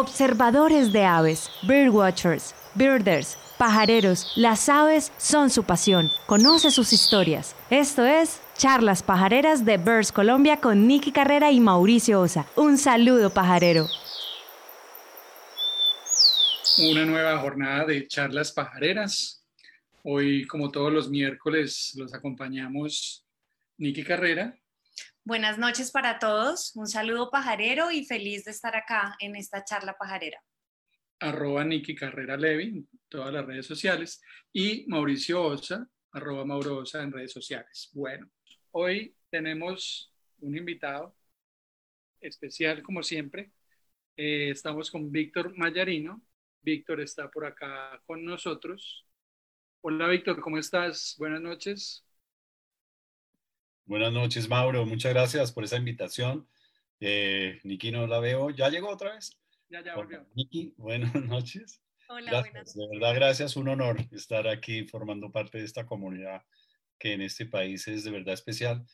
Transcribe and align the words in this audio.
Observadores 0.00 0.92
de 0.92 1.04
aves, 1.04 1.50
birdwatchers, 1.64 2.54
birders, 2.76 3.36
pajareros, 3.58 4.32
las 4.36 4.68
aves 4.68 5.10
son 5.18 5.50
su 5.50 5.64
pasión. 5.64 6.12
Conoce 6.26 6.70
sus 6.70 6.92
historias. 6.92 7.56
Esto 7.68 8.06
es 8.06 8.40
Charlas 8.56 9.02
Pajareras 9.02 9.64
de 9.64 9.76
Birds 9.76 10.12
Colombia 10.12 10.58
con 10.60 10.86
Nicky 10.86 11.10
Carrera 11.10 11.50
y 11.50 11.58
Mauricio 11.58 12.20
Osa. 12.20 12.46
Un 12.54 12.78
saludo 12.78 13.30
pajarero. 13.30 13.88
Una 16.92 17.04
nueva 17.04 17.36
jornada 17.40 17.84
de 17.84 18.06
charlas 18.06 18.52
pajareras. 18.52 19.44
Hoy, 20.04 20.46
como 20.46 20.70
todos 20.70 20.92
los 20.92 21.10
miércoles, 21.10 21.92
los 21.96 22.14
acompañamos 22.14 23.26
Nicky 23.78 24.04
Carrera 24.04 24.56
Buenas 25.28 25.58
noches 25.58 25.90
para 25.90 26.18
todos, 26.18 26.74
un 26.74 26.86
saludo 26.86 27.30
pajarero 27.30 27.90
y 27.90 28.06
feliz 28.06 28.46
de 28.46 28.50
estar 28.50 28.74
acá 28.74 29.14
en 29.20 29.36
esta 29.36 29.62
charla 29.62 29.94
pajarera. 29.98 30.42
Arroba 31.20 31.64
Niki 31.64 31.94
Carrera 31.94 32.34
Levi 32.34 32.64
en 32.64 32.88
todas 33.10 33.30
las 33.34 33.44
redes 33.44 33.66
sociales 33.66 34.22
y 34.54 34.86
Mauricio 34.88 35.44
Osa, 35.44 35.86
arroba 36.12 36.46
Mauro 36.46 36.78
Osa 36.78 37.02
en 37.02 37.12
redes 37.12 37.30
sociales. 37.30 37.90
Bueno, 37.92 38.30
hoy 38.70 39.14
tenemos 39.28 40.10
un 40.38 40.56
invitado 40.56 41.14
especial 42.22 42.82
como 42.82 43.02
siempre. 43.02 43.52
Eh, 44.16 44.48
estamos 44.48 44.90
con 44.90 45.12
Víctor 45.12 45.54
Mayarino. 45.58 46.22
Víctor 46.62 47.02
está 47.02 47.30
por 47.30 47.44
acá 47.44 48.00
con 48.06 48.24
nosotros. 48.24 49.06
Hola 49.82 50.08
Víctor, 50.08 50.40
¿cómo 50.40 50.56
estás? 50.56 51.16
Buenas 51.18 51.42
noches. 51.42 52.07
Buenas 53.88 54.12
noches, 54.12 54.50
Mauro. 54.50 54.84
Muchas 54.84 55.14
gracias 55.14 55.50
por 55.50 55.64
esa 55.64 55.78
invitación. 55.78 56.46
Eh, 57.00 57.58
Niki 57.64 57.90
no 57.90 58.06
la 58.06 58.20
veo. 58.20 58.50
¿Ya 58.50 58.68
llegó 58.68 58.90
otra 58.90 59.14
vez? 59.14 59.40
Ya, 59.70 59.82
ya 59.82 59.96
volvió. 59.96 60.26
Niki, 60.34 60.74
buenas 60.76 61.14
noches. 61.14 61.80
Hola, 62.10 62.30
gracias. 62.30 62.52
buenas 62.52 62.74
De 62.74 62.88
verdad, 62.92 63.14
gracias. 63.14 63.56
Un 63.56 63.68
honor 63.68 63.96
estar 64.12 64.46
aquí 64.46 64.84
formando 64.84 65.32
parte 65.32 65.56
de 65.56 65.64
esta 65.64 65.86
comunidad 65.86 66.42
que 66.98 67.14
en 67.14 67.22
este 67.22 67.46
país 67.46 67.88
es 67.88 68.04
de 68.04 68.10
verdad 68.10 68.34
especial 68.34 68.84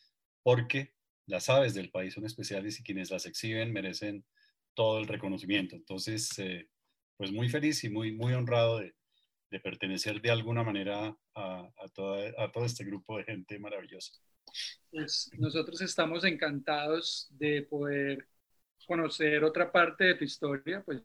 porque 0.44 0.94
las 1.26 1.48
aves 1.48 1.74
del 1.74 1.90
país 1.90 2.14
son 2.14 2.24
especiales 2.24 2.78
y 2.78 2.84
quienes 2.84 3.10
las 3.10 3.26
exhiben 3.26 3.72
merecen 3.72 4.24
todo 4.74 5.00
el 5.00 5.08
reconocimiento. 5.08 5.74
Entonces, 5.74 6.38
eh, 6.38 6.68
pues 7.16 7.32
muy 7.32 7.48
feliz 7.48 7.82
y 7.82 7.88
muy, 7.88 8.12
muy 8.12 8.32
honrado 8.32 8.78
de, 8.78 8.94
de 9.50 9.58
pertenecer 9.58 10.20
de 10.20 10.30
alguna 10.30 10.62
manera 10.62 11.18
a, 11.34 11.68
a, 11.82 11.88
toda, 11.92 12.30
a 12.38 12.52
todo 12.52 12.64
este 12.64 12.84
grupo 12.84 13.18
de 13.18 13.24
gente 13.24 13.58
maravillosa. 13.58 14.12
Pues 14.90 15.30
nosotros 15.38 15.80
estamos 15.80 16.24
encantados 16.24 17.28
de 17.30 17.62
poder 17.62 18.26
conocer 18.86 19.42
otra 19.44 19.70
parte 19.72 20.04
de 20.04 20.14
tu 20.14 20.24
historia, 20.24 20.82
pues 20.84 21.02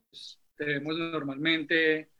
te 0.56 0.64
vemos 0.64 0.96
normalmente 0.98 2.10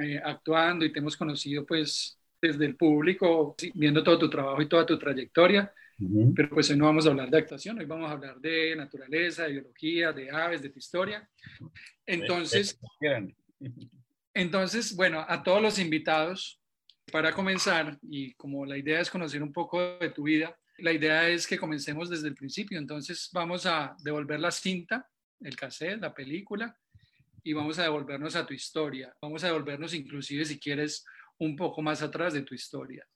eh, 0.00 0.20
actuando 0.22 0.84
y 0.84 0.92
te 0.92 1.00
hemos 1.00 1.16
conocido 1.16 1.66
pues 1.66 2.18
desde 2.40 2.64
el 2.64 2.76
público, 2.76 3.54
viendo 3.74 4.02
todo 4.02 4.18
tu 4.18 4.30
trabajo 4.30 4.62
y 4.62 4.68
toda 4.68 4.86
tu 4.86 4.98
trayectoria, 4.98 5.72
uh 5.98 6.04
-huh. 6.04 6.32
pero 6.34 6.48
pues 6.50 6.70
hoy 6.70 6.76
no 6.76 6.86
vamos 6.86 7.06
a 7.06 7.10
hablar 7.10 7.28
de 7.28 7.38
actuación, 7.38 7.78
hoy 7.78 7.84
vamos 7.84 8.08
a 8.08 8.14
hablar 8.14 8.40
de 8.40 8.74
naturaleza, 8.76 9.44
de 9.44 9.52
biología, 9.52 10.12
de 10.12 10.30
aves, 10.30 10.62
de 10.62 10.70
tu 10.70 10.78
historia. 10.78 11.28
Entonces, 12.06 12.80
entonces, 14.32 14.96
bueno, 14.96 15.24
a 15.28 15.42
todos 15.42 15.60
los 15.60 15.78
invitados, 15.78 16.60
para 17.10 17.32
comenzar, 17.32 17.98
y 18.02 18.32
como 18.34 18.64
la 18.64 18.78
idea 18.78 19.00
es 19.00 19.10
conocer 19.10 19.42
un 19.42 19.52
poco 19.52 19.98
de 19.98 20.10
tu 20.10 20.22
vida, 20.22 20.56
la 20.82 20.92
idea 20.92 21.28
es 21.28 21.46
que 21.46 21.58
comencemos 21.58 22.10
desde 22.10 22.28
el 22.28 22.34
principio. 22.34 22.78
Entonces 22.78 23.28
vamos 23.32 23.66
a 23.66 23.96
devolver 24.02 24.40
la 24.40 24.50
cinta, 24.50 25.08
el 25.40 25.56
cassette, 25.56 26.00
la 26.00 26.14
película, 26.14 26.76
y 27.42 27.52
vamos 27.52 27.78
a 27.78 27.84
devolvernos 27.84 28.36
a 28.36 28.46
tu 28.46 28.54
historia. 28.54 29.14
Vamos 29.20 29.44
a 29.44 29.48
devolvernos 29.48 29.94
inclusive, 29.94 30.44
si 30.44 30.58
quieres, 30.58 31.04
un 31.38 31.56
poco 31.56 31.82
más 31.82 32.02
atrás 32.02 32.34
de 32.34 32.42
tu 32.42 32.54
historia 32.54 33.06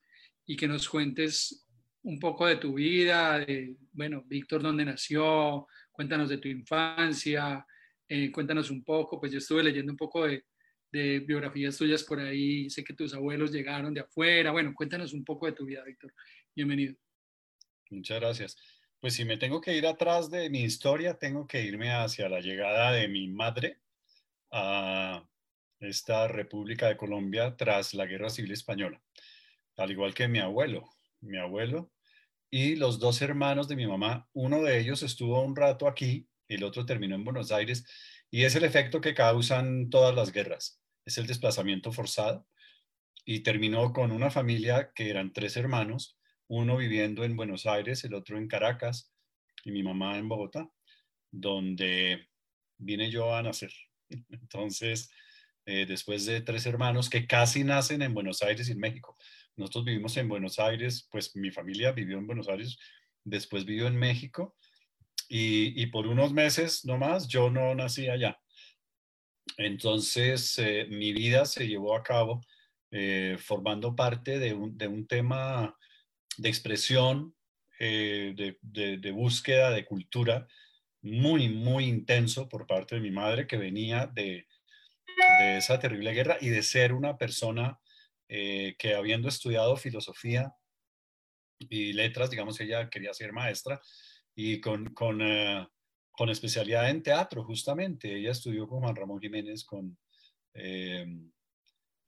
y 0.46 0.56
que 0.56 0.68
nos 0.68 0.88
cuentes 0.88 1.66
un 2.02 2.18
poco 2.18 2.46
de 2.46 2.56
tu 2.56 2.74
vida, 2.74 3.38
de, 3.38 3.76
bueno, 3.92 4.22
Víctor, 4.26 4.62
¿dónde 4.62 4.84
nació? 4.84 5.66
Cuéntanos 5.90 6.28
de 6.28 6.38
tu 6.38 6.48
infancia, 6.48 7.64
eh, 8.08 8.30
cuéntanos 8.30 8.70
un 8.70 8.84
poco, 8.84 9.18
pues 9.18 9.32
yo 9.32 9.38
estuve 9.38 9.62
leyendo 9.62 9.92
un 9.92 9.96
poco 9.96 10.26
de, 10.26 10.44
de 10.92 11.20
biografías 11.20 11.78
tuyas 11.78 12.04
por 12.04 12.20
ahí, 12.20 12.68
sé 12.68 12.84
que 12.84 12.94
tus 12.94 13.14
abuelos 13.14 13.52
llegaron 13.52 13.94
de 13.94 14.00
afuera, 14.00 14.50
bueno, 14.52 14.74
cuéntanos 14.74 15.14
un 15.14 15.24
poco 15.24 15.46
de 15.46 15.52
tu 15.52 15.64
vida, 15.64 15.82
Víctor. 15.82 16.12
Bienvenido. 16.54 17.03
Muchas 17.94 18.20
gracias. 18.20 18.56
Pues 19.00 19.14
si 19.14 19.24
me 19.24 19.36
tengo 19.36 19.60
que 19.60 19.76
ir 19.76 19.86
atrás 19.86 20.30
de 20.30 20.50
mi 20.50 20.62
historia, 20.62 21.14
tengo 21.18 21.46
que 21.46 21.62
irme 21.62 21.92
hacia 21.92 22.28
la 22.28 22.40
llegada 22.40 22.92
de 22.92 23.08
mi 23.08 23.28
madre 23.28 23.80
a 24.50 25.26
esta 25.80 26.28
República 26.28 26.88
de 26.88 26.96
Colombia 26.96 27.56
tras 27.56 27.94
la 27.94 28.06
Guerra 28.06 28.30
Civil 28.30 28.52
Española, 28.52 29.02
al 29.76 29.90
igual 29.90 30.14
que 30.14 30.28
mi 30.28 30.38
abuelo. 30.38 30.88
Mi 31.20 31.38
abuelo 31.38 31.90
y 32.50 32.76
los 32.76 33.00
dos 33.00 33.20
hermanos 33.20 33.66
de 33.66 33.74
mi 33.74 33.84
mamá, 33.84 34.28
uno 34.32 34.62
de 34.62 34.78
ellos 34.78 35.02
estuvo 35.02 35.42
un 35.42 35.56
rato 35.56 35.88
aquí, 35.88 36.28
el 36.46 36.62
otro 36.62 36.86
terminó 36.86 37.16
en 37.16 37.24
Buenos 37.24 37.50
Aires, 37.50 37.84
y 38.30 38.44
es 38.44 38.54
el 38.54 38.62
efecto 38.62 39.00
que 39.00 39.12
causan 39.12 39.90
todas 39.90 40.14
las 40.14 40.30
guerras, 40.30 40.80
es 41.04 41.18
el 41.18 41.26
desplazamiento 41.26 41.90
forzado, 41.90 42.46
y 43.24 43.40
terminó 43.40 43.92
con 43.92 44.12
una 44.12 44.30
familia 44.30 44.92
que 44.94 45.10
eran 45.10 45.32
tres 45.32 45.56
hermanos, 45.56 46.16
uno 46.48 46.76
viviendo 46.76 47.24
en 47.24 47.36
Buenos 47.36 47.66
Aires, 47.66 48.04
el 48.04 48.14
otro 48.14 48.36
en 48.36 48.48
Caracas 48.48 49.12
y 49.64 49.72
mi 49.72 49.82
mamá 49.82 50.18
en 50.18 50.28
Bogotá, 50.28 50.68
donde 51.30 52.28
vine 52.78 53.10
yo 53.10 53.34
a 53.34 53.42
nacer. 53.42 53.72
Entonces, 54.30 55.10
eh, 55.66 55.86
después 55.86 56.26
de 56.26 56.42
tres 56.42 56.66
hermanos 56.66 57.08
que 57.08 57.26
casi 57.26 57.64
nacen 57.64 58.02
en 58.02 58.12
Buenos 58.12 58.42
Aires 58.42 58.68
y 58.68 58.72
en 58.72 58.78
México. 58.78 59.16
Nosotros 59.56 59.86
vivimos 59.86 60.16
en 60.16 60.28
Buenos 60.28 60.58
Aires, 60.58 61.08
pues 61.10 61.34
mi 61.36 61.50
familia 61.50 61.92
vivió 61.92 62.18
en 62.18 62.26
Buenos 62.26 62.48
Aires, 62.48 62.76
después 63.24 63.64
vivió 63.64 63.86
en 63.86 63.96
México 63.96 64.56
y, 65.28 65.86
por 65.86 66.06
unos 66.06 66.32
meses 66.32 66.84
nomás 66.84 67.28
yo 67.28 67.48
no 67.50 67.74
nací 67.74 68.08
allá. 68.08 68.38
Entonces, 69.56 70.58
eh, 70.58 70.86
mi 70.90 71.12
vida 71.12 71.46
se 71.46 71.66
llevó 71.66 71.96
a 71.96 72.02
cabo 72.02 72.42
eh, 72.90 73.36
formando 73.38 73.96
parte 73.96 74.38
de 74.38 74.52
un 74.52 75.06
tema 75.06 75.74
de 76.36 76.48
expresión, 76.48 77.34
eh, 77.78 78.34
de, 78.62 79.10
búsqueda 79.12 79.70
de 79.70 79.84
cultura 79.84 80.46
muy, 81.02 81.48
muy 81.48 81.84
intenso 81.84 82.48
por 82.48 82.66
parte 82.66 82.94
de 82.94 83.00
mi 83.00 83.10
madre 83.10 83.46
que 83.46 83.56
venía 83.56 84.06
de, 84.06 84.46
de 85.38 85.56
esa 85.58 85.78
terrible 85.78 86.12
guerra 86.12 86.38
y 86.40 86.48
de 86.48 86.62
ser 86.62 86.92
una 86.92 87.16
persona 87.16 87.78
eh, 88.28 88.74
que 88.78 88.94
habiendo 88.94 89.28
estudiado 89.28 89.76
filosofía 89.76 90.54
y 91.58 91.92
letras, 91.92 92.30
digamos, 92.30 92.58
ella 92.60 92.88
quería 92.88 93.12
ser 93.12 93.32
maestra 93.32 93.80
y 94.34 94.60
con, 94.60 94.94
con, 94.94 95.20
uh, 95.22 95.68
con 96.12 96.30
especialidad 96.30 96.90
en 96.90 97.02
teatro, 97.02 97.44
justamente. 97.44 98.16
Ella 98.16 98.32
estudió 98.32 98.66
con 98.66 98.80
Juan 98.80 98.96
Ramón 98.96 99.20
Jiménez, 99.20 99.64
con 99.64 99.96
eh, 100.54 101.06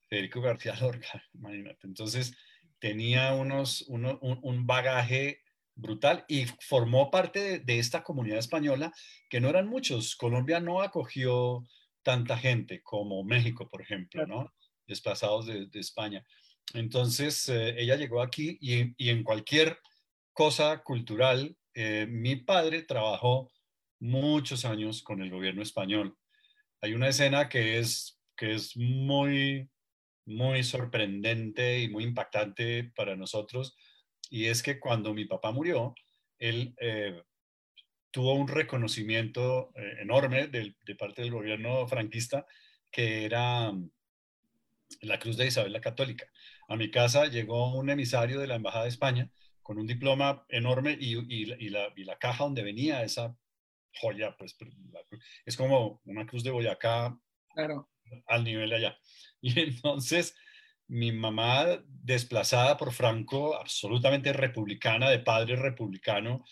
Federico 0.08 0.40
García 0.40 0.74
Lorca, 0.80 1.22
imagínate. 1.34 1.86
Entonces, 1.86 2.36
tenía 2.78 3.34
unos, 3.34 3.82
uno, 3.88 4.18
un, 4.22 4.38
un, 4.42 4.66
bagaje 4.66 5.42
brutal 5.74 6.24
y 6.28 6.46
formó 6.60 7.10
parte 7.10 7.40
de, 7.40 7.58
de, 7.60 7.78
esta 7.78 8.02
comunidad 8.02 8.38
española 8.38 8.92
que 9.28 9.40
no 9.40 9.48
eran 9.48 9.68
muchos. 9.68 10.16
Colombia 10.16 10.60
no 10.60 10.82
acogió 10.82 11.66
tanta 12.02 12.38
gente 12.38 12.82
como 12.82 13.24
México, 13.24 13.68
por 13.68 13.82
ejemplo, 13.82 14.26
¿no? 14.26 14.54
Desplazados 14.86 15.46
de, 15.46 15.66
de 15.66 15.80
España. 15.80 16.24
Entonces, 16.74 17.48
eh, 17.48 17.74
ella 17.78 17.96
llegó 17.96 18.22
aquí 18.22 18.58
y, 18.60 18.94
y, 18.96 19.10
en 19.10 19.22
cualquier 19.22 19.78
cosa 20.32 20.82
cultural, 20.82 21.56
eh, 21.74 22.06
mi 22.08 22.36
padre 22.36 22.82
trabajó 22.82 23.50
muchos 23.98 24.64
años 24.64 25.02
con 25.02 25.22
el 25.22 25.30
gobierno 25.30 25.62
español. 25.62 26.16
Hay 26.80 26.94
una 26.94 27.08
escena 27.08 27.48
que 27.48 27.78
es, 27.78 28.20
que 28.36 28.54
es 28.54 28.76
muy, 28.76 29.68
muy 30.26 30.62
sorprendente 30.64 31.80
y 31.80 31.88
muy 31.88 32.04
impactante 32.04 32.92
para 32.94 33.16
nosotros, 33.16 33.76
y 34.30 34.46
es 34.46 34.62
que 34.62 34.80
cuando 34.80 35.14
mi 35.14 35.24
papá 35.24 35.52
murió, 35.52 35.94
él 36.38 36.74
eh, 36.80 37.22
tuvo 38.10 38.34
un 38.34 38.48
reconocimiento 38.48 39.72
eh, 39.76 39.98
enorme 40.00 40.48
de, 40.48 40.74
parte 40.98 41.22
del 41.22 41.32
gobierno 41.32 41.86
franquista, 41.86 42.46
que 42.90 43.24
era 43.24 43.72
mm, 43.72 43.90
la 45.02 45.18
Cruz 45.18 45.36
de 45.36 45.46
Isabel 45.46 45.72
la 45.72 45.80
Católica. 45.80 46.26
A 46.68 46.76
mi 46.76 46.90
casa 46.90 47.26
llegó 47.26 47.74
un 47.74 47.90
emisario 47.90 48.40
de 48.40 48.46
la 48.46 48.56
Embajada 48.56 48.84
de 48.84 48.90
España 48.90 49.30
con 49.62 49.78
un 49.78 49.86
diploma 49.86 50.44
enorme 50.48 50.96
y, 50.98 51.16
y, 51.28 51.68
la, 51.70 52.18
caja 52.18 52.44
donde 52.44 52.62
venía 52.62 53.02
esa 53.02 53.36
joya, 54.00 54.36
pues 54.36 54.56
es 55.44 55.56
como 55.56 56.00
una 56.04 56.26
cruz 56.26 56.44
de 56.44 56.50
Boyacá 56.50 57.18
claro. 57.52 57.88
Al 58.26 58.44
nivel 58.44 58.72
allá. 58.72 58.98
Y 59.42 59.60
entonces 59.60 60.34
mi 60.88 61.12
mamá, 61.12 61.82
desplazada 61.86 62.76
por 62.76 62.92
Franco, 62.92 63.56
absolutamente 63.56 64.32
republicana, 64.32 65.10
de 65.10 65.18
padre 65.18 65.56
republicano, 65.56 66.44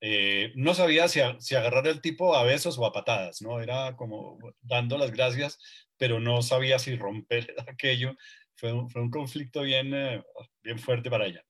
eh, 0.00 0.52
no 0.54 0.74
sabía 0.74 1.08
si, 1.08 1.20
si, 1.38 1.54
agarrar 1.54 1.86
el 1.86 2.02
tipo 2.02 2.36
a 2.36 2.44
besos 2.44 2.78
o 2.78 2.84
a 2.84 2.92
patadas, 2.92 3.40
¿no? 3.40 3.60
Era 3.60 3.96
como 3.96 4.38
dando 4.60 4.98
las 4.98 5.12
gracias, 5.12 5.58
pero 5.96 6.20
no 6.20 6.42
sabía 6.42 6.78
si 6.78 6.96
romper 6.96 7.54
aquello. 7.68 8.14
Fue 8.54 8.72
un, 8.72 8.90
fue 8.90 9.02
un 9.02 9.10
conflicto 9.10 9.62
bien, 9.62 9.94
eh, 9.94 10.22
bien 10.62 10.78
fuerte 10.78 11.10
para 11.10 11.26
ella. 11.26 11.44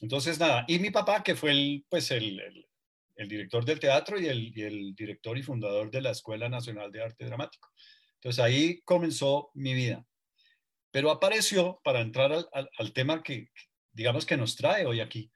Entonces, 0.00 0.40
nada, 0.40 0.64
y 0.66 0.80
mi 0.80 0.90
papá, 0.90 1.22
que 1.22 1.36
fue 1.36 1.52
el, 1.52 1.86
pues 1.88 2.10
el, 2.10 2.40
el, 3.14 3.28
director 3.28 3.64
del 3.64 3.78
teatro 3.78 4.18
y 4.18 4.26
el, 4.26 4.52
y 4.56 4.62
el, 4.62 4.94
director 4.96 5.38
y 5.38 5.44
fundador 5.44 5.90
de 5.90 6.00
la 6.00 6.10
Escuela 6.10 6.48
Nacional 6.48 6.90
de 6.90 7.02
Arte 7.04 7.24
Dramático. 7.24 7.70
Entonces 8.22 8.44
ahí 8.44 8.80
comenzó 8.82 9.50
mi 9.52 9.74
vida. 9.74 10.06
Pero 10.92 11.10
apareció, 11.10 11.80
para 11.82 12.00
entrar 12.00 12.30
al, 12.52 12.92
tema 12.92 13.20
que, 13.20 13.48
digamos, 13.90 14.26
que 14.26 14.36
nos 14.36 14.54
trae 14.54 14.86
hoy 14.86 15.00
aquí, 15.00 15.32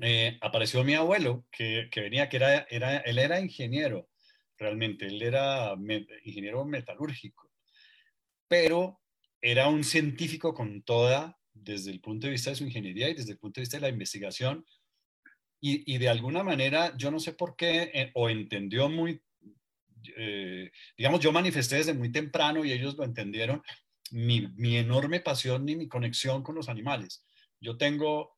eh, 0.00 0.38
apareció 0.42 0.84
mi 0.84 0.94
abuelo, 0.94 1.44
que, 1.50 1.90
venía, 1.96 2.28
que 2.28 2.36
era, 2.36 2.58
él 3.00 3.18
era 3.18 3.40
ingeniero, 3.40 4.08
realmente, 4.56 5.06
él 5.06 5.22
era 5.22 5.74
ingeniero 6.22 6.64
metalúrgico, 6.64 7.50
pero 8.46 9.00
era 9.40 9.66
un 9.66 9.82
científico 9.82 10.54
con 10.54 10.82
toda, 10.82 11.36
desde 11.52 11.90
el 11.90 12.00
punto 12.00 12.28
de 12.28 12.34
vista 12.34 12.50
de 12.50 12.56
su 12.56 12.64
ingeniería 12.64 13.08
y 13.08 13.14
desde 13.14 13.32
el 13.32 13.38
punto 13.38 13.60
de 13.60 13.62
vista 13.62 13.78
de 13.78 13.82
la 13.82 13.88
investigación, 13.88 14.64
y, 15.60 15.92
y 15.92 15.98
de 15.98 16.08
alguna 16.08 16.44
manera, 16.44 16.96
yo 16.96 17.10
no 17.10 17.18
sé 17.18 17.32
por 17.32 17.56
qué, 17.56 17.90
eh, 17.92 18.12
o 18.14 18.30
entendió 18.30 18.88
muy, 18.88 19.20
eh, 20.16 20.70
digamos, 20.96 21.20
yo 21.20 21.32
manifesté 21.32 21.76
desde 21.76 21.94
muy 21.94 22.10
temprano 22.10 22.64
y 22.64 22.72
ellos 22.72 22.96
lo 22.96 23.04
entendieron, 23.04 23.62
mi, 24.10 24.48
mi, 24.56 24.76
enorme 24.76 25.20
pasión 25.20 25.68
y 25.68 25.76
mi 25.76 25.88
conexión 25.88 26.42
con 26.42 26.54
los 26.54 26.68
animales. 26.68 27.24
Yo 27.60 27.76
tengo, 27.76 28.36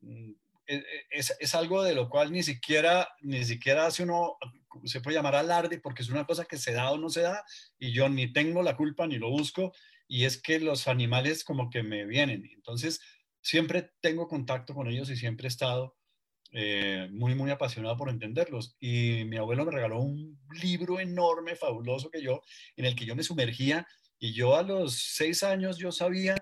mm, 0.00 0.32
e, 0.66 0.76
e, 0.76 0.84
es, 1.10 1.34
es, 1.40 1.54
algo 1.54 1.82
de 1.82 1.94
lo 1.94 2.08
cual 2.08 2.32
ni 2.32 2.42
siquiera, 2.42 3.08
ni 3.22 3.44
siquiera 3.44 3.86
hace 3.86 4.02
uno, 4.02 4.36
se 4.84 5.00
puede 5.00 5.16
llamar 5.16 5.34
alarde 5.34 5.80
porque 5.80 6.02
es 6.02 6.10
una 6.10 6.26
cosa 6.26 6.44
que 6.44 6.58
se 6.58 6.72
da 6.72 6.90
o 6.90 6.98
no 6.98 7.08
se 7.08 7.22
da 7.22 7.44
y 7.78 7.92
yo 7.92 8.08
ni 8.08 8.32
tengo 8.32 8.62
la 8.62 8.76
culpa 8.76 9.06
ni 9.06 9.18
lo 9.18 9.30
busco 9.30 9.72
y 10.06 10.24
es 10.24 10.40
que 10.40 10.60
los 10.60 10.88
animales 10.88 11.44
como 11.44 11.70
que 11.70 11.82
me 11.82 12.06
vienen. 12.06 12.48
Entonces, 12.54 13.00
siempre 13.42 13.92
tengo 14.00 14.28
contacto 14.28 14.74
con 14.74 14.88
ellos 14.88 15.10
y 15.10 15.16
siempre 15.16 15.46
he 15.46 15.48
estado 15.48 15.97
eh, 16.52 17.08
muy, 17.10 17.34
muy 17.34 17.50
apasionado 17.50 17.96
por 17.96 18.10
entenderlos. 18.10 18.76
Y 18.80 19.24
mi 19.24 19.36
abuelo 19.36 19.64
me 19.64 19.72
regaló 19.72 20.00
un 20.00 20.38
libro 20.60 21.00
enorme, 21.00 21.56
fabuloso 21.56 22.10
que 22.10 22.22
yo, 22.22 22.42
en 22.76 22.84
el 22.84 22.94
que 22.94 23.06
yo 23.06 23.16
me 23.16 23.22
sumergía 23.22 23.86
y 24.18 24.32
yo 24.32 24.56
a 24.56 24.62
los 24.62 24.94
seis 24.94 25.42
años 25.42 25.78
yo 25.78 25.92
sabía 25.92 26.36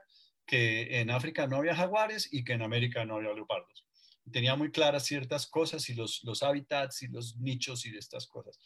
que 0.46 1.00
en 1.00 1.10
África 1.10 1.46
no 1.46 1.56
había 1.56 1.74
jaguares 1.74 2.32
y 2.32 2.44
que 2.44 2.52
en 2.52 2.62
América 2.62 3.04
no 3.04 3.16
había 3.16 3.34
leopardos 3.34 3.86
tenía 4.30 4.56
muy 4.56 4.70
claras 4.70 5.04
ciertas 5.04 5.46
cosas 5.46 5.88
y 5.88 5.94
los, 5.94 6.22
los 6.24 6.42
hábitats 6.42 7.02
y 7.02 7.08
los 7.08 7.36
nichos 7.38 7.86
y 7.86 7.90
de 7.90 7.98
estas 7.98 8.26
cosas. 8.26 8.58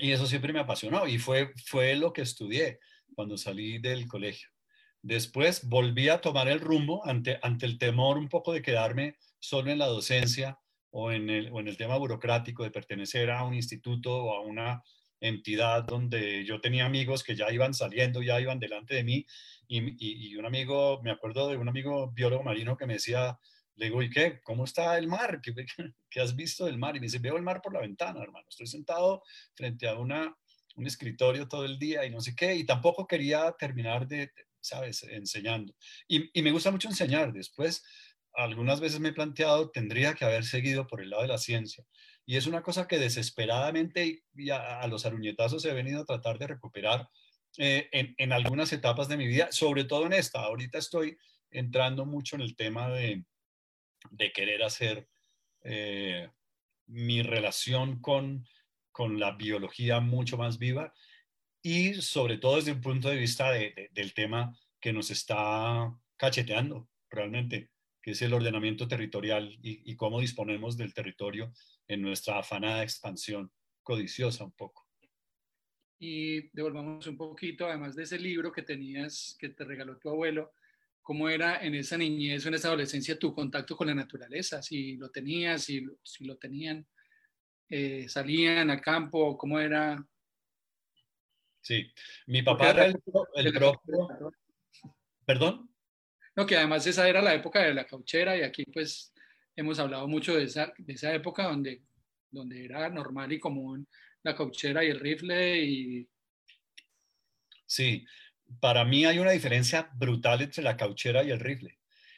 Y 0.00 0.12
eso 0.12 0.26
siempre 0.26 0.52
me 0.52 0.60
apasionó 0.60 1.06
y 1.06 1.18
fue, 1.18 1.52
fue 1.64 1.96
lo 1.96 2.12
que 2.12 2.22
estudié 2.22 2.78
cuando 3.14 3.38
salí 3.38 3.78
del 3.78 4.06
colegio. 4.06 4.50
Después 5.00 5.66
volví 5.66 6.08
a 6.08 6.20
tomar 6.20 6.48
el 6.48 6.60
rumbo 6.60 7.06
ante, 7.06 7.38
ante 7.42 7.66
el 7.66 7.78
temor 7.78 8.18
un 8.18 8.28
poco 8.28 8.52
de 8.52 8.62
quedarme 8.62 9.16
solo 9.38 9.70
en 9.70 9.78
la 9.78 9.86
docencia 9.86 10.58
o 10.90 11.12
en, 11.12 11.30
el, 11.30 11.50
o 11.52 11.60
en 11.60 11.68
el 11.68 11.76
tema 11.76 11.96
burocrático 11.96 12.64
de 12.64 12.70
pertenecer 12.70 13.30
a 13.30 13.44
un 13.44 13.54
instituto 13.54 14.24
o 14.24 14.34
a 14.34 14.40
una 14.40 14.82
entidad 15.20 15.84
donde 15.84 16.44
yo 16.44 16.60
tenía 16.60 16.86
amigos 16.86 17.24
que 17.24 17.34
ya 17.34 17.50
iban 17.50 17.74
saliendo, 17.74 18.22
ya 18.22 18.40
iban 18.40 18.60
delante 18.60 18.94
de 18.94 19.04
mí 19.04 19.26
y, 19.66 20.30
y 20.30 20.36
un 20.36 20.46
amigo, 20.46 21.02
me 21.02 21.10
acuerdo 21.10 21.48
de 21.48 21.56
un 21.56 21.68
amigo 21.68 22.10
biólogo 22.12 22.42
marino 22.42 22.76
que 22.76 22.86
me 22.86 22.94
decía, 22.94 23.38
le 23.78 23.86
digo, 23.86 24.02
¿y 24.02 24.10
qué? 24.10 24.40
¿Cómo 24.42 24.64
está 24.64 24.98
el 24.98 25.06
mar? 25.06 25.40
¿Qué, 25.40 25.54
¿Qué, 26.10 26.20
has 26.20 26.34
visto 26.34 26.66
del 26.66 26.78
mar? 26.78 26.96
Y 26.96 27.00
me 27.00 27.06
dice, 27.06 27.20
veo 27.20 27.36
el 27.36 27.44
mar 27.44 27.62
por 27.62 27.72
la 27.72 27.80
ventana, 27.80 28.20
hermano. 28.20 28.46
Estoy 28.48 28.66
sentado 28.66 29.22
frente 29.54 29.88
a 29.88 29.94
una, 29.94 30.36
un 30.74 30.86
escritorio 30.86 31.46
todo 31.46 31.64
el 31.64 31.78
día 31.78 32.04
y 32.04 32.10
no 32.10 32.20
sé 32.20 32.34
qué. 32.34 32.56
Y 32.56 32.66
tampoco 32.66 33.06
quería 33.06 33.54
terminar 33.56 34.08
de, 34.08 34.32
¿sabes?, 34.60 35.04
enseñando. 35.04 35.74
Y, 36.08 36.28
y 36.36 36.42
me 36.42 36.50
gusta 36.50 36.72
mucho 36.72 36.88
enseñar. 36.88 37.32
Después, 37.32 37.84
algunas 38.38 38.80
veces 38.80 39.00
me 39.00 39.08
he 39.10 39.12
planteado, 39.12 39.70
tendría 39.70 40.14
que 40.14 40.24
haber 40.24 40.44
seguido 40.44 40.86
por 40.86 41.02
el 41.02 41.10
lado 41.10 41.22
de 41.22 41.28
la 41.28 41.38
ciencia. 41.38 41.84
Y 42.24 42.36
es 42.36 42.46
una 42.46 42.62
cosa 42.62 42.86
que 42.86 42.98
desesperadamente 42.98 44.22
y 44.34 44.50
a, 44.50 44.80
a 44.80 44.86
los 44.86 45.04
aruñetazos 45.04 45.64
he 45.64 45.74
venido 45.74 46.02
a 46.02 46.06
tratar 46.06 46.38
de 46.38 46.46
recuperar 46.46 47.08
eh, 47.56 47.88
en, 47.90 48.14
en 48.18 48.32
algunas 48.32 48.72
etapas 48.72 49.08
de 49.08 49.16
mi 49.16 49.26
vida, 49.26 49.48
sobre 49.50 49.84
todo 49.84 50.06
en 50.06 50.12
esta. 50.12 50.40
Ahorita 50.40 50.78
estoy 50.78 51.18
entrando 51.50 52.06
mucho 52.06 52.36
en 52.36 52.42
el 52.42 52.54
tema 52.54 52.88
de, 52.90 53.24
de 54.10 54.32
querer 54.32 54.62
hacer 54.62 55.08
eh, 55.64 56.30
mi 56.86 57.22
relación 57.22 58.00
con, 58.00 58.46
con 58.92 59.18
la 59.18 59.32
biología 59.32 60.00
mucho 60.00 60.36
más 60.38 60.58
viva 60.58 60.94
y 61.62 61.94
sobre 61.94 62.38
todo 62.38 62.56
desde 62.56 62.72
un 62.72 62.80
punto 62.80 63.08
de 63.08 63.16
vista 63.16 63.50
del 63.50 64.14
tema 64.14 64.56
que 64.80 64.92
nos 64.92 65.10
está 65.10 65.92
cacheteando 66.16 66.88
realmente, 67.10 67.70
que 68.08 68.12
es 68.12 68.22
el 68.22 68.32
ordenamiento 68.32 68.88
territorial 68.88 69.58
y, 69.60 69.82
y, 69.84 69.94
cómo 69.94 70.18
disponemos 70.18 70.78
del 70.78 70.94
territorio 70.94 71.52
en 71.86 72.00
nuestra 72.00 72.38
afanada 72.38 72.82
expansión 72.82 73.52
codiciosa 73.82 74.44
un 74.44 74.52
poco. 74.52 74.88
Y 75.98 76.48
devolvamos 76.56 77.06
un 77.06 77.18
poquito, 77.18 77.66
además 77.66 77.94
de 77.94 78.04
ese 78.04 78.18
libro 78.18 78.50
que 78.50 78.62
tenías, 78.62 79.36
que 79.38 79.50
te 79.50 79.62
regaló 79.62 79.98
tu 79.98 80.08
abuelo, 80.08 80.54
cómo 81.02 81.28
era 81.28 81.62
en 81.62 81.74
esa 81.74 81.98
niñez 81.98 82.46
o 82.46 82.48
en 82.48 82.54
esa 82.54 82.68
adolescencia 82.68 83.18
tu 83.18 83.34
contacto 83.34 83.76
con 83.76 83.88
la 83.88 83.94
naturaleza, 83.94 84.62
si 84.62 84.96
lo 84.96 85.10
tenías, 85.10 85.64
si, 85.64 85.84
si 86.02 86.24
lo 86.24 86.38
tenían, 86.38 86.88
eh, 87.68 88.08
salían 88.08 88.70
al 88.70 88.80
campo, 88.80 89.36
cómo 89.36 89.60
era. 89.60 90.02
Sí, 91.60 91.92
mi 92.26 92.40
papá 92.40 92.70
era 92.70 92.86
el, 92.86 92.98
el 93.34 93.52
propio. 93.52 94.08
¿Perdón? 95.26 95.68
No, 96.38 96.46
que 96.46 96.56
además 96.56 96.86
esa 96.86 97.08
era 97.08 97.20
la 97.20 97.34
época 97.34 97.64
de 97.64 97.74
la 97.74 97.84
cauchera 97.84 98.36
y 98.36 98.42
aquí 98.42 98.62
pues 98.72 99.12
hemos 99.56 99.80
hablado 99.80 100.06
mucho 100.06 100.36
de 100.36 100.44
esa, 100.44 100.72
de 100.78 100.92
esa 100.92 101.12
época 101.12 101.48
donde, 101.48 101.82
donde 102.30 102.64
era 102.64 102.88
normal 102.90 103.32
y 103.32 103.40
común 103.40 103.88
la 104.22 104.36
cauchera 104.36 104.84
y 104.84 104.88
el 104.90 105.00
rifle 105.00 105.60
y... 105.60 106.08
Sí, 107.66 108.06
para 108.60 108.84
mí 108.84 109.04
hay 109.04 109.18
una 109.18 109.32
diferencia 109.32 109.90
brutal 109.96 110.40
entre 110.40 110.62
la 110.62 110.76
cauchera 110.76 111.24
y 111.24 111.32
el 111.32 111.40
rifle. 111.40 111.76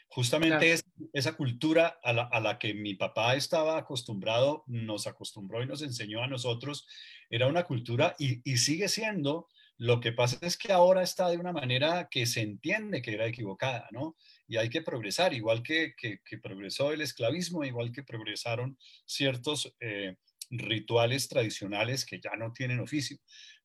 Justamente 0.09 0.59
claro. 0.59 0.75
es, 0.75 0.85
esa 1.15 1.35
cultura 1.35 1.99
a 2.03 2.13
la, 2.13 2.25
a 2.25 2.41
la, 2.41 2.59
que 2.59 2.75
mi 2.75 2.97
papá 2.97 3.37
estaba 3.37 3.79
acostumbrado, 3.79 4.65
nos 4.67 5.07
acostumbró 5.07 5.63
y 5.63 5.67
nos 5.67 5.81
enseñó 5.81 6.23
a 6.23 6.29
nosotros, 6.29 6.87
era 7.31 7.47
una 7.47 7.65
cultura 7.65 8.17
y, 8.19 8.43
y 8.45 8.59
sigue 8.59 8.89
siendo. 8.89 9.49
Lo 9.81 9.99
que 9.99 10.13
pasa 10.13 10.37
es 10.43 10.59
que 10.59 10.75
ahora 10.75 11.03
está 11.03 11.31
de 11.31 11.39
una 11.39 11.55
manera 11.55 12.07
que 12.11 12.27
se 12.27 12.43
entiende 12.43 13.01
que 13.01 13.15
era 13.15 13.27
equivocada, 13.27 13.89
¿no? 13.93 14.15
Y 14.47 14.59
hay 14.59 14.69
que 14.69 14.83
progresar, 14.83 15.33
igual 15.33 15.63
que, 15.63 15.95
que, 15.97 16.19
que 16.23 16.37
progresó 16.37 16.93
el 16.93 17.01
esclavismo, 17.01 17.65
igual 17.65 17.91
que 17.91 18.03
progresaron 18.03 18.77
ciertos 19.07 19.75
eh, 19.81 20.17
rituales 20.51 21.29
tradicionales 21.29 22.05
que 22.05 22.21
ya 22.21 22.37
no 22.37 22.53
tienen 22.53 22.81
oficio. 22.81 23.17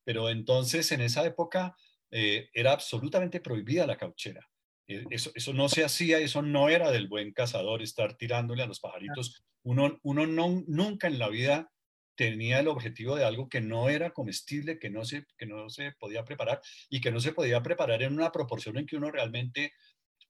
Pero 0.04 0.30
entonces 0.30 0.90
en 0.90 1.02
esa 1.02 1.22
época 1.22 1.76
eh, 2.10 2.48
era 2.54 2.72
absolutamente 2.72 3.42
prohibida 3.42 3.86
la 3.86 3.98
cauchera. 3.98 4.48
Eh, 4.88 5.04
eso, 5.10 5.30
eso, 5.34 5.52
no 5.52 5.68
se 5.68 5.84
hacía, 5.84 6.16
eso 6.16 6.40
no 6.40 6.70
era 6.70 6.90
del 6.90 7.08
buen 7.08 7.34
cazador, 7.34 7.82
estar 7.82 8.16
tirándole 8.16 8.62
a 8.62 8.66
los 8.66 8.80
pajaritos. 8.80 9.44
Uno, 9.64 10.00
uno 10.02 10.26
no, 10.26 10.64
nunca 10.66 11.08
en 11.08 11.18
la 11.18 11.28
vida 11.28 11.70
tenía 12.16 12.60
el 12.60 12.68
objetivo 12.68 13.14
de 13.16 13.24
algo 13.24 13.48
que 13.48 13.60
no 13.60 13.88
era 13.88 14.10
comestible, 14.10 14.78
que 14.78 14.90
no, 14.90 15.04
se, 15.04 15.26
que 15.36 15.46
no 15.46 15.68
se 15.68 15.92
podía 15.92 16.24
preparar 16.24 16.60
y 16.88 17.00
que 17.00 17.12
no 17.12 17.20
se 17.20 17.32
podía 17.32 17.62
preparar 17.62 18.02
en 18.02 18.14
una 18.14 18.32
proporción 18.32 18.78
en 18.78 18.86
que 18.86 18.96
uno 18.96 19.10
realmente 19.10 19.72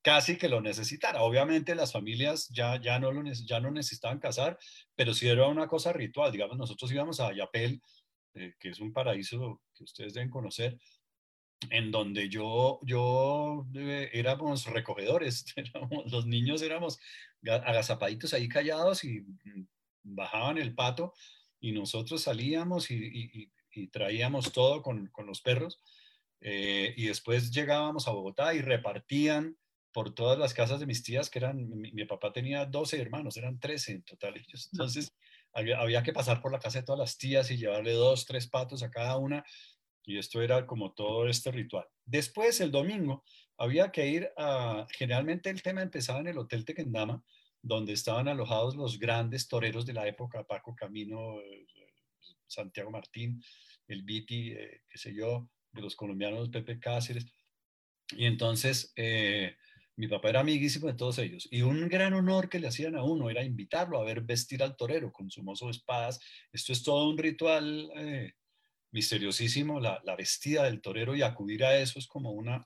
casi 0.02 0.36
que 0.36 0.48
lo 0.48 0.60
necesitara. 0.60 1.22
Obviamente 1.22 1.74
las 1.74 1.92
familias 1.92 2.48
ya, 2.50 2.80
ya, 2.80 2.98
no, 2.98 3.12
lo, 3.12 3.22
ya 3.32 3.60
no 3.60 3.70
necesitaban 3.70 4.18
cazar, 4.18 4.58
pero 4.94 5.14
sí 5.14 5.28
era 5.28 5.48
una 5.48 5.66
cosa 5.66 5.92
ritual. 5.92 6.30
Digamos, 6.32 6.56
nosotros 6.56 6.92
íbamos 6.92 7.20
a 7.20 7.32
Yapel, 7.34 7.80
eh, 8.34 8.54
que 8.58 8.68
es 8.70 8.80
un 8.80 8.92
paraíso 8.92 9.62
que 9.74 9.84
ustedes 9.84 10.14
deben 10.14 10.30
conocer, 10.30 10.78
en 11.70 11.90
donde 11.90 12.28
yo, 12.28 12.80
yo 12.82 13.66
eh, 13.74 14.10
éramos 14.12 14.66
recogedores, 14.66 15.44
éramos, 15.56 16.10
los 16.10 16.26
niños 16.26 16.62
éramos 16.62 16.98
agazapaditos 17.44 18.34
ahí 18.34 18.48
callados 18.48 19.04
y 19.04 19.20
mm, 19.20 19.66
bajaban 20.02 20.58
el 20.58 20.74
pato 20.74 21.14
y 21.66 21.72
nosotros 21.72 22.22
salíamos 22.22 22.92
y, 22.92 22.94
y, 22.94 23.52
y 23.72 23.88
traíamos 23.88 24.52
todo 24.52 24.82
con, 24.82 25.08
con 25.08 25.26
los 25.26 25.40
perros 25.40 25.80
eh, 26.40 26.94
y 26.96 27.06
después 27.06 27.50
llegábamos 27.50 28.06
a 28.06 28.12
Bogotá 28.12 28.54
y 28.54 28.60
repartían 28.60 29.56
por 29.92 30.14
todas 30.14 30.38
las 30.38 30.54
casas 30.54 30.78
de 30.78 30.86
mis 30.86 31.02
tías, 31.02 31.28
que 31.28 31.40
eran, 31.40 31.68
mi, 31.68 31.90
mi 31.90 32.04
papá 32.04 32.32
tenía 32.32 32.66
12 32.66 33.00
hermanos, 33.00 33.36
eran 33.36 33.58
13 33.58 33.92
en 33.92 34.02
total 34.04 34.36
ellos. 34.36 34.68
Entonces 34.72 35.12
había, 35.52 35.80
había 35.80 36.04
que 36.04 36.12
pasar 36.12 36.40
por 36.40 36.52
la 36.52 36.60
casa 36.60 36.78
de 36.78 36.84
todas 36.84 37.00
las 37.00 37.18
tías 37.18 37.50
y 37.50 37.56
llevarle 37.56 37.92
dos, 37.94 38.26
tres 38.26 38.46
patos 38.46 38.84
a 38.84 38.90
cada 38.90 39.16
una 39.16 39.44
y 40.04 40.18
esto 40.18 40.40
era 40.40 40.66
como 40.66 40.92
todo 40.92 41.26
este 41.26 41.50
ritual. 41.50 41.86
Después, 42.04 42.60
el 42.60 42.70
domingo, 42.70 43.24
había 43.58 43.90
que 43.90 44.06
ir 44.06 44.30
a, 44.36 44.86
generalmente 44.90 45.50
el 45.50 45.62
tema 45.62 45.82
empezaba 45.82 46.20
en 46.20 46.28
el 46.28 46.38
Hotel 46.38 46.64
Tequendama, 46.64 47.24
donde 47.66 47.94
estaban 47.94 48.28
alojados 48.28 48.76
los 48.76 48.98
grandes 48.98 49.48
toreros 49.48 49.84
de 49.84 49.92
la 49.92 50.06
época, 50.06 50.44
Paco 50.44 50.74
Camino, 50.76 51.40
eh, 51.40 51.66
Santiago 52.46 52.92
Martín, 52.92 53.42
el 53.88 54.04
Viti, 54.04 54.52
eh, 54.52 54.82
qué 54.88 54.98
sé 54.98 55.12
yo, 55.12 55.50
de 55.72 55.82
los 55.82 55.96
colombianos 55.96 56.48
Pepe 56.48 56.78
Cáceres. 56.78 57.26
Y 58.16 58.26
entonces 58.26 58.92
eh, 58.94 59.56
mi 59.96 60.06
papá 60.06 60.30
era 60.30 60.40
amiguísimo 60.40 60.86
de 60.86 60.94
todos 60.94 61.18
ellos. 61.18 61.48
Y 61.50 61.62
un 61.62 61.88
gran 61.88 62.12
honor 62.14 62.48
que 62.48 62.60
le 62.60 62.68
hacían 62.68 62.94
a 62.94 63.02
uno 63.02 63.30
era 63.30 63.42
invitarlo 63.42 64.00
a 64.00 64.04
ver 64.04 64.20
vestir 64.20 64.62
al 64.62 64.76
torero 64.76 65.10
con 65.10 65.28
su 65.28 65.42
mozo 65.42 65.64
de 65.64 65.72
espadas. 65.72 66.20
Esto 66.52 66.72
es 66.72 66.84
todo 66.84 67.08
un 67.08 67.18
ritual 67.18 67.90
misteriosísimo, 68.92 69.80
la, 69.80 70.00
la, 70.04 70.14
vestida 70.14 70.62
del 70.62 70.80
torero 70.80 71.16
y 71.16 71.22
acudir 71.22 71.64
a 71.64 71.76
eso 71.76 71.98
es 71.98 72.06
como 72.06 72.30
una, 72.30 72.64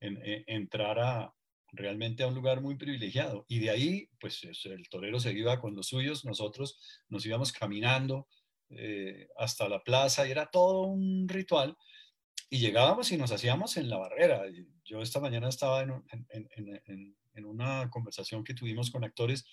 entrar 0.00 0.98
a, 1.00 1.34
realmente 1.72 2.22
a 2.22 2.26
un 2.26 2.34
lugar 2.34 2.60
muy 2.60 2.76
privilegiado. 2.76 3.44
Y 3.48 3.58
de 3.58 3.70
ahí, 3.70 4.08
pues 4.20 4.42
el 4.64 4.88
torero 4.88 5.20
se 5.20 5.32
iba 5.32 5.60
con 5.60 5.74
los 5.74 5.88
suyos, 5.88 6.24
nosotros 6.24 6.78
nos 7.08 7.24
íbamos 7.26 7.52
caminando 7.52 8.28
eh, 8.70 9.28
hasta 9.38 9.68
la 9.68 9.82
plaza 9.82 10.26
y 10.26 10.30
era 10.30 10.46
todo 10.46 10.82
un 10.82 11.28
ritual. 11.28 11.76
Y 12.50 12.58
llegábamos 12.58 13.12
y 13.12 13.16
nos 13.16 13.32
hacíamos 13.32 13.76
en 13.76 13.90
la 13.90 13.98
barrera. 13.98 14.42
Yo 14.84 15.02
esta 15.02 15.20
mañana 15.20 15.48
estaba 15.48 15.82
en, 15.82 16.04
en, 16.30 17.44
una 17.44 17.88
conversación 17.88 18.42
que 18.42 18.54
tuvimos 18.54 18.90
con 18.90 19.04
actores, 19.04 19.44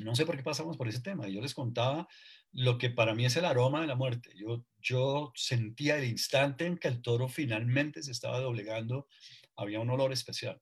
no 0.00 0.14
sé 0.14 0.26
por 0.26 0.36
qué 0.36 0.42
pasamos 0.42 0.76
por 0.76 0.86
ese 0.86 1.00
tema, 1.00 1.26
y 1.26 1.32
yo 1.32 1.40
les 1.40 1.54
contaba 1.54 2.06
lo 2.52 2.76
que 2.76 2.90
para 2.90 3.14
mí 3.14 3.24
es 3.24 3.36
el 3.36 3.46
aroma 3.46 3.80
de 3.80 3.86
la 3.86 3.94
muerte. 3.94 4.30
Yo, 4.36 4.66
yo 4.78 5.32
sentía 5.34 5.96
el 5.96 6.04
instante 6.04 6.66
en 6.66 6.76
que 6.76 6.88
el 6.88 7.00
toro 7.00 7.28
finalmente 7.28 8.02
se 8.02 8.10
estaba 8.10 8.38
doblegando, 8.40 9.08
había 9.56 9.80
un 9.80 9.90
olor 9.90 10.12
especial 10.12 10.60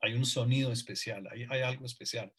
hay 0.00 0.14
un 0.14 0.26
sonido 0.26 0.72
especial, 0.72 1.28
hay, 1.30 1.60
algo 1.60 1.86
especial. 1.86 2.32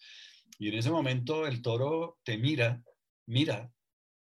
Y 0.59 0.69
en 0.69 0.75
ese 0.75 0.91
momento 0.91 1.47
el 1.47 1.61
toro 1.61 2.19
te 2.23 2.37
mira, 2.37 2.83
mira, 3.25 3.71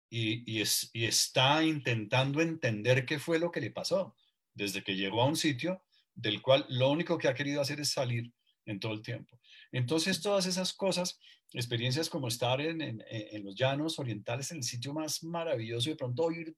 y, 0.10 0.62
es, 0.62 0.90
y 0.94 1.06
está 1.06 1.64
intentando 1.64 2.40
entender 2.40 3.06
qué 3.06 3.20
fue 3.20 3.38
lo 3.38 3.52
que 3.52 3.60
le 3.60 3.72
pasó 3.72 4.16
desde 4.54 4.84
que 4.84 4.96
llegó 4.96 5.22
a 5.22 5.28
un 5.28 5.36
sitio 5.36 5.84
del 6.14 6.42
cual 6.42 6.66
lo 6.70 6.90
único 6.90 7.18
que 7.18 7.28
ha 7.28 7.34
querido 7.34 7.60
hacer 7.60 7.82
es 7.82 7.92
salir 7.92 8.32
en 8.66 8.80
todo 8.80 8.94
el 8.94 9.02
tiempo. 9.02 9.40
Entonces, 9.72 10.22
todas 10.22 10.46
esas 10.46 10.74
cosas, 10.74 11.20
experiencias 11.52 12.10
como 12.10 12.30
estar 12.30 12.62
en, 12.62 12.82
en, 12.82 13.44
los 13.44 13.56
llanos 13.56 14.00
orientales, 14.00 14.52
en 14.52 14.58
el 14.58 14.64
sitio 14.64 14.94
más 14.94 15.24
maravilloso, 15.24 15.90
de 15.90 15.98
pronto 15.98 16.24
oír 16.24 16.56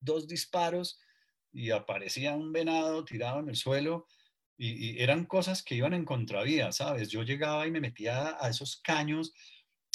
dos 0.00 0.28
disparos 0.28 1.00
y 1.52 1.70
aparecía 1.70 2.34
un 2.34 2.52
venado 2.52 3.04
tirado 3.04 3.40
en 3.40 3.48
el 3.48 3.56
suelo 3.56 4.06
y, 4.64 5.02
eran 5.02 5.24
cosas 5.26 5.62
que 5.62 5.74
iban 5.74 5.94
en 5.94 6.04
contravía, 6.04 6.72
¿sabes? 6.72 7.08
Yo 7.10 7.22
llegaba 7.22 7.66
y 7.66 7.70
me 7.70 7.80
metía 7.80 8.36
a 8.40 8.48
esos 8.48 8.76
caños 8.76 9.32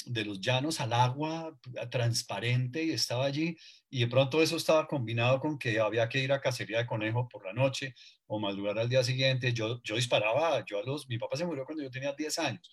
de 0.04 0.24
los 0.24 0.40
llanos 0.40 0.80
al 0.80 0.92
agua 0.92 1.58
transparente 1.90 2.84
y 2.84 2.90
estaba 2.90 3.24
allí 3.26 3.56
y 3.90 4.00
de 4.00 4.06
pronto 4.06 4.40
eso 4.42 4.56
estaba 4.56 4.86
combinado 4.86 5.40
con 5.40 5.58
que 5.58 5.80
había 5.80 6.08
que 6.08 6.20
ir 6.20 6.32
a 6.32 6.40
cacería 6.40 6.78
de 6.78 6.86
conejo 6.86 7.28
por 7.28 7.44
la 7.44 7.52
noche 7.52 7.94
o 8.26 8.38
madrugar 8.38 8.78
al 8.78 8.88
día 8.88 9.02
siguiente. 9.02 9.52
Yo, 9.52 9.82
yo 9.82 9.96
disparaba, 9.96 10.64
yo 10.64 10.78
a 10.78 10.82
los, 10.82 11.08
mi 11.08 11.18
papá 11.18 11.36
se 11.36 11.46
murió 11.46 11.64
cuando 11.64 11.82
yo 11.82 11.90
tenía 11.90 12.12
10 12.12 12.38
años 12.38 12.70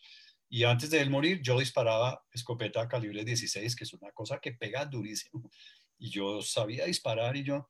y 0.50 0.64
antes 0.64 0.90
de 0.90 1.02
él 1.02 1.10
morir 1.10 1.42
yo 1.42 1.60
disparaba 1.60 2.24
escopeta 2.32 2.88
calibre 2.88 3.24
16, 3.24 3.76
que 3.76 3.84
es 3.84 3.94
una 3.94 4.12
cosa 4.12 4.40
que 4.40 4.54
pega 4.54 4.86
durísimo. 4.86 5.50
Y 5.98 6.10
yo 6.10 6.42
sabía 6.42 6.86
disparar 6.86 7.38
y 7.38 7.44
yo 7.44 7.70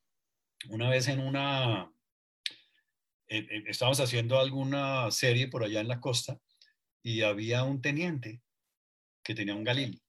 una 0.69 0.89
vez 0.89 1.07
en 1.07 1.19
una, 1.19 1.91
eh, 3.27 3.47
eh, 3.49 3.63
estábamos 3.67 3.99
haciendo 3.99 4.39
alguna 4.39 5.09
serie 5.11 5.47
por 5.47 5.63
allá 5.63 5.81
en 5.81 5.87
la 5.87 5.99
costa 5.99 6.39
y 7.01 7.21
había 7.21 7.63
un 7.63 7.81
teniente 7.81 8.41
que 9.23 9.35
tenía 9.35 9.55
un 9.55 9.63
galil. 9.63 10.01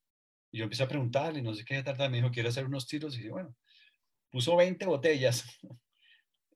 Y 0.50 0.58
yo 0.58 0.64
empecé 0.64 0.82
a 0.82 0.88
preguntarle, 0.88 1.42
no 1.42 1.54
sé 1.54 1.64
qué 1.64 1.82
tratar, 1.82 2.10
me 2.10 2.18
dijo, 2.18 2.30
¿quiere 2.30 2.50
hacer 2.50 2.66
unos 2.66 2.86
tiros? 2.86 3.14
Y 3.14 3.18
dije, 3.18 3.30
bueno, 3.30 3.54
puso 4.30 4.56
20 4.56 4.84
botellas 4.86 5.44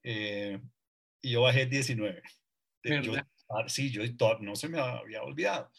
eh, 0.02 0.60
y 1.22 1.30
yo 1.30 1.42
bajé 1.42 1.66
19. 1.66 2.22
Yo, 3.02 3.14
ah, 3.50 3.68
sí, 3.68 3.90
yo 3.90 4.02
no 4.40 4.56
se 4.56 4.68
me 4.68 4.80
había 4.80 5.22
olvidado. 5.22 5.70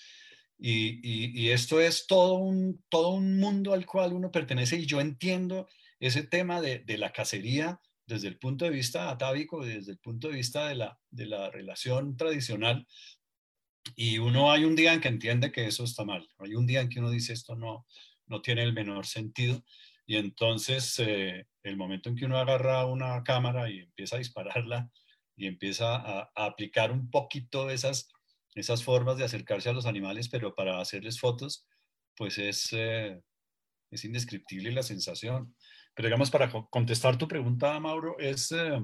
Y, 0.63 0.99
y, 1.41 1.49
esto 1.49 1.81
es 1.81 2.05
todo 2.05 2.35
un, 2.35 2.83
todo 2.87 3.09
un 3.09 3.39
mundo 3.39 3.73
al 3.73 3.87
cual 3.87 4.13
uno 4.13 4.29
pertenece 4.29 4.77
y 4.77 4.85
yo 4.85 5.01
entiendo 5.01 5.67
ese 5.99 6.21
tema 6.21 6.61
de, 6.61 6.79
de 6.79 6.99
la 6.99 7.11
cacería 7.11 7.81
desde 8.11 8.27
el 8.27 8.37
punto 8.37 8.65
de 8.65 8.71
vista 8.71 9.09
atávico, 9.09 9.65
desde 9.65 9.93
el 9.93 9.97
punto 9.99 10.27
de 10.27 10.35
vista 10.35 10.67
de 10.67 10.75
la, 10.75 10.99
de 11.09 11.25
la 11.25 11.49
relación 11.49 12.17
tradicional. 12.17 12.85
Y 13.95 14.17
uno 14.17 14.51
hay 14.51 14.65
un 14.65 14.75
día 14.75 14.93
en 14.93 14.99
que 14.99 15.07
entiende 15.07 15.51
que 15.51 15.65
eso 15.65 15.85
está 15.85 16.03
mal. 16.03 16.27
Hay 16.39 16.55
un 16.55 16.67
día 16.67 16.81
en 16.81 16.89
que 16.89 16.99
uno 16.99 17.09
dice 17.09 17.33
esto 17.33 17.55
no, 17.55 17.87
no 18.27 18.41
tiene 18.41 18.63
el 18.63 18.73
menor 18.73 19.05
sentido. 19.05 19.63
Y 20.05 20.17
entonces 20.17 20.99
eh, 20.99 21.47
el 21.63 21.77
momento 21.77 22.09
en 22.09 22.15
que 22.17 22.25
uno 22.25 22.37
agarra 22.37 22.85
una 22.85 23.23
cámara 23.23 23.69
y 23.69 23.79
empieza 23.79 24.17
a 24.17 24.19
dispararla 24.19 24.91
y 25.37 25.47
empieza 25.47 25.95
a, 25.95 26.31
aplicar 26.35 26.91
un 26.91 27.09
poquito 27.09 27.69
esas, 27.69 28.09
esas 28.55 28.83
formas 28.83 29.17
de 29.17 29.23
acercarse 29.23 29.69
a 29.69 29.73
los 29.73 29.85
animales, 29.85 30.27
pero 30.27 30.53
para 30.53 30.81
hacerles 30.81 31.19
fotos, 31.19 31.65
pues 32.15 32.37
es, 32.37 32.73
eh, 32.73 33.21
es 33.89 34.03
indescriptible 34.03 34.71
la 34.71 34.83
sensación. 34.83 35.55
Pero 35.93 36.07
digamos, 36.07 36.31
para 36.31 36.49
contestar 36.69 37.17
tu 37.17 37.27
pregunta, 37.27 37.79
Mauro, 37.79 38.17
es, 38.19 38.51
eh, 38.51 38.81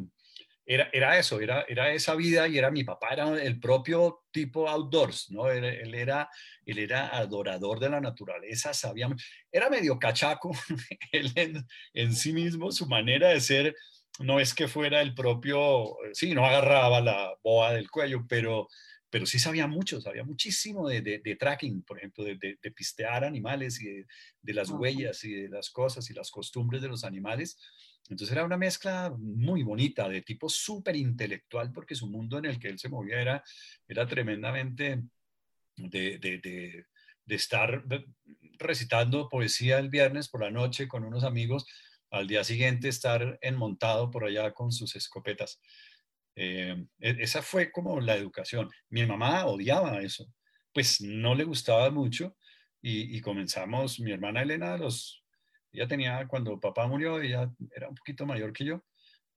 era, 0.66 0.90
era 0.92 1.18
eso, 1.18 1.40
era, 1.40 1.66
era 1.68 1.94
esa 1.94 2.14
vida 2.16 2.48
y 2.48 2.58
era 2.58 2.70
mi 2.70 2.84
papá, 2.84 3.14
era 3.14 3.42
el 3.42 3.60
propio 3.60 4.26
tipo 4.32 4.68
outdoors, 4.68 5.32
¿no? 5.32 5.50
Él, 5.50 5.64
era, 5.96 6.30
él 6.66 6.80
era 6.80 7.16
adorador 7.16 7.80
de 7.80 7.90
la 7.90 8.02
naturaleza, 8.02 8.74
sabía, 8.74 9.08
era 9.50 9.70
medio 9.70 9.98
cachaco, 9.98 10.52
él 11.14 11.32
en 11.94 12.14
sí 12.14 12.34
mismo, 12.34 12.72
su 12.72 12.86
manera 12.86 13.30
de 13.30 13.40
ser, 13.40 13.76
no 14.20 14.40
es 14.40 14.54
que 14.54 14.68
fuera 14.68 15.02
el 15.02 15.14
propio, 15.14 15.96
sí, 16.12 16.34
no 16.34 16.46
agarraba 16.46 17.00
la 17.00 17.34
boa 17.44 17.72
del 17.72 17.90
cuello, 17.90 18.26
pero 18.28 18.68
pero 19.18 19.26
sí 19.26 19.40
sabía 19.40 19.66
mucho, 19.66 20.00
sabía 20.00 20.24
muchísimo 20.24 20.88
de, 20.88 21.02
de, 21.02 21.36
tracking, 21.38 21.82
por 21.82 21.98
ejemplo, 21.98 22.24
de, 22.24 22.38
de, 22.38 22.72
pistear 22.72 23.24
animales 23.24 23.82
y 23.82 24.06
de, 24.44 24.54
las 24.54 24.70
huellas 24.70 25.24
y 25.24 25.34
de 25.34 25.50
las 25.50 25.72
cosas 25.72 26.08
y 26.12 26.14
las 26.14 26.30
costumbres 26.30 26.84
de 26.84 26.88
los 26.88 27.04
animales. 27.04 27.58
Entonces 28.10 28.32
era 28.32 28.46
una 28.46 28.58
mezcla 28.58 29.12
muy 29.18 29.64
bonita, 29.64 30.08
de 30.08 30.22
tipo 30.22 30.50
súper 30.50 30.96
intelectual, 30.96 31.72
porque 31.72 31.96
su 31.96 32.06
mundo 32.06 32.38
en 32.38 32.46
el 32.46 32.60
que 32.60 32.68
él 32.68 32.78
se 32.78 32.90
movía 32.90 33.20
era, 33.20 33.44
era 33.88 34.06
tremendamente 34.06 35.02
de, 35.78 36.86
estar 37.26 37.86
recitando 38.60 39.30
poesía 39.30 39.80
el 39.80 39.90
viernes 39.90 40.30
por 40.30 40.44
la 40.44 40.52
noche 40.52 40.88
con 40.88 41.04
unos 41.04 41.24
amigos, 41.24 41.66
al 42.12 42.28
día 42.28 42.44
siguiente 42.44 42.88
estar 42.88 43.40
enmontado 43.42 44.12
por 44.12 44.26
allá 44.26 44.54
con 44.54 44.72
sus 44.72 44.96
escopetas. 44.96 45.60
Eh, 46.40 46.86
e, 47.00 47.16
esa 47.20 47.42
fue 47.42 47.72
como 47.72 48.00
la 48.00 48.16
educación. 48.16 48.70
Mi 48.90 49.06
mamá 49.06 49.46
odiaba 49.48 50.02
eso, 50.02 50.32
pues 50.72 51.02
no 51.02 51.34
le 51.34 51.44
gustaba 51.44 51.90
mucho 51.90 52.38
y, 52.80 53.20
comenzamos, 53.22 54.00
mi 54.00 54.12
hermana 54.12 54.44
Elena, 54.44 54.78
los, 54.78 55.24
ella 55.74 55.88
tenía, 55.88 56.28
cuando 56.28 56.60
papá 56.60 56.88
murió, 56.88 57.20
ella 57.20 57.52
era 57.76 57.90
un 57.90 57.96
poquito 57.96 58.26
mayor 58.26 58.54
que 58.54 58.66
yo, 58.66 58.86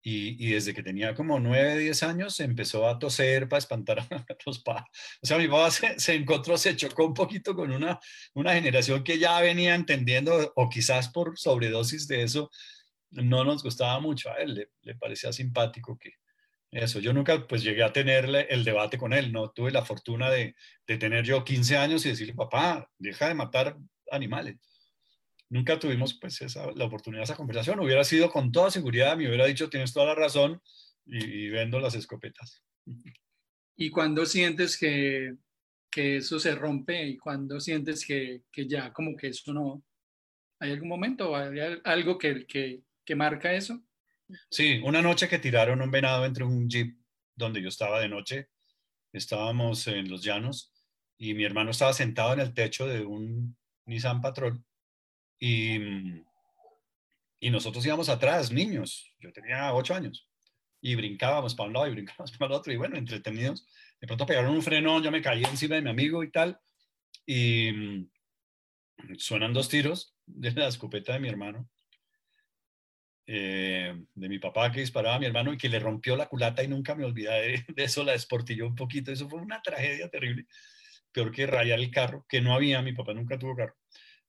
y, 0.03 0.53
desde 0.53 0.75
que 0.75 0.83
tenía 0.83 1.15
como 1.15 1.41
9, 1.41 1.79
10 1.79 2.03
años 2.05 2.39
empezó 2.41 2.87
a 2.87 2.99
toser 2.99 3.49
para 3.49 3.59
espantar 3.59 4.01
a 4.01 4.07
los 4.47 4.61
padres. 4.61 4.87
O 5.23 5.27
sea, 5.27 5.39
mi 5.39 5.49
papá 5.49 5.71
se, 5.71 6.15
encontró, 6.15 6.57
se 6.59 6.77
chocó 6.77 7.07
un 7.07 7.15
poquito 7.15 7.55
con 7.57 7.73
una, 7.73 7.99
una 8.35 8.55
generación 8.55 9.03
que 9.03 9.19
ya 9.19 9.41
venía 9.41 9.75
entendiendo, 9.75 10.53
o 10.55 10.69
quizás 10.69 11.09
por 11.09 11.39
sobredosis 11.39 12.07
de 12.09 12.23
eso, 12.23 12.51
no 13.11 13.43
nos 13.45 13.63
gustaba 13.63 13.99
mucho. 14.01 14.31
A 14.31 14.37
él 14.37 14.69
le 14.83 14.95
parecía 14.97 15.33
simpático 15.33 15.99
que, 15.99 16.20
eso, 16.73 17.01
yo 17.01 17.13
nunca 17.13 17.47
pues 17.49 17.65
llegué 17.65 17.83
a 17.83 17.93
tener 17.93 18.47
el 18.49 18.65
debate 18.65 18.97
con 18.97 19.13
él, 19.13 19.33
no 19.33 19.51
tuve 19.51 19.73
la 19.73 19.85
fortuna 19.85 20.31
de, 20.31 20.55
tener 20.87 21.25
yo 21.25 21.45
15 21.45 21.77
años 21.77 22.07
y 22.07 22.11
decirle, 22.11 22.35
papá, 22.35 22.89
deja 22.99 23.29
de 23.29 23.35
matar 23.35 23.77
animales. 24.11 24.57
Nunca 25.49 25.81
tuvimos 25.81 26.15
pues 26.15 26.41
esa, 26.43 26.71
la 26.73 26.85
oportunidad 26.85 27.21
de 27.21 27.25
esa 27.25 27.37
conversación. 27.37 27.81
Hubiera 27.81 28.05
sido 28.05 28.31
con 28.31 28.53
toda 28.53 28.71
seguridad, 28.71 29.17
me 29.17 29.27
hubiera 29.27 29.47
dicho, 29.47 29.69
tienes 29.69 29.93
toda 29.93 30.07
la 30.07 30.15
razón 30.15 30.63
y, 31.07 31.49
vendo 31.49 31.81
las 31.81 31.97
escopetas. 31.97 32.63
¿Y 33.77 33.91
cuando 33.91 34.25
sientes 34.25 34.79
que, 34.79 35.35
que, 35.91 36.19
eso 36.19 36.39
se 36.39 36.55
rompe 36.55 37.05
y 37.05 37.17
cuando 37.17 37.59
sientes 37.59 38.07
que, 38.07 38.43
que, 38.53 38.69
ya 38.69 38.93
como 38.93 39.17
que 39.17 39.29
eso 39.29 39.53
no... 39.53 39.83
¿Hay 40.61 40.71
algún 40.73 40.89
momento, 40.89 41.35
hay 41.35 41.81
algo 41.85 42.17
que, 42.17 42.47
que, 42.47 42.83
que 43.05 43.17
marca 43.17 43.53
eso? 43.53 43.83
Sí, 44.51 44.81
una 44.85 45.03
noche 45.03 45.29
que 45.29 45.39
tiraron 45.39 45.83
un 45.83 45.91
venado 45.91 46.25
entre 46.25 46.45
un 46.45 46.69
jeep 46.69 46.97
donde 47.35 47.63
yo 47.63 47.69
estaba 47.69 48.01
de 48.01 48.09
noche, 48.09 48.49
estábamos 49.13 49.87
en 49.87 50.09
los 50.09 50.23
llanos 50.23 50.73
y 51.17 51.35
mi 51.35 51.45
hermano 51.45 51.71
estaba 51.71 51.93
sentado 51.93 52.33
en 52.33 52.41
el 52.41 52.55
techo 52.55 52.87
de 52.87 53.05
un 53.05 53.57
Nissan 53.87 54.21
Patrol 54.21 54.63
y, 55.39 55.77
y 57.41 57.51
nosotros 57.51 57.85
íbamos 57.85 58.09
atrás, 58.09 58.53
niños, 58.53 59.15
yo 59.21 59.33
tenía 59.33 59.73
ocho 59.75 59.95
años 59.95 60.29
y 60.83 60.95
brincábamos 60.95 61.55
para 61.55 61.69
un 61.69 61.75
lado 61.75 61.87
y 61.89 61.93
brincábamos 61.93 62.33
para 62.39 62.55
el 62.55 62.59
otro 62.59 62.73
y 62.73 62.77
bueno, 62.77 62.97
entretenidos. 62.97 63.67
De 64.01 64.07
pronto 64.07 64.27
pegaron 64.27 64.55
un 64.55 64.63
frenón, 64.63 65.03
yo 65.03 65.11
me 65.11 65.23
caí 65.23 65.45
encima 65.45 65.77
de 65.77 65.83
mi 65.83 65.91
amigo 65.91 66.23
y 66.23 66.31
tal 66.31 66.59
y 67.27 67.73
mm, 67.73 68.11
suenan 69.19 69.53
dos 69.53 69.69
tiros 69.69 70.17
de 70.27 70.53
la 70.53 70.69
escopeta 70.69 71.13
de 71.13 71.21
mi 71.21 71.29
hermano, 71.29 71.69
eh, 73.33 73.95
de 74.13 74.29
mi 74.29 74.41
papá 74.41 74.73
que 74.73 74.81
disparaba 74.81 75.15
a 75.15 75.19
mi 75.21 75.27
hermano 75.27 75.53
y 75.53 75.57
que 75.57 75.69
le 75.69 75.79
rompió 75.79 76.17
la 76.17 76.29
culata 76.29 76.65
y 76.65 76.69
nunca 76.69 76.97
me 76.97 77.05
olvidé 77.05 77.65
de, 77.69 77.85
eso, 77.85 78.03
la 78.03 78.11
desportilló 78.11 78.67
un 78.67 78.75
poquito, 78.75 79.13
eso 79.13 79.29
fue 79.29 79.41
una 79.41 79.63
tragedia 79.63 80.09
terrible, 80.09 80.47
peor 81.13 81.31
que 81.31 81.47
rayar 81.47 81.79
el 81.79 81.93
carro, 81.93 82.27
que 82.29 82.41
no 82.41 82.55
había, 82.55 82.83
mi 82.83 82.93
papá 82.93 83.15
nunca 83.15 83.39
tuvo 83.39 83.55
carro. 83.55 83.77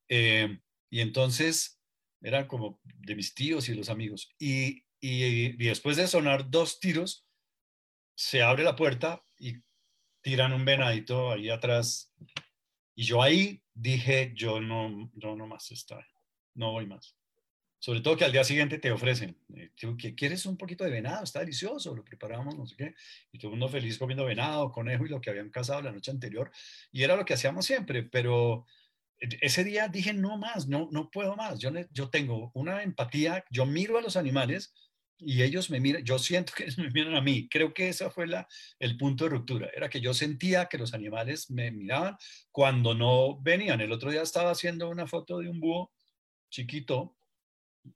Eh, 0.07 0.55
y 0.91 0.99
entonces 0.99 1.81
eran 2.21 2.45
como 2.45 2.79
de 2.83 3.15
mis 3.15 3.33
tíos 3.33 3.69
y 3.69 3.73
los 3.73 3.89
amigos. 3.89 4.35
Y, 4.37 4.83
y, 4.99 5.53
después 5.53 5.97
de 5.97 6.05
sonar 6.05 6.51
dos 6.51 6.79
tiros, 6.79 7.25
se 8.13 8.43
abre 8.43 8.63
la 8.63 8.75
puerta 8.75 9.25
y 9.35 9.55
tiran 10.21 10.53
un 10.53 10.63
venadito 10.63 11.31
ahí 11.31 11.49
atrás. 11.49 12.13
Y 12.93 13.05
yo 13.05 13.23
ahí 13.23 13.63
dije, 13.73 14.31
yo 14.35 14.61
no, 14.61 15.09
yo 15.15 15.35
no 15.35 15.47
más 15.47 15.71
está, 15.71 16.05
no 16.53 16.73
voy 16.73 16.85
más. 16.85 17.17
Sobre 17.81 18.01
todo 18.01 18.15
que 18.15 18.25
al 18.25 18.31
día 18.31 18.43
siguiente 18.43 18.77
te 18.77 18.91
ofrecen, 18.91 19.35
eh, 19.55 19.71
que 19.97 20.13
quieres 20.13 20.45
un 20.45 20.55
poquito 20.55 20.83
de 20.83 20.91
venado, 20.91 21.23
está 21.23 21.39
delicioso, 21.39 21.95
lo 21.95 22.05
preparamos, 22.05 22.55
no 22.55 22.67
sé 22.67 22.75
qué. 22.75 22.93
Y 23.31 23.39
todo 23.39 23.47
el 23.47 23.57
mundo 23.57 23.69
feliz 23.69 23.97
comiendo 23.97 24.23
venado, 24.23 24.71
conejo 24.71 25.03
y 25.03 25.09
lo 25.09 25.19
que 25.19 25.31
habían 25.31 25.49
cazado 25.49 25.81
la 25.81 25.91
noche 25.91 26.11
anterior. 26.11 26.51
Y 26.91 27.01
era 27.01 27.15
lo 27.15 27.25
que 27.25 27.33
hacíamos 27.33 27.65
siempre, 27.65 28.03
pero 28.03 28.67
ese 29.17 29.63
día 29.63 29.87
dije, 29.87 30.13
no 30.13 30.37
más, 30.37 30.67
no, 30.67 30.89
no 30.91 31.09
puedo 31.09 31.35
más. 31.35 31.57
Yo, 31.57 31.71
yo 31.91 32.11
tengo 32.11 32.51
una 32.53 32.83
empatía, 32.83 33.43
yo 33.49 33.65
miro 33.65 33.97
a 33.97 34.01
los 34.03 34.15
animales 34.15 34.75
y 35.17 35.41
ellos 35.41 35.71
me 35.71 35.79
miran, 35.79 36.03
yo 36.03 36.19
siento 36.19 36.53
que 36.55 36.67
me 36.77 36.91
miran 36.91 37.15
a 37.15 37.21
mí. 37.21 37.49
Creo 37.49 37.73
que 37.73 37.89
ese 37.89 38.11
fue 38.11 38.27
la, 38.27 38.47
el 38.77 38.95
punto 38.95 39.23
de 39.23 39.31
ruptura. 39.31 39.71
Era 39.75 39.89
que 39.89 40.01
yo 40.01 40.13
sentía 40.13 40.67
que 40.67 40.77
los 40.77 40.93
animales 40.93 41.49
me 41.49 41.71
miraban 41.71 42.15
cuando 42.51 42.93
no 42.93 43.41
venían. 43.41 43.81
El 43.81 43.91
otro 43.91 44.11
día 44.11 44.21
estaba 44.21 44.51
haciendo 44.51 44.87
una 44.87 45.07
foto 45.07 45.39
de 45.39 45.49
un 45.49 45.59
búho 45.59 45.91
chiquito, 46.51 47.15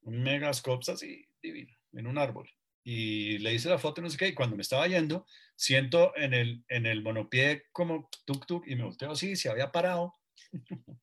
un 0.01 0.23
megascope 0.23 0.91
así 0.91 1.27
divino, 1.41 1.73
en 1.93 2.07
un 2.07 2.17
árbol. 2.17 2.49
Y 2.83 3.39
le 3.39 3.53
hice 3.53 3.69
la 3.69 3.79
foto, 3.79 4.01
no 4.01 4.09
sé 4.09 4.17
qué, 4.17 4.27
y 4.27 4.33
cuando 4.35 4.55
me 4.55 4.61
estaba 4.61 4.87
yendo, 4.87 5.25
siento 5.55 6.15
en 6.15 6.33
el, 6.33 6.63
en 6.67 6.85
el 6.85 7.01
monopié 7.01 7.63
como 7.71 8.09
tuk 8.25 8.45
tuk 8.45 8.67
y 8.67 8.75
me 8.75 8.83
volteo 8.83 9.11
así, 9.11 9.35
se 9.35 9.49
había 9.49 9.71
parado 9.71 10.15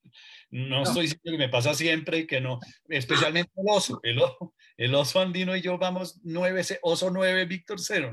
no, 0.50 0.82
estoy 0.82 1.02
diciendo 1.02 1.32
que 1.32 1.38
me 1.38 1.48
pasa 1.48 1.74
siempre 1.74 2.18
y 2.18 2.26
que 2.26 2.40
no, 2.40 2.60
especialmente 2.88 3.52
el 3.56 3.66
oso, 3.68 4.00
el 4.02 4.18
oso, 4.20 4.54
el 4.76 4.94
oso 4.94 5.20
andino 5.20 5.56
y 5.56 5.62
yo 5.62 5.78
vamos 5.78 6.20
nueve, 6.22 6.62
oso 6.82 7.10
9, 7.10 7.44
Víctor 7.46 7.80
0. 7.80 8.12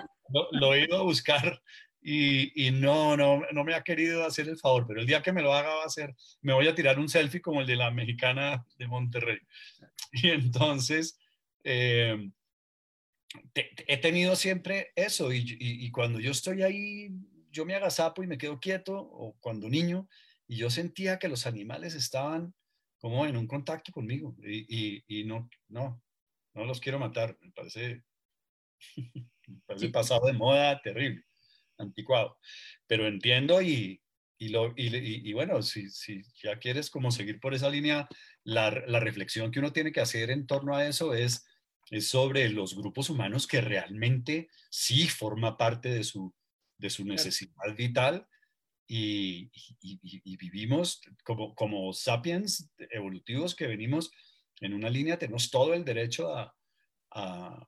Lo, 0.53 0.73
he 0.73 0.85
ido 0.85 0.97
a 0.97 1.03
buscar 1.03 1.61
y, 2.01 2.67
y, 2.67 2.71
no, 2.71 3.15
no, 3.15 3.41
no 3.51 3.63
me 3.63 3.75
ha 3.75 3.83
querido 3.83 4.25
hacer 4.25 4.49
el 4.49 4.57
favor, 4.57 4.85
pero 4.87 5.01
el 5.01 5.07
día 5.07 5.21
que 5.21 5.31
me 5.31 5.41
lo 5.41 5.53
haga 5.53 5.75
va 5.75 5.85
a 5.85 5.89
ser, 5.89 6.15
me 6.41 6.53
voy 6.53 6.67
a 6.67 6.75
tirar 6.75 6.99
un 6.99 7.09
selfie 7.09 7.41
como 7.41 7.61
el 7.61 7.67
de 7.67 7.75
la 7.75 7.91
mexicana 7.91 8.65
de 8.77 8.87
Monterrey. 8.87 9.39
Y 10.13 10.29
entonces, 10.29 11.17
eh, 11.63 12.29
he 13.55 13.97
tenido 13.97 14.35
siempre 14.35 14.91
eso 14.95 15.31
y, 15.31 15.57
y, 15.57 15.89
cuando 15.91 16.19
yo 16.19 16.31
estoy 16.31 16.63
ahí 16.63 17.09
yo 17.51 17.65
me 17.65 17.75
agazapo 17.75 18.23
y 18.23 18.27
me 18.27 18.37
quedo 18.37 18.59
quieto, 18.59 18.97
o 18.97 19.35
cuando 19.39 19.69
niño, 19.69 20.07
y 20.47 20.57
yo 20.57 20.69
sentía 20.69 21.19
que 21.19 21.27
los 21.27 21.45
animales 21.45 21.95
estaban 21.95 22.53
como 22.97 23.25
en 23.25 23.35
un 23.35 23.47
contacto 23.47 23.91
conmigo, 23.91 24.35
y, 24.43 25.23
no, 25.25 25.49
no, 25.67 26.01
no 26.53 26.65
los 26.65 26.79
quiero 26.79 26.99
matar, 26.99 27.37
me 27.41 27.51
parece, 27.51 28.03
parece 29.65 29.89
pasado 29.89 30.27
de 30.27 30.33
moda 30.33 30.81
terrible, 30.81 31.23
anticuado, 31.81 32.37
pero 32.87 33.07
entiendo 33.07 33.61
y, 33.61 34.01
y, 34.37 34.49
lo, 34.49 34.73
y, 34.75 35.33
bueno, 35.33 35.61
si, 35.61 35.89
si, 35.89 36.23
ya 36.41 36.57
quieres 36.57 36.89
como 36.89 37.11
seguir 37.11 37.39
por 37.39 37.53
esa 37.53 37.69
línea, 37.69 38.07
la, 38.43 38.71
la, 38.87 38.99
reflexión 38.99 39.51
que 39.51 39.59
uno 39.59 39.71
tiene 39.71 39.91
que 39.91 40.01
hacer 40.01 40.31
en 40.31 40.47
torno 40.47 40.75
a 40.75 40.87
eso 40.87 41.13
es, 41.13 41.45
es 41.91 42.07
sobre 42.07 42.49
los 42.49 42.75
grupos 42.75 43.09
humanos 43.09 43.45
que 43.45 43.61
realmente 43.61 44.49
sí 44.69 45.07
forma 45.07 45.57
parte 45.57 45.89
de 45.89 46.03
su, 46.03 46.33
de 46.77 46.89
su 46.89 47.05
necesidad 47.05 47.75
vital 47.77 48.27
y, 48.87 49.49
vivimos 50.37 51.01
como, 51.23 51.55
como 51.55 51.93
sapiens 51.93 52.69
evolutivos 52.89 53.55
que 53.55 53.67
venimos 53.67 54.11
en 54.59 54.73
una 54.73 54.89
línea, 54.89 55.17
tenemos 55.17 55.49
todo 55.49 55.73
el 55.73 55.85
derecho 55.85 56.35
a, 56.35 56.53
a, 57.11 57.67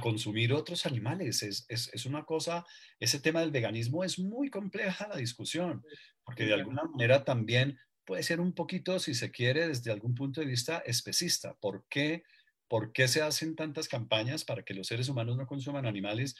consumir 0.00 0.52
otros 0.52 0.86
animales. 0.86 1.42
Es, 1.42 1.66
es, 1.68 1.90
es, 1.92 2.06
una 2.06 2.24
cosa, 2.24 2.64
ese 2.98 3.20
tema 3.20 3.40
del 3.40 3.50
veganismo 3.50 4.04
es 4.04 4.18
muy 4.18 4.50
compleja 4.50 5.08
la 5.08 5.16
discusión, 5.16 5.84
porque 6.24 6.44
de 6.44 6.54
alguna 6.54 6.84
manera 6.84 7.24
también 7.24 7.78
puede 8.04 8.22
ser 8.22 8.40
un 8.40 8.52
poquito, 8.52 8.98
si 8.98 9.14
se 9.14 9.30
quiere, 9.30 9.68
desde 9.68 9.92
algún 9.92 10.14
punto 10.14 10.40
de 10.40 10.46
vista 10.46 10.78
especista. 10.78 11.54
¿Por 11.54 11.86
qué, 11.88 12.22
¿Por 12.68 12.92
qué 12.92 13.08
se 13.08 13.22
hacen 13.22 13.56
tantas 13.56 13.88
campañas 13.88 14.44
para 14.44 14.62
que 14.62 14.74
los 14.74 14.86
seres 14.86 15.08
humanos 15.08 15.36
no 15.36 15.46
consuman 15.46 15.86
animales 15.86 16.36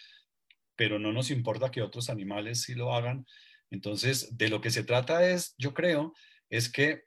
pero 0.76 0.98
no 0.98 1.12
nos 1.12 1.30
importa 1.30 1.70
que 1.70 1.82
otros 1.82 2.10
animales 2.10 2.62
sí 2.62 2.74
lo 2.74 2.94
hagan. 2.94 3.26
Entonces, 3.70 4.36
de 4.36 4.48
lo 4.48 4.60
que 4.60 4.70
se 4.70 4.84
trata 4.84 5.28
es, 5.28 5.54
yo 5.58 5.74
creo, 5.74 6.14
es 6.50 6.68
que 6.68 7.04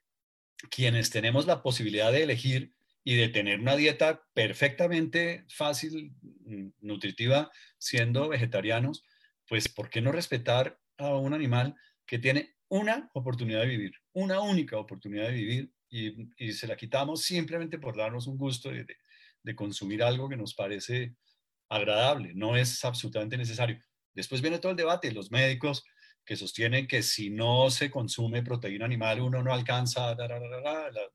quienes 0.69 1.09
tenemos 1.09 1.45
la 1.45 1.61
posibilidad 1.61 2.11
de 2.11 2.23
elegir 2.23 2.73
y 3.07 3.15
de 3.15 3.29
tener 3.29 3.61
una 3.61 3.77
dieta 3.77 4.21
perfectamente 4.33 5.45
fácil, 5.47 6.13
nutritiva, 6.81 7.49
siendo 7.77 8.27
vegetarianos, 8.27 9.01
pues 9.47 9.69
¿por 9.69 9.89
qué 9.89 10.01
no 10.01 10.11
respetar 10.11 10.77
a 10.97 11.15
un 11.15 11.33
animal 11.33 11.73
que 12.05 12.19
tiene 12.19 12.57
una 12.67 13.09
oportunidad 13.13 13.61
de 13.61 13.67
vivir, 13.67 13.93
una 14.11 14.41
única 14.41 14.77
oportunidad 14.77 15.27
de 15.27 15.31
vivir 15.31 15.71
y, 15.87 16.51
se 16.51 16.67
la 16.67 16.75
quitamos 16.75 17.23
simplemente 17.23 17.79
por 17.79 17.95
darnos 17.95 18.27
un 18.27 18.37
gusto 18.37 18.71
de, 18.71 18.85
de 19.41 19.55
consumir 19.55 20.03
algo 20.03 20.27
que 20.27 20.35
nos 20.35 20.53
parece 20.53 21.15
agradable, 21.69 22.33
no 22.35 22.57
es 22.57 22.83
absolutamente 22.83 23.37
necesario. 23.37 23.79
Después 24.15 24.41
viene 24.41 24.59
todo 24.59 24.73
el 24.73 24.77
debate, 24.77 25.13
los 25.13 25.31
médicos 25.31 25.85
que 26.27 26.35
sostienen 26.35 26.87
que 26.87 27.01
si 27.01 27.29
no 27.29 27.71
se 27.71 27.89
consume 27.89 28.43
proteína 28.43 28.85
animal 28.85 29.21
uno 29.21 29.41
no 29.41 29.53
alcanza 29.53 30.13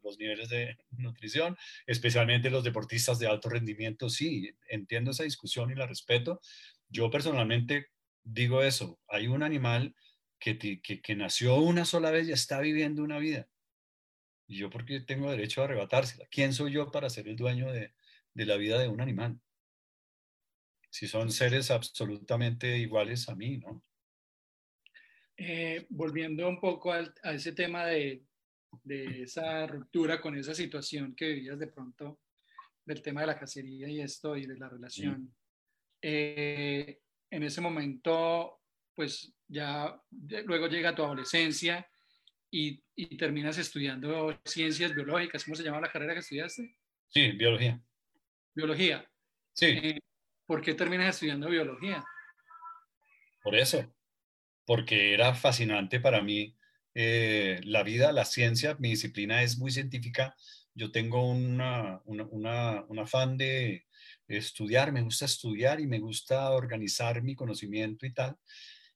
los 0.03 0.18
niveles 0.18 0.48
de 0.48 0.79
nutrición, 0.92 1.57
especialmente 1.87 2.51
los 2.51 2.64
deportistas 2.64 3.18
de 3.18 3.27
alto 3.27 3.51
rendimiento. 3.51 4.09
Sí, 4.09 4.51
entiendo 4.68 5.11
esa 5.11 5.25
discusión 5.25 5.70
y 5.70 5.75
la 5.75 5.87
respeto. 5.87 6.40
Yo 6.88 7.11
personalmente 7.11 7.88
digo 8.25 8.62
eso, 8.62 8.98
hay 9.07 9.29
un 9.29 9.42
animal 9.42 9.94
que, 10.38 10.59
que, 10.81 11.14
nació 11.14 11.57
una 11.57 11.85
sola 11.85 12.11
vez 12.11 12.27
y 12.29 12.33
está 12.33 12.61
viviendo 12.61 13.03
una 13.05 13.18
vida. 13.18 13.46
Y 14.48 14.57
yo 14.57 14.70
porque 14.70 15.01
tengo 15.01 15.31
derecho 15.31 15.61
a 15.61 15.64
arrebatársela. 15.66 16.27
¿Quién 16.31 16.55
soy 16.55 16.72
yo 16.72 16.90
para 16.90 17.11
ser 17.11 17.29
el 17.29 17.37
dueño 17.37 17.70
de, 17.70 17.92
de 18.35 18.46
la 18.46 18.57
vida 18.57 18.79
de 18.79 18.88
un 18.88 19.03
animal? 19.03 19.40
si 20.92 21.09
son 21.09 21.33
seres 21.33 21.70
absolutamente 21.70 22.77
iguales 22.77 23.27
a 23.31 23.35
mí, 23.35 23.57
¿no? 23.57 23.83
Eh, 25.37 25.87
volviendo 25.88 26.49
un 26.49 26.61
poco 26.61 26.92
a, 26.92 27.03
ese 27.33 27.53
tema 27.53 27.87
de, 27.87 28.23
de, 28.85 29.23
esa 29.23 29.66
ruptura 29.66 30.21
con 30.21 30.37
esa 30.37 30.55
situación 30.55 31.14
que 31.14 31.29
vivías 31.29 31.59
de 31.59 31.68
pronto, 31.68 32.21
del 32.85 33.01
tema 33.01 33.23
de 33.23 33.29
la 33.29 33.38
cacería 33.38 33.88
y 33.88 34.01
esto 34.01 34.37
y 34.37 34.47
de 34.47 34.57
la 34.57 34.68
relación, 34.68 35.35
eh, 36.03 37.01
en 37.31 37.42
ese 37.42 37.61
momento, 37.61 38.61
pues 38.95 39.33
ya 39.49 39.99
luego 40.45 40.66
llega 40.66 40.95
tu 40.95 41.03
adolescencia 41.03 41.88
y, 42.51 42.83
y, 42.95 43.16
terminas 43.16 43.57
estudiando 43.57 44.38
ciencias 44.45 44.95
biológicas. 44.95 45.45
¿Cómo 45.45 45.55
se 45.55 45.62
llama 45.62 45.81
la 45.81 45.90
carrera 45.90 46.12
que 46.12 46.21
estudiaste? 46.21 46.77
Sí, 47.09 47.33
biología. 47.33 47.81
Biología. 48.55 49.11
Sí. 49.55 49.66
Eh, 49.66 49.99
¿Por 50.45 50.61
qué 50.61 50.75
terminas 50.75 51.14
estudiando 51.14 51.49
biología? 51.49 52.05
Por 53.42 53.57
eso, 53.57 53.92
porque 54.64 55.14
era 55.14 55.35
fascinante 55.35 56.01
para 56.01 56.22
mí 56.22 56.57
eh, 56.94 57.61
la 57.64 57.83
vida, 57.83 58.12
la 58.12 58.25
ciencia, 58.25 58.77
mi 58.79 58.90
disciplina 58.90 59.42
es 59.42 59.59
muy 59.59 59.70
científica. 59.70 60.35
Yo 60.75 60.90
tengo 60.90 61.29
una, 61.29 62.01
un 62.05 62.98
afán 62.98 63.37
de 63.37 63.87
estudiar, 64.29 64.92
me 64.92 65.03
gusta 65.03 65.25
estudiar 65.25 65.81
y 65.81 65.87
me 65.87 65.98
gusta 65.98 66.51
organizar 66.51 67.22
mi 67.22 67.35
conocimiento 67.35 68.07
y 68.07 68.12
tal. 68.12 68.37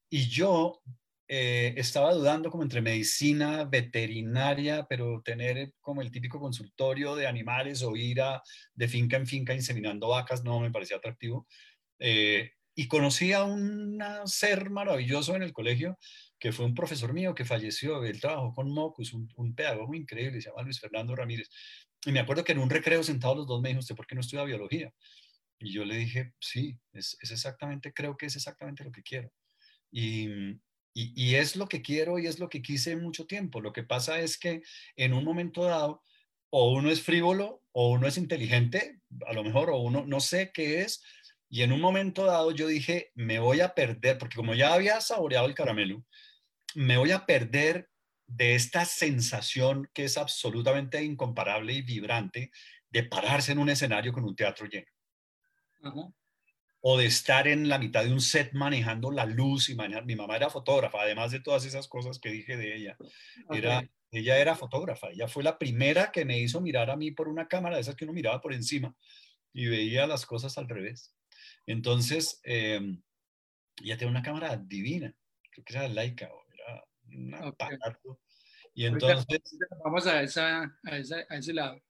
Y 0.08 0.28
yo 0.28 0.82
eh, 1.28 1.74
estaba 1.76 2.14
dudando 2.14 2.50
como 2.50 2.62
entre 2.62 2.80
medicina, 2.80 3.64
veterinaria, 3.64 4.86
pero 4.88 5.20
tener 5.22 5.72
como 5.80 6.00
el 6.00 6.12
típico 6.12 6.38
consultorio 6.38 7.16
de 7.16 7.26
animales 7.26 7.82
o 7.82 7.96
ir 7.96 8.18
de 8.74 8.88
finca 8.88 9.16
en 9.16 9.26
finca 9.26 9.52
inseminando 9.52 10.08
vacas 10.08 10.44
no 10.44 10.60
me 10.60 10.70
parecía 10.70 10.98
atractivo. 10.98 11.46
Eh, 11.98 12.52
y 12.76 12.86
conocí 12.86 13.32
a 13.32 13.42
un 13.42 13.98
ser 14.26 14.70
maravilloso 14.70 15.34
en 15.34 15.42
el 15.42 15.52
colegio, 15.52 15.98
que 16.38 16.52
fue 16.52 16.66
un 16.66 16.74
profesor 16.74 17.12
mío 17.12 17.34
que 17.34 17.44
falleció, 17.44 18.04
él 18.04 18.20
trabajó 18.20 18.52
con 18.54 18.70
Mocus, 18.70 19.14
un, 19.14 19.28
un 19.36 19.54
pedagogo 19.54 19.94
increíble, 19.94 20.40
se 20.40 20.50
llama 20.50 20.62
Luis 20.62 20.78
Fernando 20.78 21.16
Ramírez. 21.16 21.48
Y 22.04 22.12
me 22.12 22.20
acuerdo 22.20 22.44
que 22.44 22.52
en 22.52 22.58
un 22.60 22.70
recreo 22.70 23.02
sentado 23.02 23.34
los 23.34 23.46
dos 23.48 23.60
me 23.60 23.70
dijo, 23.70 23.80
¿usted 23.80 23.96
por 23.96 24.06
qué 24.06 24.14
no 24.14 24.20
estudia 24.20 24.44
biología? 24.44 24.92
Y 25.58 25.72
yo 25.72 25.84
le 25.84 25.96
dije, 25.96 26.34
sí, 26.38 26.78
es, 26.92 27.16
es 27.20 27.30
exactamente, 27.30 27.92
creo 27.92 28.16
que 28.16 28.26
es 28.26 28.36
exactamente 28.36 28.84
lo 28.84 28.92
que 28.92 29.02
quiero. 29.02 29.32
Y, 29.90 30.28
Y, 30.98 31.34
es 31.34 31.56
lo 31.56 31.66
que 31.68 31.82
quiero 31.82 32.18
y 32.18 32.26
es 32.26 32.38
lo 32.38 32.48
que 32.48 32.62
quise 32.62 32.96
mucho 32.96 33.26
tiempo. 33.26 33.60
Lo 33.60 33.72
que 33.72 33.82
pasa 33.82 34.18
es 34.20 34.38
que 34.38 34.62
en 34.96 35.12
un 35.12 35.24
momento 35.24 35.64
dado, 35.64 36.02
o 36.50 36.72
uno 36.72 36.90
es 36.90 37.02
frívolo, 37.02 37.62
o 37.72 37.90
uno 37.90 38.06
es 38.06 38.16
inteligente, 38.16 39.00
a 39.26 39.34
lo 39.34 39.44
mejor, 39.44 39.68
o 39.68 39.76
uno 39.78 40.04
no 40.06 40.20
sé 40.20 40.52
qué 40.54 40.80
es. 40.82 41.02
Y 41.48 41.62
en 41.62 41.72
un 41.72 41.80
momento 41.80 42.24
dado 42.24 42.50
yo 42.50 42.66
dije, 42.66 43.12
me 43.14 43.38
voy 43.38 43.60
a 43.60 43.74
perder, 43.74 44.18
porque 44.18 44.36
como 44.36 44.54
ya 44.54 44.74
había 44.74 45.00
saboreado 45.00 45.46
el 45.46 45.54
caramelo, 45.54 46.04
me 46.74 46.96
voy 46.96 47.12
a 47.12 47.24
perder 47.24 47.88
de 48.26 48.54
esta 48.54 48.84
sensación 48.84 49.88
que 49.94 50.04
es 50.04 50.18
absolutamente 50.18 51.02
incomparable 51.02 51.72
y 51.72 51.82
vibrante 51.82 52.50
de 52.90 53.04
pararse 53.04 53.52
en 53.52 53.58
un 53.58 53.68
escenario 53.68 54.12
con 54.12 54.24
un 54.24 54.34
teatro 54.34 54.66
lleno. 54.66 54.86
O 56.80 56.98
de 56.98 57.06
estar 57.06 57.46
en 57.48 57.68
la 57.68 57.78
mitad 57.78 58.04
de 58.04 58.12
un 58.12 58.20
set 58.20 58.52
manejando 58.52 59.10
la 59.10 59.24
luz 59.24 59.68
y 59.70 59.74
manejar. 59.74 60.04
Mi 60.04 60.16
mamá 60.16 60.36
era 60.36 60.50
fotógrafa, 60.50 61.02
además 61.02 61.30
de 61.30 61.40
todas 61.40 61.64
esas 61.64 61.88
cosas 61.88 62.18
que 62.18 62.30
dije 62.30 62.56
de 62.56 62.76
ella. 62.76 62.96
Era, 63.50 63.88
ella 64.10 64.38
era 64.38 64.54
fotógrafa. 64.56 65.10
Ella 65.10 65.28
fue 65.28 65.42
la 65.42 65.58
primera 65.58 66.10
que 66.10 66.24
me 66.24 66.38
hizo 66.38 66.60
mirar 66.60 66.90
a 66.90 66.96
mí 66.96 67.12
por 67.12 67.28
una 67.28 67.46
cámara 67.46 67.76
de 67.76 67.82
esas 67.82 67.94
que 67.94 68.04
uno 68.04 68.12
miraba 68.12 68.40
por 68.40 68.52
encima 68.52 68.94
y 69.52 69.66
veía 69.66 70.06
las 70.06 70.26
cosas 70.26 70.58
al 70.58 70.68
revés. 70.68 71.14
Entonces, 71.66 72.40
eh, 72.44 72.80
ella 73.82 73.96
tenía 73.96 74.10
una 74.10 74.22
cámara 74.22 74.56
divina. 74.56 75.14
Creo 75.50 75.64
que 75.64 75.72
era 75.74 75.88
laica 75.88 76.28
o 76.32 76.44
era 76.52 76.84
una 77.04 77.54
Y 78.74 78.86
entonces... 78.86 79.40
Vamos 79.84 80.06
a, 80.06 80.22
esa, 80.22 80.62
a, 80.84 80.98
esa, 80.98 81.16
a 81.28 81.36
ese 81.36 81.52
lado. 81.52 81.82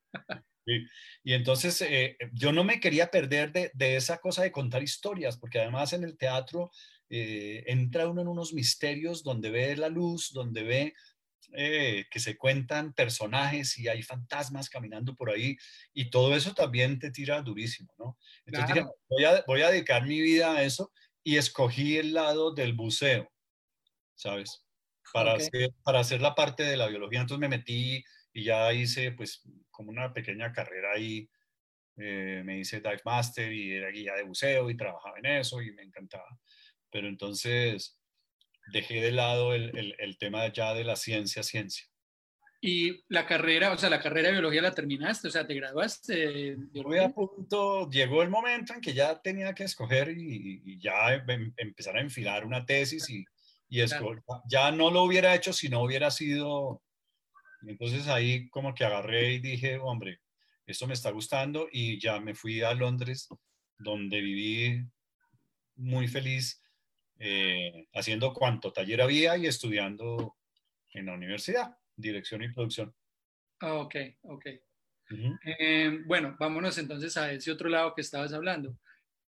Y 1.23 1.33
entonces 1.33 1.81
eh, 1.83 2.17
yo 2.33 2.51
no 2.53 2.65
me 2.65 2.81
quería 2.81 3.11
perder 3.11 3.53
de, 3.53 3.71
de, 3.75 3.97
esa 3.97 4.19
cosa 4.19 4.43
de 4.43 4.51
contar 4.51 4.83
historias, 4.83 5.37
porque 5.37 5.61
además 5.61 5.93
en 5.93 6.03
el 6.03 6.17
teatro 6.17 6.73
eh, 7.09 7.63
entra 7.69 8.09
uno 8.09 8.23
en 8.23 8.29
unos 8.29 8.53
misterios 8.53 9.23
donde 9.23 9.51
ve 9.51 9.77
la 9.77 9.89
luz, 9.89 10.33
donde 10.33 10.65
ve 10.65 10.95
eh, 11.53 12.05
que 12.11 12.19
se 12.19 12.37
cuentan 12.37 12.93
personajes 12.93 13.79
y 13.79 13.89
hay 13.89 14.03
fantasmas 14.03 14.69
caminando 14.69 15.15
por 15.15 15.31
ahí 15.31 15.57
y 15.95 16.11
todo 16.11 16.35
eso 16.35 16.53
también 16.55 16.99
te 16.99 17.11
tira 17.11 17.41
durísimo, 17.41 17.95
¿no? 17.99 18.19
Entonces 18.45 18.75
dije, 18.75 18.87
voy 19.09 19.25
a, 19.25 19.45
voy 19.47 19.63
a 19.63 19.71
dedicar 19.71 20.07
mi 20.07 20.21
vida 20.21 20.55
a 20.55 20.63
eso 20.63 20.93
y 21.23 21.37
escogí 21.37 21.97
el 21.97 22.15
lado 22.15 22.53
del 22.53 22.75
buceo, 22.75 23.33
¿sabes? 24.15 24.65
Para, 25.13 25.35
hacer, 25.35 25.73
para 25.83 26.01
hacer 26.01 26.21
la 26.21 26.35
parte 26.35 26.65
de 26.65 26.77
la 26.77 26.89
biología. 26.89 27.21
Entonces 27.21 27.41
me 27.41 27.57
metí 27.57 28.05
y 28.33 28.45
ya 28.45 28.73
hice 28.73 29.13
pues 29.13 29.43
como 29.71 29.91
una 29.91 30.13
pequeña 30.13 30.53
carrera 30.53 30.93
ahí. 30.95 31.29
Eh, 31.97 32.43
me 32.45 32.59
hice 32.59 32.81
dive 32.81 33.01
master 33.05 33.51
y 33.51 33.73
era 33.73 33.89
guía 33.91 34.15
de 34.15 34.25
buceo 34.25 34.69
y 34.69 34.77
trabajaba 34.77 35.19
en 35.19 35.27
eso 35.27 35.63
y 35.63 35.73
me 35.73 35.83
encantaba. 35.83 36.39
Pero 36.91 37.09
entonces 37.09 37.99
dejé 38.73 39.01
de 39.01 39.13
lado 39.13 39.55
el, 39.55 39.95
el, 39.99 40.19
tema 40.19 40.47
ya 40.53 40.75
de 40.75 40.85
la 40.85 40.97
ciencia, 40.97 41.43
ciencia. 41.43 41.87
¿Y 42.61 43.05
la 43.09 43.27
carrera, 43.27 43.73
o 43.73 43.79
sea, 43.79 43.91
la 43.91 44.01
carrera 44.01 44.29
de 44.29 44.35
biología 44.35 44.63
la 44.63 44.75
terminaste? 44.75 45.29
O 45.29 45.31
sea, 45.31 45.47
¿te 45.47 45.55
graduaste? 45.55 46.57
Voy 46.73 46.99
a 46.99 47.11
punto, 47.11 47.89
llegó 47.91 48.23
el 48.23 48.31
momento 48.31 48.73
en 48.75 48.81
que 48.81 48.95
ya 48.95 49.21
tenía 49.21 49.55
que 49.55 49.65
escoger 49.65 50.11
y, 50.11 50.79
ya 50.81 51.15
em, 51.15 51.53
empezar 51.57 51.97
a 51.97 52.01
enfilar 52.01 52.45
una 52.45 52.65
tesis 52.65 53.09
y, 53.11 53.25
y 53.69 53.85
ya 54.49 54.71
no 54.73 54.91
lo 54.91 55.03
hubiera 55.03 55.35
hecho 55.35 55.53
si 55.53 55.69
no 55.69 55.83
hubiera 55.83 56.11
sido 56.11 56.83
entonces 57.63 58.07
ahí 58.09 58.49
como 58.51 58.75
que 58.75 58.85
agarré 58.85 59.35
y 59.35 59.39
dije, 59.41 59.79
hombre, 59.79 60.21
esto 60.67 60.87
me 60.87 60.95
está 60.95 61.11
gustando 61.11 61.69
y 61.71 62.01
ya 62.01 62.21
me 62.21 62.35
fui 62.35 62.63
a 62.63 62.75
Londres, 62.75 63.29
donde 63.79 64.21
viví 64.21 64.85
muy 65.75 66.09
feliz 66.09 66.63
eh, 67.19 67.89
haciendo 67.95 68.33
cuanto 68.33 68.73
taller 68.73 69.01
había 69.01 69.37
y 69.37 69.47
estudiando 69.47 70.37
en 70.93 71.07
la 71.07 71.15
universidad, 71.15 71.77
dirección 71.95 72.43
y 72.43 72.53
producción. 72.53 72.95
Ok, 73.61 73.95
ok. 74.23 74.47
Eh, 75.59 76.01
bueno, 76.05 76.37
vámonos 76.39 76.77
entonces 76.79 77.17
a 77.17 77.33
ese 77.33 77.53
otro 77.53 77.69
lado 77.69 77.95
que 77.95 78.01
estabas 78.01 78.33
hablando. 78.33 78.77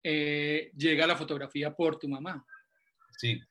Eh, 0.04 0.72
llega 0.76 1.08
la 1.08 1.16
fotografía 1.16 1.74
por 1.74 1.98
tu 1.98 2.08
mamá. 2.08 2.46
Sí. 3.18 3.42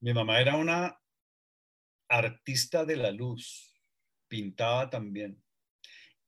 Mi 0.00 0.12
mamá 0.12 0.40
era 0.40 0.56
una 0.56 0.98
artista 2.08 2.84
de 2.84 2.96
la 2.96 3.10
luz, 3.10 3.78
pintaba 4.28 4.90
también. 4.90 5.42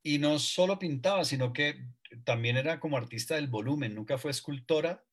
Y 0.02 0.18
no 0.18 0.38
solo 0.38 0.78
pintaba, 0.78 1.24
sino 1.24 1.52
que 1.52 1.86
también 2.24 2.56
era 2.56 2.78
como 2.78 2.96
artista 2.96 3.36
del 3.36 3.48
volumen, 3.48 3.94
nunca 3.94 4.18
fue 4.18 4.30
escultora, 4.30 5.04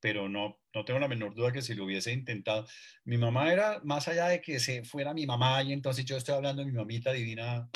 pero 0.00 0.28
no, 0.28 0.60
no 0.74 0.84
tengo 0.84 1.00
la 1.00 1.08
menor 1.08 1.34
duda 1.34 1.52
que 1.52 1.62
si 1.62 1.74
lo 1.74 1.84
hubiese 1.84 2.12
intentado. 2.12 2.66
Mi 3.04 3.18
mamá 3.18 3.52
era, 3.52 3.80
más 3.84 4.08
allá 4.08 4.28
de 4.28 4.40
que 4.40 4.60
se 4.60 4.84
fuera 4.84 5.14
mi 5.14 5.26
mamá, 5.26 5.62
y 5.62 5.72
entonces 5.72 6.04
yo 6.04 6.16
estoy 6.16 6.34
hablando 6.34 6.62
de 6.62 6.70
mi 6.70 6.76
mamita 6.76 7.12
divina 7.12 7.68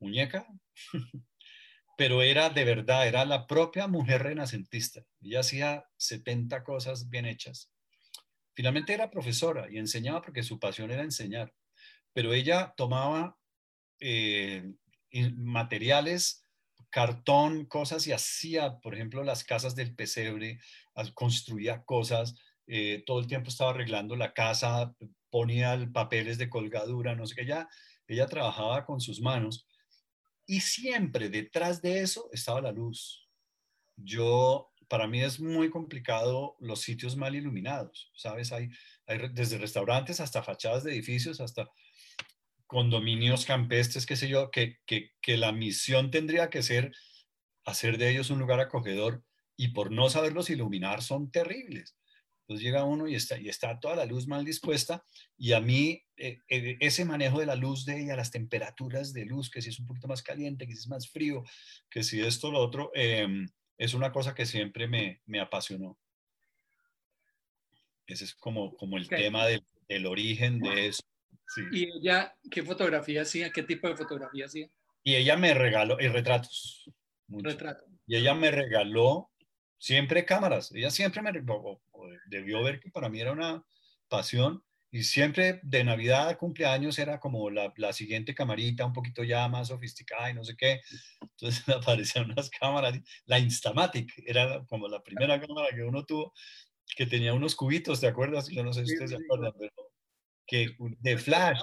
muñeca, 0.00 0.46
pero 1.96 2.22
era 2.22 2.50
de 2.50 2.64
verdad, 2.64 3.06
era 3.06 3.24
la 3.24 3.46
propia 3.46 3.86
mujer 3.86 4.22
renacentista. 4.22 5.04
Ella 5.20 5.40
hacía 5.40 5.84
70 5.96 6.64
cosas 6.64 7.08
bien 7.08 7.26
hechas. 7.26 7.70
Finalmente 8.54 8.92
era 8.92 9.10
profesora 9.10 9.68
y 9.70 9.78
enseñaba 9.78 10.22
porque 10.22 10.42
su 10.42 10.58
pasión 10.58 10.90
era 10.90 11.02
enseñar, 11.02 11.52
pero 12.12 12.32
ella 12.32 12.72
tomaba 12.76 13.36
eh, 14.00 14.72
materiales, 15.36 16.43
cartón, 16.94 17.64
cosas 17.64 18.06
y 18.06 18.12
hacía, 18.12 18.78
por 18.78 18.94
ejemplo, 18.94 19.24
las 19.24 19.42
casas 19.42 19.74
del 19.74 19.96
pesebre, 19.96 20.60
construía 21.14 21.82
cosas, 21.82 22.36
eh, 22.68 23.02
todo 23.04 23.18
el 23.18 23.26
tiempo 23.26 23.48
estaba 23.48 23.70
arreglando 23.70 24.14
la 24.14 24.32
casa, 24.32 24.94
ponía 25.28 25.90
papeles 25.92 26.38
de 26.38 26.48
colgadura, 26.48 27.16
no 27.16 27.26
sé 27.26 27.34
qué, 27.34 27.42
ella, 27.42 27.68
ella 28.06 28.28
trabajaba 28.28 28.86
con 28.86 29.00
sus 29.00 29.20
manos 29.20 29.66
y 30.46 30.60
siempre 30.60 31.30
detrás 31.30 31.82
de 31.82 32.00
eso 32.00 32.28
estaba 32.30 32.60
la 32.60 32.70
luz. 32.70 33.28
Yo 33.96 34.70
para 34.86 35.08
mí 35.08 35.20
es 35.20 35.40
muy 35.40 35.70
complicado 35.70 36.54
los 36.60 36.80
sitios 36.80 37.16
mal 37.16 37.34
iluminados, 37.34 38.12
¿sabes? 38.14 38.52
Hay, 38.52 38.68
desde 39.32 39.58
restaurantes 39.58 40.20
hasta 40.20 40.44
fachadas 40.44 40.84
de 40.84 40.92
edificios, 40.92 41.40
hasta 41.40 41.68
condominios 42.74 43.46
campestres, 43.46 44.04
qué 44.04 44.16
sé 44.16 44.26
yo, 44.26 44.50
que, 44.50 44.78
que, 44.84 45.36
la 45.36 45.52
misión 45.52 46.10
tendría 46.10 46.50
que 46.50 46.60
ser 46.60 46.92
hacer 47.64 47.98
de 47.98 48.10
ellos 48.10 48.30
un 48.30 48.40
lugar 48.40 48.58
acogedor 48.58 49.22
y 49.56 49.68
por 49.68 49.92
no 49.92 50.10
saberlos 50.10 50.50
iluminar 50.50 51.00
son 51.00 51.30
terribles. 51.30 51.96
Entonces 52.40 52.64
llega 52.64 52.82
uno 52.82 53.06
y 53.06 53.14
está, 53.14 53.38
y 53.38 53.48
está 53.48 53.78
toda 53.78 53.94
la 53.94 54.06
luz 54.06 54.26
mal 54.26 54.44
dispuesta 54.44 55.04
y 55.38 55.52
a 55.52 55.60
mí 55.60 56.02
eh, 56.16 56.40
eh, 56.48 56.76
ese 56.80 57.04
manejo 57.04 57.38
de 57.38 57.46
la 57.46 57.54
luz 57.54 57.84
de 57.84 58.00
ella, 58.02 58.16
las 58.16 58.32
temperaturas 58.32 59.12
de 59.12 59.24
luz, 59.24 59.50
que 59.50 59.62
si 59.62 59.68
es 59.68 59.78
un 59.78 59.86
poquito 59.86 60.08
más 60.08 60.24
caliente, 60.24 60.66
que 60.66 60.72
si 60.72 60.80
es 60.80 60.88
más 60.88 61.08
frío, 61.08 61.44
que 61.88 62.02
si 62.02 62.22
esto, 62.22 62.50
lo 62.50 62.58
otro, 62.58 62.90
eh, 62.96 63.28
es 63.78 63.94
una 63.94 64.10
cosa 64.10 64.34
que 64.34 64.46
siempre 64.46 64.88
me, 64.88 65.22
me 65.26 65.38
apasionó. 65.38 65.96
Ese 68.08 68.24
es 68.24 68.34
como, 68.34 68.74
como 68.74 68.96
el 68.96 69.08
tema 69.08 69.46
del, 69.46 69.64
del, 69.88 70.06
origen 70.06 70.58
de 70.58 70.88
eso. 70.88 71.02
¿Y 71.72 71.84
ella 71.98 72.34
qué 72.50 72.62
fotografía 72.62 73.22
hacía? 73.22 73.50
¿Qué 73.50 73.62
tipo 73.62 73.88
de 73.88 73.96
fotografía 73.96 74.46
hacía? 74.46 74.68
Y 75.02 75.16
ella 75.16 75.36
me 75.36 75.54
regaló, 75.54 75.98
y 76.00 76.08
retratos. 76.08 76.90
Retratos. 77.28 77.88
Y 78.06 78.16
ella 78.16 78.34
me 78.34 78.50
regaló 78.50 79.30
siempre 79.78 80.24
cámaras. 80.24 80.72
Ella 80.72 80.90
siempre 80.90 81.22
me 81.22 81.32
debió 82.26 82.62
ver 82.62 82.80
que 82.80 82.90
para 82.90 83.08
mí 83.08 83.20
era 83.20 83.32
una 83.32 83.64
pasión 84.08 84.62
y 84.90 85.02
siempre 85.02 85.58
de 85.64 85.82
Navidad 85.82 86.28
a 86.28 86.38
cumpleaños 86.38 86.98
era 87.00 87.18
como 87.18 87.50
la, 87.50 87.72
la, 87.76 87.92
siguiente 87.92 88.32
camarita, 88.32 88.86
un 88.86 88.92
poquito 88.92 89.24
ya 89.24 89.48
más 89.48 89.68
sofisticada 89.68 90.30
y 90.30 90.34
no 90.34 90.44
sé 90.44 90.54
qué. 90.56 90.80
Entonces 91.20 91.64
aparecían 91.68 92.30
unas 92.30 92.48
cámaras. 92.48 92.94
La 93.26 93.40
Instamatic 93.40 94.12
era 94.24 94.64
como 94.66 94.86
la 94.86 95.02
primera 95.02 95.40
cámara 95.40 95.74
que 95.74 95.82
uno 95.82 96.04
tuvo, 96.04 96.32
que 96.96 97.06
tenía 97.06 97.34
unos 97.34 97.56
cubitos, 97.56 98.00
¿te 98.00 98.06
acuerdas? 98.06 98.48
Yo 98.48 98.62
no 98.62 98.72
sé 98.72 98.86
si 98.86 98.92
ustedes 98.92 99.10
se 99.10 99.16
acuerdan, 99.16 99.52
pero 99.58 99.72
que 100.46 100.76
de 100.78 101.18
flash. 101.18 101.60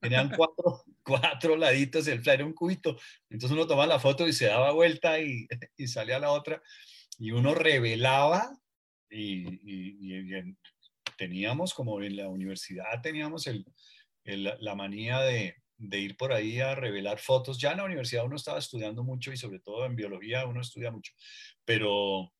Tenían 0.00 0.30
cuatro, 0.36 0.84
cuatro 1.02 1.56
laditos, 1.56 2.06
el 2.08 2.22
flash 2.22 2.34
era 2.34 2.46
un 2.46 2.54
cubito. 2.54 2.96
Entonces 3.28 3.56
uno 3.56 3.66
tomaba 3.66 3.86
la 3.86 4.00
foto 4.00 4.26
y 4.26 4.32
se 4.32 4.46
daba 4.46 4.72
vuelta 4.72 5.20
y, 5.20 5.46
y 5.76 5.86
salía 5.86 6.18
la 6.18 6.30
otra. 6.30 6.62
Y 7.18 7.32
uno 7.32 7.54
revelaba 7.54 8.50
y, 9.10 9.46
y, 9.62 10.26
y, 10.26 10.56
teníamos, 11.16 11.74
como 11.74 12.00
en 12.02 12.16
la 12.16 12.28
universidad 12.28 13.02
teníamos 13.02 13.46
el, 13.46 13.66
la 14.24 14.74
manía 14.74 15.20
de, 15.20 15.56
de, 15.76 15.98
ir 15.98 16.16
por 16.16 16.32
ahí 16.32 16.60
a 16.60 16.74
revelar 16.74 17.18
fotos. 17.18 17.58
Ya 17.58 17.72
en 17.72 17.78
la 17.78 17.84
universidad 17.84 18.24
uno 18.24 18.36
estaba 18.36 18.58
estudiando 18.58 19.04
mucho 19.04 19.32
y 19.32 19.36
sobre 19.36 19.60
todo 19.60 19.84
en 19.84 19.96
biología 19.96 20.46
uno 20.46 20.62
estudia 20.62 20.90
mucho, 20.90 21.12
pero, 21.64 22.32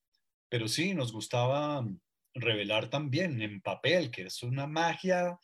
pero 0.49 0.67
sí, 0.67 0.95
nos 0.95 1.11
gustaba 1.11 1.85
revelar 2.33 2.89
también 2.89 3.41
en 3.41 3.61
papel, 3.61 4.09
que 4.09 4.23
es 4.23 4.41
una 4.41 4.65
magia 4.65 5.37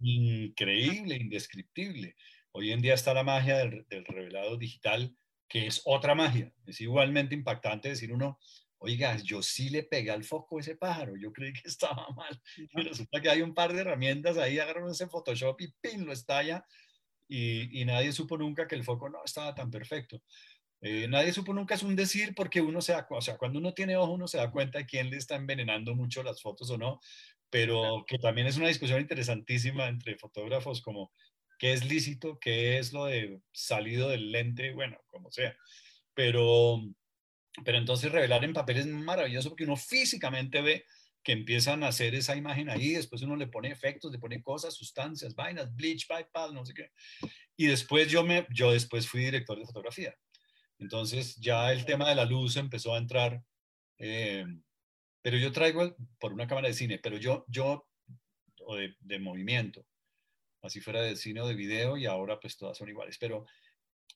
increíble, 0.00 1.16
indescriptible. 1.16 2.16
Hoy 2.52 2.72
en 2.72 2.82
día 2.82 2.94
está 2.94 3.14
la 3.14 3.22
magia 3.22 3.58
del, 3.58 3.86
del 3.88 4.04
revelado 4.04 4.56
digital, 4.56 5.16
que 5.48 5.66
es 5.66 5.82
otra 5.84 6.14
magia. 6.14 6.52
Es 6.66 6.80
igualmente 6.80 7.34
impactante 7.34 7.88
decir 7.88 8.12
uno, 8.12 8.38
oiga, 8.78 9.16
yo 9.18 9.42
sí 9.42 9.70
le 9.70 9.82
pegué 9.82 10.10
al 10.10 10.24
foco 10.24 10.58
a 10.58 10.60
ese 10.60 10.76
pájaro, 10.76 11.14
yo 11.16 11.32
creí 11.32 11.52
que 11.52 11.62
estaba 11.68 12.08
mal. 12.16 12.40
Y 12.56 12.82
resulta 12.82 13.20
que 13.20 13.30
hay 13.30 13.42
un 13.42 13.54
par 13.54 13.72
de 13.72 13.80
herramientas 13.80 14.36
ahí, 14.36 14.58
agarraron 14.58 14.90
ese 14.90 15.08
Photoshop 15.08 15.60
y 15.60 15.72
¡pin! 15.80 16.04
lo 16.04 16.12
estalla. 16.12 16.64
Y, 17.26 17.80
y 17.80 17.84
nadie 17.86 18.12
supo 18.12 18.36
nunca 18.36 18.68
que 18.68 18.74
el 18.74 18.84
foco 18.84 19.08
no 19.08 19.24
estaba 19.24 19.54
tan 19.54 19.70
perfecto. 19.70 20.22
Eh, 20.86 21.08
nadie 21.08 21.32
supo 21.32 21.54
nunca 21.54 21.74
es 21.74 21.82
un 21.82 21.96
decir 21.96 22.34
porque 22.34 22.60
uno 22.60 22.82
se 22.82 22.92
da, 22.92 23.06
o 23.08 23.20
sea, 23.22 23.38
cuando 23.38 23.58
uno 23.58 23.72
tiene 23.72 23.96
ojo 23.96 24.12
uno 24.12 24.28
se 24.28 24.36
da 24.36 24.50
cuenta 24.50 24.78
de 24.78 24.84
quién 24.84 25.08
le 25.08 25.16
está 25.16 25.34
envenenando 25.34 25.94
mucho 25.94 26.22
las 26.22 26.42
fotos 26.42 26.70
o 26.70 26.76
no, 26.76 27.00
pero 27.54 28.04
que 28.04 28.18
también 28.18 28.48
es 28.48 28.56
una 28.56 28.66
discusión 28.66 29.00
interesantísima 29.00 29.86
entre 29.86 30.16
fotógrafos 30.16 30.82
como 30.82 31.12
qué 31.56 31.72
es 31.72 31.84
lícito, 31.88 32.36
qué 32.40 32.78
es 32.78 32.92
lo 32.92 33.04
de 33.04 33.38
salido 33.52 34.08
del 34.08 34.32
lente, 34.32 34.72
bueno, 34.72 34.98
como 35.06 35.30
sea. 35.30 35.56
Pero, 36.14 36.82
pero 37.64 37.78
entonces 37.78 38.10
revelar 38.10 38.42
en 38.42 38.54
papel 38.54 38.78
es 38.78 38.86
maravilloso 38.86 39.50
porque 39.50 39.62
uno 39.62 39.76
físicamente 39.76 40.62
ve 40.62 40.84
que 41.22 41.30
empiezan 41.30 41.84
a 41.84 41.88
hacer 41.88 42.16
esa 42.16 42.34
imagen 42.34 42.70
ahí, 42.70 42.94
después 42.94 43.22
uno 43.22 43.36
le 43.36 43.46
pone 43.46 43.70
efectos, 43.70 44.10
le 44.10 44.18
pone 44.18 44.42
cosas, 44.42 44.74
sustancias, 44.74 45.36
vainas, 45.36 45.72
bleach, 45.76 46.08
bypass, 46.08 46.52
no 46.52 46.66
sé 46.66 46.74
qué. 46.74 46.90
Y 47.56 47.68
después 47.68 48.10
yo, 48.10 48.24
me, 48.24 48.48
yo 48.50 48.72
después 48.72 49.06
fui 49.06 49.26
director 49.26 49.56
de 49.56 49.64
fotografía. 49.64 50.12
Entonces 50.80 51.36
ya 51.36 51.70
el 51.70 51.84
tema 51.84 52.08
de 52.08 52.16
la 52.16 52.24
luz 52.24 52.56
empezó 52.56 52.96
a 52.96 52.98
entrar, 52.98 53.44
eh, 53.98 54.44
pero 55.24 55.38
yo 55.38 55.52
traigo 55.52 55.96
por 56.20 56.34
una 56.34 56.46
cámara 56.46 56.68
de 56.68 56.74
cine, 56.74 56.98
pero 56.98 57.16
yo, 57.16 57.46
yo, 57.48 57.88
o 58.60 58.76
de, 58.76 59.18
movimiento, 59.18 59.86
así 60.60 60.82
fuera 60.82 61.00
de 61.00 61.16
cine 61.16 61.40
o 61.40 61.48
de 61.48 61.54
video, 61.54 61.96
y 61.96 62.04
ahora 62.04 62.38
pues 62.38 62.58
todas 62.58 62.76
son 62.76 62.90
iguales, 62.90 63.16
pero 63.16 63.46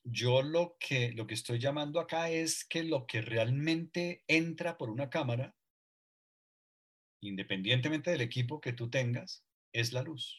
yo 0.03 0.43
lo 0.43 0.77
que, 0.79 1.11
lo 1.13 1.25
que 1.25 1.33
estoy 1.33 1.57
llamando 1.57 1.99
acá 1.99 2.29
es 2.29 2.63
que 2.63 2.83
lo 2.83 3.07
que 3.07 3.23
realmente 3.23 4.23
entra 4.27 4.77
por 4.77 4.91
una 4.91 5.09
cámara, 5.09 5.55
independientemente 7.21 8.11
del 8.11 8.21
equipo 8.21 8.61
que 8.61 8.73
tú 8.73 8.91
tengas, 8.91 9.43
es 9.73 9.93
la 9.93 10.03
luz. 10.03 10.37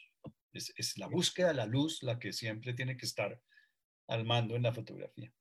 Es, 0.52 0.72
es 0.76 0.96
la 0.98 1.08
búsqueda 1.08 1.48
de 1.48 1.54
la 1.54 1.66
luz 1.66 2.00
la 2.04 2.20
que 2.20 2.32
siempre 2.32 2.74
tiene 2.74 2.96
que 2.96 3.06
estar 3.06 3.42
al 4.06 4.24
mando 4.24 4.54
en 4.54 4.62
la 4.62 4.72
fotografía 4.72 5.34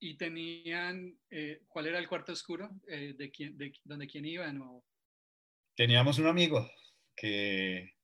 y 0.00 0.16
tenían, 0.16 1.18
eh, 1.30 1.62
¿cuál 1.68 1.86
era 1.86 1.98
el 1.98 2.08
cuarto 2.08 2.32
oscuro? 2.32 2.70
Eh, 2.88 3.14
de, 3.16 3.30
quién, 3.30 3.56
de 3.56 3.72
donde 3.84 4.06
quién 4.06 4.24
iban? 4.24 4.60
O... 4.62 4.84
Teníamos 5.74 6.18
un 6.18 6.26
amigo 6.26 6.70
que, 7.16 7.94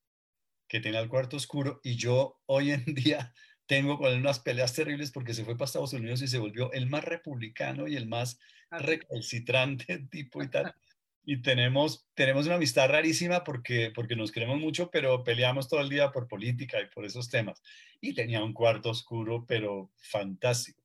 que 0.69 0.81
tenía 0.81 1.01
el 1.01 1.09
cuarto 1.09 1.37
oscuro 1.37 1.81
y 1.83 1.97
yo 1.97 2.41
hoy 2.47 2.73
en 2.73 2.85
día 2.95 3.33
tengo 3.67 3.99
con 3.99 4.13
él 4.13 4.21
unas 4.21 4.41
peleas 4.41 4.75
terribles 4.75 5.11
porque 5.11 5.35
se 5.35 5.45
fue 5.45 5.57
para 5.57 5.67
Estados 5.67 5.93
Unidos 5.93 6.21
y 6.23 6.29
se 6.29 6.39
volvió 6.39 6.73
el 6.73 6.87
más 6.89 7.05
republicano 7.05 7.89
y 7.89 7.97
el 7.97 8.07
más 8.07 8.39
ah, 8.71 8.79
recalcitrante 8.79 10.07
tipo 10.11 10.43
y 10.43 10.49
tal. 10.49 10.75
Y 11.27 11.41
tenemos, 11.41 12.07
tenemos 12.13 12.45
una 12.45 12.57
amistad 12.57 12.87
rarísima 12.91 13.45
porque, 13.45 13.91
porque 13.95 14.15
nos 14.15 14.31
queremos 14.31 14.61
mucho, 14.61 14.91
pero 14.91 15.25
peleamos 15.25 15.71
todo 15.71 15.81
el 15.81 15.89
día 15.89 16.13
por 16.13 16.29
política 16.29 16.83
y 16.83 16.91
por 16.91 17.07
esos 17.07 17.31
temas. 17.31 17.63
Y 18.03 18.13
tenía 18.13 18.45
un 18.45 18.53
cuarto 18.53 18.91
oscuro, 18.91 19.47
pero 19.49 19.91
fantástico. 19.97 20.84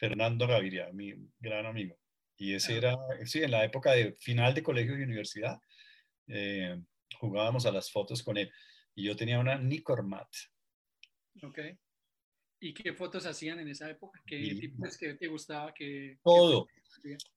Fernando 0.00 0.46
Gaviria, 0.46 0.90
mi 0.94 1.14
gran 1.38 1.66
amigo. 1.66 1.94
Y 2.38 2.54
ese 2.54 2.78
era, 2.78 2.96
sí, 3.26 3.42
en 3.42 3.50
la 3.50 3.64
época 3.64 3.92
de 3.92 4.14
final 4.14 4.54
de 4.54 4.62
colegio 4.62 4.98
y 4.98 5.02
universidad, 5.02 5.60
eh, 6.26 6.80
jugábamos 7.18 7.66
a 7.66 7.70
las 7.70 7.92
fotos 7.92 8.22
con 8.22 8.38
él. 8.38 8.50
Y 8.94 9.04
yo 9.04 9.14
tenía 9.14 9.38
una 9.38 9.58
Nicormat. 9.58 10.28
Ok. 11.42 11.58
¿Y 12.60 12.72
qué 12.72 12.94
fotos 12.94 13.26
hacían 13.26 13.58
en 13.60 13.68
esa 13.68 13.90
época? 13.90 14.22
¿Qué 14.26 14.38
tipos 14.58 14.96
que 14.96 15.14
te 15.14 15.28
gustaba? 15.28 15.74
Que, 15.74 16.18
todo. 16.24 16.66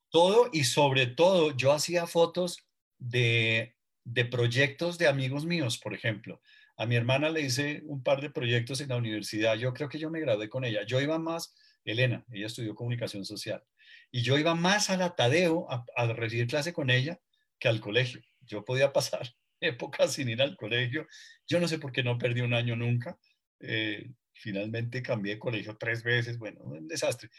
todo 0.09 0.49
y 0.53 0.63
sobre 0.63 1.07
todo 1.07 1.55
yo 1.57 1.73
hacía 1.73 2.07
fotos 2.07 2.65
de, 2.97 3.75
de 4.05 4.23
proyectos 4.23 4.97
de 4.97 5.07
amigos 5.07 5.45
míos, 5.45 5.77
por 5.77 5.93
ejemplo. 5.93 6.41
A 6.77 6.85
mi 6.85 6.95
hermana 6.95 7.29
le 7.29 7.41
hice 7.41 7.81
un 7.85 8.01
par 8.03 8.21
de 8.21 8.29
proyectos 8.29 8.79
en 8.79 8.89
la 8.89 8.97
universidad. 8.97 9.55
Yo 9.55 9.73
creo 9.73 9.89
que 9.89 9.99
yo 9.99 10.09
me 10.09 10.21
gradué 10.21 10.47
con 10.47 10.63
ella. 10.63 10.85
Yo 10.85 11.01
iba 11.01 11.19
más 11.19 11.53
Elena, 11.85 12.25
ella 12.31 12.47
estudió 12.47 12.75
comunicación 12.75 13.25
social. 13.25 13.63
Y 14.11 14.21
yo 14.21 14.37
iba 14.37 14.55
más 14.55 14.89
a 14.89 14.97
la 14.97 15.15
Tadeo 15.15 15.67
a, 15.69 16.07
recibir 16.13 16.47
clase 16.47 16.71
con 16.71 16.89
ella 16.89 17.19
que 17.59 17.67
al 17.67 17.79
colegio. 17.79 18.21
Yo 18.41 18.63
podía 18.63 18.93
pasar 18.93 19.27
épocas 19.59 20.13
sin 20.13 20.29
ir 20.29 20.41
al 20.41 20.55
colegio. 20.55 21.07
Yo 21.47 21.59
no 21.59 21.67
sé 21.67 21.79
por 21.79 21.91
qué 21.91 22.03
no 22.03 22.17
perdí 22.17 22.41
un 22.41 22.53
año 22.53 22.75
nunca. 22.75 23.17
Eh, 23.59 24.11
finalmente 24.33 25.01
cambié 25.01 25.33
de 25.33 25.39
colegio 25.39 25.77
tres 25.77 26.03
veces, 26.03 26.37
bueno, 26.37 26.61
un 26.63 26.87
desastre. 26.87 27.29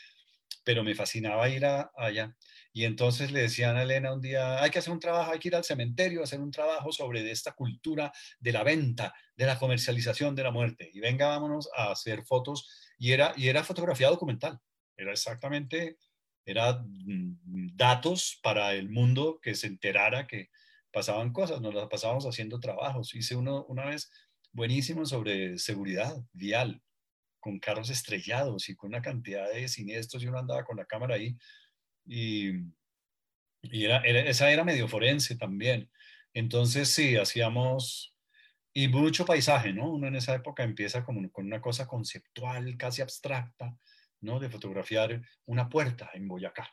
Pero 0.64 0.82
me 0.82 0.94
fascinaba 0.94 1.48
ir 1.48 1.64
allá. 1.64 2.34
Y 2.72 2.84
entonces 2.84 3.30
le 3.30 3.42
decían 3.42 3.76
a 3.76 3.82
Elena 3.82 4.12
un 4.12 4.20
día, 4.20 4.62
hay 4.62 4.70
que 4.70 4.78
hacer 4.78 4.92
un 4.92 4.98
trabajo, 4.98 5.30
hay 5.30 5.38
que 5.38 5.48
ir 5.48 5.56
al 5.56 5.64
cementerio 5.64 6.20
a 6.20 6.24
hacer 6.24 6.40
un 6.40 6.50
trabajo 6.50 6.90
sobre 6.90 7.30
esta 7.30 7.52
cultura 7.52 8.10
de 8.40 8.52
la 8.52 8.64
venta, 8.64 9.14
de 9.36 9.46
la 9.46 9.58
comercialización 9.58 10.34
de 10.34 10.42
la 10.42 10.50
muerte. 10.50 10.90
Y 10.92 11.00
venga, 11.00 11.28
vámonos 11.28 11.68
a 11.76 11.92
hacer 11.92 12.24
fotos 12.24 12.83
y 13.04 13.12
era, 13.12 13.34
y 13.36 13.48
era 13.48 13.62
fotografía 13.62 14.08
documental, 14.08 14.58
era 14.96 15.12
exactamente, 15.12 15.98
era 16.46 16.82
mm, 16.82 17.76
datos 17.76 18.40
para 18.42 18.72
el 18.72 18.88
mundo 18.88 19.40
que 19.42 19.54
se 19.54 19.66
enterara 19.66 20.26
que 20.26 20.48
pasaban 20.90 21.30
cosas, 21.30 21.60
nos 21.60 21.74
las 21.74 21.86
pasábamos 21.88 22.24
haciendo 22.24 22.58
trabajos. 22.60 23.14
Hice 23.14 23.36
uno 23.36 23.66
una 23.66 23.84
vez 23.84 24.10
buenísimo 24.52 25.04
sobre 25.04 25.58
seguridad 25.58 26.16
vial, 26.32 26.80
con 27.40 27.58
carros 27.58 27.90
estrellados 27.90 28.70
y 28.70 28.74
con 28.74 28.88
una 28.88 29.02
cantidad 29.02 29.52
de 29.52 29.68
siniestros 29.68 30.22
y 30.22 30.28
uno 30.28 30.38
andaba 30.38 30.64
con 30.64 30.78
la 30.78 30.86
cámara 30.86 31.16
ahí. 31.16 31.36
Y, 32.06 32.52
y 33.60 33.84
era, 33.84 33.98
esa 33.98 34.50
era 34.50 34.64
medio 34.64 34.88
forense 34.88 35.36
también. 35.36 35.90
Entonces 36.32 36.88
sí, 36.88 37.16
hacíamos 37.16 38.13
y 38.76 38.88
mucho 38.88 39.24
paisaje, 39.24 39.72
¿no? 39.72 39.92
Uno 39.92 40.08
en 40.08 40.16
esa 40.16 40.34
época 40.34 40.64
empieza 40.64 41.04
como 41.04 41.30
con 41.30 41.46
una 41.46 41.60
cosa 41.60 41.86
conceptual, 41.86 42.76
casi 42.76 43.02
abstracta, 43.02 43.78
¿no? 44.20 44.40
De 44.40 44.50
fotografiar 44.50 45.22
una 45.46 45.68
puerta 45.68 46.10
en 46.12 46.26
Boyacá. 46.26 46.68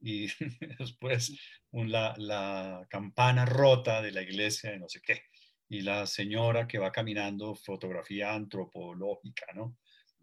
Y 0.00 0.28
después 0.78 1.36
la, 1.72 2.14
la, 2.18 2.86
campana 2.88 3.44
rota 3.44 4.00
de 4.00 4.12
la 4.12 4.22
iglesia 4.22 4.70
de 4.70 4.78
no 4.78 4.88
sé 4.88 5.00
qué. 5.02 5.22
Y 5.68 5.80
la 5.80 6.06
señora 6.06 6.68
que 6.68 6.78
va 6.78 6.92
caminando, 6.92 7.56
fotografía 7.56 8.32
antropológica, 8.32 9.46
¿no? 9.54 9.76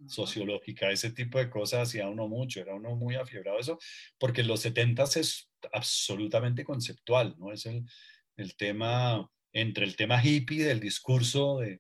Sociológica, 0.08 0.92
ese 0.92 1.12
tipo 1.12 1.40
de 1.40 1.50
cosas 1.50 1.90
hacía 1.90 2.08
uno 2.08 2.30
mucho, 2.30 2.62
era 2.62 2.74
uno 2.74 2.96
muy 2.96 3.16
afiebrado 3.16 3.60
eso, 3.60 3.78
porque 4.18 4.44
los 4.44 4.62
70 4.62 5.04
es 5.04 5.52
absolutamente 5.74 6.64
conceptual, 6.64 7.36
¿no? 7.38 7.52
Es 7.52 7.66
el, 7.66 7.84
el 8.38 8.56
tema 8.56 9.30
entre 9.54 9.86
el 9.86 9.96
tema 9.96 10.24
hippie 10.24 10.66
del 10.66 10.80
discurso 10.80 11.64
y, 11.64 11.80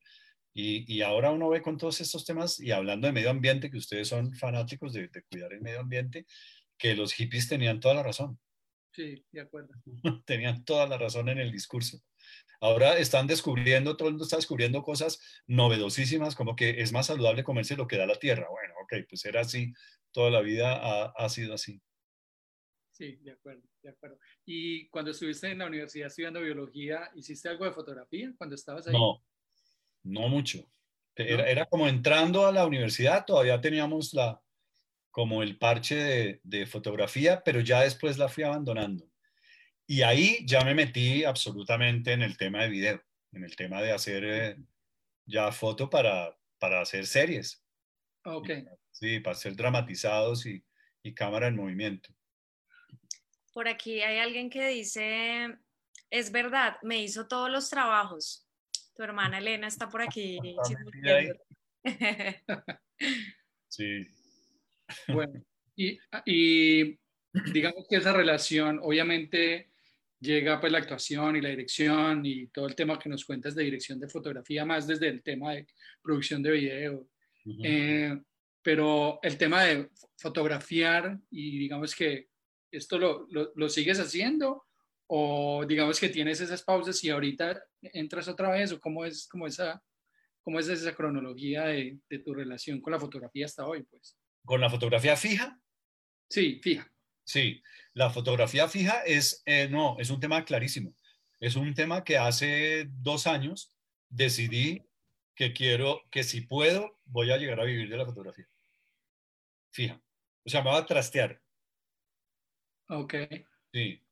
y, 0.53 1.01
ahora 1.01 1.31
uno 1.31 1.49
ve 1.49 1.61
con 1.61 1.77
todos 1.77 2.01
estos 2.01 2.25
temas 2.25 2.59
y 2.59 2.71
hablando 2.71 3.07
de 3.07 3.13
medio 3.13 3.29
ambiente, 3.29 3.71
que 3.71 3.77
ustedes 3.77 4.09
son 4.09 4.33
fanáticos 4.35 4.91
de, 4.93 5.09
cuidar 5.29 5.53
el 5.53 5.61
medio 5.61 5.79
ambiente, 5.79 6.25
que 6.77 6.95
los 6.95 7.13
hippies 7.13 7.47
tenían 7.47 7.79
toda 7.79 7.95
la 7.95 8.03
razón. 8.03 8.37
Sí, 8.93 9.25
de 9.31 9.41
acuerdo. 9.41 9.69
tenían 10.25 10.65
toda 10.65 10.87
la 10.87 10.97
razón 10.97 11.29
en 11.29 11.37
el 11.37 11.51
discurso. 11.51 12.01
Ahora 12.59 12.97
están 12.97 13.27
descubriendo, 13.27 13.95
todo 13.95 14.09
el 14.09 14.15
mundo 14.15 14.25
está 14.25 14.35
descubriendo 14.35 14.83
cosas 14.83 15.19
novedosísimas, 15.47 16.35
como 16.35 16.55
que 16.55 16.81
es 16.81 16.91
más 16.91 17.07
saludable 17.07 17.43
comerse 17.43 17.77
lo 17.77 17.87
que 17.87 17.97
da 17.97 18.05
la 18.05 18.19
tierra. 18.19 18.47
Bueno, 18.49 18.73
ok, 18.83 19.07
pues 19.09 19.23
era 19.25 19.41
así, 19.41 19.73
toda 20.11 20.29
la 20.29 20.41
vida 20.41 20.75
ha, 20.75 21.13
ha 21.15 21.29
sido 21.29 21.53
así. 21.53 21.81
Sí, 22.91 23.15
de 23.21 23.31
acuerdo, 23.31 23.63
de 23.81 23.89
acuerdo. 23.89 24.19
Y 24.45 24.87
cuando 24.89 25.11
estuviste 25.11 25.49
en 25.49 25.59
la 25.59 25.67
universidad 25.67 26.07
estudiando 26.07 26.41
biología, 26.41 27.09
¿hiciste 27.15 27.49
algo 27.49 27.65
de 27.65 27.71
fotografía 27.71 28.33
cuando 28.37 28.55
estabas 28.55 28.87
ahí? 28.87 28.93
No, 28.93 29.23
no 30.03 30.27
mucho. 30.27 30.59
Era, 31.15 31.49
era 31.49 31.65
como 31.65 31.87
entrando 31.87 32.45
a 32.45 32.51
la 32.51 32.65
universidad, 32.65 33.25
todavía 33.25 33.59
teníamos 33.59 34.13
la, 34.13 34.41
como 35.09 35.43
el 35.43 35.57
parche 35.57 35.95
de, 35.95 36.41
de, 36.43 36.65
fotografía, 36.65 37.41
pero 37.43 37.59
ya 37.59 37.81
después 37.81 38.17
la 38.17 38.29
fui 38.29 38.43
abandonando. 38.43 39.05
Y 39.87 40.03
ahí 40.03 40.45
ya 40.45 40.63
me 40.63 40.73
metí 40.73 41.23
absolutamente 41.23 42.13
en 42.13 42.21
el 42.21 42.37
tema 42.37 42.63
de 42.63 42.69
video, 42.69 43.01
en 43.33 43.43
el 43.43 43.55
tema 43.55 43.81
de 43.81 43.91
hacer 43.91 44.23
eh, 44.23 44.57
ya 45.25 45.51
foto 45.51 45.89
para, 45.89 46.37
para 46.59 46.81
hacer 46.81 47.05
series. 47.05 47.63
Ok. 48.23 48.49
Sí, 48.91 49.19
para 49.19 49.35
ser 49.35 49.55
dramatizados 49.55 50.45
y, 50.45 50.63
y 51.03 51.13
cámara 51.13 51.47
en 51.47 51.55
movimiento. 51.55 52.13
Por 53.53 53.67
aquí 53.67 54.01
hay 54.01 54.19
alguien 54.19 54.49
que 54.49 54.67
dice, 54.67 55.57
es 56.09 56.31
verdad, 56.31 56.77
me 56.83 57.01
hizo 57.01 57.27
todos 57.27 57.49
los 57.49 57.69
trabajos. 57.69 58.47
Tu 58.95 59.03
hermana 59.03 59.39
Elena 59.39 59.67
está 59.67 59.89
por 59.89 60.01
aquí. 60.01 60.39
Sí. 63.67 64.05
Bueno, 65.07 65.41
y, 65.77 65.97
y, 66.25 66.99
digamos 67.53 67.87
que 67.89 67.95
esa 67.95 68.11
relación, 68.11 68.79
obviamente 68.83 69.71
llega 70.19 70.59
pues 70.59 70.71
la 70.71 70.79
actuación 70.79 71.37
y 71.37 71.41
la 71.41 71.49
dirección 71.49 72.25
y 72.25 72.47
todo 72.47 72.67
el 72.67 72.75
tema 72.75 72.99
que 72.99 73.09
nos 73.09 73.25
cuentas 73.25 73.55
de 73.55 73.63
dirección 73.63 73.99
de 73.99 74.09
fotografía, 74.09 74.65
más 74.65 74.87
desde 74.87 75.07
el 75.07 75.23
tema 75.23 75.53
de 75.53 75.67
producción 76.01 76.43
de 76.43 76.51
video. 76.51 77.07
Eh, 77.63 78.21
pero 78.61 79.19
el 79.23 79.37
tema 79.37 79.63
de 79.63 79.89
fotografiar 80.17 81.17
y 81.31 81.57
digamos 81.57 81.95
que 81.95 82.27
¿Esto 82.71 82.97
lo, 82.97 83.27
lo, 83.29 83.51
lo, 83.55 83.69
sigues 83.69 83.99
haciendo? 83.99 84.65
¿O 85.07 85.65
digamos 85.67 85.99
que 85.99 86.09
tienes 86.09 86.39
esas 86.39 86.63
pausas 86.63 87.03
y 87.03 87.09
ahorita 87.09 87.61
entras 87.81 88.27
otra 88.27 88.51
vez? 88.51 88.71
¿O 88.71 88.79
cómo 88.79 89.05
es, 89.05 89.27
cómo 89.27 89.47
esa, 89.47 89.83
cómo 90.41 90.59
es 90.59 90.67
esa 90.67 90.95
cronología 90.95 91.65
de, 91.65 91.99
de 92.09 92.19
tu 92.19 92.33
relación 92.33 92.81
con 92.81 92.91
la 92.91 92.99
fotografía 92.99 93.45
hasta 93.45 93.65
hoy? 93.65 93.83
Pues? 93.83 94.17
¿Con 94.45 94.61
la 94.61 94.69
fotografía 94.69 95.15
fija? 95.15 95.59
Sí, 96.29 96.59
fija. 96.63 96.89
Sí, 97.23 97.61
la 97.93 98.09
fotografía 98.09 98.67
fija 98.67 99.03
es, 99.03 99.41
eh, 99.45 99.67
no, 99.69 99.97
es 99.99 100.09
un 100.09 100.19
tema 100.19 100.43
clarísimo. 100.43 100.95
Es 101.39 101.55
un 101.55 101.73
tema 101.73 102.03
que 102.03 102.17
hace 102.17 102.87
dos 102.89 103.27
años 103.27 103.73
decidí 104.09 104.85
que 105.35 105.53
quiero, 105.53 106.01
que 106.11 106.23
si 106.23 106.41
puedo, 106.41 106.99
voy 107.05 107.31
a 107.31 107.37
llegar 107.37 107.59
a 107.59 107.65
vivir 107.65 107.89
de 107.89 107.97
la 107.97 108.05
fotografía. 108.05 108.47
Fija. 109.71 110.01
O 110.45 110.49
sea, 110.49 110.61
me 110.61 110.69
va 110.69 110.77
a 110.77 110.85
trastear. 110.85 111.41
Ok. 112.91 113.15
Sí. 113.71 114.03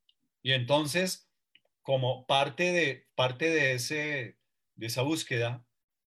Y 0.42 0.54
entonces, 0.54 1.30
como 1.82 2.26
parte 2.26 2.72
de, 2.72 3.10
parte 3.14 3.50
de, 3.50 3.74
ese, 3.74 4.38
de 4.76 4.86
esa 4.88 5.02
búsqueda, 5.02 5.66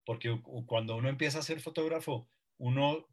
porque 0.06 0.40
cuando 0.68 0.96
uno 0.96 1.10
empieza 1.10 1.40
a 1.40 1.44
ser 1.44 1.62
fotógrafo, 1.62 2.30
uno 2.58 3.08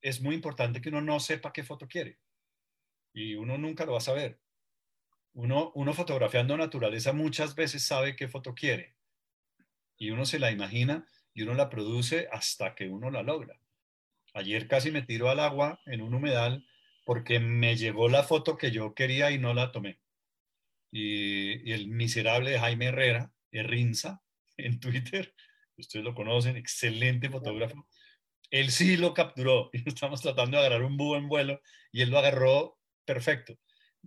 es 0.00 0.20
muy 0.20 0.34
importante 0.34 0.80
que 0.80 0.88
uno 0.88 1.00
no 1.00 1.20
sepa 1.20 1.52
qué 1.52 1.62
foto 1.62 1.86
quiere. 1.86 2.18
Y 3.12 3.36
uno 3.36 3.56
nunca 3.56 3.86
lo 3.86 3.92
va 3.92 3.98
a 3.98 4.02
saber. 4.02 4.40
Uno, 5.32 5.70
uno 5.76 5.94
fotografiando 5.94 6.56
naturaleza 6.56 7.12
muchas 7.12 7.54
veces 7.54 7.84
sabe 7.84 8.16
qué 8.16 8.26
foto 8.26 8.52
quiere. 8.52 8.96
Y 9.96 10.10
uno 10.10 10.26
se 10.26 10.40
la 10.40 10.50
imagina 10.50 11.06
y 11.34 11.42
uno 11.42 11.54
la 11.54 11.70
produce 11.70 12.28
hasta 12.32 12.74
que 12.74 12.88
uno 12.88 13.12
la 13.12 13.22
logra. 13.22 13.60
Ayer 14.34 14.66
casi 14.66 14.90
me 14.90 15.02
tiró 15.02 15.30
al 15.30 15.38
agua 15.38 15.80
en 15.86 16.00
un 16.00 16.14
humedal 16.14 16.66
porque 17.08 17.40
me 17.40 17.74
llegó 17.74 18.10
la 18.10 18.22
foto 18.22 18.58
que 18.58 18.70
yo 18.70 18.92
quería 18.92 19.30
y 19.30 19.38
no 19.38 19.54
la 19.54 19.72
tomé. 19.72 19.98
Y, 20.92 21.72
el 21.72 21.88
miserable 21.88 22.58
Jaime 22.58 22.88
Herrera, 22.88 23.32
Rinza, 23.50 24.22
en 24.58 24.78
Twitter, 24.78 25.34
ustedes 25.78 26.04
lo 26.04 26.14
conocen, 26.14 26.58
excelente 26.58 27.30
fotógrafo, 27.30 27.88
él 28.50 28.70
sí 28.70 28.98
lo 28.98 29.14
capturó 29.14 29.70
estamos 29.86 30.20
tratando 30.20 30.58
de 30.58 30.66
agarrar 30.66 30.84
un 30.84 30.98
búho 30.98 31.16
en 31.16 31.28
vuelo 31.28 31.62
y 31.92 32.02
él 32.02 32.10
lo 32.10 32.18
agarró 32.18 32.78
perfecto. 33.06 33.58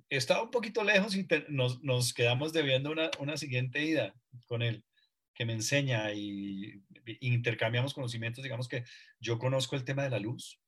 Estaba 0.07 0.43
un 0.43 0.51
poquito 0.51 0.83
lejos 0.83 1.15
y 1.15 1.27
nos, 1.49 1.81
nos, 1.81 2.13
quedamos 2.13 2.53
debiendo 2.53 2.91
una, 2.91 3.09
una 3.17 3.35
siguiente 3.35 3.83
ida 3.83 4.13
con 4.45 4.61
él 4.61 4.85
que 5.33 5.45
me 5.45 5.53
enseña 5.53 6.13
y 6.13 6.83
intercambiamos 7.19 7.95
conocimientos, 7.95 8.43
digamos 8.43 8.67
que 8.67 8.83
yo 9.19 9.39
conozco 9.39 9.75
el 9.75 9.85
tema 9.85 10.03
de 10.03 10.11
la 10.11 10.19
luz 10.19 10.60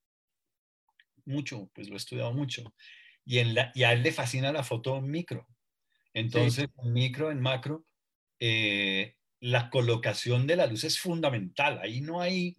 mucho, 1.25 1.69
pues 1.73 1.87
lo 1.89 1.95
he 1.95 1.97
estudiado 1.97 2.33
mucho, 2.33 2.73
y, 3.25 3.39
en 3.39 3.53
la, 3.53 3.71
y 3.73 3.83
a 3.83 3.93
él 3.93 4.03
le 4.03 4.11
fascina 4.11 4.51
la 4.51 4.63
foto 4.63 5.01
micro. 5.01 5.47
Entonces, 6.13 6.67
en 6.83 6.93
micro, 6.93 7.31
en 7.31 7.41
macro, 7.41 7.85
eh, 8.39 9.15
la 9.39 9.69
colocación 9.69 10.45
de 10.45 10.55
la 10.55 10.67
luz 10.67 10.83
es 10.83 10.99
fundamental. 10.99 11.79
Ahí 11.81 12.01
no 12.01 12.21
hay, 12.21 12.55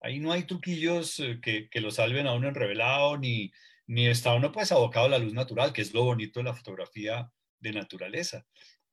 ahí 0.00 0.20
no 0.20 0.32
hay 0.32 0.44
truquillos 0.44 1.20
eh, 1.20 1.38
que, 1.42 1.68
que 1.68 1.80
lo 1.80 1.90
salven 1.90 2.26
a 2.26 2.32
uno 2.32 2.48
en 2.48 2.54
revelado, 2.54 3.18
ni, 3.18 3.52
ni 3.86 4.06
está 4.06 4.34
uno 4.34 4.52
pues 4.52 4.72
abocado 4.72 5.06
a 5.06 5.10
la 5.10 5.18
luz 5.18 5.34
natural, 5.34 5.72
que 5.72 5.82
es 5.82 5.92
lo 5.92 6.04
bonito 6.04 6.40
de 6.40 6.44
la 6.44 6.54
fotografía 6.54 7.30
de 7.60 7.72
naturaleza. 7.72 8.46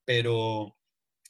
Pero, 0.04 0.76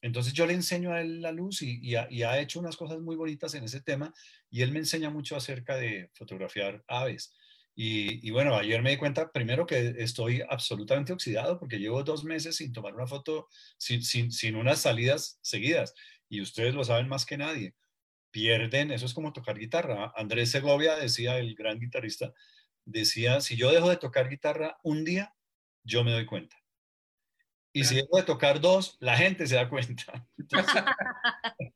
entonces 0.01 0.34
yo 0.34 0.45
le 0.45 0.54
enseño 0.54 0.93
a 0.93 1.01
él 1.01 1.21
la 1.21 1.32
luz 1.32 1.62
y, 1.62 1.95
ha, 1.95 2.39
hecho 2.39 2.60
unas 2.60 2.75
cosas 2.75 2.99
muy 2.99 3.15
bonitas 3.15 3.54
en 3.54 3.63
ese 3.63 3.82
tema 3.82 4.13
y 4.49 4.63
él 4.63 4.71
me 4.71 4.80
enseña 4.80 5.10
mucho 5.10 5.36
acerca 5.36 5.75
de 5.75 6.10
fotografiar 6.13 6.84
aves. 6.88 7.34
Y, 7.73 8.29
bueno, 8.31 8.55
ayer 8.55 8.81
me 8.81 8.91
di 8.91 8.97
cuenta 8.97 9.31
primero 9.31 9.65
que 9.65 9.95
estoy 9.97 10.43
absolutamente 10.49 11.13
oxidado 11.13 11.57
porque 11.57 11.79
llevo 11.79 12.03
dos 12.03 12.23
meses 12.23 12.57
sin 12.57 12.73
tomar 12.73 12.93
una 12.93 13.07
foto, 13.07 13.47
sin, 13.77 14.03
sin, 14.03 14.55
unas 14.55 14.81
salidas 14.81 15.39
seguidas. 15.41 15.93
Y 16.29 16.41
ustedes 16.41 16.75
lo 16.75 16.84
saben 16.84 17.07
más 17.07 17.25
que 17.25 17.38
nadie. 17.38 17.75
Pierden, 18.29 18.91
eso 18.91 19.05
es 19.05 19.13
como 19.13 19.34
tocar 19.34 19.57
guitarra. 19.57 20.13
Andrés 20.15 20.51
Segovia 20.51 20.95
decía, 20.95 21.38
el 21.38 21.55
gran 21.55 21.79
guitarrista, 21.79 22.34
decía, 22.86 23.41
si 23.41 23.55
yo 23.55 23.71
dejo 23.71 23.89
de 23.89 23.97
tocar 23.97 24.29
guitarra 24.29 24.77
un 24.84 25.03
día, 25.03 25.34
yo 25.84 26.03
me 26.03 26.12
doy 26.12 26.25
cuenta. 26.25 26.57
Y 27.73 27.86
si 27.86 27.95
dejo 27.95 28.17
de 28.17 28.23
tocar 28.23 28.60
dos, 28.60 28.97
la 28.99 29.15
gente 29.15 29.47
se 29.47 29.55
da 29.55 29.69
cuenta. 29.69 30.27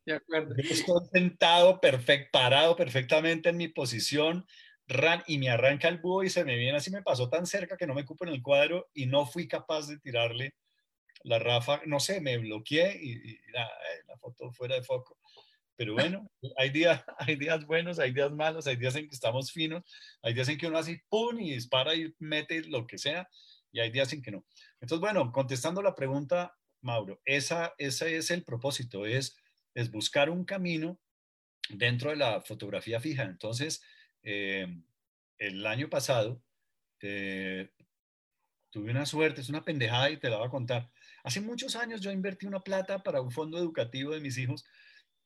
de 0.06 0.14
acuerdo. 0.14 0.54
estoy 0.58 1.08
sentado, 1.14 1.80
perfect, 1.80 2.32
parado 2.32 2.76
perfectamente 2.76 3.50
en 3.50 3.58
mi 3.58 3.70
posición, 3.70 4.46
ran, 4.88 5.24
y 5.28 5.38
me 5.38 5.50
arranca 5.50 5.88
el 5.88 6.00
búho 6.00 6.24
y 6.24 6.30
se 6.30 6.46
me 6.46 6.56
viene 6.56 6.78
así, 6.78 6.92
me 6.92 7.02
pasó 7.02 7.30
tan 7.30 7.46
cerca 7.46 7.78
que 7.78 7.88
no 7.88 7.94
me 7.94 8.06
cupo 8.06 8.26
en 8.26 8.34
el 8.34 8.42
cuadro 8.42 8.90
y 8.94 9.06
no 9.06 9.26
fui 9.26 9.48
capaz 9.48 9.88
de 9.88 10.00
tirarle 10.00 10.54
la 11.24 11.40
rafa, 11.40 11.82
no 11.86 12.00
sé, 12.00 12.22
me 12.22 12.38
bloqueé 12.38 13.00
y, 13.02 13.38
la, 13.52 13.68
foto 14.20 14.52
fuera 14.52 14.76
de 14.76 14.84
foco. 14.84 15.18
Pero 15.76 15.94
bueno, 15.94 16.30
hay 16.58 16.70
días, 16.70 17.04
hay 17.18 17.36
días 17.36 17.66
buenos, 17.66 18.00
hay 18.00 18.12
días 18.12 18.32
malos, 18.32 18.68
hay 18.68 18.76
días 18.76 18.96
en 18.96 19.08
que 19.10 19.16
estamos 19.16 19.52
finos, 19.52 19.84
hay 20.22 20.34
días 20.34 20.48
en 20.50 20.58
que 20.58 20.68
uno 20.68 20.78
así, 20.78 21.00
pum, 21.10 21.40
y 21.40 21.54
dispara 21.54 21.96
y 21.96 22.14
mete 22.20 22.62
lo 22.64 22.86
que 22.86 22.98
sea, 22.98 23.28
y 23.72 23.80
hay 23.80 23.90
días 23.90 24.14
en 24.14 24.22
que 24.22 24.32
no. 24.32 24.46
Entonces, 24.80 25.02
bueno, 25.02 25.32
contestando 25.32 25.82
la 25.82 25.96
pregunta, 25.96 26.56
Mauro, 26.82 27.20
esa, 27.26 27.74
ese 27.78 28.18
es 28.18 28.30
el 28.30 28.44
propósito, 28.44 29.06
es, 29.06 29.36
es 29.74 29.92
buscar 29.92 30.30
un 30.30 30.46
camino 30.46 31.00
dentro 31.70 32.12
de 32.12 32.18
la 32.18 32.42
fotografía 32.42 33.00
fija. 33.00 33.24
Entonces, 33.24 33.82
eh, 34.26 34.68
el 35.38 35.66
año 35.66 35.90
pasado 35.90 36.42
eh, 37.02 37.70
tuve 38.72 38.92
una 38.92 39.06
suerte, 39.06 39.42
es 39.42 39.50
una 39.50 39.64
pendejada 39.64 40.10
y 40.10 40.18
te 40.18 40.30
la 40.30 40.38
voy 40.38 40.48
a 40.48 40.50
contar. 40.50 40.92
Hace 41.24 41.42
muchos 41.42 41.76
años 41.76 42.02
yo 42.02 42.12
invertí 42.12 42.48
una 42.48 42.62
plata 42.62 43.04
para 43.04 43.22
un 43.22 43.32
fondo 43.32 43.58
educativo 43.58 44.14
de 44.14 44.20
mis 44.20 44.38
hijos 44.38 44.66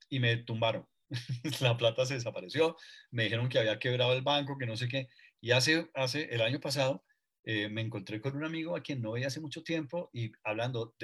y 0.10 0.20
me 0.20 0.38
tumbaron. 0.38 0.88
la 1.62 1.78
plata 1.78 2.06
se 2.06 2.16
desapareció, 2.16 2.78
me 3.10 3.24
dijeron 3.24 3.50
que 3.50 3.58
había 3.58 3.80
quebrado 3.80 4.14
el 4.14 4.22
banco, 4.22 4.58
que 4.58 4.66
no 4.68 4.78
sé 4.78 4.88
qué. 4.88 5.08
Y 5.42 5.52
hace, 5.52 5.90
hace 5.96 6.26
el 6.36 6.42
año 6.42 6.60
pasado 6.60 7.04
eh, 7.46 7.70
me 7.70 7.82
encontré 7.82 8.22
con 8.22 8.36
un 8.36 8.44
amigo 8.44 8.76
a 8.76 8.82
quien 8.84 9.02
no 9.02 9.14
veía 9.14 9.28
hace 9.28 9.40
mucho 9.40 9.64
tiempo 9.64 10.10
y 10.14 10.32
hablando, 10.44 10.96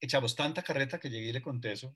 echamos 0.00 0.36
tanta 0.36 0.62
carreta 0.62 0.98
que 0.98 1.10
llegué 1.10 1.30
y 1.30 1.32
le 1.32 1.42
conté 1.42 1.72
eso 1.72 1.94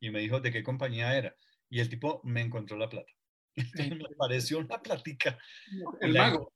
y 0.00 0.10
me 0.10 0.20
dijo 0.20 0.40
de 0.40 0.50
qué 0.50 0.62
compañía 0.62 1.16
era. 1.16 1.36
Y 1.68 1.80
el 1.80 1.88
tipo 1.88 2.20
me 2.24 2.40
encontró 2.40 2.76
la 2.78 2.88
plata. 2.88 3.12
me 3.98 4.14
pareció 4.16 4.58
una 4.58 4.80
platica. 4.80 5.38
El 6.00 6.14
mago. 6.14 6.52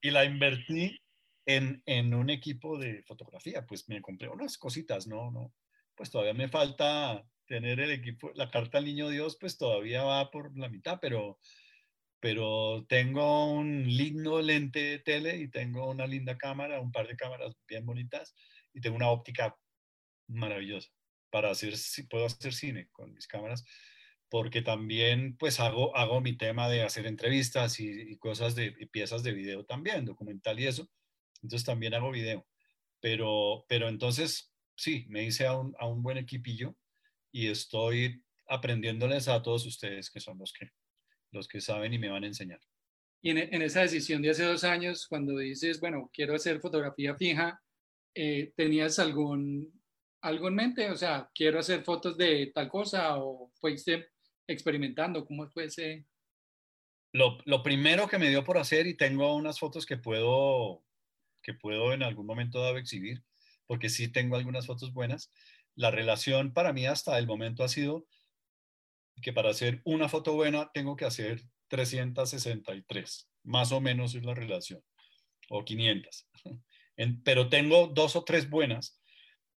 Y 0.00 0.10
la 0.10 0.24
invertí 0.24 0.98
en, 1.46 1.82
en, 1.86 2.14
un 2.14 2.30
equipo 2.30 2.78
de 2.78 3.02
fotografía. 3.02 3.66
Pues 3.66 3.88
me 3.88 4.00
compré 4.00 4.28
unas 4.28 4.56
cositas, 4.56 5.06
¿no? 5.06 5.30
no 5.30 5.52
Pues 5.94 6.10
todavía 6.10 6.34
me 6.34 6.48
falta 6.48 7.24
tener 7.46 7.80
el 7.80 7.90
equipo, 7.90 8.30
la 8.34 8.50
carta 8.50 8.78
al 8.78 8.84
niño 8.84 9.08
Dios, 9.08 9.36
pues 9.38 9.58
todavía 9.58 10.04
va 10.04 10.30
por 10.30 10.56
la 10.56 10.68
mitad, 10.68 10.98
pero 11.00 11.38
pero 12.20 12.84
tengo 12.86 13.50
un 13.50 13.84
lindo 13.84 14.42
lente 14.42 14.80
de 14.80 14.98
tele 14.98 15.38
y 15.38 15.48
tengo 15.48 15.88
una 15.88 16.06
linda 16.06 16.36
cámara, 16.36 16.80
un 16.80 16.92
par 16.92 17.08
de 17.08 17.16
cámaras 17.16 17.56
bien 17.66 17.86
bonitas 17.86 18.34
y 18.74 18.80
tengo 18.80 18.96
una 18.96 19.08
óptica 19.08 19.56
maravillosa 20.28 20.90
para 21.30 21.50
hacer, 21.50 21.76
si 21.76 22.02
puedo 22.04 22.26
hacer 22.26 22.52
cine 22.52 22.88
con 22.92 23.14
mis 23.14 23.26
cámaras, 23.26 23.64
porque 24.30 24.62
también 24.62 25.36
pues 25.36 25.60
hago, 25.60 25.94
hago 25.96 26.20
mi 26.20 26.36
tema 26.36 26.68
de 26.68 26.82
hacer 26.82 27.06
entrevistas 27.06 27.80
y, 27.80 28.16
cosas 28.18 28.54
de 28.54 28.72
piezas 28.92 29.22
de 29.22 29.32
video 29.32 29.64
también, 29.64 30.04
documental 30.04 30.58
y 30.60 30.66
eso, 30.66 30.88
entonces 31.42 31.66
también 31.66 31.94
hago 31.94 32.10
video, 32.10 32.46
pero, 33.00 33.64
pero 33.68 33.88
entonces 33.88 34.54
sí, 34.76 35.06
me 35.08 35.24
hice 35.24 35.46
a 35.46 35.56
un, 35.56 35.74
a 35.78 35.86
un 35.86 36.02
buen 36.02 36.16
equipillo 36.16 36.76
y 37.32 37.48
estoy 37.48 38.22
aprendiéndoles 38.46 39.28
a 39.28 39.42
todos 39.42 39.66
ustedes 39.66 40.10
que 40.10 40.20
son 40.20 40.38
los 40.38 40.52
que 40.52 40.70
los 41.32 41.48
que 41.48 41.60
saben 41.60 41.94
y 41.94 41.98
me 41.98 42.08
van 42.08 42.24
a 42.24 42.28
enseñar. 42.28 42.60
Y 43.22 43.30
en, 43.30 43.62
esa 43.62 43.82
decisión 43.82 44.22
de 44.22 44.30
hace 44.30 44.44
dos 44.44 44.64
años, 44.64 45.06
cuando 45.06 45.36
dices, 45.36 45.78
bueno, 45.78 46.10
quiero 46.12 46.34
hacer 46.34 46.60
fotografía 46.60 47.14
fija, 47.14 47.60
eh, 48.14 48.52
¿tenías 48.56 48.98
algún, 48.98 49.70
algo 50.22 50.48
en 50.48 50.54
mente? 50.54 50.90
O 50.90 50.96
sea, 50.96 51.30
quiero 51.34 51.58
hacer 51.58 51.84
fotos 51.84 52.16
de 52.16 52.50
tal 52.54 52.68
cosa 52.68 53.18
o 53.18 53.52
fuiste 53.60 54.08
experimentando, 54.52 55.24
¿cómo 55.24 55.48
fue 55.48 55.64
ese? 55.64 56.04
Lo, 57.12 57.38
lo, 57.44 57.62
primero 57.62 58.06
que 58.06 58.18
me 58.18 58.28
dio 58.28 58.44
por 58.44 58.58
hacer, 58.58 58.86
y 58.86 58.96
tengo 58.96 59.34
unas 59.34 59.58
fotos 59.58 59.86
que 59.86 59.96
puedo, 59.96 60.84
que 61.42 61.54
puedo 61.54 61.92
en 61.92 62.02
algún 62.02 62.26
momento 62.26 62.60
dado 62.60 62.76
exhibir, 62.76 63.22
porque 63.66 63.88
sí 63.88 64.08
tengo 64.08 64.36
algunas 64.36 64.66
fotos 64.66 64.92
buenas, 64.92 65.30
la 65.74 65.90
relación 65.90 66.52
para 66.52 66.72
mí 66.72 66.86
hasta 66.86 67.18
el 67.18 67.26
momento 67.26 67.64
ha 67.64 67.68
sido 67.68 68.06
que 69.22 69.32
para 69.32 69.50
hacer 69.50 69.80
una 69.84 70.08
foto 70.08 70.32
buena 70.34 70.70
tengo 70.72 70.96
que 70.96 71.04
hacer 71.04 71.42
363, 71.68 73.30
más 73.44 73.72
o 73.72 73.80
menos 73.80 74.14
es 74.14 74.24
la 74.24 74.34
relación, 74.34 74.82
o 75.48 75.64
500. 75.64 76.28
pero 77.24 77.48
tengo 77.48 77.88
dos 77.88 78.16
o 78.16 78.24
tres 78.24 78.50
buenas 78.50 79.00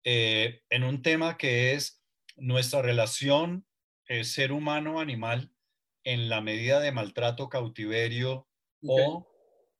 eh, 0.05 0.63
en 0.71 0.85
un 0.85 1.03
tema 1.03 1.37
que 1.37 1.73
es 1.73 2.03
nuestra 2.37 2.83
relación 2.83 3.67
eh, 4.09 4.25
ser 4.25 4.53
humano-animal 4.53 5.53
en 6.05 6.29
la 6.29 6.41
medida 6.41 6.81
de 6.81 6.93
maltrato, 6.93 7.49
cautiverio 7.49 8.49
o, 8.85 9.29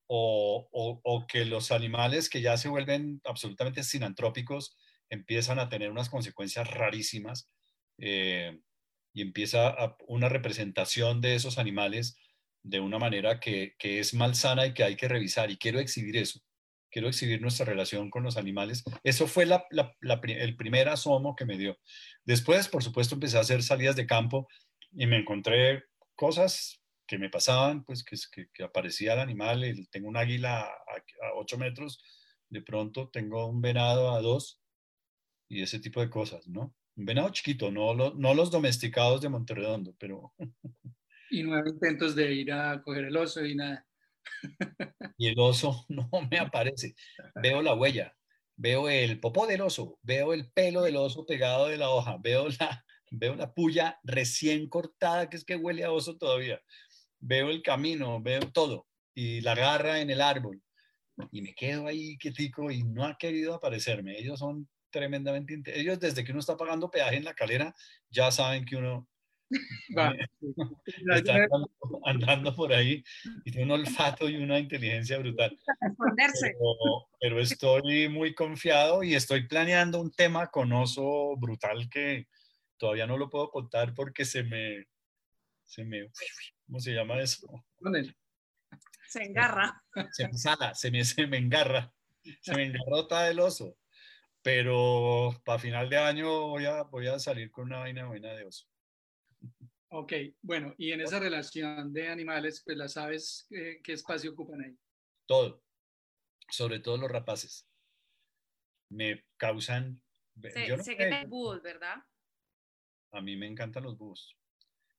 o, 0.07 0.69
o, 1.03 1.27
que 1.27 1.45
los 1.45 1.73
animales 1.73 2.29
que 2.29 2.41
ya 2.41 2.57
se 2.57 2.69
vuelven 2.69 3.21
absolutamente 3.25 3.83
sinantrópicos 3.83 4.77
empiezan 5.11 5.59
a 5.59 5.69
tener 5.69 5.91
unas 5.91 6.09
consecuencias 6.09 6.71
rarísimas 6.71 7.51
eh, 7.99 8.61
y 9.13 9.23
empieza 9.23 9.97
una 10.07 10.29
representación 10.29 11.21
de 11.21 11.35
esos 11.35 11.59
animales 11.59 12.17
de 12.63 12.81
una 12.81 12.99
manera 12.99 13.41
que, 13.41 13.75
que, 13.79 13.99
es 13.99 14.15
malsana 14.15 14.67
y 14.67 14.75
que 14.75 14.85
hay 14.85 14.97
que 14.97 15.09
revisar. 15.09 15.51
Y 15.51 15.59
quiero 15.59 15.81
exhibir 15.81 16.17
eso. 16.17 16.41
Quiero 16.93 17.09
exhibir 17.09 17.41
nuestra 17.41 17.65
relación 17.65 18.11
con 18.11 18.23
los 18.23 18.37
animales. 18.37 18.85
Eso 19.03 19.27
fue 19.27 19.47
la, 19.47 19.67
el 20.01 20.57
primer 20.57 20.91
asomo 20.91 21.35
que 21.35 21.47
me 21.47 21.57
dio. 21.59 21.79
Después, 22.25 22.69
por 22.69 22.85
supuesto, 22.85 23.15
empecé 23.15 23.39
a 23.39 23.41
hacer 23.41 23.63
salidas 23.63 23.97
de 23.97 24.07
campo 24.07 24.47
y 24.93 25.07
me 25.07 25.17
encontré 25.17 25.85
cosas 26.15 26.83
que 27.07 27.19
me 27.19 27.31
pasaban, 27.31 27.85
pues 27.85 28.05
que, 28.05 28.17
que, 28.53 28.63
aparecía 28.63 29.15
el 29.15 29.21
animal, 29.21 29.89
tengo 29.91 30.09
un 30.09 30.17
águila 30.17 30.61
a, 30.61 30.67
a 30.67 31.35
8 31.37 31.59
metros, 31.59 32.01
de 32.49 32.63
pronto 32.63 33.09
tengo 33.09 33.47
un 33.47 33.61
venado 33.61 34.13
a 34.13 34.21
2 34.21 34.61
y 35.49 35.63
ese 35.63 35.81
tipo 35.81 36.01
de 36.01 36.11
cosas, 36.11 36.47
¿no? 36.47 36.75
Un 36.97 37.07
venado 37.07 37.31
chiquito, 37.31 37.71
no, 37.71 37.95
no 37.95 38.35
los 38.35 38.51
domesticados 38.51 39.23
de 39.23 39.31
Monterredondo, 39.31 39.95
pero... 39.99 40.35
Y 41.31 41.41
hay 41.51 41.63
intentos 41.67 42.15
de 42.15 42.31
ir 42.31 42.53
a 42.53 42.83
coger 42.83 43.05
el 43.07 43.17
oso 43.17 43.43
y 43.43 43.55
nada. 43.55 43.87
Y 45.17 45.29
el 45.29 45.39
oso 45.39 45.85
no 45.89 46.09
me 46.31 46.39
aparece. 46.39 46.95
Veo 47.37 47.63
la 47.63 47.75
huella, 47.75 48.17
veo 48.57 48.89
el 48.89 49.21
popó 49.21 49.47
del 49.47 49.61
oso, 49.61 49.99
veo 50.03 50.33
el 50.33 50.51
pelo 50.51 50.83
del 50.83 50.97
oso 50.97 51.27
pegado 51.27 51.69
de 51.69 51.79
la 51.79 51.91
hoja, 51.91 52.17
veo 52.21 52.49
la, 52.49 52.85
veo 53.11 53.35
la 53.35 53.53
puya 53.53 53.99
recién 54.03 54.69
cortada, 54.69 55.29
que 55.29 55.37
es 55.37 55.45
que 55.45 55.57
huele 55.57 55.85
a 55.85 55.93
oso 55.93 56.17
todavía. 56.17 56.61
Veo 57.21 57.51
el 57.51 57.63
camino, 57.63 58.21
veo 58.21 58.41
todo. 58.53 58.87
Y 59.15 59.43
la 59.43 59.55
garra 59.55 60.01
en 60.01 60.11
el 60.11 60.21
árbol. 60.21 60.63
Y 61.31 61.43
me 61.43 61.55
quedo 61.55 61.87
ahí 61.87 62.17
quietico 62.19 62.71
y 62.71 62.83
no 62.83 63.05
ha 63.05 63.17
querido 63.17 63.55
aparecerme. 63.55 64.19
Ellos 64.19 64.39
son 64.39 64.69
tremendamente... 64.91 65.63
Ellos 65.79 66.01
desde 66.01 66.25
que 66.25 66.33
uno 66.33 66.41
está 66.41 66.57
pagando 66.57 66.91
peaje 66.91 67.17
en 67.17 67.25
la 67.25 67.35
calera, 67.35 67.75
ya 68.11 68.31
saben 68.31 68.65
que 68.65 68.77
uno 68.77 69.09
Va. 69.97 70.15
Está 71.15 71.49
andando, 72.05 72.55
por 72.55 72.73
ahí 72.73 73.05
y 73.45 73.51
tiene 73.51 73.65
un 73.65 73.81
olfato 73.81 74.29
y 74.29 74.37
una 74.37 74.59
inteligencia 74.59 75.19
brutal. 75.19 75.59
Pero, 76.17 77.09
pero, 77.21 77.41
estoy 77.41 78.09
muy 78.09 78.35
confiado 78.35 79.03
y 79.03 79.15
estoy 79.15 79.47
planeando 79.47 80.01
un 80.01 80.11
tema 80.11 80.49
con 80.49 80.73
oso 80.73 81.37
brutal 81.37 81.89
que 81.89 82.29
todavía 82.77 83.07
no 83.07 83.17
lo 83.17 83.31
puedo 83.31 83.51
contar 83.51 83.95
porque 83.95 84.25
se 84.25 84.43
me, 84.43 84.87
se 85.65 85.85
me, 85.85 86.11
¿cómo 86.67 86.81
se 86.81 86.93
llama 86.93 87.21
eso? 87.21 87.47
Se 89.09 89.23
engarra. 89.23 89.83
Se 90.13 90.27
me 90.27 90.39
sala, 90.39 90.75
se 90.75 90.91
me, 90.91 91.05
se 91.05 91.27
me 91.27 91.37
engarra, 91.37 91.93
se 92.41 92.55
me 92.55 92.65
engarrota 92.65 93.29
el 93.29 93.41
oso. 93.41 93.77
Pero 94.43 95.41
para 95.45 95.61
final 95.61 95.89
de 95.89 95.99
año 95.99 96.49
voy 96.49 96.65
a, 96.65 96.83
voy 96.83 97.07
a 97.07 97.19
salir 97.19 97.53
con 97.53 97.67
una 97.67 97.79
vaina 97.79 98.07
buena 98.07 98.33
de 98.33 98.45
oso. 98.45 98.72
Ok, 99.95 100.13
bueno, 100.41 100.75
y 100.79 100.93
en 100.93 101.03
esa 101.03 101.21
relación 101.21 101.93
de 101.93 102.09
animales, 102.09 102.63
pues 102.65 102.79
las 102.79 102.97
aves, 102.97 103.47
eh, 103.51 103.81
¿qué 103.85 103.93
espacio 103.93 104.33
ocupan 104.33 104.63
ahí? 104.63 104.75
Todo, 105.27 105.63
sobre 106.49 106.81
todo 106.81 106.97
los 106.97 107.11
rapaces. 107.11 107.69
Me 108.91 109.27
causan... 109.37 110.03
sé 110.41 110.97
que 110.97 111.27
búhos, 111.29 111.61
¿verdad? 111.63 111.97
A 113.13 113.21
mí 113.21 113.37
me 113.37 113.47
encantan 113.47 113.85
los 113.85 113.99
búhos. 113.99 114.35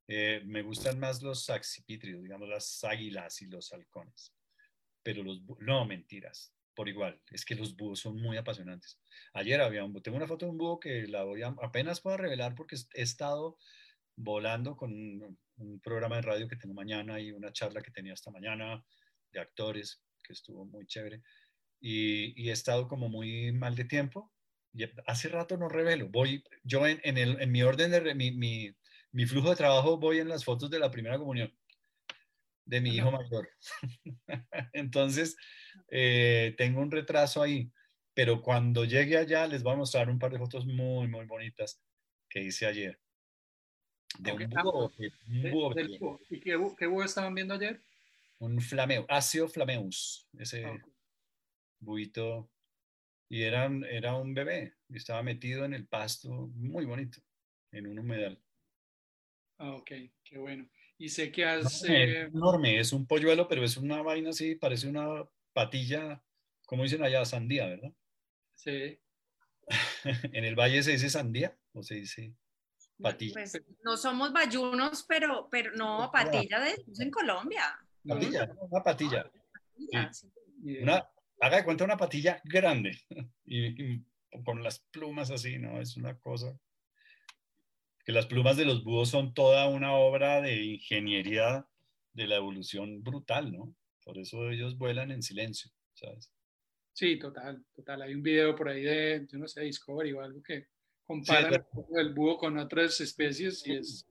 Eh, 0.07 0.43
me 0.45 0.61
gustan 0.61 0.99
más 0.99 1.23
los 1.23 1.49
accipitrios, 1.49 2.21
digamos 2.21 2.47
las 2.47 2.83
águilas 2.83 3.41
y 3.41 3.47
los 3.47 3.73
halcones. 3.73 4.35
Pero 5.01 5.23
los 5.23 5.41
no, 5.59 5.85
mentiras, 5.85 6.53
por 6.75 6.87
igual. 6.87 7.19
Es 7.31 7.45
que 7.45 7.55
los 7.55 7.75
búhos 7.75 7.99
son 7.99 8.21
muy 8.21 8.37
apasionantes. 8.37 8.99
Ayer 9.33 9.59
había 9.59 9.83
un 9.83 10.01
tengo 10.03 10.17
una 10.17 10.27
foto 10.27 10.45
de 10.45 10.51
un 10.51 10.57
búho 10.59 10.79
que 10.79 11.07
la 11.07 11.23
voy 11.23 11.41
a, 11.41 11.55
apenas 11.63 11.99
puedo 11.99 12.17
revelar 12.17 12.53
porque 12.53 12.75
he 12.93 13.01
estado 13.01 13.57
volando 14.15 14.75
con 14.75 14.91
un, 14.91 15.37
programa 15.81 16.17
de 16.17 16.23
radio 16.23 16.47
que 16.47 16.57
tengo 16.57 16.73
mañana 16.73 17.19
y 17.19 17.31
una 17.31 17.53
charla 17.53 17.81
que 17.81 17.91
tenía 17.91 18.13
esta 18.13 18.31
mañana 18.31 18.83
de 19.31 19.39
actores, 19.39 20.01
que 20.23 20.33
estuvo 20.33 20.65
muy 20.65 20.85
chévere. 20.85 21.21
Y, 21.79 22.49
he 22.49 22.51
estado 22.51 22.87
como 22.87 23.07
muy 23.07 23.51
mal 23.53 23.75
de 23.75 23.85
tiempo. 23.85 24.31
Y 24.73 24.83
hace 25.05 25.29
rato 25.29 25.55
no 25.57 25.69
revelo. 25.69 26.09
Voy, 26.09 26.43
yo 26.63 26.87
en, 26.87 26.99
en, 27.03 27.17
el, 27.17 27.39
en 27.41 27.51
mi 27.51 27.61
orden 27.61 27.91
de 27.91 28.15
mi, 28.15 28.31
mi, 28.31 28.75
mi, 29.11 29.25
flujo 29.25 29.51
de 29.51 29.55
trabajo 29.55 29.97
voy 29.97 30.19
en 30.19 30.29
las 30.29 30.43
fotos 30.43 30.69
de 30.69 30.79
la 30.79 30.91
primera 30.91 31.17
comunión 31.17 31.53
de 32.65 32.81
mi 32.81 32.95
hijo 32.95 33.11
mayor. 33.11 33.49
Entonces, 34.73 35.35
eh, 35.89 36.55
tengo 36.57 36.81
un 36.81 36.91
retraso 36.91 37.41
ahí. 37.41 37.71
Pero 38.13 38.41
cuando 38.41 38.85
llegue 38.85 39.17
allá 39.17 39.47
les 39.47 39.63
voy 39.63 39.73
a 39.73 39.77
mostrar 39.77 40.09
un 40.09 40.19
par 40.19 40.31
de 40.31 40.37
fotos 40.37 40.65
muy, 40.65 41.07
muy 41.07 41.25
bonitas 41.25 41.81
que 42.29 42.41
hice 42.41 42.65
ayer. 42.65 42.99
De 44.19 44.31
un 44.31 44.49
búho. 44.49 46.19
¿Y 46.29 46.39
qué, 46.39 46.55
búho 46.55 47.03
estaban 47.03 47.33
viendo 47.33 47.53
ayer? 47.53 47.81
Un 48.39 48.59
flameo, 48.61 49.05
Asio 49.09 49.47
flameus, 49.47 50.27
ese 50.37 50.65
okay. 50.65 50.81
buito. 51.79 52.49
Y 53.29 53.43
era, 53.43 53.69
era 53.89 54.15
un 54.15 54.33
bebé, 54.33 54.75
y 54.89 54.97
estaba 54.97 55.23
metido 55.23 55.65
en 55.65 55.73
el 55.73 55.87
pasto, 55.87 56.51
muy 56.53 56.85
bonito, 56.85 57.19
en 57.71 57.87
un 57.87 57.99
humedal. 57.99 58.39
Ah, 59.57 59.71
ok, 59.75 59.91
qué 60.23 60.37
bueno. 60.37 60.69
Y 60.97 61.09
sé 61.09 61.31
que 61.31 61.45
has... 61.45 61.83
Eh, 61.85 62.23
enorme, 62.23 62.79
es 62.79 62.93
un 62.93 63.07
polluelo, 63.07 63.47
pero 63.47 63.63
es 63.63 63.77
una 63.77 64.01
vaina 64.01 64.29
así, 64.29 64.55
parece 64.55 64.87
una 64.87 65.27
patilla, 65.53 66.21
como 66.65 66.83
dicen 66.83 67.03
allá, 67.03 67.25
sandía, 67.25 67.67
¿verdad? 67.67 67.93
Sí. 68.55 68.99
¿En 70.33 70.45
el 70.45 70.55
valle 70.55 70.83
se 70.83 70.91
dice 70.91 71.09
sandía 71.09 71.57
o 71.71 71.81
se 71.81 71.95
dice...? 71.95 72.35
Patilla. 73.01 73.33
Pues, 73.33 73.61
no 73.83 73.97
somos 73.97 74.31
bayunos, 74.31 75.03
pero, 75.07 75.47
pero 75.49 75.71
no, 75.75 76.09
patilla 76.11 76.59
de 76.59 76.75
en 76.99 77.11
Colombia. 77.11 77.63
Patilla, 78.07 78.49
una 78.59 78.83
patilla. 78.83 79.31
Una, 80.81 81.09
haga 81.41 81.57
de 81.57 81.63
cuenta 81.65 81.83
una 81.83 81.97
patilla 81.97 82.41
grande 82.45 82.97
y, 83.45 84.01
con 84.45 84.63
las 84.63 84.79
plumas 84.91 85.31
así, 85.31 85.57
¿no? 85.57 85.81
Es 85.81 85.97
una 85.97 86.17
cosa. 86.19 86.57
Que 88.05 88.11
las 88.11 88.25
plumas 88.25 88.57
de 88.57 88.65
los 88.65 88.83
búhos 88.83 89.09
son 89.09 89.33
toda 89.33 89.67
una 89.67 89.93
obra 89.93 90.41
de 90.41 90.61
ingeniería 90.63 91.65
de 92.13 92.27
la 92.27 92.35
evolución 92.35 93.03
brutal, 93.03 93.51
¿no? 93.51 93.75
Por 94.03 94.17
eso 94.17 94.49
ellos 94.49 94.77
vuelan 94.77 95.11
en 95.11 95.21
silencio, 95.21 95.71
¿sabes? 95.93 96.31
Sí, 96.93 97.17
total, 97.17 97.65
total. 97.73 98.03
Hay 98.03 98.13
un 98.13 98.21
video 98.21 98.55
por 98.55 98.69
ahí 98.69 98.83
de, 98.83 99.25
yo 99.31 99.39
no 99.39 99.47
sé, 99.47 99.61
Discovery 99.61 100.13
o 100.13 100.21
algo 100.21 100.43
que 100.43 100.67
comparan 101.05 101.65
el 101.97 102.13
búho 102.13 102.37
con 102.37 102.57
otras 102.57 102.99
especies 103.01 103.65
y 103.67 103.75
es 103.75 104.07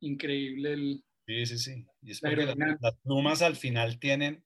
increíble 0.00 0.72
el... 0.72 1.04
Sí, 1.26 1.46
sí, 1.46 1.58
sí. 1.58 1.86
Y 2.02 2.12
es 2.12 2.20
porque 2.20 2.46
las, 2.46 2.96
plumas 3.02 3.42
al 3.42 3.56
final 3.56 3.98
tienen 3.98 4.44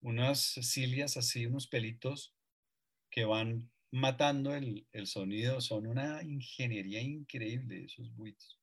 unas 0.00 0.40
cilias 0.40 1.16
así, 1.16 1.46
unos 1.46 1.66
pelitos 1.66 2.34
que 3.10 3.24
van 3.24 3.70
matando 3.90 4.54
el, 4.54 4.86
el 4.92 5.06
sonido. 5.06 5.60
Son 5.60 5.86
una 5.86 6.22
ingeniería 6.22 7.00
increíble 7.00 7.84
esos 7.84 8.14
buitos. 8.14 8.58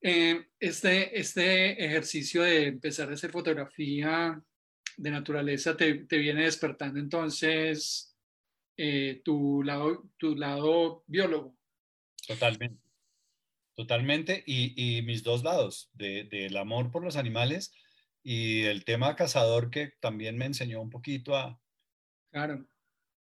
Eh, 0.00 0.46
este, 0.58 1.18
este 1.18 1.84
ejercicio 1.84 2.42
de 2.42 2.66
empezar 2.66 3.08
a 3.08 3.14
hacer 3.14 3.30
fotografía 3.30 4.42
de 4.96 5.10
naturaleza 5.10 5.76
te, 5.76 5.94
te 6.06 6.18
viene 6.18 6.42
despertando 6.42 6.98
entonces 6.98 8.11
eh, 8.76 9.20
tu, 9.24 9.62
lado, 9.62 10.10
tu 10.18 10.34
lado 10.34 11.04
biólogo. 11.06 11.56
Totalmente. 12.26 12.80
Totalmente. 13.74 14.42
Y, 14.46 14.98
y 14.98 15.02
mis 15.02 15.22
dos 15.22 15.42
lados, 15.42 15.90
del 15.94 16.28
de, 16.28 16.58
amor 16.58 16.90
por 16.90 17.04
los 17.04 17.16
animales 17.16 17.72
y 18.22 18.62
el 18.62 18.84
tema 18.84 19.16
cazador 19.16 19.70
que 19.70 19.92
también 20.00 20.36
me 20.36 20.44
enseñó 20.44 20.80
un 20.80 20.90
poquito 20.90 21.36
a, 21.36 21.60
claro. 22.30 22.66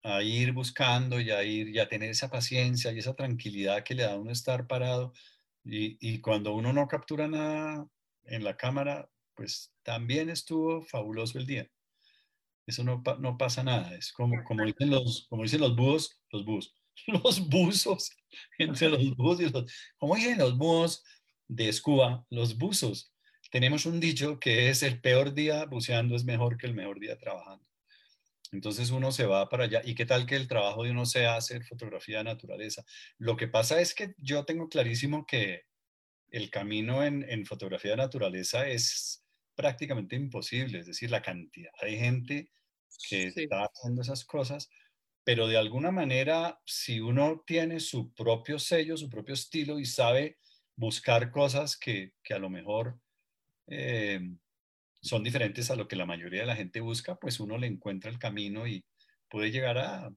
a 0.03 0.21
ir 0.21 0.51
buscando 0.51 1.19
y 1.19 1.31
a 1.31 1.43
ir 1.43 1.69
y 1.69 1.79
a 1.79 1.87
tener 1.87 2.09
esa 2.09 2.29
paciencia 2.29 2.91
y 2.91 2.99
esa 2.99 3.15
tranquilidad 3.15 3.83
que 3.83 3.95
le 3.95 4.03
da 4.03 4.13
a 4.13 4.17
uno 4.17 4.31
estar 4.31 4.67
parado. 4.67 5.13
Y, 5.63 5.97
y 5.99 6.19
cuando 6.21 6.53
uno 6.53 6.73
no 6.73 6.87
captura 6.87 7.27
nada 7.27 7.87
en 8.25 8.43
la 8.43 8.57
cámara, 8.57 9.09
pues 9.35 9.73
también 9.83 10.29
estuvo 10.29 10.81
fabuloso 10.81 11.37
el 11.37 11.45
día 11.45 11.71
eso 12.68 12.84
no, 12.84 13.03
no 13.20 13.38
pasa 13.38 13.64
nada. 13.64 13.95
Es 13.95 14.12
como, 14.12 14.43
como, 14.43 14.66
dicen 14.66 14.89
los, 14.89 15.28
como 15.30 15.43
dicen 15.43 15.62
los 15.62 15.76
búhos, 15.76 16.20
los 16.32 16.45
búhos, 16.45 16.74
los 17.07 17.49
buzos, 17.49 18.12
entre 18.57 18.89
los 18.89 19.16
búhos 19.18 19.39
y 19.41 19.49
los, 19.49 19.72
como 19.97 20.16
dicen 20.16 20.38
los 20.38 20.57
búhos 20.57 21.03
de 21.47 21.70
Escuba, 21.70 22.26
los 22.30 22.57
buzos. 22.57 23.14
Tenemos 23.51 23.86
un 23.86 23.99
dicho 23.99 24.39
que 24.39 24.70
es 24.70 24.82
el 24.84 25.01
peor 25.01 25.34
día 25.34 25.66
buceando 25.66 26.16
es 26.16 26.24
mejor 26.24 26.57
que 26.57 26.68
el 26.68 26.74
mejor 26.74 26.99
día 26.99 27.18
trabajando. 27.18 27.66
Entonces 28.53 28.91
uno 28.91 29.12
se 29.12 29.26
va 29.26 29.49
para 29.49 29.66
allá. 29.66 29.82
¿Y 29.84 29.95
qué 29.95 30.05
tal 30.05 30.26
que 30.26 30.36
el 30.36 30.47
trabajo 30.47 30.84
de 30.84 30.91
uno 30.91 31.05
sea 31.05 31.36
hacer 31.36 31.64
fotografía 31.64 32.20
de 32.20 32.26
naturaleza? 32.26 32.84
Lo 33.18 33.36
que 33.36 33.47
pasa 33.47 33.80
es 33.80 33.93
que 33.93 34.14
yo 34.18 34.45
tengo 34.45 34.70
clarísimo 34.70 35.26
que 35.26 35.64
el 36.30 36.49
camino 36.49 37.03
en, 37.03 37.30
en 37.30 37.45
fotografía 37.45 37.91
de 37.91 37.97
naturaleza 37.97 38.68
es 38.68 39.26
prácticamente 39.55 40.15
imposible, 40.15 40.79
es 40.79 40.87
decir, 40.87 41.11
la 41.11 41.21
cantidad 41.21 41.71
de 41.81 41.97
gente 41.97 42.51
que 43.09 43.27
está 43.27 43.65
haciendo 43.65 44.01
esas 44.01 44.25
cosas, 44.25 44.69
pero 45.23 45.47
de 45.47 45.57
alguna 45.57 45.91
manera, 45.91 46.59
si 46.65 46.99
uno 46.99 47.43
tiene 47.45 47.79
su 47.79 48.13
propio 48.13 48.59
sello, 48.59 48.97
su 48.97 49.09
propio 49.09 49.33
estilo 49.33 49.79
y 49.79 49.85
sabe 49.85 50.37
buscar 50.75 51.31
cosas 51.31 51.77
que, 51.77 52.13
que 52.23 52.33
a 52.33 52.39
lo 52.39 52.49
mejor 52.49 52.99
eh, 53.67 54.19
son 55.01 55.23
diferentes 55.23 55.71
a 55.71 55.75
lo 55.75 55.87
que 55.87 55.95
la 55.95 56.05
mayoría 56.05 56.41
de 56.41 56.47
la 56.47 56.55
gente 56.55 56.79
busca, 56.79 57.15
pues 57.15 57.39
uno 57.39 57.57
le 57.57 57.67
encuentra 57.67 58.11
el 58.11 58.19
camino 58.19 58.67
y 58.67 58.85
puede 59.29 59.51
llegar 59.51 59.77
a, 59.77 60.13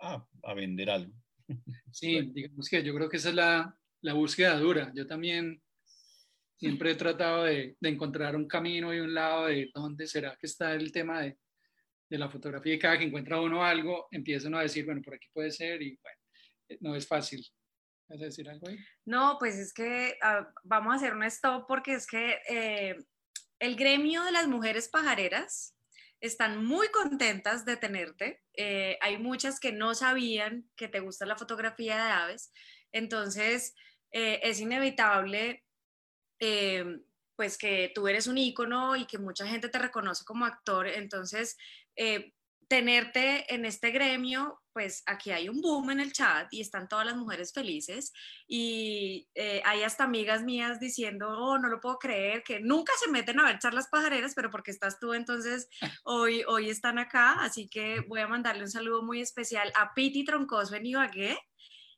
a, 0.00 0.28
a 0.42 0.54
vender 0.54 0.90
algo. 0.90 1.14
Sí, 1.92 2.30
digamos 2.32 2.68
que 2.68 2.82
yo 2.82 2.94
creo 2.94 3.08
que 3.08 3.18
esa 3.18 3.28
es 3.28 3.34
la, 3.34 3.78
la 4.00 4.12
búsqueda 4.14 4.58
dura. 4.58 4.92
Yo 4.94 5.06
también 5.06 5.62
siempre 6.56 6.92
he 6.92 6.94
tratado 6.94 7.44
de, 7.44 7.76
de, 7.78 7.88
encontrar 7.88 8.36
un 8.36 8.46
camino 8.46 8.94
y 8.94 9.00
un 9.00 9.14
lado 9.14 9.46
de 9.46 9.70
dónde 9.74 10.06
será 10.06 10.36
que 10.36 10.46
está 10.46 10.72
el 10.72 10.92
tema 10.92 11.22
de, 11.22 11.38
de, 12.08 12.18
la 12.18 12.28
fotografía 12.28 12.74
y 12.74 12.78
cada 12.78 12.98
que 12.98 13.04
encuentra 13.04 13.40
uno 13.40 13.64
algo, 13.64 14.08
empieza 14.10 14.48
uno 14.48 14.58
a 14.58 14.62
decir, 14.62 14.84
bueno, 14.84 15.02
por 15.02 15.14
aquí 15.14 15.28
puede 15.32 15.50
ser 15.50 15.82
y 15.82 15.98
bueno, 16.02 16.18
eh, 16.68 16.78
no 16.80 16.94
es 16.94 17.06
fácil. 17.06 17.44
¿Vas 18.08 18.20
a 18.20 18.24
decir 18.24 18.48
algo 18.48 18.68
ahí? 18.68 18.78
No, 19.06 19.36
pues 19.38 19.56
es 19.56 19.72
que 19.72 20.18
uh, 20.22 20.44
vamos 20.62 20.92
a 20.92 20.96
hacer 20.96 21.14
un 21.14 21.22
stop 21.24 21.66
porque 21.66 21.94
es 21.94 22.06
que 22.06 22.38
eh, 22.48 22.96
el 23.58 23.76
gremio 23.76 24.22
de 24.24 24.32
las 24.32 24.46
mujeres 24.46 24.88
pajareras 24.88 25.74
están 26.20 26.64
muy 26.64 26.88
contentas 26.88 27.64
de 27.64 27.76
tenerte. 27.76 28.42
Eh, 28.54 28.98
hay 29.00 29.18
muchas 29.18 29.58
que 29.58 29.72
no 29.72 29.94
sabían 29.94 30.68
que 30.76 30.88
te 30.88 31.00
gusta 31.00 31.26
la 31.26 31.36
fotografía 31.36 31.96
de 31.96 32.12
aves. 32.12 32.52
Entonces, 32.92 33.74
es 34.16 34.60
inevitable 34.60 35.63
eh, 36.40 37.00
pues 37.36 37.58
que 37.58 37.90
tú 37.94 38.06
eres 38.08 38.26
un 38.26 38.38
ícono 38.38 38.96
y 38.96 39.06
que 39.06 39.18
mucha 39.18 39.46
gente 39.46 39.68
te 39.68 39.78
reconoce 39.78 40.24
como 40.24 40.44
actor, 40.44 40.86
entonces 40.86 41.56
eh, 41.96 42.32
tenerte 42.68 43.52
en 43.54 43.64
este 43.64 43.90
gremio, 43.90 44.60
pues 44.72 45.02
aquí 45.06 45.30
hay 45.30 45.48
un 45.48 45.60
boom 45.60 45.90
en 45.90 46.00
el 46.00 46.12
chat 46.12 46.48
y 46.52 46.60
están 46.60 46.88
todas 46.88 47.06
las 47.06 47.16
mujeres 47.16 47.52
felices 47.52 48.12
y 48.48 49.28
eh, 49.34 49.62
hay 49.64 49.82
hasta 49.82 50.04
amigas 50.04 50.42
mías 50.42 50.80
diciendo, 50.80 51.28
oh, 51.28 51.58
no 51.58 51.68
lo 51.68 51.80
puedo 51.80 51.98
creer, 51.98 52.42
que 52.42 52.60
nunca 52.60 52.92
se 53.02 53.10
meten 53.10 53.38
a 53.40 53.44
ver 53.44 53.58
charlas 53.58 53.88
pajareras, 53.88 54.32
pero 54.34 54.50
porque 54.50 54.70
estás 54.70 54.98
tú, 54.98 55.14
entonces 55.14 55.68
hoy, 56.04 56.42
hoy 56.48 56.70
están 56.70 56.98
acá, 56.98 57.34
así 57.40 57.68
que 57.68 58.00
voy 58.08 58.20
a 58.20 58.28
mandarle 58.28 58.62
un 58.62 58.70
saludo 58.70 59.02
muy 59.02 59.20
especial 59.20 59.72
a 59.76 59.92
Piti 59.94 60.24
Troncoso 60.24 60.74
en 60.74 60.86
Ibagué 60.86 61.38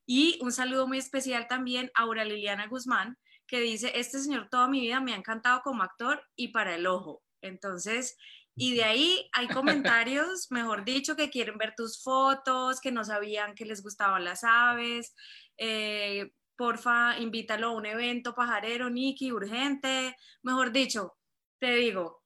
y 0.04 0.38
un 0.42 0.52
saludo 0.52 0.86
muy 0.86 0.98
especial 0.98 1.46
también 1.48 1.90
a 1.94 2.02
Aura 2.02 2.24
Liliana 2.24 2.66
Guzmán, 2.66 3.18
que 3.46 3.60
dice, 3.60 3.92
este 3.94 4.18
señor 4.18 4.48
toda 4.50 4.68
mi 4.68 4.80
vida 4.80 5.00
me 5.00 5.12
ha 5.12 5.16
encantado 5.16 5.60
como 5.62 5.82
actor 5.82 6.22
y 6.34 6.48
para 6.48 6.74
el 6.74 6.86
ojo. 6.86 7.22
Entonces, 7.40 8.16
y 8.56 8.74
de 8.74 8.84
ahí 8.84 9.28
hay 9.32 9.48
comentarios, 9.48 10.50
mejor 10.50 10.84
dicho, 10.84 11.14
que 11.14 11.30
quieren 11.30 11.58
ver 11.58 11.74
tus 11.76 12.02
fotos, 12.02 12.80
que 12.80 12.90
no 12.90 13.04
sabían 13.04 13.54
que 13.54 13.66
les 13.66 13.82
gustaban 13.82 14.24
las 14.24 14.44
aves. 14.44 15.14
Eh, 15.58 16.32
porfa, 16.56 17.18
invítalo 17.18 17.68
a 17.68 17.76
un 17.76 17.86
evento 17.86 18.34
pajarero, 18.34 18.88
Nikki, 18.88 19.30
urgente. 19.30 20.16
Mejor 20.42 20.72
dicho, 20.72 21.16
te 21.58 21.74
digo, 21.74 22.22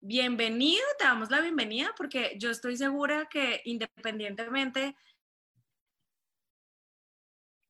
bienvenido, 0.00 0.84
te 0.98 1.04
damos 1.04 1.30
la 1.30 1.40
bienvenida 1.40 1.94
porque 1.96 2.36
yo 2.38 2.50
estoy 2.50 2.76
segura 2.76 3.28
que 3.30 3.62
independientemente 3.64 4.96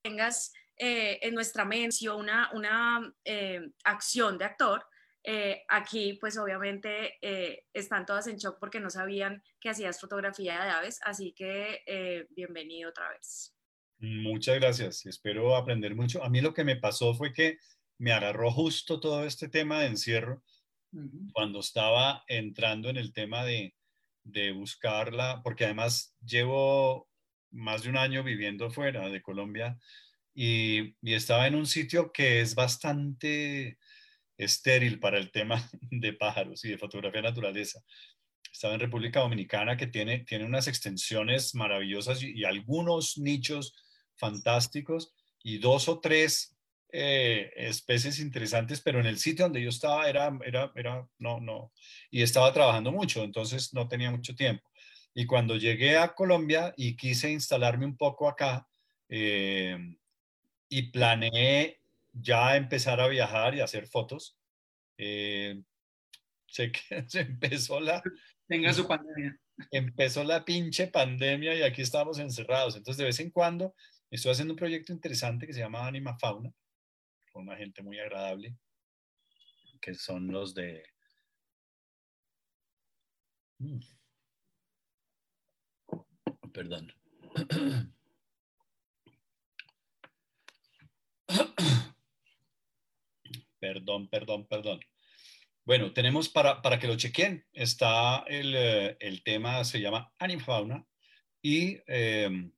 tengas 0.03 0.53
eh, 0.79 1.18
en 1.22 1.35
nuestra 1.35 1.64
mente 1.64 2.09
una, 2.11 2.51
una 2.53 3.14
eh, 3.24 3.70
acción 3.85 4.39
de 4.39 4.45
actor, 4.45 4.85
eh, 5.24 5.64
aquí 5.68 6.16
pues 6.20 6.39
obviamente 6.39 7.18
eh, 7.20 7.64
están 7.72 8.07
todas 8.07 8.26
en 8.29 8.37
shock 8.37 8.59
porque 8.59 8.81
no 8.81 8.89
sabían 8.89 9.43
que 9.61 9.68
hacías 9.68 10.01
fotografía 10.01 10.62
de 10.62 10.70
aves, 10.70 11.01
así 11.03 11.35
que 11.37 11.83
eh, 11.87 12.26
bienvenido 12.31 12.91
otra 12.91 13.11
vez. 13.11 13.55
Muchas 13.99 14.55
gracias, 14.61 15.05
espero 15.07 15.57
aprender 15.57 15.95
mucho. 15.95 16.22
A 16.22 16.31
mí 16.31 16.41
lo 16.41 16.55
que 16.55 16.64
me 16.64 16.76
pasó 16.76 17.14
fue 17.14 17.33
que 17.33 17.59
me 17.99 18.12
agarró 18.12 18.51
justo 18.53 19.01
todo 19.01 19.24
este 19.24 19.49
tema 19.49 19.81
de 19.81 19.89
encierro 19.89 20.43
uh 20.93 21.01
-huh. 21.01 21.33
cuando 21.33 21.61
estaba 21.61 22.22
entrando 22.29 22.89
en 22.89 22.97
el 22.97 23.12
tema 23.12 23.45
de, 23.45 23.74
de 24.22 24.53
buscarla, 24.53 25.43
porque 25.43 25.64
además 25.64 26.16
llevo 26.24 27.11
más 27.51 27.83
de 27.83 27.91
un 27.91 27.97
año 27.97 28.22
viviendo 28.22 28.70
fuera 28.70 29.09
de 29.09 29.20
Colombia 29.20 29.79
y, 30.41 30.95
y, 31.03 31.14
estaba 31.14 31.49
en 31.49 31.57
un 31.57 31.66
sitio 31.66 32.12
que 32.12 32.41
es 32.41 32.55
bastante 32.55 33.76
estéril 34.36 35.01
para 35.01 35.18
el 35.18 35.32
tema 35.32 35.68
de 35.91 36.12
pájaros 36.12 36.64
y 36.64 36.68
de 36.68 36.78
fotografía 36.78 37.22
de 37.22 37.28
naturaleza. 37.28 37.82
Estaba 38.53 38.74
en 38.74 38.80
República 38.80 39.18
Dominicana 39.18 39.76
que 39.76 39.89
tiene, 39.89 40.20
tiene 40.20 40.45
unas 40.45 40.68
extensiones 40.68 41.57
maravillosas 41.57 42.22
y, 42.22 42.39
y 42.39 42.45
algunos 42.45 43.18
nichos 43.18 43.74
fantásticos 44.14 45.12
y 45.43 45.59
dos 45.59 45.89
o 45.89 45.99
tres 45.99 46.57
eh, 46.93 47.51
especies 47.57 48.20
interesantes, 48.20 48.80
pero 48.80 49.01
en 49.01 49.07
el 49.07 49.18
sitio 49.18 49.47
donde 49.47 49.61
yo 49.61 49.70
estaba 49.70 50.09
era, 50.09 50.39
era, 50.47 50.70
era, 50.76 51.05
no, 51.18 51.41
no, 51.41 51.72
y 52.12 52.22
estaba 52.22 52.53
trabajando 52.53 52.93
mucho, 52.93 53.24
entonces 53.24 53.74
no 53.74 53.89
tenía 53.89 54.12
mucho 54.12 54.36
tiempo. 54.36 54.62
Y 55.14 55.26
cuando 55.26 55.57
llegué 55.57 55.99
a 55.99 56.14
Colombia 56.14 56.72
y 56.76 56.97
quise 56.97 57.32
instalarme 57.32 57.86
un 57.86 57.97
poco 57.97 58.28
acá 58.28 58.68
eh, 59.09 59.76
y 60.69 60.91
planeé 60.91 61.81
ya 62.12 62.57
empezar 62.57 63.01
a 63.01 63.09
viajar 63.09 63.55
y 63.55 63.61
hacer 63.61 63.87
fotos, 63.87 64.37
eh, 64.97 65.62
se, 66.47 66.73
se 67.09 67.21
empezó 67.21 67.81
la... 67.81 68.03
Tenga 68.47 68.73
su 68.73 68.87
pandemia. 68.87 69.39
Empezó 69.71 70.25
la 70.25 70.45
pinche 70.45 70.87
pandemia 70.87 71.55
y 71.55 71.62
aquí 71.62 71.83
estamos 71.83 72.19
encerrados. 72.19 72.77
Entonces, 72.77 72.99
de 72.99 73.05
vez 73.05 73.21
en 73.21 73.31
cuando 73.31 73.75
estoy 74.11 74.33
haciendo 74.33 74.55
un 74.55 74.59
proyecto 74.59 74.93
interesante 74.93 75.47
que 75.47 75.53
se 75.53 75.61
llama 75.61 75.87
Anima 75.87 76.19
Fauna, 76.19 76.53
con 77.33 77.43
una 77.43 77.57
gente 77.57 77.83
muy 77.83 77.99
agradable, 77.99 78.57
que 79.81 79.95
son 79.95 80.29
los 80.29 80.55
de... 80.55 80.85
Mm. 83.59 83.81
Perdón. 86.53 86.93
Perdón, 93.61 94.09
perdón, 94.09 94.47
perdón. 94.47 94.81
Bueno, 95.65 95.93
tenemos 95.93 96.29
para, 96.29 96.63
para 96.63 96.79
que 96.79 96.87
lo 96.87 96.97
chequen, 96.97 97.45
está 97.53 98.25
el, 98.27 98.55
eh, 98.57 98.97
el 99.01 99.23
tema, 99.23 99.65
se 99.65 99.81
llama 99.81 100.13
Animafauna 100.19 100.87
y 101.43 101.79
eh, 101.87 102.51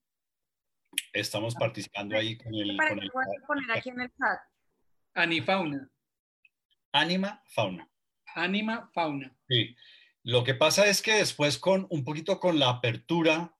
estamos 1.12 1.55
participando 1.55 2.16
ahí 2.16 2.36
con 2.36 2.55
el... 2.55 2.76
Con 2.76 3.03
el 3.03 3.11
poner 3.46 3.70
aquí 3.76 3.88
en 3.88 4.01
el 4.03 4.09
chat. 4.11 4.38
Anifauna. 5.14 5.90
Anima 6.92 7.42
Fauna. 7.46 7.88
Anima 8.34 8.90
Fauna. 8.92 9.36
Sí. 9.48 9.74
Lo 10.22 10.44
que 10.44 10.55
pasa 10.55 10.86
es 10.86 11.03
que 11.03 11.14
después 11.14 11.59
con 11.59 11.86
un 11.90 12.05
poquito 12.05 12.38
con 12.38 12.59
la 12.59 12.68
apertura 12.68 13.57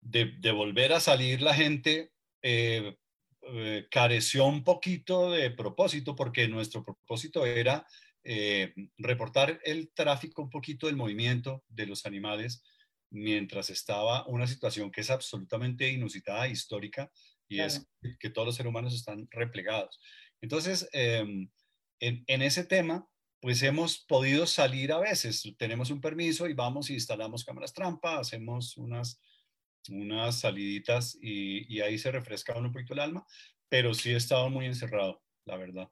de, 0.00 0.26
de 0.38 0.52
volver 0.52 0.92
a 0.92 1.00
salir 1.00 1.40
la 1.40 1.54
gente, 1.54 2.12
eh, 2.42 2.96
eh, 3.42 3.86
careció 3.90 4.44
un 4.44 4.62
poquito 4.62 5.30
de 5.30 5.50
propósito 5.50 6.14
porque 6.14 6.46
nuestro 6.46 6.84
propósito 6.84 7.46
era 7.46 7.86
eh, 8.22 8.74
reportar 8.98 9.60
el 9.64 9.90
tráfico, 9.94 10.42
un 10.42 10.50
poquito 10.50 10.86
del 10.86 10.96
movimiento 10.96 11.64
de 11.68 11.86
los 11.86 12.04
animales 12.04 12.62
mientras 13.10 13.70
estaba 13.70 14.26
una 14.26 14.46
situación 14.46 14.90
que 14.90 15.00
es 15.00 15.10
absolutamente 15.10 15.90
inusitada 15.90 16.48
histórica 16.48 17.10
y 17.48 17.56
claro. 17.56 17.72
es 18.02 18.18
que 18.18 18.30
todos 18.30 18.46
los 18.46 18.56
seres 18.56 18.70
humanos 18.70 18.94
están 18.94 19.26
replegados. 19.30 19.98
Entonces, 20.42 20.88
eh, 20.92 21.24
en, 21.98 22.24
en, 22.26 22.42
ese 22.42 22.64
tema, 22.64 23.08
pues 23.40 23.62
hemos 23.62 23.98
podido 23.98 24.46
salir 24.46 24.92
a 24.92 24.98
veces, 24.98 25.42
tenemos 25.56 25.90
un 25.90 26.00
permiso 26.00 26.46
y 26.46 26.52
vamos 26.52 26.90
y 26.90 26.94
instalamos 26.94 27.44
cámaras 27.44 27.72
trampa, 27.72 28.18
hacemos 28.18 28.76
unas 28.76 29.18
unas 29.88 30.40
saliditas 30.40 31.16
y, 31.20 31.74
y, 31.74 31.80
ahí 31.80 31.98
se 31.98 32.12
refresca 32.12 32.56
un 32.56 32.72
poquito 32.72 32.92
el 32.92 33.00
alma, 33.00 33.26
pero 33.68 33.94
sí 33.94 34.10
he 34.10 34.16
estado 34.16 34.50
muy 34.50 34.66
encerrado, 34.66 35.22
la 35.46 35.56
verdad. 35.56 35.88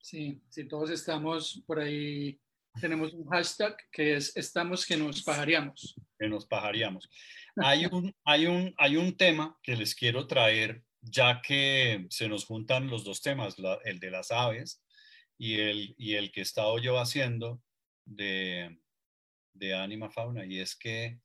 Sí, 0.00 0.42
sí, 0.50 0.64
todos 0.68 0.90
estamos 0.90 1.62
por 1.66 1.80
ahí, 1.80 2.38
tenemos 2.80 3.12
un 3.14 3.26
hashtag 3.26 3.76
que 3.90 4.16
es 4.16 4.36
estamos 4.36 4.84
que 4.84 4.96
nos 4.96 5.22
pajaríamos. 5.22 5.94
Que 6.18 6.28
nos 6.28 6.46
pajaríamos. 6.46 7.08
Hay 7.56 7.86
un, 7.86 8.14
hay 8.24 8.46
un, 8.46 8.74
hay 8.76 8.96
un 8.96 9.16
tema 9.16 9.58
que 9.62 9.76
les 9.76 9.94
quiero 9.94 10.26
traer, 10.26 10.84
ya 11.00 11.40
que 11.40 12.06
se 12.10 12.28
nos 12.28 12.44
juntan 12.44 12.88
los 12.88 13.04
dos 13.04 13.22
temas, 13.22 13.58
la, 13.58 13.78
el 13.84 13.98
de 13.98 14.10
las 14.10 14.30
aves 14.30 14.82
y 15.38 15.60
el, 15.60 15.94
y 15.96 16.14
el 16.14 16.30
que 16.32 16.40
he 16.40 16.42
estado 16.42 16.78
yo 16.78 16.98
haciendo 16.98 17.62
de, 18.04 18.78
de 19.54 19.74
Anima 19.74 20.10
Fauna, 20.10 20.44
y 20.44 20.58
es 20.58 20.76
que 20.76 21.18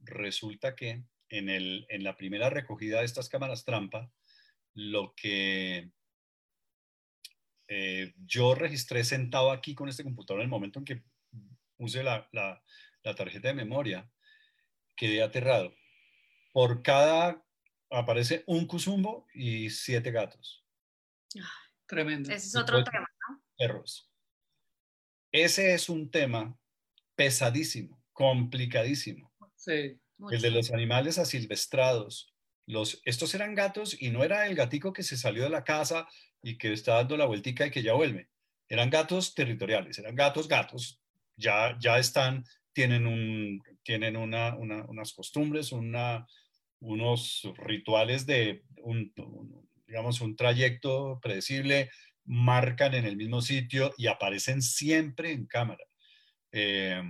resulta 0.00 0.74
que 0.74 1.04
en, 1.28 1.48
el, 1.48 1.86
en 1.88 2.04
la 2.04 2.16
primera 2.16 2.50
recogida 2.50 2.98
de 2.98 3.04
estas 3.04 3.28
cámaras 3.28 3.64
trampa, 3.64 4.10
lo 4.74 5.14
que 5.14 5.90
eh, 7.68 8.14
yo 8.26 8.54
registré 8.54 9.04
sentado 9.04 9.52
aquí 9.52 9.74
con 9.74 9.88
este 9.88 10.04
computador 10.04 10.40
en 10.40 10.46
el 10.46 10.50
momento 10.50 10.78
en 10.78 10.84
que 10.84 11.02
puse 11.76 12.02
la, 12.02 12.28
la, 12.32 12.62
la 13.02 13.14
tarjeta 13.14 13.48
de 13.48 13.54
memoria, 13.54 14.10
quedé 14.96 15.22
aterrado. 15.22 15.74
Por 16.52 16.82
cada 16.82 17.44
aparece 17.90 18.44
un 18.46 18.66
cuzumbo 18.66 19.26
y 19.34 19.70
siete 19.70 20.10
gatos. 20.10 20.64
Tremendo. 21.86 22.30
Ese 22.30 22.46
es 22.46 22.56
otro 22.56 22.82
tema, 22.84 23.08
¿no? 23.28 23.42
Perros. 23.56 24.10
Ese 25.32 25.74
es 25.74 25.88
un 25.88 26.10
tema 26.10 26.58
pesadísimo, 27.14 28.02
complicadísimo. 28.12 29.29
Sí. 29.60 30.00
El 30.30 30.40
de 30.40 30.50
los 30.50 30.72
animales 30.72 31.18
asilvestrados. 31.18 32.32
Los, 32.66 33.02
estos 33.04 33.34
eran 33.34 33.54
gatos 33.54 34.00
y 34.00 34.10
no 34.10 34.24
era 34.24 34.46
el 34.46 34.54
gatico 34.54 34.92
que 34.92 35.02
se 35.02 35.18
salió 35.18 35.42
de 35.42 35.50
la 35.50 35.64
casa 35.64 36.08
y 36.42 36.56
que 36.56 36.72
está 36.72 36.94
dando 36.94 37.18
la 37.18 37.26
vueltica 37.26 37.66
y 37.66 37.70
que 37.70 37.82
ya 37.82 37.92
vuelve. 37.92 38.30
Eran 38.68 38.88
gatos 38.88 39.34
territoriales, 39.34 39.98
eran 39.98 40.14
gatos, 40.14 40.48
gatos. 40.48 41.02
Ya, 41.36 41.76
ya 41.78 41.98
están, 41.98 42.44
tienen, 42.72 43.06
un, 43.06 43.62
tienen 43.82 44.16
una, 44.16 44.56
una, 44.56 44.86
unas 44.86 45.12
costumbres, 45.12 45.72
una, 45.72 46.26
unos 46.78 47.42
rituales 47.58 48.24
de, 48.24 48.62
un, 48.78 49.12
digamos, 49.86 50.22
un 50.22 50.36
trayecto 50.36 51.18
predecible, 51.20 51.90
marcan 52.24 52.94
en 52.94 53.04
el 53.04 53.16
mismo 53.16 53.42
sitio 53.42 53.92
y 53.98 54.06
aparecen 54.06 54.62
siempre 54.62 55.32
en 55.32 55.46
cámara, 55.46 55.84
eh, 56.52 57.02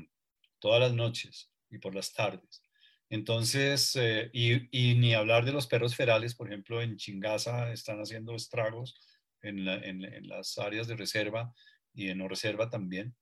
todas 0.58 0.80
las 0.80 0.94
noches 0.94 1.49
y 1.70 1.78
por 1.78 1.94
las 1.94 2.12
tardes. 2.12 2.62
Entonces, 3.08 3.96
eh, 3.96 4.30
y, 4.32 4.94
ni 4.94 5.14
hablar 5.14 5.44
de 5.44 5.52
los 5.52 5.66
perros 5.66 5.96
ferales, 5.96 6.34
por 6.34 6.46
ejemplo, 6.46 6.80
en 6.80 6.96
Chingaza 6.96 7.72
están 7.72 7.98
haciendo 7.98 8.36
estragos 8.36 9.00
en, 9.42 9.66
en, 9.66 10.28
las 10.28 10.58
áreas 10.58 10.86
de 10.86 10.96
reserva 10.96 11.52
y 11.92 12.08
en 12.08 12.18
no 12.18 12.28
reserva 12.28 12.70
también. 12.70 13.16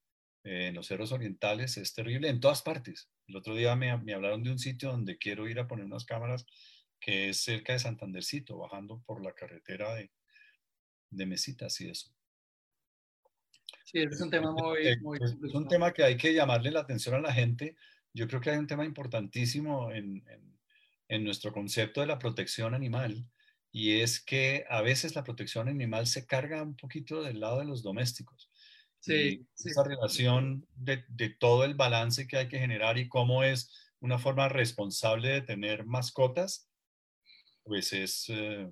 Eh, 0.45 0.69
en 0.69 0.75
los 0.75 0.87
cerros 0.87 1.11
orientales 1.13 1.79
es 1.79 1.95
terrible 1.95 2.29
en 2.29 2.39
todas 2.39 2.63
partes. 2.63 3.11
El 3.27 3.37
otro 3.37 3.55
día 3.55 3.75
me, 3.77 3.97
me, 3.99 4.13
hablaron 4.13 4.43
de 4.43 4.51
un 4.51 4.59
sitio 4.59 4.91
donde 4.91 5.17
quiero 5.17 5.49
ir 5.49 5.59
a 5.59 5.67
poner 5.67 5.87
unas 5.87 6.05
cámaras 6.05 6.45
que 7.01 7.31
es 7.31 7.39
cerca 7.43 7.73
de 7.73 7.79
Santandercito, 7.79 8.59
bajando 8.59 9.03
por 9.07 9.25
la 9.25 9.33
carretera 9.33 9.95
de, 9.95 10.11
de 11.11 11.27
Mesitas 11.27 11.81
y 11.81 11.89
eso. 11.89 12.11
Sí, 13.85 14.01
es 14.01 14.21
un 14.21 14.31
tema 14.31 14.53
muy, 14.53 14.99
muy 15.01 15.19
Es 15.19 15.55
un 15.55 15.67
tema 15.67 15.93
que 15.93 16.05
hay 16.05 16.17
que 16.17 16.35
llamarle 16.35 16.71
la 16.71 16.81
atención 16.81 17.15
a 17.15 17.21
la 17.21 17.33
gente 17.33 17.77
yo 18.13 18.27
creo 18.27 18.41
que 18.41 18.51
hay 18.51 18.59
un 18.59 18.67
tema 18.67 18.85
importantísimo 18.85 19.91
en, 19.93 20.25
en, 21.09 21.25
nuestro 21.25 21.53
concepto 21.53 22.01
de 22.01 22.07
la 22.07 22.19
protección 22.19 22.75
animal 22.75 23.27
y 23.71 24.01
es 24.01 24.21
que 24.21 24.65
a 24.69 24.83
veces 24.83 25.15
la 25.15 25.25
protección 25.25 25.69
animal 25.69 26.07
se 26.07 26.27
carga 26.27 26.63
un 26.63 26.77
poquito 26.77 27.23
del 27.23 27.41
lado 27.41 27.59
de 27.59 27.67
los 27.67 27.83
domésticos. 27.83 28.51
Sí, 29.01 29.47
Esa 29.65 29.85
relación 29.85 30.67
de, 30.75 31.05
de, 31.09 31.31
todo 31.31 31.65
el 31.65 31.75
balance 31.75 32.27
que 32.27 32.37
hay 32.37 32.49
que 32.49 32.59
generar 32.59 32.99
y 32.99 33.09
cómo 33.09 33.45
es 33.45 33.73
una 34.01 34.19
forma 34.19 34.49
responsable 34.49 35.29
de 35.29 35.43
tener 35.43 35.87
mascotas, 35.87 36.69
pues 37.63 37.93
es... 37.93 38.27
Eh, 38.29 38.69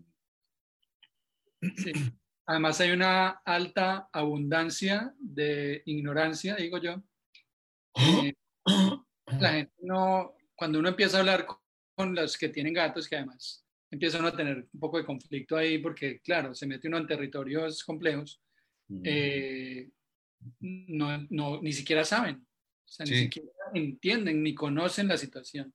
sí. 1.77 1.93
Además 2.49 2.81
hay 2.81 2.93
una 2.93 3.31
alta 3.45 4.09
abundancia 4.13 5.13
de 5.19 5.83
ignorancia, 5.85 6.55
digo 6.55 6.79
yo, 6.79 7.03
eh, 7.97 8.35
la 9.41 9.53
gente 9.53 9.73
no, 9.83 10.35
cuando 10.55 10.79
uno 10.79 10.89
empieza 10.89 11.17
a 11.17 11.21
hablar 11.21 11.47
con 11.95 12.15
los 12.15 12.37
que 12.37 12.49
tienen 12.49 12.75
gatos, 12.75 13.09
que 13.09 13.17
además 13.17 13.65
empieza 13.91 14.19
uno 14.19 14.29
a 14.29 14.37
tener 14.37 14.67
un 14.73 14.81
poco 14.81 14.99
de 14.99 15.05
conflicto 15.05 15.57
ahí, 15.57 15.79
porque 15.79 16.21
claro, 16.21 16.55
se 16.55 16.67
mete 16.67 16.89
uno 16.89 16.99
en 16.99 17.07
territorios 17.07 17.85
complejos, 17.85 18.41
eh, 19.03 19.89
no, 20.61 21.27
no, 21.31 21.61
ni 21.63 21.73
siquiera 21.73 22.05
saben, 22.05 22.37
o 22.37 22.89
sea, 22.89 23.07
ni 23.07 23.17
siquiera 23.17 23.49
entienden 23.75 24.43
ni 24.43 24.55
conocen 24.55 25.09
la 25.09 25.17
situación. 25.17 25.73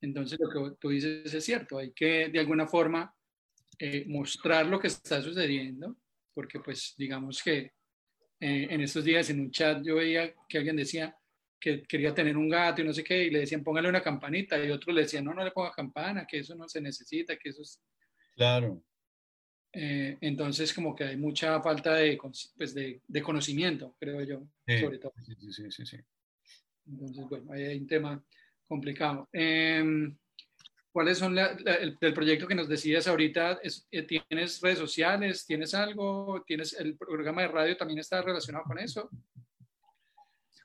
Entonces 0.00 0.38
lo 0.40 0.48
que 0.48 0.76
tú 0.78 0.88
dices 0.90 1.32
es 1.32 1.44
cierto, 1.44 1.78
hay 1.78 1.92
que 1.92 2.28
de 2.28 2.40
alguna 2.40 2.66
forma 2.66 3.14
eh, 3.78 4.04
mostrar 4.08 4.66
lo 4.66 4.80
que 4.80 4.88
está 4.88 5.22
sucediendo, 5.22 5.96
porque 6.34 6.60
pues 6.60 6.94
digamos 6.96 7.42
que 7.42 7.72
eh, 8.40 8.66
en 8.70 8.80
estos 8.80 9.04
días 9.04 9.30
en 9.30 9.40
un 9.40 9.50
chat 9.50 9.82
yo 9.84 9.96
veía 9.96 10.34
que 10.48 10.58
alguien 10.58 10.76
decía, 10.76 11.16
que 11.66 11.82
quería 11.82 12.14
tener 12.14 12.36
un 12.36 12.48
gato 12.48 12.80
y 12.80 12.84
no 12.84 12.92
sé 12.92 13.02
qué, 13.02 13.24
y 13.24 13.30
le 13.30 13.40
decían 13.40 13.64
póngale 13.64 13.88
una 13.88 14.00
campanita, 14.00 14.56
y 14.64 14.70
otros 14.70 14.94
le 14.94 15.02
decían 15.02 15.24
no, 15.24 15.34
no 15.34 15.42
le 15.42 15.50
ponga 15.50 15.72
campana, 15.72 16.24
que 16.24 16.38
eso 16.38 16.54
no 16.54 16.68
se 16.68 16.80
necesita, 16.80 17.36
que 17.36 17.48
eso 17.48 17.62
es... 17.62 17.82
Claro. 18.36 18.80
Eh, 19.72 20.16
entonces 20.20 20.72
como 20.72 20.94
que 20.94 21.02
hay 21.02 21.16
mucha 21.16 21.60
falta 21.60 21.94
de, 21.94 22.20
pues 22.56 22.72
de, 22.72 23.02
de 23.04 23.22
conocimiento, 23.22 23.96
creo 23.98 24.22
yo, 24.22 24.46
sobre 24.80 24.98
todo. 24.98 25.12
Sí, 25.24 25.52
sí, 25.52 25.70
sí, 25.72 25.86
sí. 25.86 25.96
Entonces, 26.86 27.28
bueno, 27.28 27.52
ahí 27.52 27.64
hay 27.64 27.78
un 27.78 27.88
tema 27.88 28.24
complicado. 28.68 29.28
Eh, 29.32 29.84
¿Cuáles 30.92 31.18
son 31.18 31.34
la, 31.34 31.48
el, 31.80 31.98
el, 32.00 32.14
proyecto 32.14 32.46
que 32.46 32.54
nos 32.54 32.68
decías 32.68 33.08
ahorita? 33.08 33.58
Es, 33.60 33.88
eh, 33.90 34.02
¿Tienes 34.02 34.60
redes 34.60 34.78
sociales? 34.78 35.44
¿Tienes 35.44 35.74
algo? 35.74 36.44
¿Tienes 36.46 36.74
el 36.74 36.96
programa 36.96 37.42
de 37.42 37.48
radio 37.48 37.76
también 37.76 37.98
está 37.98 38.22
relacionado 38.22 38.64
con 38.64 38.78
eso? 38.78 39.10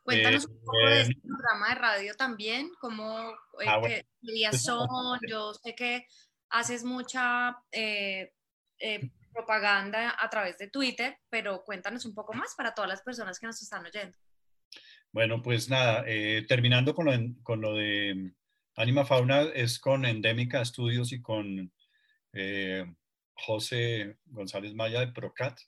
Cuéntanos 0.03 0.45
un 0.47 0.59
poco 0.59 0.77
de 0.87 1.01
este 1.01 1.21
programa 1.21 1.69
de 1.69 1.75
radio 1.75 2.15
también, 2.15 2.71
cómo 2.79 3.29
eh, 3.29 3.65
ah, 3.67 3.81
qué 3.83 4.05
días 4.21 4.63
son. 4.63 5.19
Yo 5.27 5.53
sé 5.53 5.75
que 5.75 6.05
haces 6.49 6.83
mucha 6.83 7.57
eh, 7.71 8.33
eh, 8.79 9.11
propaganda 9.31 10.15
a 10.19 10.29
través 10.29 10.57
de 10.57 10.69
Twitter, 10.69 11.17
pero 11.29 11.63
cuéntanos 11.63 12.05
un 12.05 12.15
poco 12.15 12.33
más 12.33 12.55
para 12.55 12.73
todas 12.73 12.89
las 12.89 13.01
personas 13.03 13.39
que 13.39 13.45
nos 13.45 13.61
están 13.61 13.85
oyendo. 13.85 14.17
Bueno, 15.11 15.41
pues 15.41 15.69
nada, 15.69 16.03
terminando 16.47 16.95
con 16.95 17.05
lo, 17.05 17.13
con 17.43 17.61
lo, 17.61 17.75
de 17.75 18.33
Anima 18.75 19.05
Fauna, 19.05 19.41
es 19.53 19.77
con 19.77 20.05
Endémica 20.05 20.63
Studios 20.63 21.11
y 21.11 21.21
con 21.21 21.71
José 23.33 24.17
González 24.25 24.73
Maya 24.73 25.01
de 25.01 25.11
Procat 25.11 25.59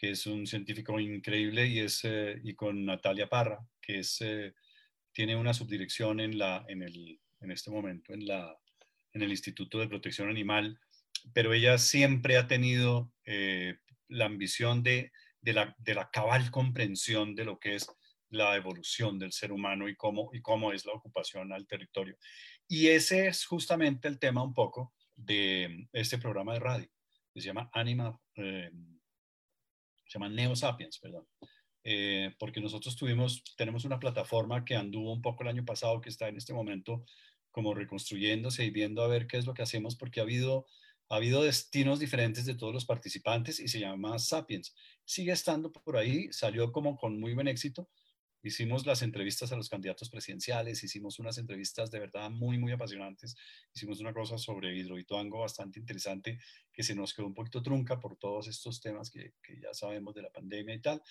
que 0.00 0.12
es 0.12 0.26
un 0.26 0.46
científico 0.46 0.98
increíble, 0.98 1.66
y, 1.66 1.80
es, 1.80 2.00
eh, 2.04 2.40
y 2.42 2.54
con 2.54 2.86
Natalia 2.86 3.28
Parra, 3.28 3.58
que 3.82 3.98
es, 3.98 4.16
eh, 4.22 4.54
tiene 5.12 5.36
una 5.36 5.52
subdirección 5.52 6.20
en, 6.20 6.38
la, 6.38 6.64
en, 6.68 6.82
el, 6.82 7.20
en 7.40 7.50
este 7.50 7.70
momento 7.70 8.14
en, 8.14 8.26
la, 8.26 8.56
en 9.12 9.20
el 9.20 9.30
Instituto 9.30 9.78
de 9.78 9.88
Protección 9.88 10.30
Animal, 10.30 10.80
pero 11.34 11.52
ella 11.52 11.76
siempre 11.76 12.38
ha 12.38 12.46
tenido 12.46 13.12
eh, 13.26 13.76
la 14.08 14.24
ambición 14.24 14.82
de, 14.82 15.12
de, 15.42 15.52
la, 15.52 15.76
de 15.76 15.94
la 15.94 16.08
cabal 16.10 16.50
comprensión 16.50 17.34
de 17.34 17.44
lo 17.44 17.58
que 17.58 17.74
es 17.74 17.86
la 18.30 18.56
evolución 18.56 19.18
del 19.18 19.32
ser 19.32 19.52
humano 19.52 19.86
y 19.86 19.96
cómo, 19.96 20.30
y 20.32 20.40
cómo 20.40 20.72
es 20.72 20.86
la 20.86 20.94
ocupación 20.94 21.52
al 21.52 21.66
territorio. 21.66 22.16
Y 22.66 22.86
ese 22.86 23.26
es 23.26 23.44
justamente 23.44 24.08
el 24.08 24.18
tema 24.18 24.42
un 24.42 24.54
poco 24.54 24.94
de 25.14 25.88
este 25.92 26.16
programa 26.16 26.54
de 26.54 26.60
radio, 26.60 26.88
se 27.34 27.42
llama 27.42 27.68
Anima, 27.74 28.18
se 30.10 30.18
llama 30.18 30.28
Neo 30.28 30.56
Sapiens, 30.56 30.98
perdón. 30.98 31.24
Eh, 31.84 32.34
porque 32.38 32.60
nosotros 32.60 32.96
tuvimos, 32.96 33.44
tenemos 33.56 33.84
una 33.84 34.00
plataforma 34.00 34.64
que 34.64 34.74
anduvo 34.74 35.12
un 35.12 35.22
poco 35.22 35.44
el 35.44 35.50
año 35.50 35.64
pasado, 35.64 36.00
que 36.00 36.08
está 36.08 36.28
en 36.28 36.36
este 36.36 36.52
momento 36.52 37.04
como 37.52 37.74
reconstruyéndose 37.74 38.64
y 38.64 38.70
viendo 38.70 39.02
a 39.02 39.08
ver 39.08 39.28
qué 39.28 39.38
es 39.38 39.46
lo 39.46 39.54
que 39.54 39.62
hacemos, 39.62 39.94
porque 39.94 40.18
ha 40.18 40.24
habido, 40.24 40.66
ha 41.08 41.16
habido 41.16 41.42
destinos 41.42 42.00
diferentes 42.00 42.44
de 42.44 42.56
todos 42.56 42.74
los 42.74 42.86
participantes 42.86 43.60
y 43.60 43.68
se 43.68 43.78
llama 43.78 44.18
Sapiens. 44.18 44.74
Sigue 45.04 45.30
estando 45.30 45.70
por 45.70 45.96
ahí, 45.96 46.32
salió 46.32 46.72
como 46.72 46.96
con 46.96 47.20
muy 47.20 47.32
buen 47.34 47.46
éxito, 47.46 47.88
Hicimos 48.42 48.86
las 48.86 49.02
entrevistas 49.02 49.52
a 49.52 49.56
los 49.56 49.68
candidatos 49.68 50.08
presidenciales, 50.08 50.82
hicimos 50.82 51.18
unas 51.18 51.36
entrevistas 51.36 51.90
de 51.90 51.98
verdad 51.98 52.30
muy, 52.30 52.58
muy 52.58 52.72
apasionantes. 52.72 53.36
Hicimos 53.74 54.00
una 54.00 54.14
cosa 54.14 54.38
sobre 54.38 54.74
Hidroituango 54.74 55.40
bastante 55.40 55.78
interesante 55.78 56.38
que 56.72 56.82
se 56.82 56.94
nos 56.94 57.12
quedó 57.12 57.26
un 57.26 57.34
poquito 57.34 57.62
trunca 57.62 58.00
por 58.00 58.16
todos 58.16 58.48
estos 58.48 58.80
temas 58.80 59.10
que, 59.10 59.34
que 59.42 59.60
ya 59.60 59.74
sabemos 59.74 60.14
de 60.14 60.22
la 60.22 60.30
pandemia 60.30 60.74
y 60.74 60.80
tal. 60.80 61.02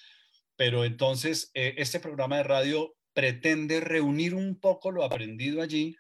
Pero 0.56 0.86
entonces, 0.86 1.52
eh, 1.54 1.76
este 1.78 2.00
programa 2.00 2.38
de 2.38 2.44
radio 2.44 2.96
pretende 3.14 3.80
reunir 3.80 4.34
un 4.34 4.60
poco 4.60 4.92
lo 4.92 5.04
aprendido 5.04 5.62
allí 5.62 5.96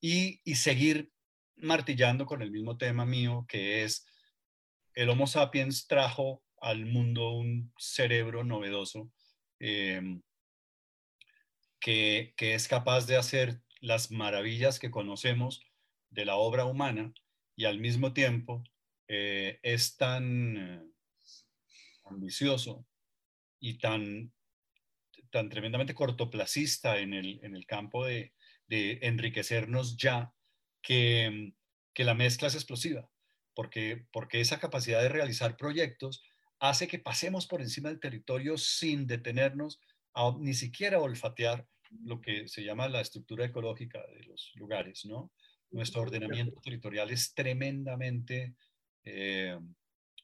y, 0.00 0.40
y 0.44 0.56
seguir 0.56 1.10
martillando 1.56 2.26
con 2.26 2.42
el 2.42 2.50
mismo 2.50 2.76
tema 2.76 3.06
mío, 3.06 3.46
que 3.48 3.84
es 3.84 4.06
el 4.94 5.08
Homo 5.08 5.26
sapiens 5.26 5.86
trajo 5.86 6.44
al 6.60 6.86
mundo 6.86 7.32
un 7.32 7.72
cerebro 7.78 8.44
novedoso. 8.44 9.10
Eh, 9.60 10.00
que, 11.84 12.32
es 12.38 12.66
capaz 12.66 13.06
de 13.06 13.16
hacer 13.16 13.60
las 13.82 14.10
maravillas 14.10 14.78
que 14.78 14.90
conocemos 14.90 15.60
de 16.08 16.24
la 16.24 16.36
obra 16.36 16.64
humana 16.64 17.12
y 17.56 17.66
al 17.66 17.78
mismo 17.78 18.14
tiempo 18.14 18.64
eh, 19.06 19.60
es 19.62 19.98
tan 19.98 20.56
eh, 20.56 20.82
ambicioso 22.06 22.86
y 23.60 23.76
tan, 23.76 24.32
tan 25.30 25.50
tremendamente 25.50 25.94
cortoplacista 25.94 26.98
en 27.00 27.12
el, 27.12 27.38
en 27.42 27.54
el 27.54 27.66
campo 27.66 28.06
de, 28.06 28.32
enriquecernos 28.70 29.98
ya 29.98 30.32
que, 30.80 31.52
que, 31.92 32.04
la 32.04 32.14
mezcla 32.14 32.48
es 32.48 32.54
explosiva, 32.54 33.08
porque, 33.54 34.06
porque 34.10 34.40
esa 34.40 34.58
capacidad 34.58 35.02
de 35.02 35.10
realizar 35.10 35.56
proyectos 35.58 36.24
hace 36.58 36.88
que 36.88 36.98
pasemos 36.98 37.46
por 37.46 37.60
encima 37.60 37.90
del 37.90 38.00
territorio 38.00 38.56
sin 38.56 39.06
detenernos 39.06 39.80
a, 40.14 40.34
ni 40.38 40.54
siquiera 40.54 41.00
olfatear 41.00 41.66
lo 42.04 42.20
que 42.20 42.48
se 42.48 42.64
llama 42.64 42.88
la 42.88 43.00
estructura 43.00 43.44
ecológica 43.44 44.04
de 44.06 44.24
los 44.24 44.52
lugares, 44.56 45.04
¿no? 45.04 45.32
Nuestro 45.70 46.02
ordenamiento 46.02 46.60
territorial 46.60 47.10
es 47.10 47.34
tremendamente 47.34 48.54
eh, 49.04 49.58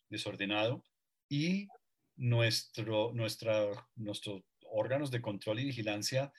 desordenado 0.09 0.85
y 1.29 1.69
nuestro, 2.17 3.13
nuestra, 3.15 3.89
nuestros 3.97 4.43
órganos 4.71 5.11
de 5.11 5.23
control 5.23 5.61
y 5.61 5.65
vigilancia 5.65 6.33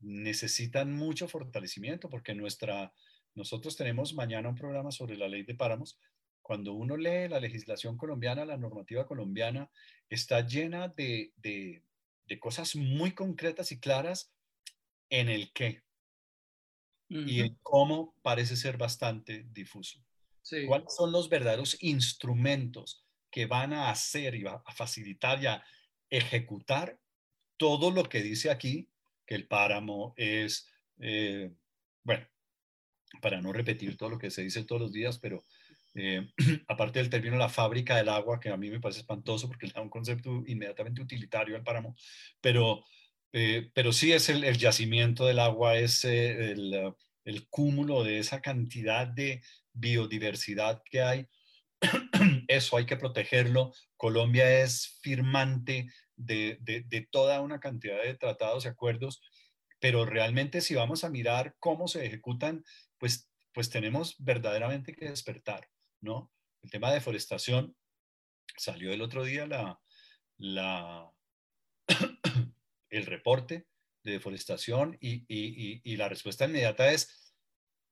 necesitan 0.00 0.92
mucho 0.92 1.28
fortalecimiento 1.28 2.10
porque 2.10 2.34
nuestra, 2.34 2.92
nosotros 3.34 3.76
tenemos 3.76 4.14
mañana 4.14 4.48
un 4.48 4.54
programa 4.54 4.90
sobre 4.90 5.16
la 5.16 5.28
ley 5.28 5.44
de 5.44 5.54
páramos. 5.54 5.98
Cuando 6.42 6.72
uno 6.72 6.96
lee 6.96 7.28
la 7.28 7.40
legislación 7.40 7.96
colombiana, 7.96 8.44
la 8.44 8.56
normativa 8.56 9.06
colombiana 9.06 9.70
está 10.08 10.46
llena 10.46 10.88
de, 10.88 11.32
de, 11.36 11.82
de 12.26 12.38
cosas 12.38 12.76
muy 12.76 13.14
concretas 13.14 13.72
y 13.72 13.80
claras 13.80 14.32
en 15.10 15.28
el 15.28 15.52
qué 15.52 15.82
y 17.08 17.40
en 17.40 17.58
cómo 17.62 18.16
parece 18.22 18.56
ser 18.56 18.78
bastante 18.78 19.46
difuso. 19.50 20.02
¿Cuáles 20.66 20.94
son 20.94 21.12
los 21.12 21.28
verdaderos 21.28 21.76
instrumentos 21.82 23.04
que 23.30 23.46
van 23.46 23.74
a 23.74 23.90
hacer 23.90 24.34
y 24.34 24.46
a 24.46 24.62
facilitar 24.74 25.42
y 25.42 25.46
a 25.46 25.62
ejecutar 26.08 26.98
todo 27.56 27.90
lo 27.90 28.04
que 28.04 28.22
dice 28.22 28.50
aquí, 28.50 28.88
que 29.26 29.34
el 29.34 29.46
páramo 29.46 30.14
es, 30.16 30.68
eh, 30.98 31.52
bueno, 32.02 32.26
para 33.20 33.40
no 33.40 33.52
repetir 33.52 33.96
todo 33.96 34.10
lo 34.10 34.18
que 34.18 34.30
se 34.30 34.42
dice 34.42 34.64
todos 34.64 34.80
los 34.80 34.92
días, 34.92 35.18
pero 35.18 35.44
eh, 35.94 36.26
aparte 36.68 36.98
del 36.98 37.10
término 37.10 37.36
la 37.36 37.48
fábrica 37.48 37.96
del 37.96 38.08
agua, 38.08 38.40
que 38.40 38.48
a 38.48 38.56
mí 38.56 38.70
me 38.70 38.80
parece 38.80 39.00
espantoso 39.00 39.48
porque 39.48 39.66
le 39.66 39.72
da 39.72 39.82
un 39.82 39.90
concepto 39.90 40.42
inmediatamente 40.46 41.02
utilitario 41.02 41.56
al 41.56 41.64
páramo, 41.64 41.94
pero, 42.40 42.84
eh, 43.32 43.70
pero 43.74 43.92
sí 43.92 44.12
es 44.12 44.28
el, 44.28 44.56
yacimiento 44.56 45.26
del 45.26 45.38
agua, 45.38 45.76
es 45.78 46.04
el, 46.04 46.94
el, 47.24 47.48
cúmulo 47.48 48.04
de 48.04 48.18
esa 48.18 48.40
cantidad 48.40 49.06
de 49.06 49.42
biodiversidad 49.72 50.82
que 50.84 51.02
hay. 51.02 51.28
Eso 52.48 52.76
hay 52.76 52.86
que 52.86 52.96
protegerlo. 52.96 53.72
Colombia 53.96 54.62
es 54.62 54.98
firmante 55.02 55.88
de, 56.16 56.58
de, 56.60 56.82
de 56.82 57.08
toda 57.10 57.40
una 57.40 57.60
cantidad 57.60 58.02
de 58.02 58.14
tratados 58.14 58.64
y 58.64 58.68
acuerdos, 58.68 59.20
pero 59.80 60.06
realmente 60.06 60.60
si 60.60 60.74
vamos 60.74 61.04
a 61.04 61.10
mirar 61.10 61.56
cómo 61.58 61.88
se 61.88 62.06
ejecutan, 62.06 62.64
pues, 62.98 63.28
pues 63.52 63.68
tenemos 63.68 64.14
verdaderamente 64.18 64.94
que 64.94 65.08
despertar. 65.08 65.68
¿No? 66.02 66.30
El 66.62 66.70
tema 66.70 66.88
de 66.88 66.94
deforestación 66.94 67.74
salió 68.56 68.92
el 68.92 69.00
otro 69.00 69.24
día 69.24 69.46
la, 69.46 69.80
la 70.36 71.10
el 72.90 73.06
reporte 73.06 73.66
de 74.04 74.12
deforestación 74.12 74.98
y, 75.00 75.24
y, 75.28 75.96
la 75.96 76.08
respuesta 76.08 76.44
inmediata 76.44 76.90
es, 76.92 77.32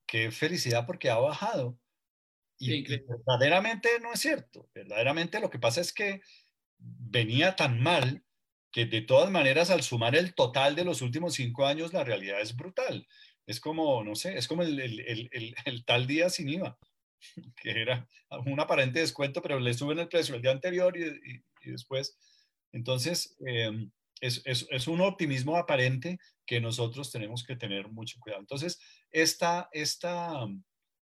qué 0.07 0.31
felicidad 0.31 0.87
porque 0.87 1.09
ha 1.09 1.19
bajado. 1.19 1.79
Y, 2.59 2.85
verdaderamente 3.07 3.89
no 4.01 4.13
es 4.13 4.21
cierto. 4.21 4.69
Verdaderamente 4.75 5.41
lo 5.41 5.51
que 5.51 5.61
pasa 5.61 5.81
es 5.81 5.93
que 5.93 6.21
venía 6.79 7.57
tan 7.57 7.81
mal 7.81 8.25
que 8.73 8.87
de 8.87 9.03
todas 9.03 9.31
maneras 9.31 9.71
al 9.71 9.83
sumar 9.83 10.17
el 10.17 10.35
total 10.35 10.75
de 10.75 10.85
los 10.85 11.01
últimos 11.01 11.35
cinco 11.35 11.67
años 11.67 11.93
la 11.93 12.05
realidad 12.05 12.41
es 12.41 12.57
brutal. 12.57 13.07
Es 13.47 13.61
como, 13.61 14.05
no 14.05 14.15
sé, 14.15 14.37
es 14.37 14.47
como 14.49 14.63
el, 14.63 14.79
el, 14.81 15.01
el, 15.33 15.55
el 15.65 15.85
tal 15.85 16.07
día 16.07 16.29
sin 16.29 16.49
IVA. 16.49 16.79
que 17.63 17.71
era 17.71 18.09
un 18.47 18.61
aparente 18.61 19.01
descuento, 19.01 19.43
pero 19.43 19.59
le 19.59 19.75
suben 19.75 19.99
el 19.99 20.09
precio 20.09 20.35
el 20.35 20.43
día 20.43 20.53
anterior 20.53 20.97
y, 20.97 21.43
después. 21.71 22.17
Entonces, 22.73 23.37
em, 23.47 23.91
es, 24.21 24.43
es, 24.45 24.67
es, 24.71 24.87
un 24.87 25.01
optimismo 25.01 25.57
aparente 25.57 26.19
que 26.47 26.61
nosotros 26.61 27.11
tenemos 27.11 27.45
que 27.45 27.57
tener 27.57 27.89
mucho 27.89 28.19
cuidado. 28.21 28.41
Entonces, 28.41 28.79
esta, 29.11 29.69
esta, 29.73 30.47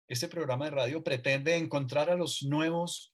este 0.08 0.28
programa 0.28 0.66
de 0.66 0.72
radio 0.72 1.04
pretende 1.04 1.56
encontrar 1.56 2.10
a 2.10 2.16
los 2.16 2.44
nuevos, 2.44 3.14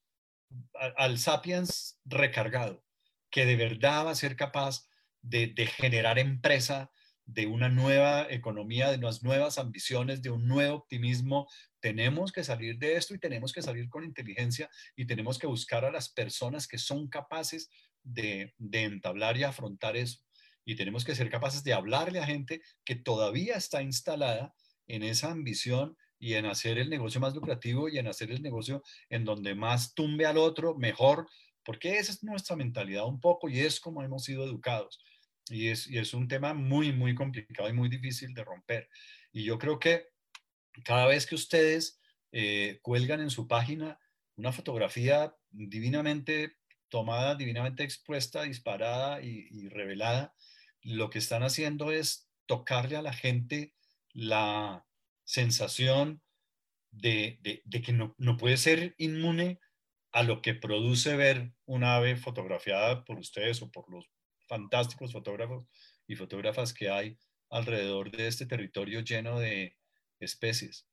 al 0.97 1.17
sapiens 1.17 1.99
recargado, 2.05 2.83
que 3.29 3.45
de 3.45 3.55
verdad 3.55 4.05
va 4.05 4.11
a 4.11 4.15
ser 4.15 4.35
capaz 4.35 4.87
de, 5.21 5.47
de 5.47 5.65
generar 5.67 6.19
empresa, 6.19 6.91
de 7.25 7.45
una 7.45 7.69
nueva 7.69 8.27
economía, 8.29 8.89
de 8.91 8.97
unas 8.97 9.23
nuevas 9.23 9.57
ambiciones, 9.57 10.21
de 10.21 10.31
un 10.31 10.47
nuevo 10.47 10.75
optimismo 10.75 11.47
tenemos 11.81 12.31
que 12.31 12.43
salir 12.43 12.77
de 12.77 12.95
esto 12.95 13.13
y 13.13 13.19
tenemos 13.19 13.51
que 13.51 13.61
salir 13.61 13.89
con 13.89 14.05
inteligencia 14.05 14.69
y 14.95 15.05
tenemos 15.05 15.37
que 15.37 15.47
buscar 15.47 15.83
a 15.83 15.91
las 15.91 16.09
personas 16.09 16.67
que 16.67 16.77
son 16.77 17.09
capaces 17.09 17.69
de, 18.03 18.53
entablar 18.71 19.35
y 19.37 19.43
afrontar 19.43 19.97
eso. 19.97 20.19
Y 20.63 20.75
tenemos 20.75 21.03
que 21.03 21.15
ser 21.15 21.29
capaces 21.29 21.63
de 21.63 21.73
hablarle 21.73 22.19
a 22.19 22.25
gente 22.25 22.61
que 22.85 22.95
todavía 22.95 23.55
está 23.55 23.81
instalada 23.81 24.53
en 24.87 25.03
esa 25.03 25.31
ambición 25.31 25.97
y 26.19 26.35
en 26.35 26.45
hacer 26.45 26.77
el 26.77 26.89
negocio 26.89 27.19
más 27.19 27.33
lucrativo 27.33 27.89
y 27.89 27.97
en 27.97 28.07
hacer 28.07 28.31
el 28.31 28.43
negocio 28.43 28.83
en 29.09 29.25
donde 29.25 29.55
más 29.55 29.95
tumbe 29.95 30.27
al 30.27 30.37
otro 30.37 30.75
mejor, 30.75 31.27
porque 31.63 31.97
esa 31.97 32.11
es 32.11 32.23
nuestra 32.23 32.55
mentalidad 32.55 33.07
un 33.07 33.19
poco 33.19 33.49
y 33.49 33.59
es 33.59 33.79
como 33.79 34.03
hemos 34.03 34.23
sido 34.23 34.43
educados. 34.43 35.03
Y 35.49 35.69
es, 35.69 35.89
y 35.89 35.97
es 35.97 36.13
un 36.13 36.27
tema 36.27 36.53
muy, 36.53 36.93
muy 36.93 37.15
complicado 37.15 37.67
y 37.69 37.73
muy 37.73 37.89
difícil 37.89 38.33
de 38.35 38.43
romper. 38.43 38.87
Y 39.33 39.43
yo 39.43 39.57
creo 39.57 39.79
que 39.79 40.10
cada 40.83 41.07
vez 41.07 41.25
que 41.25 41.35
ustedes 41.35 41.99
eh, 42.31 42.79
cuelgan 42.81 43.21
en 43.21 43.29
su 43.29 43.47
página 43.47 43.99
una 44.35 44.51
fotografía 44.51 45.35
divinamente 45.49 46.55
tomada, 46.89 47.35
divinamente 47.35 47.83
expuesta, 47.83 48.43
disparada 48.43 49.21
y, 49.21 49.69
revelada, 49.69 50.33
lo 50.81 51.09
que 51.09 51.19
están 51.19 51.43
haciendo 51.43 51.91
es 51.91 52.29
tocarle 52.45 52.97
a 52.97 53.01
la 53.01 53.13
gente 53.13 53.73
la 54.13 54.85
sensación 55.23 56.21
de, 56.91 57.39
que 57.85 57.93
no, 57.93 58.15
no, 58.17 58.35
puede 58.37 58.57
ser 58.57 58.95
inmune 58.97 59.59
a 60.11 60.23
lo 60.23 60.41
que 60.41 60.53
produce 60.53 61.15
ver 61.15 61.53
una 61.65 61.95
ave 61.95 62.17
fotografiada 62.17 63.05
por 63.05 63.19
ustedes 63.19 63.61
o 63.61 63.71
por 63.71 63.89
los 63.89 64.09
fantásticos 64.47 65.13
fotógrafos 65.13 65.65
y 66.07 66.15
fotógrafas 66.15 66.73
que 66.73 66.89
hay 66.89 67.17
alrededor 67.49 68.11
de 68.11 68.27
este 68.27 68.45
territorio 68.45 68.99
lleno 69.01 69.39
de, 69.39 69.77
especies. 70.25 70.87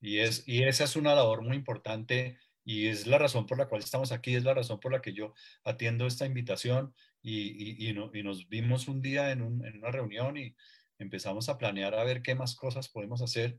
Y, 0.00 0.18
es, 0.18 0.46
y 0.46 0.62
esa 0.62 0.84
es 0.84 0.96
una 0.96 1.14
labor 1.14 1.42
muy 1.42 1.56
importante 1.56 2.38
y 2.64 2.86
es 2.86 3.06
la 3.06 3.18
razón 3.18 3.46
por 3.46 3.58
la 3.58 3.68
cual 3.68 3.82
estamos 3.82 4.12
aquí, 4.12 4.34
es 4.34 4.44
la 4.44 4.54
razón 4.54 4.80
por 4.80 4.92
la 4.92 5.02
que 5.02 5.12
yo 5.12 5.34
atiendo 5.64 6.06
esta 6.06 6.26
invitación 6.26 6.94
y, 7.22 7.88
y, 7.88 7.92
nos 7.92 8.48
vimos 8.48 8.88
un 8.88 9.02
día 9.02 9.30
en, 9.30 9.42
una 9.42 9.90
reunión 9.90 10.36
y 10.36 10.56
empezamos 10.98 11.48
a 11.48 11.58
planear 11.58 11.94
a 11.94 12.04
ver 12.04 12.22
qué 12.22 12.34
más 12.34 12.54
cosas 12.54 12.88
podemos 12.88 13.22
hacer 13.22 13.58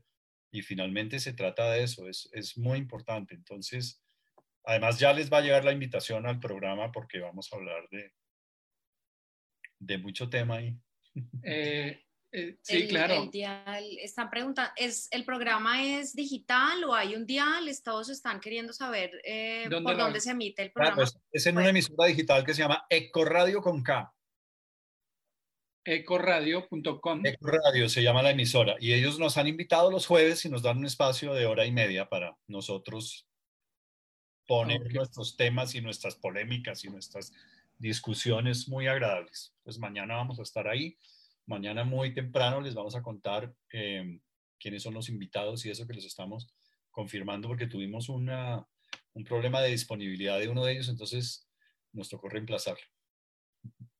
y 0.50 0.62
finalmente 0.62 1.20
se 1.20 1.32
trata 1.32 1.70
de 1.70 1.84
eso, 1.84 2.08
es, 2.08 2.28
es 2.32 2.58
muy 2.58 2.78
importante. 2.78 3.34
Entonces, 3.34 4.02
además 4.64 4.98
ya 4.98 5.12
les 5.12 5.32
va 5.32 5.38
a 5.38 5.42
llegar 5.42 5.64
la 5.64 5.72
invitación 5.72 6.26
al 6.26 6.40
programa 6.40 6.92
porque 6.92 7.20
vamos 7.20 7.52
a 7.52 7.56
hablar 7.56 7.88
de, 7.90 8.12
de 9.78 9.98
mucho 9.98 10.28
tema 10.28 10.56
ahí. 10.56 10.76
Eh, 11.42 12.02
eh, 12.32 12.56
sí, 12.62 12.88
claro. 12.88 13.30
El 13.34 13.98
están 13.98 14.30
preguntando, 14.30 14.72
¿es, 14.76 15.08
¿el 15.10 15.24
programa 15.24 15.84
es 15.84 16.14
digital 16.14 16.82
o 16.84 16.94
hay 16.94 17.14
un 17.14 17.26
dial? 17.26 17.68
Todos 17.84 18.08
están 18.08 18.40
queriendo 18.40 18.72
saber 18.72 19.20
eh, 19.24 19.68
por 19.82 19.96
dónde 19.96 20.20
se 20.20 20.30
emite 20.30 20.62
el 20.62 20.72
programa. 20.72 21.04
es, 21.30 21.46
en 21.46 21.58
una 21.58 21.68
emisora 21.68 22.06
digital 22.06 22.44
que 22.44 22.54
se 22.54 22.62
llama 22.62 22.86
Ecoradio 22.88 23.60
con 23.60 23.82
K. 23.82 24.10
Ecoradio.com. 25.84 27.26
Ecoradio 27.26 27.88
se 27.88 28.02
llama 28.02 28.22
la 28.22 28.30
emisora 28.30 28.76
y 28.78 28.94
ellos 28.94 29.18
nos 29.18 29.36
han 29.36 29.48
invitado 29.48 29.90
los 29.90 30.06
jueves 30.06 30.44
y 30.46 30.48
nos 30.48 30.62
dan 30.62 30.78
un 30.78 30.86
espacio 30.86 31.34
de 31.34 31.44
hora 31.44 31.66
y 31.66 31.72
media 31.72 32.08
para 32.08 32.36
nosotros 32.46 33.26
poner 34.46 34.80
nuestros 34.92 35.36
temas 35.36 35.74
y 35.74 35.82
nuestras 35.82 36.14
polémicas 36.14 36.84
y 36.84 36.88
nuestras 36.88 37.32
discusiones 37.78 38.68
muy 38.68 38.86
agradables. 38.86 39.54
Pues 39.64 39.78
mañana 39.78 40.14
vamos 40.14 40.38
a 40.38 40.42
estar 40.42 40.66
ahí 40.66 40.96
Mañana 41.52 41.84
muy 41.84 42.14
temprano 42.14 42.62
les 42.62 42.74
vamos 42.74 42.96
a 42.96 43.02
contar 43.02 43.54
em, 43.68 44.18
quiénes 44.58 44.82
son 44.82 44.94
los 44.94 45.10
invitados 45.10 45.66
y 45.66 45.70
eso 45.70 45.86
que 45.86 45.92
les 45.92 46.06
estamos 46.06 46.48
confirmando 46.90 47.46
porque 47.46 47.66
tuvimos 47.66 48.08
una, 48.08 48.66
un 49.12 49.22
problema 49.22 49.60
de 49.60 49.68
disponibilidad 49.68 50.38
de 50.38 50.48
uno 50.48 50.64
de 50.64 50.72
ellos, 50.72 50.88
entonces 50.88 51.46
nos 51.92 52.08
tocó 52.08 52.30
reemplazarlo. 52.30 52.82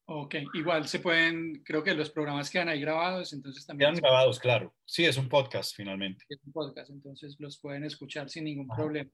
Ok, 0.06 0.36
igual 0.54 0.88
se 0.88 1.00
pueden, 1.00 1.62
creo 1.62 1.84
que 1.84 1.92
los 1.94 2.08
programas 2.08 2.48
quedan 2.48 2.70
ahí 2.70 2.80
grabados, 2.80 3.34
entonces 3.34 3.66
también... 3.66 3.90
Quedan 3.90 4.00
grabados, 4.00 4.38
claro. 4.38 4.74
Sí, 4.86 5.04
es 5.04 5.18
un 5.18 5.28
podcast 5.28 5.76
finalmente. 5.76 6.24
Es 6.30 6.38
un 6.46 6.52
podcast, 6.52 6.88
entonces 6.88 7.36
los 7.38 7.58
pueden 7.58 7.84
escuchar 7.84 8.30
sin 8.30 8.44
ningún 8.44 8.68
problema. 8.68 9.10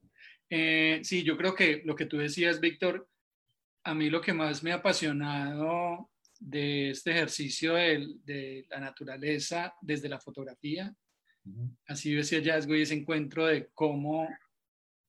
Eh, 0.49 1.01
sí, 1.03 1.23
yo 1.23 1.35
creo 1.35 1.53
que 1.53 1.81
lo 1.83 1.93
que 1.93 2.05
tú 2.05 2.17
decías, 2.17 2.61
Víctor, 2.61 3.09
a 3.83 3.93
mí 3.93 4.09
lo 4.09 4.21
que 4.21 4.31
más 4.31 4.63
me 4.63 4.71
ha 4.71 4.75
apasionado 4.75 6.09
de 6.39 6.91
este 6.91 7.11
ejercicio 7.11 7.73
de, 7.75 8.65
la 8.69 8.79
naturaleza 8.79 9.73
desde 9.81 10.09
la 10.09 10.19
fotografía. 10.19 10.95
Ha 11.87 11.95
sido 11.95 12.21
ese 12.21 12.37
hallazgo 12.37 12.75
y 12.75 12.81
ese 12.81 12.93
encuentro 12.93 13.45
de 13.45 13.69
cómo 13.73 14.27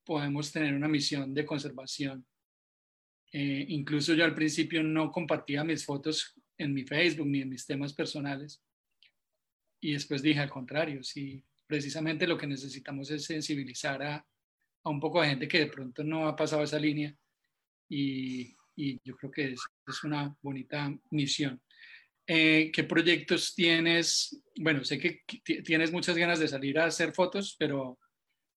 podemos 0.05 0.51
tener 0.51 0.75
una 0.75 0.89
misión 0.89 1.33
de 1.35 1.47
conservación 1.47 2.27
Eh, 3.33 3.65
incluso 3.69 4.13
yo 4.15 4.25
al 4.25 4.35
principio 4.35 4.83
no 4.83 5.13
compartía 5.13 5.63
mis 5.63 5.85
fotos 5.85 6.35
en 6.59 6.75
mi 6.75 6.83
Facebook 6.83 7.29
ni 7.29 7.43
en 7.43 7.49
mis 7.49 7.65
temas 7.65 7.93
personales. 7.95 8.61
Y 9.81 9.93
después 9.93 10.21
dije 10.21 10.41
al 10.41 10.51
contrario, 10.51 11.05
sí, 11.05 11.45
precisamente 11.65 12.27
lo 12.27 12.37
que 12.37 12.49
necesitamos 12.49 13.09
es 13.13 13.25
sensibilizar 13.25 14.03
a, 14.03 14.17
a 14.83 14.91
un 14.91 14.99
poco 14.99 15.23
de 15.23 15.29
gente 15.29 15.47
que 15.47 15.61
de 15.61 15.69
pronto 15.69 16.03
no 16.03 16.27
ha 16.27 16.35
pasado 16.35 16.65
esa 16.65 16.81
línea 16.81 17.15
y, 17.89 18.57
y 18.77 18.99
yo 19.05 19.17
creo 19.17 19.31
que 19.31 19.53
es, 19.53 19.61
es 19.87 20.05
una 20.05 20.35
bonita 20.43 20.93
misión. 21.11 21.61
Eh, 22.27 22.71
¿Qué 22.73 22.85
proyectos 22.85 23.55
tienes? 23.55 24.41
Bueno, 24.57 24.85
sé 24.85 24.99
que 24.99 25.23
tienes 25.65 25.91
muchas 25.91 26.17
ganas 26.17 26.39
de 26.39 26.49
salir 26.49 26.79
a 26.79 26.85
hacer 26.85 27.13
fotos, 27.13 27.57
pero, 27.59 27.99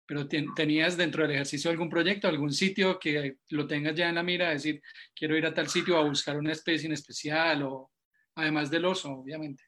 pero 0.06 0.28
¿tenías 0.28 0.96
dentro 0.96 1.24
del 1.24 1.32
ejercicio 1.32 1.72
algún 1.72 1.90
proyecto, 1.90 2.28
algún 2.28 2.54
sitio 2.54 3.00
que 3.00 3.38
lo 3.50 3.66
tengas 3.66 3.96
ya 3.96 4.10
en 4.10 4.16
la 4.16 4.24
mira? 4.24 4.52
decir, 4.52 4.82
quiero 5.16 5.36
ir 5.36 5.46
a 5.46 5.54
tal 5.54 5.70
sitio 5.70 5.98
a 5.98 6.08
buscar 6.08 6.38
una 6.38 6.52
especie 6.52 6.86
en 6.86 6.94
especial 6.94 7.64
o 7.64 7.92
además 8.36 8.70
del 8.70 8.86
oso, 8.86 9.12
obviamente. 9.12 9.64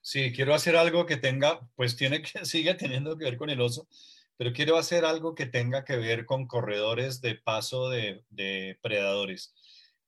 Sí, 0.00 0.32
quiero 0.32 0.54
hacer 0.54 0.76
algo 0.76 1.04
que 1.04 1.16
tenga, 1.16 1.60
pues 1.74 1.96
tiene 1.96 2.22
que, 2.22 2.44
sigue 2.44 2.74
teniendo 2.74 3.16
que 3.18 3.24
ver 3.24 3.36
con 3.36 3.50
el 3.50 3.60
oso, 3.60 3.88
pero 4.36 4.52
quiero 4.52 4.76
hacer 4.76 5.04
algo 5.04 5.34
que 5.34 5.46
tenga 5.46 5.84
que 5.84 5.96
ver 5.96 6.26
con 6.26 6.46
corredores 6.46 7.20
de 7.20 7.36
paso 7.36 7.88
de, 7.88 8.24
de 8.30 8.78
predadores. 8.82 9.54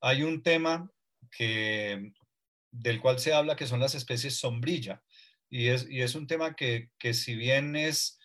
Hay 0.00 0.22
un 0.22 0.42
tema 0.42 0.90
del 2.70 3.00
cual 3.00 3.18
se 3.18 3.32
habla 3.32 3.56
que 3.56 3.66
son 3.66 3.80
las 3.80 3.94
especies 3.94 4.36
sombrilla, 4.36 5.02
y 5.50 5.68
es, 5.68 6.14
un 6.14 6.26
tema 6.26 6.54
que, 6.54 6.90
si 7.14 7.34
bien 7.34 7.74
es, 7.74 8.18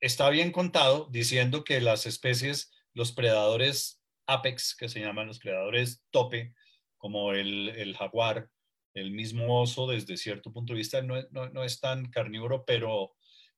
está 0.00 0.30
bien 0.30 0.52
contado, 0.52 1.08
diciendo 1.10 1.64
que 1.64 1.80
las 1.80 2.06
especies, 2.06 2.72
los 2.94 3.12
predadores 3.12 4.00
apex, 4.26 4.76
que 4.76 4.88
se 4.88 5.00
llaman 5.00 5.26
los 5.26 5.40
predadores 5.40 6.04
tope, 6.10 6.54
como 6.98 7.32
el, 7.32 7.70
el 7.70 7.96
jaguar, 7.96 8.48
el 8.94 9.10
mismo 9.10 9.60
oso 9.60 9.86
desde 9.86 10.16
cierto 10.16 10.52
punto 10.52 10.72
de 10.72 10.78
vista 10.78 11.02
no, 11.02 11.20
no, 11.30 11.50
no 11.50 11.64
es 11.64 11.80
tan 11.80 12.10
carnívoro, 12.10 12.64
pero 12.64 13.14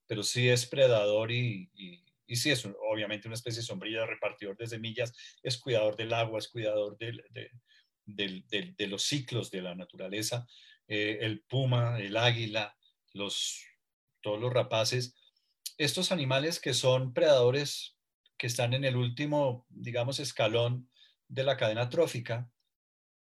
pero 0.08 0.24
sí 0.24 0.48
es 0.48 0.66
predador 0.66 1.30
y, 1.30 1.70
y, 1.74 2.36
sí 2.36 2.50
es 2.50 2.66
obviamente 2.90 3.28
una 3.28 3.36
especie 3.36 3.60
de 3.60 3.66
sombrilla, 3.66 4.04
repartidor 4.04 4.56
de 4.56 4.66
semillas, 4.66 5.14
es 5.42 5.56
cuidador 5.56 5.96
del 5.96 6.12
agua, 6.12 6.38
es 6.38 6.48
cuidador 6.48 6.98
de, 6.98 7.12
los 8.86 9.02
ciclos 9.02 9.50
de 9.50 9.62
la 9.62 9.74
naturaleza, 9.74 10.46
eh, 10.88 11.18
el 11.20 11.40
puma, 11.42 11.98
el 11.98 12.16
águila, 12.16 12.76
los, 13.12 13.64
todos 14.20 14.40
los 14.40 14.52
rapaces, 14.52 15.14
estos 15.78 16.10
animales 16.10 16.60
que 16.60 16.74
son 16.74 17.14
predadores 17.14 17.96
que 18.36 18.46
están 18.46 18.74
en 18.74 18.84
el 18.84 18.96
último, 18.96 19.66
digamos, 19.68 20.20
escalón 20.20 20.88
de 21.28 21.44
la 21.44 21.56
cadena 21.56 21.88
trófica, 21.88 22.50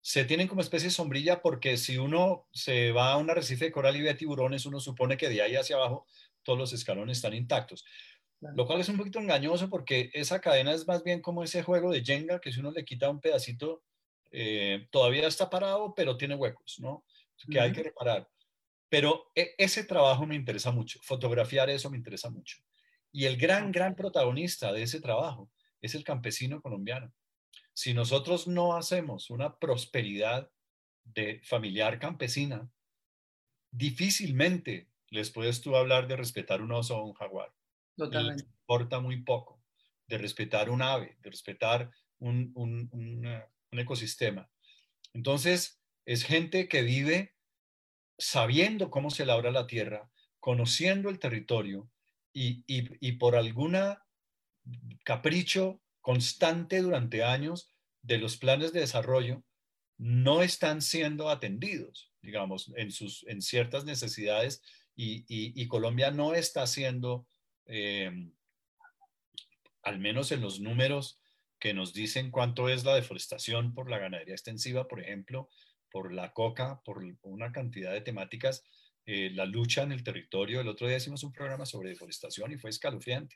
se 0.02 0.26
tienen 0.26 0.50
como 0.50 0.60
especie 0.60 0.90
de 0.90 0.94
sombrilla 0.94 1.42
porque 1.42 1.78
si 1.78 1.98
uno 1.98 2.50
se 2.52 2.92
va 2.92 3.14
a 3.14 3.18
un 3.18 3.30
arrecife 3.30 3.66
de 3.66 3.72
coral 3.72 3.96
y 3.96 4.02
ve 4.02 4.14
tiburones, 4.16 4.66
uno 4.66 4.82
supone 4.82 5.16
que 5.16 5.30
de 5.30 5.42
ahí 5.42 5.56
hacia 5.56 5.78
abajo 5.78 6.06
todos 6.44 6.60
los 6.60 6.74
escalones 6.74 7.18
están 7.18 7.34
intactos. 7.34 7.86
Lo 8.56 8.66
cual 8.66 8.82
es 8.82 8.90
un 8.90 8.98
poquito 8.98 9.20
engañoso 9.20 9.70
porque 9.70 10.10
esa 10.14 10.42
cadena 10.42 10.74
es 10.74 10.86
más 10.88 11.04
bien 11.04 11.22
como 11.22 11.44
ese 11.44 11.64
juego 11.64 11.92
de 11.92 12.04
Jenga, 12.04 12.40
que 12.40 12.52
si 12.52 12.60
uno 12.60 12.72
le 12.72 12.84
quita 12.84 13.10
un 13.10 13.22
pedacito, 13.22 13.84
eh, 14.32 14.88
todavía 14.92 15.28
está 15.28 15.50
parado, 15.50 15.94
pero 15.96 16.18
tiene 16.18 16.36
huecos, 16.36 16.80
¿no? 16.80 17.06
Que 17.50 17.60
hay 17.60 17.72
que 17.72 17.84
reparar. 17.84 18.30
Pero 18.90 19.32
e, 19.34 19.56
ese 19.58 19.86
trabajo 19.86 20.26
me 20.26 20.36
interesa 20.36 20.72
mucho, 20.72 21.00
fotografiar 21.04 21.70
eso 21.70 21.90
me 21.90 21.98
interesa 21.98 22.30
mucho. 22.30 22.58
Y 23.12 23.26
el 23.26 23.38
gran, 23.38 23.72
gran 23.72 23.96
protagonista 23.96 24.74
de 24.74 24.84
ese 24.84 25.00
trabajo 25.00 25.50
es 25.82 25.96
el 25.96 26.04
campesino 26.04 26.62
colombiano. 26.62 27.14
Si 27.74 27.94
nosotros 27.94 28.48
no 28.48 28.76
hacemos 28.76 29.30
una 29.30 29.58
prosperidad 29.58 30.50
de 31.04 31.42
familiar 31.44 32.00
campesina, 32.00 32.70
difícilmente 33.72 34.90
les 35.14 35.30
puedes 35.30 35.62
tú 35.62 35.76
hablar 35.76 36.08
de 36.08 36.16
respetar 36.16 36.62
un 36.62 36.72
oso 36.72 36.98
o 36.98 37.06
un 37.06 37.14
jaguar. 37.14 37.54
Totalmente. 37.96 38.44
importa 38.44 39.00
muy 39.00 39.22
poco 39.22 39.62
de 40.08 40.18
respetar 40.18 40.72
un 40.72 40.82
ave, 40.82 41.16
de 41.22 41.30
respetar 41.30 41.92
un, 42.18 42.52
un, 42.56 42.90
un, 42.92 43.80
ecosistema. 43.80 44.50
Entonces, 45.14 45.80
es 46.06 46.24
gente 46.24 46.68
que 46.68 46.82
vive 46.82 47.36
sabiendo 48.18 48.90
cómo 48.90 49.12
se 49.12 49.26
labra 49.26 49.52
la 49.52 49.68
tierra, 49.68 50.12
conociendo 50.40 51.10
el 51.10 51.20
territorio 51.20 51.90
y, 52.34 52.64
y, 52.68 52.90
y 53.00 53.14
por 53.14 53.36
alguna 53.36 54.04
capricho 55.04 55.82
constante 56.02 56.82
durante 56.82 57.24
años 57.24 57.72
de 58.02 58.18
los 58.18 58.38
planes 58.38 58.74
de 58.74 58.82
desarrollo, 58.82 59.44
no 59.98 60.42
están 60.42 60.82
siendo 60.82 61.30
atendidos, 61.30 62.12
digamos, 62.22 62.72
en, 62.76 62.92
sus, 62.92 63.26
en 63.28 63.42
ciertas 63.42 63.86
necesidades 63.86 64.62
y, 64.96 65.68
Colombia 65.68 66.12
no 66.12 66.34
está 66.34 66.64
haciendo, 66.64 67.28
em, 67.66 68.32
al 69.82 70.00
menos 70.00 70.32
en 70.32 70.42
los 70.42 70.60
números 70.60 71.20
que 71.60 71.74
nos 71.74 71.94
dicen 71.94 72.30
cuánto 72.30 72.70
es 72.70 72.84
la 72.84 72.96
deforestación 72.96 73.74
por 73.74 73.90
la 73.90 73.98
ganadería 73.98 74.36
extensiva, 74.36 74.88
por 74.88 75.00
ejemplo, 75.02 75.50
por 75.90 76.14
la 76.14 76.34
coca, 76.34 76.82
por 76.84 77.04
una 77.22 77.52
cantidad 77.52 77.94
de 77.94 78.02
temáticas, 78.02 78.64
eh, 79.06 79.32
la 79.34 79.46
lucha 79.46 79.84
en 79.84 79.92
el 79.92 80.04
territorio. 80.04 80.62
El 80.62 80.68
otro 80.68 80.88
día 80.88 80.98
hicimos 80.98 81.24
un 81.24 81.32
programa 81.32 81.66
sobre 81.66 81.90
deforestación 81.90 82.52
y 82.52 82.58
fue 82.58 82.70
escalofriante 82.70 83.36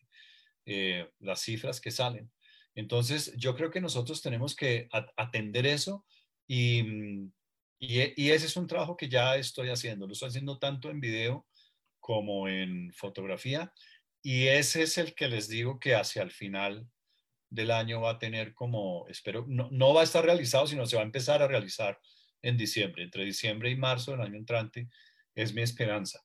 eh, 0.65 1.09
las 1.19 1.41
cifras 1.41 1.81
que 1.81 1.91
salen. 1.91 2.31
Entonces, 2.75 3.33
yo 3.37 3.55
creo 3.55 3.71
que 3.71 3.81
nosotros 3.81 4.21
tenemos 4.21 4.55
que 4.55 4.87
atender 5.15 5.65
eso 5.65 6.05
y, 6.47 7.29
mm, 7.79 7.85
e, 7.85 8.13
y, 8.15 8.31
ese 8.31 8.47
es 8.47 8.57
un 8.57 8.67
trabajo 8.67 8.97
que 8.97 9.09
ya 9.09 9.35
estoy 9.35 9.69
haciendo. 9.69 10.07
Lo 10.07 10.13
estoy 10.13 10.29
haciendo 10.29 10.57
tanto 10.59 10.89
en 10.89 10.99
video 10.99 11.45
como 11.99 12.47
en 12.47 12.91
fotografía. 12.93 13.73
Y 14.21 14.47
ese 14.47 14.83
es 14.83 14.97
el 14.97 15.13
que 15.13 15.27
les 15.27 15.47
digo 15.47 15.79
que 15.79 15.95
hacia 15.95 16.23
el 16.23 16.31
final 16.31 16.87
del 17.49 17.71
año 17.71 18.01
va 18.01 18.11
a 18.11 18.19
tener 18.19 18.53
como, 18.53 19.07
espero, 19.07 19.45
no, 19.47 19.69
no 19.71 19.93
va 19.93 20.01
a 20.01 20.03
estar 20.03 20.23
realizado, 20.23 20.67
sino 20.67 20.85
se 20.85 20.95
va 20.95 21.01
a 21.01 21.05
empezar 21.05 21.41
a 21.41 21.47
realizar 21.47 21.99
en 22.41 22.57
diciembre. 22.57 23.03
Entre 23.03 23.23
diciembre 23.23 23.69
y 23.69 23.75
marzo 23.75 24.11
del 24.11 24.21
año 24.21 24.37
entrante 24.37 24.89
es 25.35 25.53
mi 25.53 25.61
esperanza. 25.61 26.19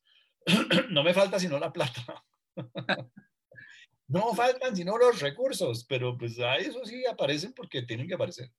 no 0.90 1.02
me 1.02 1.14
falta 1.14 1.38
sino 1.38 1.58
la 1.58 1.72
plata. 1.72 2.24
no 4.08 4.34
faltan 4.34 4.76
sino 4.76 4.98
los 4.98 5.20
recursos, 5.20 5.84
pero 5.88 6.16
pues 6.16 6.38
a 6.40 6.56
eso 6.56 6.84
sí 6.84 7.04
aparecen 7.06 7.52
porque 7.52 7.82
tienen 7.82 8.08
que 8.08 8.14
aparecer. 8.14 8.50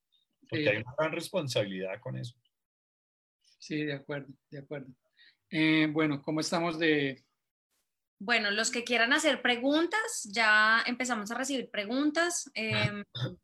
Porque 0.50 0.70
hay 0.70 0.78
una 0.78 0.94
gran 0.98 1.12
responsabilidad 1.12 2.00
con 2.00 2.18
eso. 2.18 2.36
Sí, 3.64 3.86
de 3.86 3.94
acuerdo, 3.94 4.28
de 4.50 4.60
acuerdo. 4.60 4.94
Eh, 5.50 5.88
bueno, 5.90 6.22
¿cómo 6.22 6.42
estamos 6.42 6.78
de...? 6.78 7.24
Bueno, 8.20 8.52
los 8.52 8.70
que 8.70 8.84
quieran 8.84 9.14
hacer 9.14 9.42
preguntas, 9.42 10.30
ya 10.34 10.84
empezamos 10.86 11.32
a 11.32 11.36
recibir 11.36 11.72
preguntas. 11.72 12.52
Em, 12.56 13.06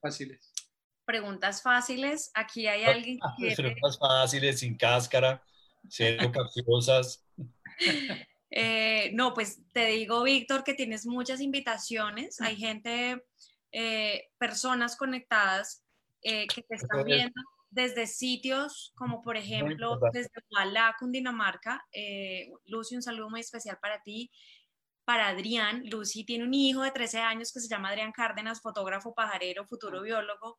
fáciles. 0.00 0.52
Preguntas 1.04 1.60
fáciles. 1.60 2.30
Aquí 2.34 2.68
hay 2.68 2.84
alguien 2.84 3.18
que... 3.36 3.52
Preguntas 3.56 3.98
fáciles, 3.98 4.60
sin 4.60 4.76
cáscara, 4.76 5.42
cero 5.88 6.30
capciosas. 6.32 7.26
Eh, 8.56 9.10
no, 9.14 9.34
pues 9.34 9.62
te 9.72 9.86
digo, 9.86 10.22
Víctor, 10.22 10.62
que 10.62 10.74
tienes 10.74 11.06
muchas 11.06 11.40
invitaciones. 11.40 12.40
Hay 12.40 12.54
gente, 12.54 13.20
eh, 13.72 14.30
personas 14.38 14.94
conectadas 14.96 15.82
que 16.22 16.46
te 16.46 16.76
están 16.76 17.04
viendo 17.04 17.34
desde 17.74 18.06
sitios 18.06 18.92
como 18.94 19.20
por 19.20 19.36
ejemplo 19.36 19.98
desde 20.12 20.30
Hualá, 20.50 20.94
Cundinamarca. 20.98 21.84
Eh, 21.92 22.48
Lucy, 22.66 22.94
un 22.94 23.02
saludo 23.02 23.30
muy 23.30 23.40
especial 23.40 23.78
para 23.82 24.00
ti. 24.02 24.30
Para 25.04 25.28
Adrián, 25.28 25.82
Lucy 25.90 26.24
tiene 26.24 26.44
un 26.44 26.54
hijo 26.54 26.82
de 26.82 26.92
13 26.92 27.18
años 27.18 27.52
que 27.52 27.60
se 27.60 27.68
llama 27.68 27.90
Adrián 27.90 28.12
Cárdenas, 28.12 28.62
fotógrafo 28.62 29.12
pajarero, 29.12 29.66
futuro 29.66 30.02
biólogo. 30.02 30.58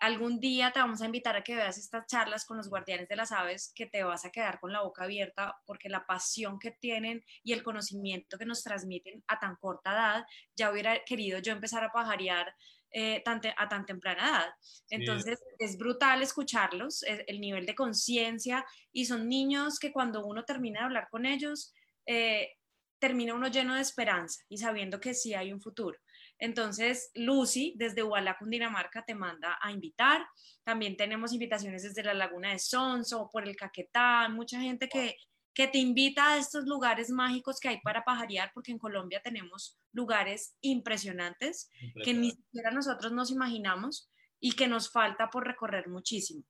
Algún 0.00 0.40
día 0.40 0.72
te 0.72 0.80
vamos 0.80 1.02
a 1.02 1.06
invitar 1.06 1.36
a 1.36 1.42
que 1.42 1.54
veas 1.54 1.76
estas 1.76 2.06
charlas 2.06 2.44
con 2.46 2.56
los 2.56 2.70
guardianes 2.70 3.08
de 3.08 3.16
las 3.16 3.30
aves, 3.30 3.72
que 3.74 3.86
te 3.86 4.02
vas 4.02 4.24
a 4.24 4.30
quedar 4.30 4.58
con 4.58 4.72
la 4.72 4.82
boca 4.82 5.04
abierta 5.04 5.56
porque 5.66 5.88
la 5.88 6.06
pasión 6.06 6.58
que 6.58 6.70
tienen 6.70 7.22
y 7.42 7.52
el 7.52 7.62
conocimiento 7.62 8.38
que 8.38 8.46
nos 8.46 8.62
transmiten 8.62 9.22
a 9.28 9.38
tan 9.38 9.56
corta 9.56 9.92
edad, 9.92 10.26
ya 10.56 10.70
hubiera 10.72 11.04
querido 11.04 11.40
yo 11.40 11.52
empezar 11.52 11.84
a 11.84 11.92
pajarear 11.92 12.54
eh, 12.92 13.22
a 13.24 13.68
tan 13.68 13.86
temprana 13.86 14.28
edad. 14.28 14.48
Entonces 14.90 15.38
es 15.58 15.76
brutal 15.76 16.22
escucharlos, 16.22 17.02
el 17.02 17.40
nivel 17.40 17.66
de 17.66 17.74
conciencia 17.74 18.64
y 18.92 19.04
son 19.04 19.28
niños 19.28 19.78
que 19.78 19.92
cuando 19.92 20.24
uno 20.24 20.44
termina 20.44 20.80
de 20.80 20.86
hablar 20.86 21.08
con 21.10 21.26
ellos, 21.26 21.72
eh, 22.06 22.50
termina 22.98 23.34
uno 23.34 23.48
lleno 23.48 23.74
de 23.74 23.80
esperanza 23.80 24.42
y 24.48 24.58
sabiendo 24.58 25.00
que 25.00 25.14
sí 25.14 25.34
hay 25.34 25.52
un 25.52 25.60
futuro. 25.60 25.98
Entonces, 26.38 27.10
Lucy, 27.14 27.74
desde 27.76 28.02
Huala, 28.02 28.36
Cundinamarca, 28.38 29.04
te 29.04 29.14
manda 29.14 29.58
a 29.60 29.72
invitar. 29.72 30.24
También 30.64 30.96
tenemos 30.96 31.32
invitaciones 31.32 31.82
desde 31.82 32.04
la 32.04 32.14
Laguna 32.14 32.52
de 32.52 32.58
Sonso, 32.58 33.28
por 33.32 33.46
el 33.46 33.56
Caquetá, 33.56 34.28
mucha 34.28 34.60
gente 34.60 34.88
que, 34.88 35.16
que 35.58 35.66
te 35.66 35.78
invita 35.78 36.28
a 36.28 36.38
estos 36.38 36.66
lugares 36.66 37.10
mágicos 37.10 37.58
que 37.58 37.66
hay 37.66 37.80
para 37.80 38.04
pajarear, 38.04 38.52
porque 38.54 38.70
en 38.70 38.78
Colombia 38.78 39.20
tenemos 39.20 39.76
lugares 39.92 40.56
impresionantes 40.60 41.68
que 42.04 42.14
ni 42.14 42.30
siquiera 42.30 42.70
nosotros 42.70 43.10
nos 43.10 43.32
imaginamos 43.32 44.08
y 44.38 44.52
que 44.52 44.68
nos 44.68 44.88
falta 44.88 45.30
por 45.30 45.44
recorrer 45.44 45.88
muchísimo. 45.88 46.44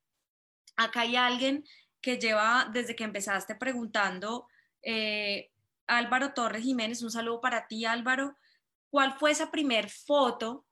Acá 0.77 1.01
hay 1.01 1.17
alguien 1.17 1.65
que 2.03 2.19
lleva 2.19 2.69
desde 2.71 2.95
que 2.95 3.05
empezaste 3.05 3.55
preguntando, 3.55 4.47
eh, 4.83 5.53
Álvaro 5.87 6.35
Torres 6.35 6.65
Jiménez, 6.65 7.03
un 7.03 7.11
saludo 7.11 7.41
para 7.41 7.67
ti 7.67 7.87
Álvaro, 7.87 8.37
¿cuál 8.91 9.19
fue 9.19 9.31
esa 9.31 9.51
primer 9.51 9.89
foto 9.89 10.67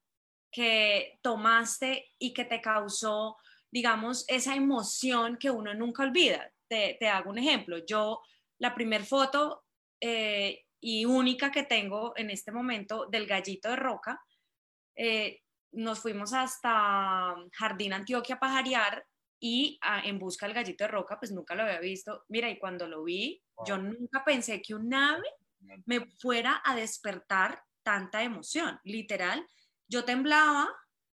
que 0.52 1.18
tomaste 1.22 2.12
y 2.18 2.34
que 2.34 2.44
te 2.44 2.60
causó, 2.60 3.38
digamos, 3.70 4.26
esa 4.28 4.54
emoción 4.54 5.38
que 5.38 5.50
uno 5.50 5.72
nunca 5.72 6.02
olvida? 6.02 6.52
Te, 6.68 6.98
hago 7.08 7.30
un 7.30 7.38
ejemplo, 7.38 7.78
yo 7.86 8.20
la 8.58 8.74
primer 8.74 9.04
foto 9.04 9.64
eh, 10.00 10.64
y 10.80 11.04
única 11.04 11.50
que 11.50 11.62
tengo 11.62 12.12
en 12.16 12.30
este 12.30 12.52
momento 12.52 13.06
del 13.06 13.26
gallito 13.26 13.68
de 13.70 13.76
roca, 13.76 14.20
eh, 14.96 15.40
nos 15.72 16.00
fuimos 16.00 16.32
hasta 16.32 17.34
Jardín 17.52 17.92
Antioquia 17.92 18.36
a 18.36 18.40
pajarear 18.40 19.04
y 19.38 19.78
en 20.04 20.18
busca 20.18 20.46
del 20.46 20.54
gallito 20.54 20.84
de 20.84 20.88
roca, 20.88 21.18
pues 21.18 21.30
nunca 21.32 21.54
lo 21.54 21.62
había 21.62 21.80
visto. 21.80 22.24
Mira, 22.28 22.48
y 22.48 22.58
cuando 22.58 22.88
lo 22.88 23.04
vi, 23.04 23.42
yo 23.66 23.76
nunca 23.76 24.24
pensé 24.24 24.62
que 24.62 24.74
un 24.74 24.92
ave 24.94 25.28
me 25.84 26.06
fuera 26.18 26.62
a 26.64 26.74
despertar 26.74 27.62
tanta 27.82 28.22
emoción. 28.22 28.80
Literal, 28.84 29.46
yo 29.88 30.04
temblaba, 30.04 30.68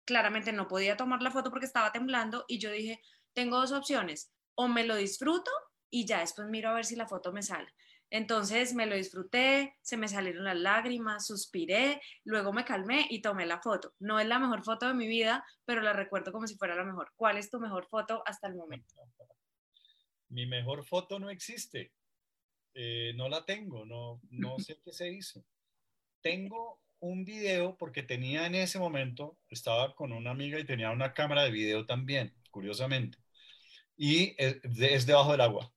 claramente 0.04 0.52
no 0.52 0.68
podía 0.68 0.96
tomar 0.96 1.22
la 1.22 1.30
foto 1.30 1.50
porque 1.50 1.66
estaba 1.66 1.92
temblando 1.92 2.44
y 2.48 2.58
yo 2.58 2.70
dije, 2.70 3.00
tengo 3.32 3.58
dos 3.58 3.72
opciones, 3.72 4.32
o 4.54 4.68
me 4.68 4.84
lo 4.84 4.96
disfruto 4.96 5.50
y 5.90 6.06
ya 6.06 6.20
después 6.20 6.48
miro 6.48 6.70
a 6.70 6.74
ver 6.74 6.84
si 6.84 6.96
la 6.96 7.06
foto 7.06 7.32
me 7.32 7.42
sale. 7.42 7.68
Entonces 8.12 8.74
me 8.74 8.84
lo 8.84 8.94
disfruté, 8.94 9.74
se 9.80 9.96
me 9.96 10.06
salieron 10.06 10.44
las 10.44 10.58
lágrimas, 10.58 11.26
suspiré, 11.26 11.98
luego 12.24 12.52
me 12.52 12.62
calmé 12.62 13.06
y 13.08 13.22
tomé 13.22 13.46
la 13.46 13.62
foto. 13.62 13.94
No 14.00 14.20
es 14.20 14.26
la 14.26 14.38
mejor 14.38 14.62
foto 14.64 14.86
de 14.86 14.92
mi 14.92 15.06
vida, 15.06 15.46
pero 15.64 15.80
la 15.80 15.94
recuerdo 15.94 16.30
como 16.30 16.46
si 16.46 16.56
fuera 16.56 16.74
la 16.74 16.84
mejor. 16.84 17.10
¿Cuál 17.16 17.38
es 17.38 17.48
tu 17.48 17.58
mejor 17.58 17.86
foto 17.88 18.22
hasta 18.26 18.48
el 18.48 18.54
momento? 18.54 18.94
Mi 20.28 20.44
mejor 20.44 20.84
foto 20.84 21.18
no 21.18 21.30
existe. 21.30 21.94
Eh, 22.74 23.12
no 23.16 23.30
la 23.30 23.46
tengo, 23.46 23.86
no, 23.86 24.20
no 24.28 24.58
sé 24.58 24.78
qué 24.84 24.92
se 24.92 25.10
hizo. 25.10 25.42
Tengo 26.20 26.82
un 27.00 27.24
video 27.24 27.78
porque 27.78 28.02
tenía 28.02 28.44
en 28.44 28.56
ese 28.56 28.78
momento, 28.78 29.38
estaba 29.48 29.94
con 29.94 30.12
una 30.12 30.32
amiga 30.32 30.58
y 30.58 30.66
tenía 30.66 30.90
una 30.90 31.14
cámara 31.14 31.44
de 31.44 31.50
video 31.50 31.86
también, 31.86 32.34
curiosamente. 32.50 33.21
Y 33.96 34.34
es 34.38 35.06
debajo 35.06 35.32
del 35.32 35.42
agua 35.42 35.72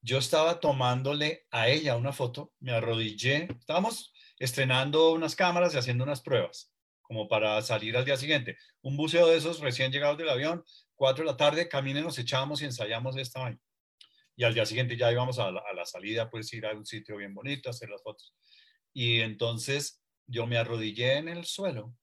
yo 0.00 0.18
estaba 0.18 0.60
tomándole 0.60 1.46
a 1.50 1.68
ella 1.68 1.96
una 1.96 2.12
foto, 2.12 2.52
me 2.60 2.72
arrodillé, 2.72 3.48
estábamos 3.58 4.12
estrenando 4.38 5.12
unas 5.12 5.34
cámaras 5.34 5.74
y 5.74 5.78
haciendo 5.78 6.04
unas 6.04 6.20
pruebas, 6.20 6.72
como 7.02 7.28
para 7.28 7.60
salir 7.62 7.96
al 7.96 8.04
día 8.04 8.16
siguiente. 8.16 8.56
Un 8.82 8.96
buceo 8.96 9.26
de 9.26 9.36
esos 9.36 9.60
recién 9.60 9.90
llegados 9.90 10.18
del 10.18 10.28
avión, 10.28 10.64
cuatro 10.94 11.24
de 11.24 11.30
la 11.30 11.36
tarde, 11.36 11.68
caminen, 11.68 12.04
nos 12.04 12.18
echamos 12.18 12.62
y 12.62 12.66
ensayamos 12.66 13.16
esta 13.16 13.40
vaina. 13.40 13.60
Y 14.36 14.44
al 14.44 14.54
día 14.54 14.66
siguiente 14.66 14.96
ya 14.96 15.10
íbamos 15.10 15.38
a 15.40 15.50
la, 15.50 15.84
salida, 15.84 16.30
pues 16.30 16.52
ir 16.52 16.64
a 16.64 16.72
un 16.72 16.86
sitio 16.86 17.16
bien 17.16 17.34
bonito, 17.34 17.68
hacer 17.68 17.90
las 17.90 18.02
fotos. 18.02 18.34
Y 18.92 19.20
entonces 19.20 20.00
yo 20.26 20.46
me 20.46 20.58
arrodillé 20.58 21.16
en 21.16 21.28
el 21.28 21.44
suelo 21.44 21.94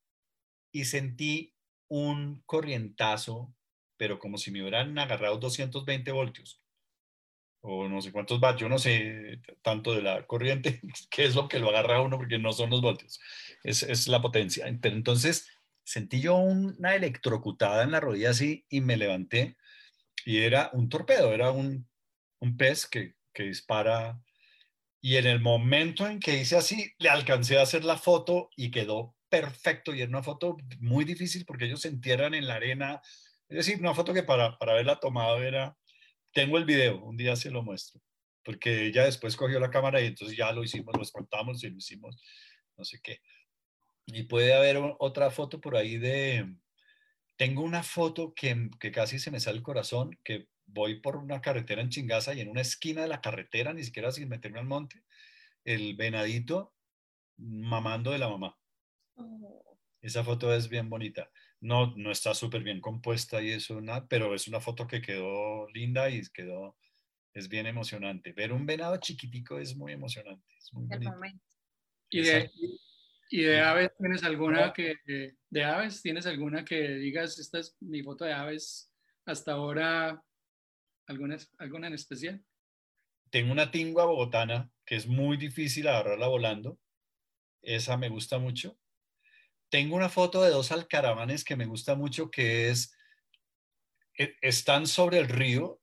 y 0.71 0.83
sentí 0.83 1.53
un 1.87 2.43
corrientazo, 2.45 3.55
pero 3.97 4.19
como 4.19 4.37
si 4.37 4.51
me 4.51 4.61
hubieran 4.61 4.97
agarrado 4.99 5.37
220 5.37 6.11
voltios 6.11 6.61
o 7.67 7.87
no 7.87 8.01
sé 8.01 8.11
cuántos 8.11 8.39
vatios, 8.39 8.61
yo 8.61 8.69
no 8.69 8.77
sé 8.77 9.39
tanto 9.63 9.93
de 9.93 10.03
la 10.03 10.27
corriente, 10.27 10.81
qué 11.09 11.25
es 11.25 11.35
lo 11.35 11.47
que 11.47 11.59
lo 11.59 11.69
agarra 11.69 12.01
uno, 12.01 12.17
porque 12.17 12.37
no 12.37 12.53
son 12.53 12.69
los 12.69 12.81
voltios, 12.81 13.19
es, 13.63 13.81
es 13.83 14.07
la 14.07 14.21
potencia. 14.21 14.67
Entonces 14.67 15.49
sentí 15.83 16.21
yo 16.21 16.35
una 16.35 16.95
electrocutada 16.95 17.83
en 17.83 17.91
la 17.91 17.99
rodilla 17.99 18.31
así 18.31 18.65
y 18.69 18.81
me 18.81 18.97
levanté 18.97 19.57
y 20.25 20.39
era 20.39 20.69
un 20.73 20.89
torpedo, 20.89 21.33
era 21.33 21.51
un, 21.51 21.87
un 22.39 22.57
pez 22.57 22.87
que, 22.87 23.15
que 23.33 23.43
dispara. 23.43 24.19
Y 25.01 25.17
en 25.17 25.27
el 25.27 25.39
momento 25.39 26.07
en 26.07 26.19
que 26.19 26.39
hice 26.41 26.57
así, 26.57 26.93
le 26.97 27.09
alcancé 27.09 27.59
a 27.59 27.61
hacer 27.61 27.85
la 27.85 27.97
foto 27.97 28.49
y 28.55 28.71
quedó 28.71 29.15
perfecto. 29.29 29.93
Y 29.93 30.01
era 30.01 30.09
una 30.09 30.23
foto 30.23 30.57
muy 30.79 31.05
difícil 31.05 31.45
porque 31.45 31.65
ellos 31.65 31.81
se 31.81 31.89
entierran 31.89 32.33
en 32.33 32.47
la 32.47 32.55
arena. 32.55 33.01
Es 33.55 33.67
decir, 33.67 33.79
una 33.79 33.93
foto 33.93 34.13
que 34.13 34.23
para, 34.23 34.57
para 34.57 34.73
haberla 34.73 34.99
tomado 34.99 35.41
era 35.41 35.77
tengo 36.33 36.57
el 36.57 36.65
video, 36.65 37.01
un 37.01 37.15
día 37.15 37.37
se 37.37 37.49
lo 37.49 37.63
muestro, 37.63 38.01
porque 38.43 38.87
ella 38.87 39.05
después 39.05 39.37
cogió 39.37 39.61
la 39.61 39.69
cámara 39.69 40.01
y 40.01 40.07
entonces 40.07 40.35
ya 40.35 40.51
lo 40.51 40.61
hicimos, 40.61 40.93
lo 40.93 41.05
contamos 41.09 41.63
y 41.63 41.69
lo 41.69 41.77
hicimos, 41.77 42.21
no 42.75 42.83
sé 42.83 42.99
qué. 43.01 43.21
Y 44.07 44.23
puede 44.23 44.53
haber 44.53 44.77
otra 44.99 45.31
foto 45.31 45.61
por 45.61 45.77
ahí 45.77 45.97
de, 45.97 46.53
tengo 47.37 47.61
una 47.61 47.81
foto 47.81 48.33
que, 48.33 48.69
que 48.77 48.91
casi 48.91 49.19
se 49.19 49.31
me 49.31 49.39
sale 49.39 49.55
el 49.59 49.63
corazón, 49.63 50.19
que 50.21 50.49
voy 50.65 50.99
por 50.99 51.15
una 51.15 51.39
carretera 51.39 51.81
en 51.81 51.89
Chingaza 51.89 52.33
y 52.33 52.41
en 52.41 52.49
una 52.49 52.59
esquina 52.59 53.03
de 53.03 53.07
la 53.07 53.21
carretera, 53.21 53.73
ni 53.73 53.85
siquiera 53.85 54.11
sin 54.11 54.27
meterme 54.27 54.59
al 54.59 54.65
monte, 54.65 55.01
el 55.63 55.95
venadito 55.95 56.73
mamando 57.37 58.11
de 58.11 58.19
la 58.19 58.27
mamá. 58.27 58.57
Oh. 59.15 59.77
Esa 60.01 60.25
foto 60.25 60.53
es 60.53 60.67
bien 60.67 60.89
bonita 60.89 61.31
no, 61.61 61.95
no 61.95 62.11
está 62.11 62.33
súper 62.33 62.63
bien 62.63 62.81
compuesta 62.81 63.41
y 63.41 63.51
eso, 63.51 63.81
nada, 63.81 64.05
pero 64.07 64.35
es 64.35 64.47
una 64.47 64.59
foto 64.59 64.87
que 64.87 65.01
quedó 65.01 65.67
linda 65.69 66.09
y 66.09 66.21
quedó, 66.33 66.77
es 67.33 67.49
bien 67.49 67.65
emocionante. 67.65 68.33
Ver 68.33 68.53
un 68.53 68.65
venado 68.65 68.97
chiquitico 68.97 69.59
es 69.59 69.75
muy 69.75 69.93
emocionante, 69.93 70.45
es 70.57 70.73
muy 70.73 70.85
bonito. 70.85 71.11
¿Y 72.09 72.21
de, 72.21 72.51
¿Y 73.29 73.41
de, 73.41 73.61
aves 73.61 73.91
tienes 73.97 74.23
alguna 74.23 74.71
que, 74.73 74.95
de 75.49 75.63
aves 75.63 76.01
tienes 76.01 76.25
alguna 76.25 76.63
que 76.63 76.95
digas, 76.95 77.39
esta 77.39 77.59
es 77.59 77.75
mi 77.79 78.03
foto 78.03 78.25
de 78.25 78.33
aves 78.33 78.91
hasta 79.25 79.53
ahora, 79.53 80.23
alguna, 81.07 81.37
alguna 81.57 81.87
en 81.87 81.93
especial? 81.93 82.43
Tengo 83.31 83.51
una 83.51 83.71
tingua 83.71 84.05
bogotana 84.05 84.69
que 84.85 84.95
es 84.95 85.07
muy 85.07 85.35
difícil 85.37 85.87
agarrarla 85.87 86.27
volando. 86.27 86.79
Esa 87.63 87.97
me 87.97 88.09
gusta 88.09 88.37
mucho 88.37 88.77
tengo 89.69 89.95
una 89.95 90.09
foto 90.09 90.41
de 90.41 90.51
dos 90.51 90.71
alcaravanes 90.71 91.43
que 91.43 91.55
me 91.55 91.65
gusta 91.65 91.95
mucho, 91.95 92.29
que 92.29 92.69
es, 92.69 92.95
e, 94.17 94.35
están 94.41 94.87
sobre 94.87 95.19
el 95.19 95.27
río 95.27 95.81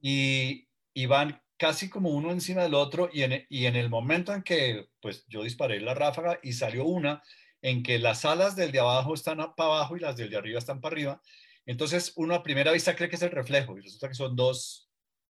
y, 0.00 0.66
van 1.06 1.40
casi 1.56 1.88
como 1.88 2.10
uno 2.10 2.32
encima 2.32 2.62
del 2.62 2.74
otro 2.74 3.08
y 3.12 3.22
en, 3.22 3.46
y 3.48 3.66
en 3.66 3.76
el 3.76 3.88
momento 3.88 4.34
en 4.34 4.42
que 4.42 4.88
pues 5.00 5.24
yo 5.28 5.44
disparé 5.44 5.80
la 5.80 5.94
ráfaga 5.94 6.40
y 6.42 6.52
salió 6.52 6.84
una 6.84 7.22
en 7.62 7.82
que 7.82 7.98
las 7.98 8.24
alas 8.24 8.56
del 8.56 8.72
de 8.72 8.80
abajo 8.80 9.14
están 9.14 9.38
para 9.56 9.70
abajo 9.70 9.96
y 9.96 10.00
las 10.00 10.16
del 10.16 10.30
de 10.30 10.36
arriba 10.36 10.58
están 10.58 10.80
para 10.80 10.94
arriba, 10.94 11.22
entonces 11.66 12.12
uno 12.16 12.34
a 12.34 12.42
primera 12.42 12.72
vista 12.72 12.96
cree 12.96 13.08
que 13.08 13.16
es 13.16 13.22
el 13.22 13.30
reflejo 13.30 13.78
y 13.78 13.82
resulta 13.82 14.08
que 14.08 14.14
son 14.14 14.34
dos, 14.34 14.90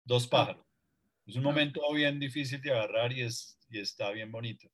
dos 0.03 0.27
pájaros. 0.27 0.65
Es 1.25 1.35
un 1.35 1.43
momento 1.43 1.81
bien 1.93 2.19
difícil 2.19 2.61
de 2.61 2.71
agarrar 2.71 3.13
y, 3.13 3.21
es, 3.21 3.59
y 3.69 3.79
está 3.79 4.11
bien 4.11 4.31
bonito. 4.31 4.67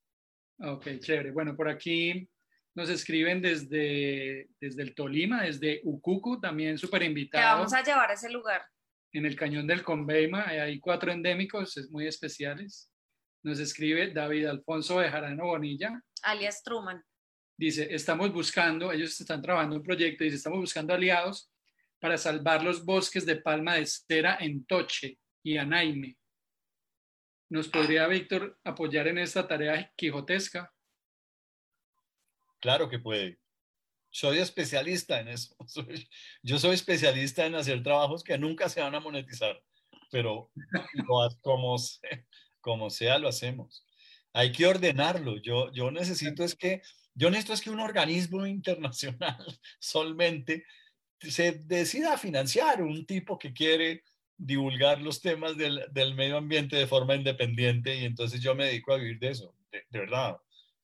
Ok, 0.59 0.87
chévere. 0.99 1.31
Bueno, 1.31 1.55
por 1.55 1.69
aquí 1.69 2.29
nos 2.77 2.89
escriben 2.91 3.41
desde, 3.41 4.49
desde 4.61 4.83
el 4.83 4.93
Tolima, 4.93 5.41
desde 5.41 5.81
Ucucu, 5.83 6.39
también 6.39 6.77
súper 6.77 7.01
invitado. 7.01 7.43
Te 7.43 7.55
vamos 7.55 7.73
a 7.73 7.83
llevar 7.83 8.11
a 8.11 8.13
ese 8.13 8.29
lugar. 8.29 8.61
En 9.11 9.25
el 9.25 9.35
cañón 9.35 9.65
del 9.65 9.81
Conveima, 9.81 10.47
hay 10.47 10.79
cuatro 10.79 11.11
endémicos 11.11 11.75
muy 11.89 12.05
especiales. 12.05 12.91
Nos 13.41 13.59
escribe 13.59 14.13
David 14.13 14.45
Alfonso 14.45 14.99
de 14.99 15.09
Jarano 15.09 15.45
Bonilla. 15.45 15.99
Alias 16.21 16.61
Truman. 16.61 17.03
Dice, 17.57 17.87
estamos 17.89 18.31
buscando, 18.31 18.91
ellos 18.91 19.19
están 19.19 19.41
trabajando 19.41 19.77
un 19.77 19.83
proyecto, 19.83 20.23
dice, 20.23 20.35
estamos 20.35 20.59
buscando 20.59 20.93
aliados 20.93 21.51
para 21.99 22.15
salvar 22.15 22.61
los 22.63 22.85
bosques 22.85 23.25
de 23.25 23.37
palma 23.37 23.73
de 23.73 23.87
cera 23.87 24.37
en 24.39 24.63
Toche 24.67 25.17
y 25.43 25.57
Anaime. 25.57 26.15
¿Nos 27.49 27.69
podría 27.69 28.05
Víctor 28.05 28.59
apoyar 28.63 29.07
en 29.07 29.17
esta 29.17 29.47
tarea 29.47 29.91
quijotesca? 29.97 30.71
Claro 32.59 32.89
que 32.89 32.99
puede. 32.99 33.39
Soy 34.09 34.39
especialista 34.39 35.19
en 35.19 35.29
eso. 35.29 35.55
yo 36.43 36.59
soy 36.59 36.75
especialista 36.75 37.45
en 37.45 37.55
hacer 37.55 37.83
trabajos 37.83 38.23
que 38.23 38.37
nunca 38.37 38.69
se 38.69 38.81
van 38.81 38.95
a 38.95 38.99
monetizar, 38.99 39.61
pero 40.11 40.51
como, 41.43 41.75
como 42.61 42.89
sea 42.89 43.19
lo 43.19 43.27
hacemos. 43.27 43.85
Hay 44.33 44.51
que 44.51 44.65
ordenarlo. 44.65 45.37
Yo, 45.37 45.71
yo 45.71 45.91
necesito 45.91 46.43
es 46.43 46.55
que 46.55 46.81
yo 47.15 47.29
necesito 47.31 47.53
es 47.53 47.61
que 47.61 47.69
un 47.69 47.79
organismo 47.79 48.45
internacional 48.47 49.45
solamente 49.79 50.65
se 51.19 51.53
decida 51.53 52.13
a 52.13 52.17
financiar 52.17 52.81
un 52.83 53.05
tipo 53.05 53.37
que 53.37 53.53
quiere 53.53 54.03
divulgar 54.37 55.01
los 55.01 55.19
temas 55.19 55.57
del, 55.57 55.83
del, 55.91 56.13
medio 56.13 56.37
ambiente 56.37 56.75
de 56.75 56.85
forma 56.85 57.15
independiente 57.15 57.95
y 57.95 58.05
entonces 58.05 58.39
yo 58.39 58.53
me 58.53 58.65
dedico 58.65 58.93
a 58.93 58.97
vivir 58.97 59.17
de 59.17 59.29
eso, 59.29 59.55
de 59.71 59.99
verdad 59.99 60.37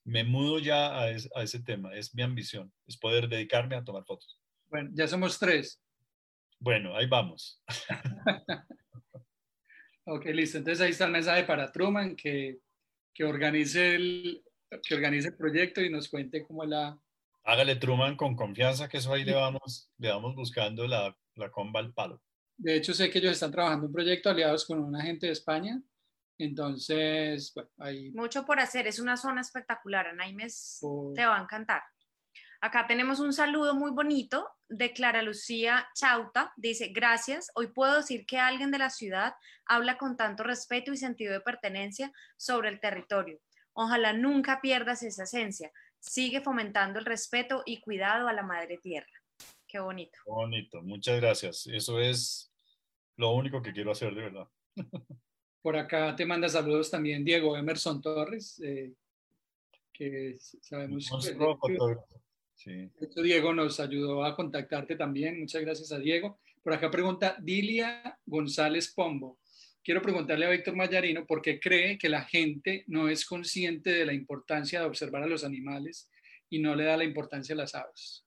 me 0.03 0.23
mudo 0.23 0.59
ya 0.59 0.99
a, 0.99 1.09
ese 1.11 1.59
tema, 1.61 1.95
es 1.95 2.13
mi 2.13 2.23
ambición, 2.23 2.71
es 2.87 2.97
poder 2.97 3.27
dedicarme 3.27 3.75
a 3.75 3.83
tomar 3.83 4.03
fotos. 4.05 4.39
Bueno, 4.69 4.89
ya 4.93 5.07
somos 5.07 5.39
tres. 5.39 5.81
Bueno, 6.59 6.95
ahí 6.95 7.07
vamos. 7.07 7.61
ok, 10.05 10.25
listo. 10.25 10.57
Entonces 10.57 10.81
ahí 10.81 10.91
está 10.91 11.05
el 11.05 11.11
mensaje 11.11 11.43
para 11.43 11.71
Truman, 11.71 12.15
que, 12.15 12.59
que, 13.13 13.23
organice, 13.23 13.95
el, 13.95 14.43
que 14.81 14.95
organice 14.95 15.29
el 15.29 15.35
proyecto 15.35 15.81
y 15.81 15.89
nos 15.89 16.09
cuente 16.09 16.43
cómo 16.43 16.65
la, 16.65 16.97
Hágale 17.45 17.75
Truman 17.75 18.15
con 18.15 18.35
confianza 18.35 18.87
que 18.87 18.97
eso 18.97 19.13
ahí 19.13 19.25
le 19.25 19.33
vamos, 19.33 19.91
le 19.97 20.09
vamos 20.09 20.33
buscando 20.35 20.87
la, 20.87 21.15
la 21.35 21.51
comba 21.51 21.81
al 21.81 21.93
palo. 21.93 22.21
De 22.57 22.75
hecho, 22.75 22.93
sé 22.93 23.09
que 23.09 23.19
ellos 23.19 23.33
están 23.33 23.51
trabajando 23.51 23.87
un 23.87 23.93
proyecto 23.93 24.29
aliados 24.29 24.65
con 24.65 24.79
un 24.79 24.95
agente 24.95 25.25
de 25.25 25.33
España. 25.33 25.81
Entonces, 26.38 27.51
bueno, 27.53 27.69
hay... 27.77 28.11
Mucho 28.11 28.45
por 28.45 28.59
hacer, 28.59 28.88
es 28.88 28.99
una 28.99 29.17
zona 29.17 29.41
espectacular, 29.41 30.07
Anaimes 30.07 30.79
te 31.15 31.25
va 31.25 31.38
a 31.38 31.41
encantar. 31.41 31.84
Acá 32.61 32.88
tenemos 32.88 33.19
un 33.19 33.34
saludo 33.34 33.75
muy 33.75 33.91
bonito 33.91 34.47
de 34.69 34.93
Clara 34.93 35.21
Lucía 35.21 35.86
Chauta. 35.95 36.53
Dice, 36.55 36.93
gracias, 36.93 37.51
hoy 37.55 37.67
puedo 37.67 37.97
decir 37.97 38.25
que 38.25 38.39
alguien 38.39 38.71
de 38.71 38.77
la 38.77 38.89
ciudad 38.89 39.34
habla 39.65 39.97
con 39.97 40.15
tanto 40.15 40.43
respeto 40.43 40.93
y 40.93 40.97
sentido 40.97 41.34
de 41.34 41.41
pertenencia 41.41 42.13
sobre 42.38 42.69
el 42.69 42.79
territorio. 42.79 43.38
Ojalá 43.73 44.13
nunca 44.13 44.61
pierdas 44.61 45.03
esa 45.03 45.23
esencia. 45.23 45.73
Sigue 45.99 46.39
fomentando 46.39 46.99
el 46.99 47.05
respeto 47.05 47.63
y 47.65 47.81
cuidado 47.81 48.29
a 48.29 48.34
la 48.34 48.43
madre 48.43 48.77
tierra. 48.77 49.11
Qué 49.67 49.79
bonito. 49.79 50.17
bonito, 50.25 50.81
muchas 50.84 51.19
gracias. 51.19 51.67
Eso 51.67 51.99
es 51.99 52.53
lo 53.17 53.31
único 53.31 53.61
que 53.61 53.73
quiero 53.73 53.91
hacer 53.91 54.15
de 54.15 54.21
verdad. 54.21 54.47
Por 55.64 55.78
acá 55.78 56.14
te 56.14 56.26
manda 56.26 56.49
saludos 56.49 56.91
también 56.91 57.24
Diego 57.24 57.55
Emerson 57.55 58.01
Torres, 58.01 58.59
eh, 58.64 58.91
que 59.93 60.36
sabemos 60.38 61.09
que, 61.09 61.38
sí. 62.53 62.91
Diego 63.24 63.53
nos 63.53 63.80
ayudó 63.80 64.26
a 64.26 64.36
contactarte 64.36 64.97
también. 64.97 65.39
Muchas 65.39 65.61
gracias 65.61 65.93
a 65.93 65.99
Diego. 65.99 66.38
Por 66.61 66.74
acá 66.74 66.91
pregunta 66.91 67.38
Dilia 67.39 68.20
González 68.26 68.93
Pombo. 68.93 69.39
Quiero 69.82 70.01
preguntarle 70.01 70.45
a 70.45 70.49
Víctor 70.49 70.76
Mayarino 70.76 71.26
por 71.26 71.41
qué 71.41 71.61
cree 71.61 71.97
que 71.97 72.09
la 72.09 72.24
gente 72.24 72.84
no 72.88 73.07
es 73.07 73.26
consciente 73.26 73.89
de 73.91 74.05
la 74.05 74.14
importancia 74.14 74.82
de 74.82 74.86
observar 74.86 75.24
a 75.24 75.28
los 75.28 75.45
animales 75.45 76.11
y 76.49 76.59
no 76.59 76.76
le 76.76 76.84
da 76.84 76.97
la 76.97 77.05
importancia 77.05 77.55
a 77.55 77.57
las 77.57 77.74
aves 77.74 78.26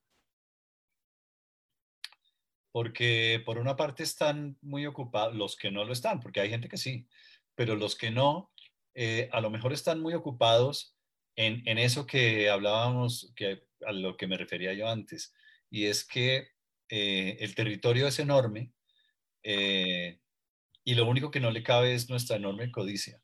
porque 2.76 3.42
por 3.46 3.56
una 3.56 3.74
parte 3.74 4.02
están 4.02 4.58
muy 4.60 4.84
ocupados, 4.84 5.34
los 5.34 5.56
que 5.56 5.70
no 5.70 5.86
lo 5.86 5.94
están, 5.94 6.20
porque 6.20 6.40
hay 6.40 6.50
gente 6.50 6.68
que 6.68 6.76
sí, 6.76 7.08
pero 7.54 7.74
los 7.74 7.96
que 7.96 8.10
no, 8.10 8.52
eh, 8.94 9.30
a 9.32 9.40
lo 9.40 9.48
mejor 9.48 9.72
están 9.72 9.98
muy 9.98 10.12
ocupados 10.12 10.94
en, 11.36 11.66
en, 11.66 11.78
eso 11.78 12.06
que 12.06 12.50
hablábamos, 12.50 13.32
que, 13.34 13.62
a 13.86 13.92
lo 13.92 14.18
que 14.18 14.26
me 14.26 14.36
refería 14.36 14.74
yo 14.74 14.90
antes, 14.90 15.32
y 15.70 15.86
es 15.86 16.06
que 16.06 16.48
eh, 16.90 17.38
el 17.40 17.54
territorio 17.54 18.08
es 18.08 18.18
enorme 18.18 18.74
eh, 19.42 20.20
y 20.84 20.94
lo 20.96 21.08
único 21.08 21.30
que 21.30 21.40
no 21.40 21.50
le 21.50 21.62
cabe 21.62 21.94
es 21.94 22.10
nuestra 22.10 22.36
enorme 22.36 22.70
codicia. 22.70 23.22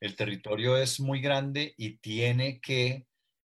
El 0.00 0.16
territorio 0.16 0.78
es 0.78 0.98
muy 0.98 1.20
grande 1.20 1.74
y 1.76 1.98
tiene 1.98 2.58
que 2.62 3.06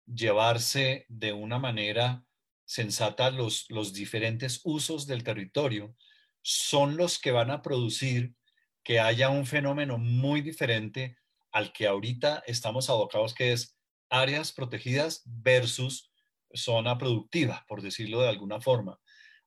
llevarse 0.05 1.05
de 1.09 1.33
una 1.33 1.59
manera 1.59 2.23
sensata 2.65 3.29
los, 3.29 3.65
los 3.69 3.93
diferentes 3.93 4.61
usos 4.63 5.07
del 5.07 5.23
territorio 5.23 5.95
son 6.41 6.97
los 6.97 7.19
que 7.19 7.31
van 7.31 7.51
a 7.51 7.61
producir 7.61 8.35
que 8.83 8.99
haya 8.99 9.29
un 9.29 9.45
fenómeno 9.45 9.97
muy 9.97 10.41
diferente 10.41 11.17
al 11.51 11.73
que 11.73 11.87
ahorita 11.87 12.43
estamos 12.45 12.89
abocados, 12.89 13.33
que 13.33 13.51
es 13.51 13.77
áreas 14.09 14.51
protegidas 14.51 15.23
versus 15.25 16.11
zona 16.53 16.97
productiva, 16.97 17.65
por 17.67 17.81
decirlo 17.81 18.21
de 18.21 18.29
alguna 18.29 18.61
forma. 18.61 18.99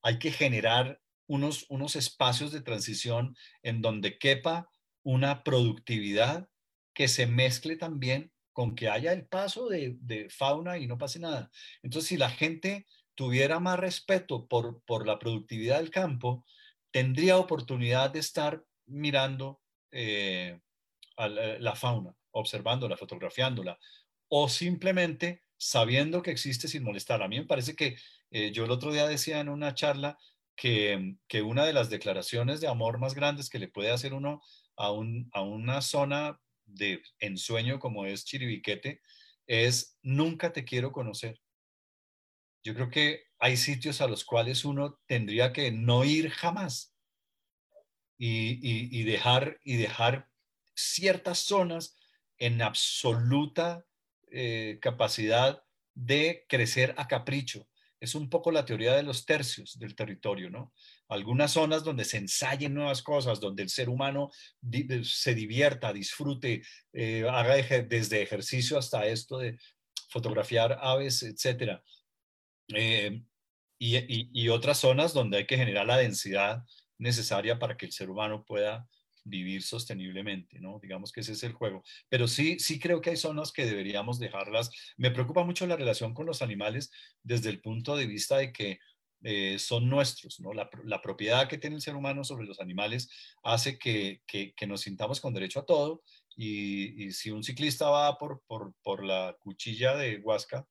Hay 0.02 0.18
que 0.18 0.32
generar 0.32 1.00
unos, 1.26 1.66
unos 1.68 1.96
espacios 1.96 2.50
de 2.52 2.62
transición 2.62 3.36
en 3.62 3.80
donde 3.80 4.18
quepa 4.18 4.68
una 5.02 5.44
productividad 5.44 6.48
que 6.94 7.08
se 7.08 7.26
mezcle 7.26 7.76
también 7.76 8.32
con 8.52 8.74
que 8.74 8.88
haya 8.88 9.12
el 9.12 9.26
paso 9.26 9.68
de, 9.68 9.96
de 10.00 10.28
fauna 10.30 10.78
y 10.78 10.88
no 10.88 10.98
pase 10.98 11.20
nada. 11.20 11.50
Entonces, 11.82 12.08
si 12.08 12.16
la 12.16 12.30
gente 12.30 12.86
tuviera 13.18 13.58
más 13.58 13.80
respeto 13.80 14.46
por, 14.46 14.80
por 14.84 15.04
la 15.04 15.18
productividad 15.18 15.78
del 15.78 15.90
campo, 15.90 16.44
tendría 16.92 17.36
oportunidad 17.36 18.10
de 18.10 18.20
estar 18.20 18.64
mirando 18.86 19.60
eh, 19.90 20.60
la, 21.16 21.74
fauna, 21.74 22.14
observándola, 22.30 22.96
fotografiándola, 22.96 23.76
o 24.28 24.48
simplemente 24.48 25.42
sabiendo 25.56 26.22
que 26.22 26.30
existe 26.30 26.68
sin 26.68 26.84
molestar. 26.84 27.20
A 27.20 27.26
mí 27.26 27.40
me 27.40 27.44
parece 27.44 27.74
que 27.74 27.96
eh, 28.30 28.52
yo 28.52 28.66
el 28.66 28.70
otro 28.70 28.92
día 28.92 29.08
decía 29.08 29.40
en 29.40 29.48
una 29.48 29.74
charla 29.74 30.16
que, 30.54 31.16
que, 31.26 31.42
una 31.42 31.66
de 31.66 31.72
las 31.72 31.90
declaraciones 31.90 32.60
de 32.60 32.68
amor 32.68 33.00
más 33.00 33.14
grandes 33.14 33.50
que 33.50 33.58
le 33.58 33.66
puede 33.66 33.90
hacer 33.90 34.14
uno 34.14 34.42
a, 34.76 34.92
un, 34.92 35.28
a 35.32 35.42
una 35.42 35.82
zona 35.82 36.40
de 36.66 37.02
ensueño 37.18 37.80
como 37.80 38.06
es 38.06 38.24
Chiribiquete 38.24 39.00
es 39.48 39.98
nunca 40.02 40.52
te 40.52 40.64
quiero 40.64 40.92
conocer 40.92 41.40
yo 42.62 42.74
creo 42.74 42.90
que 42.90 43.24
hay 43.38 43.56
sitios 43.56 44.00
a 44.00 44.06
los 44.08 44.24
cuales 44.24 44.64
uno 44.64 44.98
tendría 45.06 45.52
que 45.52 45.70
no 45.70 46.04
ir 46.04 46.30
jamás 46.30 46.94
y, 48.18 49.04
dejar, 49.04 49.60
y 49.62 49.76
dejar 49.76 50.28
ciertas 50.74 51.38
zonas 51.38 51.96
en 52.38 52.62
absoluta 52.62 53.84
eh, 54.30 54.78
capacidad 54.80 55.62
de 55.94 56.44
crecer 56.48 56.94
a 56.98 57.06
capricho. 57.08 57.68
Es 58.00 58.14
un 58.14 58.30
poco 58.30 58.52
la 58.52 58.64
teoría 58.64 58.94
de 58.94 59.02
los 59.02 59.24
tercios 59.24 59.78
del 59.78 59.96
territorio, 59.96 60.50
¿no? 60.50 60.72
Algunas 61.08 61.52
zonas 61.52 61.82
donde 61.82 62.04
se 62.04 62.18
ensayen 62.18 62.74
nuevas 62.74 63.02
cosas, 63.02 63.40
donde 63.40 63.64
el 63.64 63.70
ser 63.70 63.88
humano 63.88 64.30
se 65.02 65.34
divierta, 65.34 65.92
disfrute, 65.92 66.62
eh, 66.92 67.26
haga 67.28 67.56
desde 67.82 68.22
ejercicio 68.22 68.78
hasta 68.78 69.06
esto 69.06 69.38
de 69.38 69.58
fotografiar 70.10 70.78
aves, 70.80 71.22
etcétera. 71.24 71.82
Eh, 72.74 73.22
y, 73.78 74.48
otras 74.48 74.78
zonas 74.78 75.14
donde 75.14 75.38
hay 75.38 75.46
que 75.46 75.56
generar 75.56 75.86
la 75.86 75.96
densidad 75.98 76.64
necesaria 76.98 77.58
para 77.58 77.76
que 77.76 77.86
el 77.86 77.92
ser 77.92 78.10
humano 78.10 78.44
pueda 78.44 78.88
vivir 79.24 79.62
sosteniblemente, 79.62 80.58
¿no? 80.58 80.80
Digamos 80.82 81.12
que 81.12 81.20
ese 81.20 81.32
es 81.32 81.42
el 81.44 81.52
juego. 81.52 81.84
Pero 82.08 82.26
sí, 82.26 82.58
sí 82.58 82.80
creo 82.80 83.00
que 83.00 83.10
hay 83.10 83.16
zonas 83.16 83.52
que 83.52 83.66
deberíamos 83.66 84.18
dejarlas. 84.18 84.70
Me 84.96 85.10
preocupa 85.10 85.44
mucho 85.44 85.66
la 85.66 85.76
relación 85.76 86.14
con 86.14 86.26
los 86.26 86.42
animales 86.42 86.90
desde 87.22 87.50
el 87.50 87.60
punto 87.60 87.96
de 87.96 88.06
vista 88.06 88.38
de 88.38 88.52
que 88.52 88.78
eh, 89.22 89.58
son 89.58 89.88
nuestros, 89.88 90.40
¿no? 90.40 90.52
La, 90.52 90.68
propiedad 91.02 91.48
que 91.48 91.58
tiene 91.58 91.76
el 91.76 91.82
ser 91.82 91.96
humano 91.96 92.24
sobre 92.24 92.46
los 92.46 92.60
animales 92.60 93.10
hace 93.42 93.78
que, 93.78 94.22
que, 94.26 94.66
nos 94.66 94.82
sintamos 94.82 95.20
con 95.20 95.34
derecho 95.34 95.60
a 95.60 95.66
todo 95.66 96.02
y, 96.36 97.04
y 97.04 97.12
si 97.12 97.30
un 97.30 97.42
ciclista 97.42 97.90
va 97.90 98.16
por, 98.16 98.42
por, 98.46 98.74
por 98.82 99.04
la 99.04 99.36
cuchilla 99.40 99.96
de 99.96 100.18
Huasca, 100.18 100.66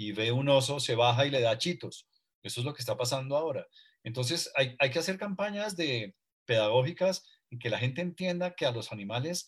y 0.00 0.12
ve 0.12 0.32
un 0.32 0.48
oso, 0.48 0.80
se 0.80 0.94
baja 0.94 1.26
y 1.26 1.30
le 1.30 1.42
da 1.42 1.58
chitos. 1.58 2.08
Eso 2.42 2.60
es 2.60 2.64
lo 2.64 2.72
que 2.72 2.80
está 2.80 2.96
pasando 2.96 3.36
ahora. 3.36 3.66
Entonces 4.02 4.50
hay, 4.56 4.74
que 4.90 4.98
hacer 4.98 5.18
campañas 5.18 5.76
de 5.76 6.14
pedagógicas 6.46 7.22
en 7.50 7.58
que 7.58 7.68
la 7.68 7.78
gente 7.78 8.00
entienda 8.00 8.54
que 8.54 8.64
a 8.64 8.72
los 8.72 8.92
animales 8.92 9.46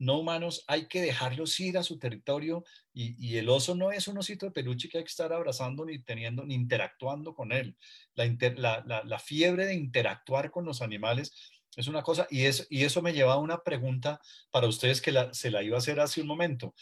no 0.00 0.18
humanos 0.18 0.64
hay 0.66 0.88
que 0.88 1.00
dejarlos 1.00 1.60
ir 1.60 1.78
a 1.78 1.84
su 1.84 2.00
territorio 2.00 2.64
y, 2.92 3.36
el 3.36 3.48
oso 3.48 3.76
no 3.76 3.92
es 3.92 4.08
un 4.08 4.18
osito 4.18 4.46
de 4.46 4.50
peluche 4.50 4.88
que 4.88 4.98
hay 4.98 5.04
que 5.04 5.10
estar 5.10 5.32
abrazando 5.32 5.84
ni 5.84 6.02
teniendo 6.02 6.44
ni 6.44 6.54
interactuando 6.54 7.32
con 7.32 7.52
él. 7.52 7.76
La, 8.16 9.18
fiebre 9.24 9.66
de 9.66 9.74
interactuar 9.74 10.50
con 10.50 10.64
los 10.64 10.82
animales 10.82 11.32
es 11.76 11.86
una 11.86 12.02
cosa 12.02 12.26
y, 12.28 12.46
es, 12.46 12.66
y 12.70 12.82
eso 12.82 13.02
me 13.02 13.12
lleva 13.12 13.34
a 13.34 13.38
una 13.38 13.62
pregunta 13.62 14.20
para 14.50 14.66
ustedes 14.66 15.00
que 15.00 15.14
se 15.30 15.52
la 15.52 15.62
iba 15.62 15.76
a 15.76 15.78
hacer 15.78 16.00
hace 16.00 16.20
un 16.20 16.26
momento. 16.26 16.74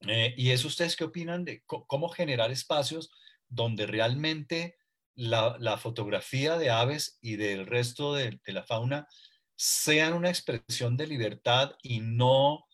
Eh, 0.00 0.34
y 0.36 0.50
eso 0.50 0.68
ustedes 0.68 0.96
qué 0.96 1.04
opinan 1.04 1.44
de 1.44 1.62
cómo 1.64 2.08
generar 2.08 2.50
espacios 2.50 3.10
donde 3.48 3.86
realmente 3.86 4.76
la, 5.14 5.78
fotografía 5.78 6.58
de 6.58 6.70
aves 6.70 7.18
y 7.20 7.36
del 7.36 7.66
resto 7.66 8.14
de, 8.14 8.38
la 8.46 8.64
fauna 8.64 9.08
sean 9.56 10.12
una 10.12 10.28
expresión 10.28 10.96
de 10.96 11.06
libertad 11.06 11.76
y 11.82 12.00
no, 12.00 12.66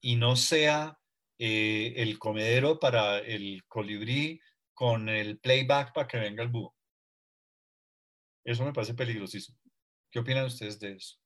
y 0.00 0.16
no 0.16 0.34
sea 0.34 0.98
eh, 1.38 1.94
el 1.96 2.18
comedero 2.18 2.80
para 2.80 3.18
el 3.18 3.64
colibrí 3.68 4.40
con 4.74 5.08
el 5.08 5.38
playback 5.38 5.94
para 5.94 6.08
que 6.08 6.18
venga 6.18 6.42
el 6.42 6.48
búho. 6.48 6.74
Eso 8.44 8.64
me 8.64 8.72
parece 8.72 8.94
peligrosísimo. 8.94 9.58
¿Qué 10.10 10.18
opinan 10.18 10.46
ustedes 10.46 10.80
de 10.80 10.94
eso? 10.94 11.16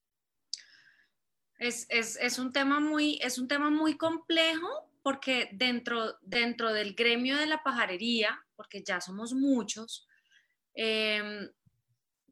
Es, 1.59 1.87
es, 1.89 2.17
es, 2.17 2.39
un 2.39 2.53
tema 2.53 2.81
muy, 2.81 3.19
es 3.23 3.39
un 3.39 3.49
tema 3.49 3.71
muy 3.71 3.97
complejo 3.97 4.94
porque 5.05 5.51
dentro, 5.53 6.17
dentro 6.23 6.73
del 6.73 6.95
gremio 6.95 7.37
de 7.37 7.45
la 7.45 7.63
pajarería, 7.63 8.43
porque 8.57 8.83
ya 8.83 9.03
somos 9.03 9.35
muchos, 9.35 10.09
em, 10.73 11.47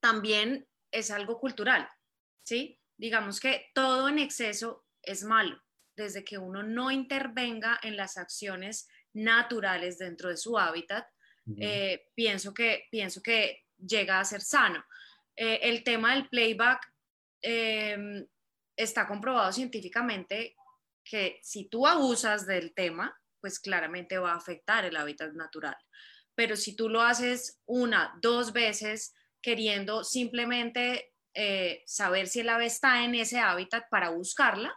también 0.00 0.66
es 0.90 1.10
algo 1.10 1.38
cultural, 1.38 1.86
¿sí? 2.42 2.80
Digamos 2.96 3.40
que 3.40 3.70
todo 3.74 4.08
en 4.08 4.18
exceso 4.18 4.86
es 5.02 5.22
malo, 5.22 5.62
desde 5.94 6.24
que 6.24 6.38
uno 6.38 6.62
no 6.62 6.90
intervenga 6.90 7.78
en 7.82 7.94
las 7.98 8.16
acciones 8.16 8.88
naturales 9.12 9.98
dentro 9.98 10.30
de 10.30 10.38
su 10.38 10.58
hábitat, 10.58 11.06
eh, 11.58 12.08
pienso, 12.14 12.54
que, 12.54 12.86
pienso 12.90 13.20
que 13.20 13.66
llega 13.76 14.18
a 14.18 14.24
ser 14.24 14.40
sano. 14.40 14.82
Eh, 15.36 15.60
el 15.62 15.84
tema 15.84 16.14
del 16.14 16.26
playback 16.30 16.90
em, 17.42 18.26
está 18.74 19.06
comprobado 19.06 19.52
científicamente 19.52 20.56
que 21.04 21.38
si 21.42 21.68
tú 21.68 21.86
abusas 21.86 22.46
del 22.46 22.74
tema, 22.74 23.16
pues 23.40 23.58
claramente 23.58 24.18
va 24.18 24.32
a 24.32 24.36
afectar 24.36 24.84
el 24.84 24.96
hábitat 24.96 25.32
natural. 25.32 25.76
pero 26.34 26.56
si 26.56 26.74
tú 26.74 26.88
lo 26.88 27.02
haces 27.02 27.60
una, 27.66 28.18
dos 28.22 28.54
veces 28.54 29.12
queriendo 29.42 30.02
simplemente 30.02 31.12
eh, 31.34 31.82
saber 31.86 32.26
si 32.26 32.40
el 32.40 32.48
ave 32.48 32.66
está 32.66 33.04
en 33.04 33.14
ese 33.14 33.38
hábitat 33.38 33.84
para 33.90 34.10
buscarla, 34.10 34.74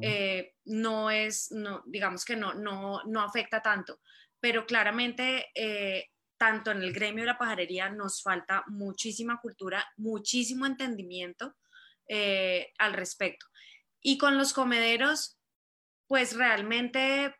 eh, 0.00 0.54
no 0.64 1.10
es, 1.10 1.52
no, 1.52 1.82
digamos 1.86 2.24
que 2.24 2.34
no, 2.34 2.54
no, 2.54 3.02
no 3.04 3.20
afecta 3.20 3.60
tanto. 3.60 4.00
Pero 4.40 4.64
claramente, 4.64 5.50
eh, 5.54 6.06
tanto 6.38 6.70
en 6.70 6.82
el 6.82 6.92
gremio 6.92 7.24
de 7.24 7.32
la 7.32 7.38
pajarería 7.38 7.90
nos 7.90 8.22
falta 8.22 8.64
muchísima 8.68 9.38
cultura, 9.40 9.86
muchísimo 9.96 10.66
entendimiento 10.66 11.54
al 12.78 12.92
respecto. 12.92 13.46
Y 14.00 14.18
con 14.18 14.38
los 14.38 14.52
comederos, 14.52 15.35
pues 16.06 16.36
realmente, 16.36 17.34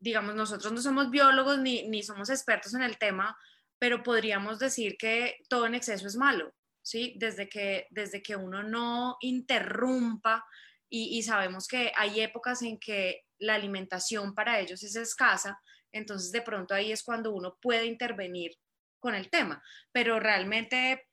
digamos, 0.00 0.34
nosotros 0.34 0.72
no 0.72 0.80
somos 0.80 1.10
biólogos 1.10 1.58
ni, 1.58 1.88
ni 1.88 2.02
somos 2.02 2.30
expertos 2.30 2.74
en 2.74 2.82
el 2.82 2.98
tema, 2.98 3.36
pero 3.78 4.02
podríamos 4.02 4.58
decir 4.58 4.96
que 4.98 5.36
todo 5.48 5.66
en 5.66 5.74
exceso 5.74 6.06
es 6.06 6.16
malo, 6.16 6.52
¿sí? 6.82 7.14
Desde 7.18 7.48
que, 7.48 7.86
desde 7.90 8.22
que 8.22 8.36
uno 8.36 8.62
no 8.62 9.16
interrumpa 9.20 10.44
y, 10.90 11.22
sabemos 11.22 11.68
que 11.68 11.92
hay 11.96 12.20
épocas 12.20 12.62
en 12.62 12.78
que 12.78 13.22
la 13.38 13.54
alimentación 13.54 14.34
para 14.34 14.58
ellos 14.58 14.82
es 14.82 14.96
escasa, 14.96 15.60
entonces 15.92 16.32
de 16.32 16.40
pronto 16.40 16.74
ahí 16.74 16.92
es 16.92 17.02
cuando 17.02 17.32
uno 17.32 17.58
puede 17.60 17.84
intervenir 17.84 18.52
con 18.98 19.14
el 19.14 19.28
tema, 19.28 19.62
pero 19.92 20.18
realmente, 20.18 21.06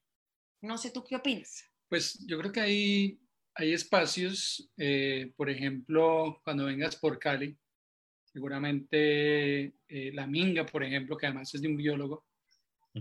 no 0.62 0.78
sé 0.78 0.92
tú 0.92 1.04
qué 1.04 1.18
opinas. 1.18 1.70
Pues 1.90 2.18
yo 2.26 2.40
creo 2.40 2.52
que 2.54 2.62
hay, 2.62 3.20
hay 3.56 3.74
espacios, 3.74 4.70
eh, 4.78 5.32
por 5.36 5.50
ejemplo, 5.50 6.42
cuando 6.44 6.66
vengas 6.66 6.98
por 6.98 7.18
Cali, 7.18 7.58
seguramente 8.26 9.74
eh, 9.88 10.12
la 10.14 10.28
minga, 10.28 10.66
por 10.66 10.84
ejemplo, 10.84 11.16
que 11.16 11.26
además 11.26 11.56
es 11.56 11.62
de 11.62 11.70
un 11.70 11.78
biólogo, 11.78 12.26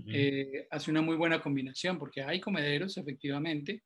eh, 0.09 0.67
hace 0.71 0.91
una 0.91 1.03
muy 1.03 1.17
buena 1.17 1.41
combinación 1.41 1.99
porque 1.99 2.23
hay 2.23 2.41
comederos, 2.41 2.97
efectivamente, 2.97 3.85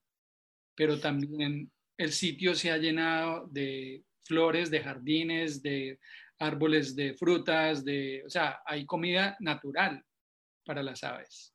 pero 0.75 0.99
también 0.99 1.71
el 1.99 2.13
sitio 2.13 2.55
se 2.55 2.71
ha 2.71 2.79
llenado 2.79 3.47
de 3.49 4.05
flores, 4.23 4.71
de 4.71 4.81
jardines, 4.81 5.63
de 5.63 5.99
árboles 6.39 6.95
de 6.95 7.15
frutas, 7.15 7.85
de, 7.85 8.23
o 8.25 8.31
sea, 8.31 8.61
hay 8.65 8.87
comida 8.87 9.37
natural 9.41 10.03
para 10.65 10.83
las 10.83 11.03
aves. 11.05 11.55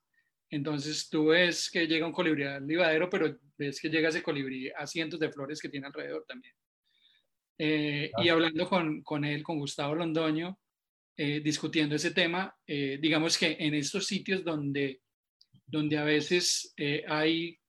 Entonces 0.54 1.10
tú 1.10 1.30
ves 1.30 1.72
que 1.72 1.88
llega 1.88 2.06
un 2.06 2.12
colibrí 2.12 2.44
al 2.44 2.68
livadero, 2.68 3.10
pero 3.10 3.40
ves 3.58 3.82
que 3.82 3.90
llega 3.90 4.10
ese 4.10 4.22
colibrí 4.22 4.70
a 4.70 4.86
cientos 4.86 5.20
de 5.20 5.32
flores 5.32 5.60
que 5.60 5.68
tiene 5.68 5.88
alrededor 5.88 6.26
también. 6.28 6.54
Eh, 7.58 8.12
y 8.18 8.30
hablando 8.30 8.70
con, 8.70 9.02
con, 9.02 9.26
él, 9.26 9.42
con 9.42 9.58
Gustavo 9.58 9.96
Londoño, 9.96 10.60
eh, 11.18 11.42
discutiendo 11.44 11.96
ese 11.96 12.12
tema, 12.12 12.56
eh, 12.68 13.00
digamos 13.02 13.36
que 13.36 13.58
en 13.60 13.74
estos 13.74 14.06
sitios 14.06 14.44
donde, 14.44 15.02
donde 15.66 15.98
a 15.98 16.04
veces 16.04 16.72
eh, 16.78 17.04
hay 17.08 17.60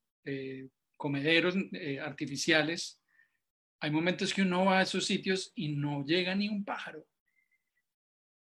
comederos 0.97 1.55
artificiales, 2.02 3.01
hay 3.81 3.90
momentos 3.90 4.35
que 4.35 4.43
uno 4.43 4.66
va 4.66 4.81
a 4.81 4.82
esos 4.82 5.06
sitios 5.06 5.52
y 5.55 5.69
no 5.69 6.05
llega 6.05 6.35
ni 6.35 6.48
un 6.48 6.65
pájaro. 6.66 7.06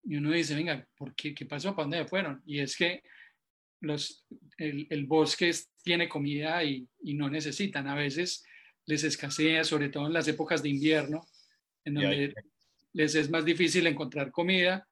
Y 0.03 0.15
uno 0.15 0.31
dice, 0.31 0.55
venga, 0.55 0.87
¿por 0.95 1.13
qué? 1.13 1.33
¿Qué 1.33 1.45
pasó? 1.45 1.75
¿Para 1.75 1.83
dónde 1.83 2.05
fueron? 2.05 2.41
Y 2.45 2.59
es 2.59 2.75
que 2.77 3.01
los, 3.81 4.25
el, 4.57 4.87
el 4.89 5.05
bosque 5.05 5.53
tiene 5.83 6.09
comida 6.09 6.63
y, 6.63 6.87
y, 7.03 7.13
no 7.13 7.29
necesitan. 7.29 7.87
A 7.87 7.95
veces 7.95 8.43
les 8.85 9.03
escasea, 9.03 9.63
sobre 9.63 9.89
todo 9.89 10.07
en 10.07 10.13
las 10.13 10.27
épocas 10.27 10.61
de 10.61 10.69
invierno, 10.69 11.21
en 11.85 11.93
donde 11.95 12.33
les 12.93 13.15
es 13.15 13.29
más 13.29 13.45
difícil 13.45 13.87
encontrar 13.87 14.31
comida 14.31 14.85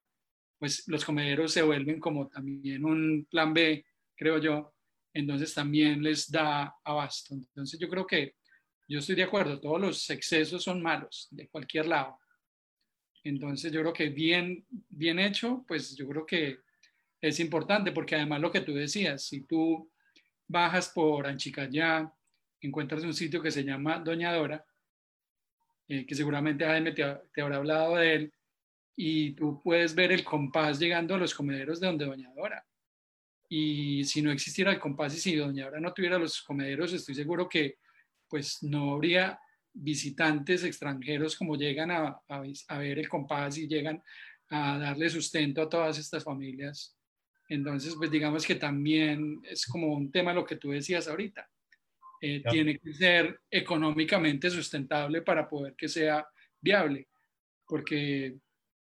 pues 0.57 0.87
los 0.87 1.05
comederos 1.05 1.51
se 1.51 1.61
vuelven 1.61 1.99
como 1.99 2.27
también 2.27 2.83
un 2.83 3.27
plan 3.29 3.53
B, 3.53 3.85
creo 4.15 4.39
yo, 4.39 4.73
entonces 5.13 5.53
también 5.53 6.01
les 6.01 6.29
da 6.29 6.75
abasto. 6.83 7.35
Entonces 7.35 7.79
yo 7.79 7.87
creo 7.89 8.05
que 8.05 8.35
yo 8.87 8.99
estoy 8.99 9.15
de 9.15 9.23
acuerdo, 9.23 9.59
todos 9.59 9.79
los 9.79 10.09
excesos 10.09 10.63
son 10.63 10.81
malos 10.81 11.27
de 11.31 11.47
cualquier 11.49 11.87
lado. 11.87 12.17
Entonces 13.23 13.71
yo 13.71 13.81
creo 13.81 13.93
que 13.93 14.09
bien, 14.09 14.65
bien 14.69 15.19
hecho, 15.19 15.63
pues 15.67 15.95
yo 15.95 16.07
creo 16.07 16.25
que 16.25 16.59
es 17.21 17.39
importante 17.39 17.91
porque 17.91 18.15
además 18.15 18.41
lo 18.41 18.51
que 18.51 18.61
tú 18.61 18.73
decías, 18.73 19.23
si 19.23 19.41
tú 19.41 19.89
bajas 20.47 20.89
por 20.89 21.27
Anchicayá, 21.27 22.11
encuentras 22.61 23.03
un 23.03 23.13
sitio 23.13 23.41
que 23.41 23.51
se 23.51 23.63
llama 23.63 23.99
Doñadora, 23.99 24.65
eh, 25.87 26.05
que 26.05 26.15
seguramente 26.15 26.65
Jaime 26.65 26.91
te 26.91 27.41
habrá 27.41 27.57
hablado 27.57 27.95
de 27.95 28.15
él, 28.15 28.33
y 28.99 29.33
tú 29.33 29.61
puedes 29.63 29.93
ver 29.93 30.11
el 30.11 30.23
compás 30.23 30.79
llegando 30.79 31.13
a 31.13 31.19
los 31.19 31.33
comederos 31.33 31.79
de 31.79 31.87
donde 31.87 32.05
Doña 32.05 32.33
Dora. 32.35 32.65
Y 33.47 34.03
si 34.05 34.23
no 34.23 34.31
existiera 34.31 34.71
el 34.71 34.79
compás 34.79 35.15
y 35.15 35.19
si 35.19 35.35
Doña 35.35 35.65
Dora 35.65 35.79
no 35.79 35.93
tuviera 35.93 36.17
los 36.17 36.41
comederos, 36.41 36.91
estoy 36.91 37.13
seguro 37.13 37.47
que 37.47 37.77
pues 38.27 38.63
no 38.63 38.93
habría 38.93 39.39
visitantes 39.71 40.63
extranjeros 40.63 41.35
como 41.35 41.55
llegan 41.55 41.91
a, 41.91 42.19
a, 42.27 42.77
ver 42.79 42.97
el 42.97 43.07
compás 43.07 43.59
y 43.59 43.67
llegan 43.67 44.01
a 44.49 44.79
darle 44.79 45.11
sustento 45.11 45.61
a 45.61 45.69
todas 45.69 45.99
estas 45.99 46.23
familias. 46.23 46.96
Entonces, 47.49 47.95
pues 47.95 48.11
digamos 48.11 48.45
que 48.45 48.55
también 48.55 49.41
es 49.43 49.65
como 49.65 49.93
un 49.93 50.11
tema 50.11 50.33
lo 50.33 50.45
que 50.45 50.57
tú 50.57 50.71
decías 50.71 51.07
ahorita. 51.07 51.49
Eh, 52.19 52.41
tiene 52.49 52.79
que 52.79 52.93
ser 52.93 53.41
económicamente 53.49 54.49
sustentable 54.49 55.21
para 55.21 55.47
poder 55.47 55.75
que 55.75 55.87
sea 55.87 56.27
viable, 56.59 57.07
porque 57.65 58.35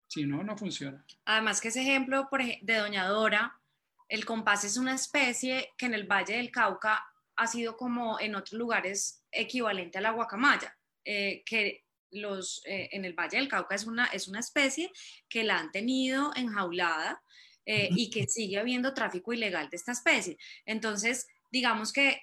si 0.06 0.24
no, 0.24 0.44
no 0.44 0.56
funciona. 0.56 1.04
Además 1.24 1.60
que 1.60 1.68
ese 1.68 1.82
ejemplo 1.82 2.28
de 2.62 2.76
Doña 2.76 3.08
Dora, 3.08 3.60
el 4.08 4.24
compás 4.24 4.64
es 4.64 4.76
una 4.76 4.94
especie 4.94 5.70
que 5.76 5.86
en 5.86 5.94
el 5.94 6.06
Valle 6.06 6.36
del 6.36 6.52
Cauca 6.52 7.04
ha 7.36 7.46
sido 7.48 7.76
como 7.76 8.20
en 8.20 8.36
otros 8.36 8.52
lugares 8.52 9.24
equivalente 9.32 9.98
a 9.98 10.02
la 10.02 10.12
guacamaya, 10.12 10.78
eh, 11.04 11.42
que 11.44 11.84
los, 12.12 12.62
eh, 12.66 12.90
en 12.92 13.04
el 13.04 13.14
Valle 13.14 13.38
del 13.38 13.48
Cauca 13.48 13.74
es 13.74 13.86
una, 13.86 14.06
es 14.06 14.28
una 14.28 14.38
especie 14.38 14.92
que 15.28 15.42
la 15.42 15.58
han 15.58 15.72
tenido 15.72 16.30
enjaulada 16.36 17.20
eh, 17.66 17.88
y 17.92 18.10
que 18.10 18.26
sigue 18.26 18.58
habiendo 18.58 18.94
tráfico 18.94 19.32
ilegal 19.32 19.68
de 19.70 19.76
esta 19.76 19.92
especie. 19.92 20.36
Entonces, 20.66 21.26
digamos 21.50 21.92
que 21.92 22.20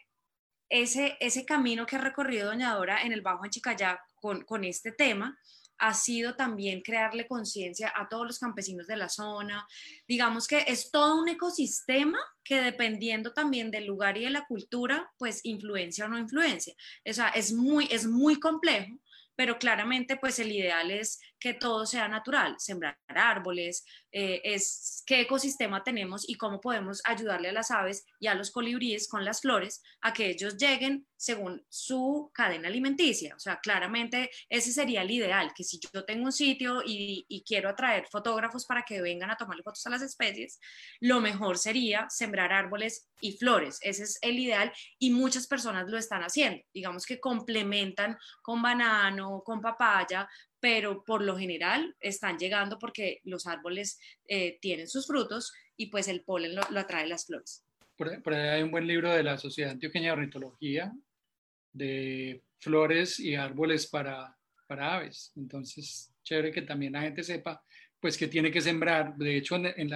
ese, 0.70 1.18
ese 1.20 1.46
camino 1.46 1.86
que 1.86 1.98
ha 1.98 2.00
recorrido 2.00 2.48
Doña 2.48 2.74
Dora 2.74 3.04
en 3.04 3.12
el 3.12 3.22
Bajo 3.22 3.44
Anchicayá 3.44 4.00
con, 4.16 4.44
con 4.44 4.64
este 4.64 4.92
tema, 4.92 5.38
ha 5.82 5.96
sido 5.96 6.36
también 6.36 6.82
crearle 6.82 7.28
conciencia 7.28 7.92
a 7.96 8.08
todos 8.08 8.28
los 8.28 8.40
campesinos 8.40 8.86
de 8.86 8.96
la 8.96 9.10
zona. 9.10 9.68
Digamos 10.08 10.48
que 10.48 10.64
es 10.68 10.92
todo 10.92 11.20
un 11.20 11.28
ecosistema 11.28 12.20
que 12.44 12.62
dependiendo 12.62 13.34
también 13.34 13.72
del 13.72 13.88
lugar 13.88 14.16
y 14.18 14.26
de 14.26 14.30
la 14.30 14.46
cultura, 14.46 15.12
pues 15.18 15.42
influencia 15.44 16.06
o 16.06 16.08
no 16.08 16.20
influencia. 16.20 16.76
O 17.04 17.12
sea, 17.12 17.30
es 17.30 17.52
muy, 17.52 17.88
es 17.90 18.06
muy 18.06 18.40
complejo, 18.40 18.96
pero 19.42 19.58
claramente 19.58 20.18
pues 20.18 20.38
el 20.38 20.52
ideal 20.52 20.92
es 20.92 21.20
que 21.40 21.56
todo 21.56 21.88
sea 21.88 22.08
natural, 22.08 22.58
sembrar 22.60 23.00
árboles, 23.08 23.84
eh, 24.12 24.40
es 24.44 25.02
qué 25.08 25.22
ecosistema 25.22 25.84
tenemos 25.84 26.30
y 26.30 26.36
cómo 26.36 26.62
podemos 26.62 27.02
ayudarle 27.06 27.50
a 27.50 27.54
las 27.54 27.72
aves 27.72 28.06
y 28.20 28.28
a 28.28 28.36
los 28.36 28.52
colibríes 28.52 29.10
con 29.10 29.26
las 29.26 29.42
flores 29.42 29.82
a 30.02 30.14
que 30.14 30.30
ellos 30.30 30.58
lleguen 30.58 31.08
según 31.16 31.66
su 31.70 32.30
cadena 32.34 32.68
alimenticia. 32.68 33.36
O 33.36 33.40
sea, 33.40 33.60
claramente 33.60 34.30
ese 34.50 34.72
sería 34.72 35.02
el 35.02 35.10
ideal, 35.10 35.52
que 35.56 35.64
si 35.64 35.80
yo 35.80 36.06
tengo 36.06 36.26
un 36.26 36.32
sitio 36.32 36.84
y, 36.86 37.26
y 37.28 37.44
quiero 37.44 37.70
atraer 37.70 38.06
fotógrafos 38.12 38.66
para 38.66 38.84
que 38.84 39.02
vengan 39.02 39.32
a 39.32 39.38
tomarle 39.38 39.64
fotos 39.64 39.86
a 39.88 39.90
las 39.90 40.04
especies, 40.04 40.60
lo 41.00 41.20
mejor 41.20 41.58
sería 41.58 42.08
sembrar 42.10 42.54
árboles 42.54 43.10
y 43.22 43.38
flores. 43.38 43.80
Ese 43.82 44.04
es 44.04 44.20
el 44.22 44.38
ideal 44.38 44.72
y 45.00 45.12
muchas 45.12 45.48
personas 45.48 45.90
lo 45.90 45.98
están 45.98 46.22
haciendo. 46.22 46.62
Digamos 46.74 47.06
que 47.06 47.20
complementan 47.20 48.18
con 48.42 48.62
banano, 48.62 49.31
con 49.44 49.62
papaya, 49.62 50.28
pero 50.60 51.04
por 51.04 51.22
lo 51.24 51.38
general 51.38 51.96
están 52.00 52.38
llegando 52.38 52.78
porque 52.78 53.20
los 53.24 53.48
árboles 53.48 54.00
eh, 54.28 54.60
tienen 54.62 54.88
sus 54.88 55.08
frutos 55.08 55.54
y 55.78 55.88
pues 55.88 56.08
el 56.08 56.22
polen 56.22 56.56
lo, 56.56 56.62
atrae 56.80 57.08
las 57.08 57.26
flores. 57.26 57.64
Por, 57.96 58.34
ahí 58.34 58.50
hay 58.50 58.64
un 58.64 58.72
buen 58.72 58.88
libro 58.88 59.12
de 59.12 59.24
la 59.24 59.38
Sociedad 59.38 59.72
Antioqueña 59.72 60.08
de 60.08 60.12
Ornitología 60.12 60.92
de 61.74 62.44
flores 62.60 63.20
y 63.20 63.36
árboles 63.36 63.88
para, 63.88 64.38
para 64.68 64.96
aves. 64.96 65.32
Entonces, 65.36 66.12
chévere 66.24 66.52
que 66.52 66.62
también 66.62 66.94
la 66.94 67.02
gente 67.02 67.24
sepa 67.24 67.64
pues 68.02 68.18
que 68.18 68.28
tiene 68.28 68.52
que 68.52 68.62
sembrar. 68.62 69.16
De 69.16 69.38
hecho, 69.38 69.56
en, 69.56 69.90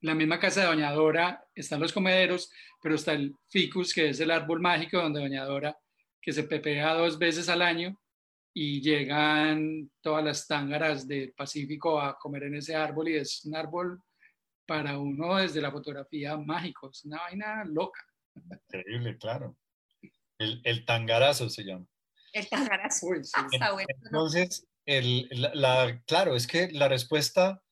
la, 0.00 0.14
misma 0.14 0.38
casa 0.38 0.60
de 0.60 0.66
Doña 0.66 0.92
Dora 0.92 1.42
están 1.54 1.80
los 1.80 1.92
comederos, 1.92 2.52
pero 2.82 2.94
está 2.94 3.14
el 3.14 3.34
ficus, 3.48 3.94
que 3.94 4.10
es 4.10 4.20
el 4.20 4.30
árbol 4.30 4.60
mágico 4.60 4.98
donde 4.98 5.20
Doña 5.20 5.44
Dora, 5.44 5.76
que 6.20 6.32
se 6.32 6.44
pepea 6.44 6.94
dos 6.94 7.18
veces 7.18 7.48
al 7.48 7.62
año 7.62 7.98
y 8.60 8.80
llegan 8.80 9.88
todas 10.00 10.24
las 10.24 10.48
tángaras 10.48 11.06
del 11.06 11.32
Pacífico 11.32 12.00
a 12.00 12.18
comer 12.18 12.42
en 12.42 12.56
ese 12.56 12.74
árbol 12.74 13.08
y 13.08 13.16
es 13.16 13.44
un 13.44 13.54
árbol 13.54 14.02
para 14.66 14.98
uno 14.98 15.36
desde 15.36 15.60
la 15.60 15.70
fotografía 15.70 16.36
mágico, 16.36 16.90
es 16.90 17.04
una 17.04 17.18
vaina 17.18 17.64
loca. 17.64 18.04
Increíble, 18.34 19.16
claro. 19.16 19.56
El, 20.38 20.60
el 20.64 20.84
tangarazo 20.84 21.48
se 21.48 21.62
llama. 21.62 21.86
El 22.32 22.48
tangarazo. 22.48 23.06
Entonces, 24.02 24.66
el, 24.86 25.28
la, 25.30 26.02
claro, 26.04 26.34
es 26.34 26.48
que 26.48 26.68
la 26.72 26.88
respuesta 26.88 27.62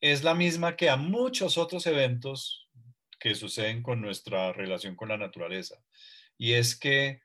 es 0.00 0.22
la 0.22 0.36
misma 0.36 0.76
que 0.76 0.90
a 0.90 0.96
muchos 0.96 1.58
otros 1.58 1.88
eventos 1.88 2.68
que 3.18 3.34
suceden 3.34 3.82
con 3.82 4.00
nuestra 4.00 4.52
relación 4.52 4.94
con 4.94 5.08
la 5.08 5.16
naturaleza. 5.16 5.82
Y 6.36 6.52
es 6.52 6.78
que 6.78 7.20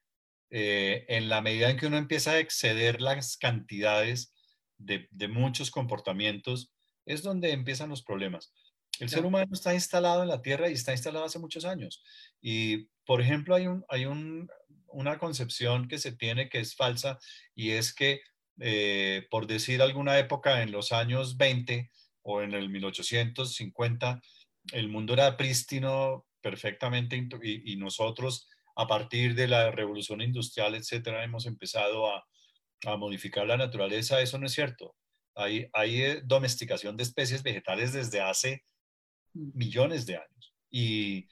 eh, 0.55 1.05
en 1.07 1.29
la 1.29 1.41
medida 1.41 1.71
en 1.71 1.77
que 1.77 1.87
uno 1.87 1.97
empieza 1.97 2.33
a 2.33 2.37
exceder 2.37 3.01
las 3.01 3.37
cantidades 3.37 4.35
de, 4.77 5.07
muchos 5.27 5.71
comportamientos, 5.71 6.71
es 7.07 7.23
donde 7.23 7.53
empiezan 7.53 7.89
los 7.89 8.03
problemas. 8.03 8.53
El 8.99 9.09
ser 9.09 9.25
humano 9.25 9.49
está 9.51 9.73
instalado 9.73 10.21
en 10.21 10.27
la 10.27 10.43
Tierra 10.43 10.69
y 10.69 10.73
está 10.73 10.91
instalado 10.91 11.25
hace 11.25 11.39
muchos 11.39 11.65
años. 11.65 12.03
Y, 12.39 12.87
por 13.03 13.19
ejemplo, 13.19 13.55
hay, 13.55 13.65
un, 13.65 13.83
hay 13.89 14.05
una 14.05 15.17
concepción 15.17 15.87
que 15.87 15.97
se 15.97 16.11
tiene 16.11 16.49
que 16.49 16.59
es 16.59 16.75
falsa 16.75 17.17
y 17.55 17.71
es 17.71 17.91
que, 17.91 18.21
eh, 18.59 19.25
por 19.31 19.47
decir 19.47 19.81
alguna 19.81 20.19
época 20.19 20.61
en 20.61 20.71
los 20.71 20.91
años 20.91 21.35
20 21.35 21.89
o 22.21 22.43
en 22.43 22.53
el 22.53 22.69
1850, 22.69 24.21
el 24.71 24.87
mundo 24.87 25.13
era 25.13 25.35
prístino 25.35 26.27
perfectamente 26.41 27.27
y, 27.41 27.73
y 27.73 27.75
nosotros 27.77 28.47
a 28.75 28.87
partir 28.87 29.35
de 29.35 29.47
la 29.47 29.71
revolución 29.71 30.21
industrial, 30.21 30.75
etcétera, 30.75 31.23
hemos 31.23 31.45
empezado 31.45 32.09
a, 32.11 32.23
modificar 32.97 33.47
la 33.47 33.55
naturaleza. 33.55 34.19
Eso 34.19 34.37
no 34.37 34.45
es 34.45 34.51
cierto. 34.51 34.93
Hay, 35.35 35.67
hay 35.71 36.01
eh, 36.01 36.21
domesticación 36.21 36.97
de 36.97 37.03
especies 37.03 37.41
vegetales 37.41 37.93
desde 37.93 38.19
hace 38.19 38.65
millones 39.33 40.05
de 40.05 40.17
años. 40.17 40.53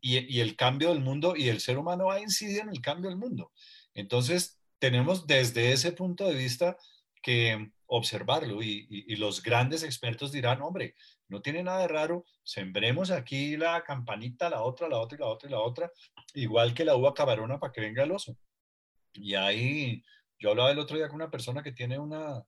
Y, 0.00 0.18
y, 0.18 0.40
el 0.40 0.54
cambio 0.54 0.90
del 0.90 1.00
mundo 1.00 1.34
y 1.36 1.48
el 1.48 1.60
ser 1.60 1.76
humano 1.76 2.10
ha 2.10 2.20
incidido 2.20 2.62
en 2.62 2.68
el 2.68 2.80
cambio 2.80 3.10
del 3.10 3.18
mundo. 3.18 3.50
Entonces, 3.92 4.60
tenemos 4.78 5.26
desde 5.26 5.72
ese 5.72 5.90
punto 5.90 6.28
de 6.28 6.34
vista 6.34 6.76
que 7.20 7.72
observarlo 7.86 8.62
y, 8.62 9.16
los 9.16 9.42
grandes 9.42 9.82
expertos 9.82 10.32
dirán, 10.32 10.62
hombre, 10.62 10.94
no 11.28 11.40
tiene 11.42 11.62
nada 11.62 11.80
de 11.80 11.88
raro, 11.88 12.24
sembremos 12.42 13.10
aquí 13.10 13.56
la 13.56 13.82
campanita, 13.84 14.50
la 14.50 14.62
otra, 14.62 14.88
la 14.88 14.98
otra 14.98 15.16
y 15.16 15.20
la 15.20 15.28
otra 15.28 15.48
y 15.48 15.52
la 15.52 15.60
otra, 15.60 15.92
igual 16.34 16.74
que 16.74 16.84
la 16.84 16.96
uva 16.96 17.14
cabarona 17.14 17.58
para 17.58 17.72
que 17.72 17.80
venga 17.80 18.02
el 18.02 18.12
oso. 18.12 18.36
Y 19.14 19.34
ahí, 19.34 20.02
yo 20.38 20.50
hablaba 20.50 20.70
el 20.70 20.78
otro 20.78 20.96
día 20.96 21.08
con 21.08 21.16
una 21.16 21.30
persona 21.30 21.62
que 21.62 21.72
tiene 21.72 21.98
una, 21.98 22.44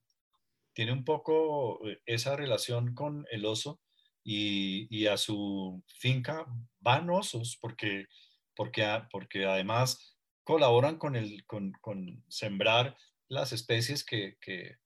tiene 0.75 0.93
un 0.93 1.05
poco 1.05 1.87
eh, 1.89 2.01
esa 2.07 2.37
relación 2.37 2.95
con 2.95 3.27
el 3.31 3.47
oso 3.47 3.81
y, 4.23 5.07
a 5.07 5.17
su 5.17 5.83
finca 5.87 6.47
van 6.81 7.09
osos 7.11 7.57
porque, 7.61 8.07
porque, 8.55 8.85
porque 9.11 9.47
además 9.47 10.19
colaboran 10.43 10.99
con, 10.99 11.17
el, 11.17 11.47
con, 11.47 11.73
con 11.81 12.25
sembrar 12.29 12.97
las 13.29 13.53
especies 13.53 14.05
que, 14.05 14.37
que 14.41 14.77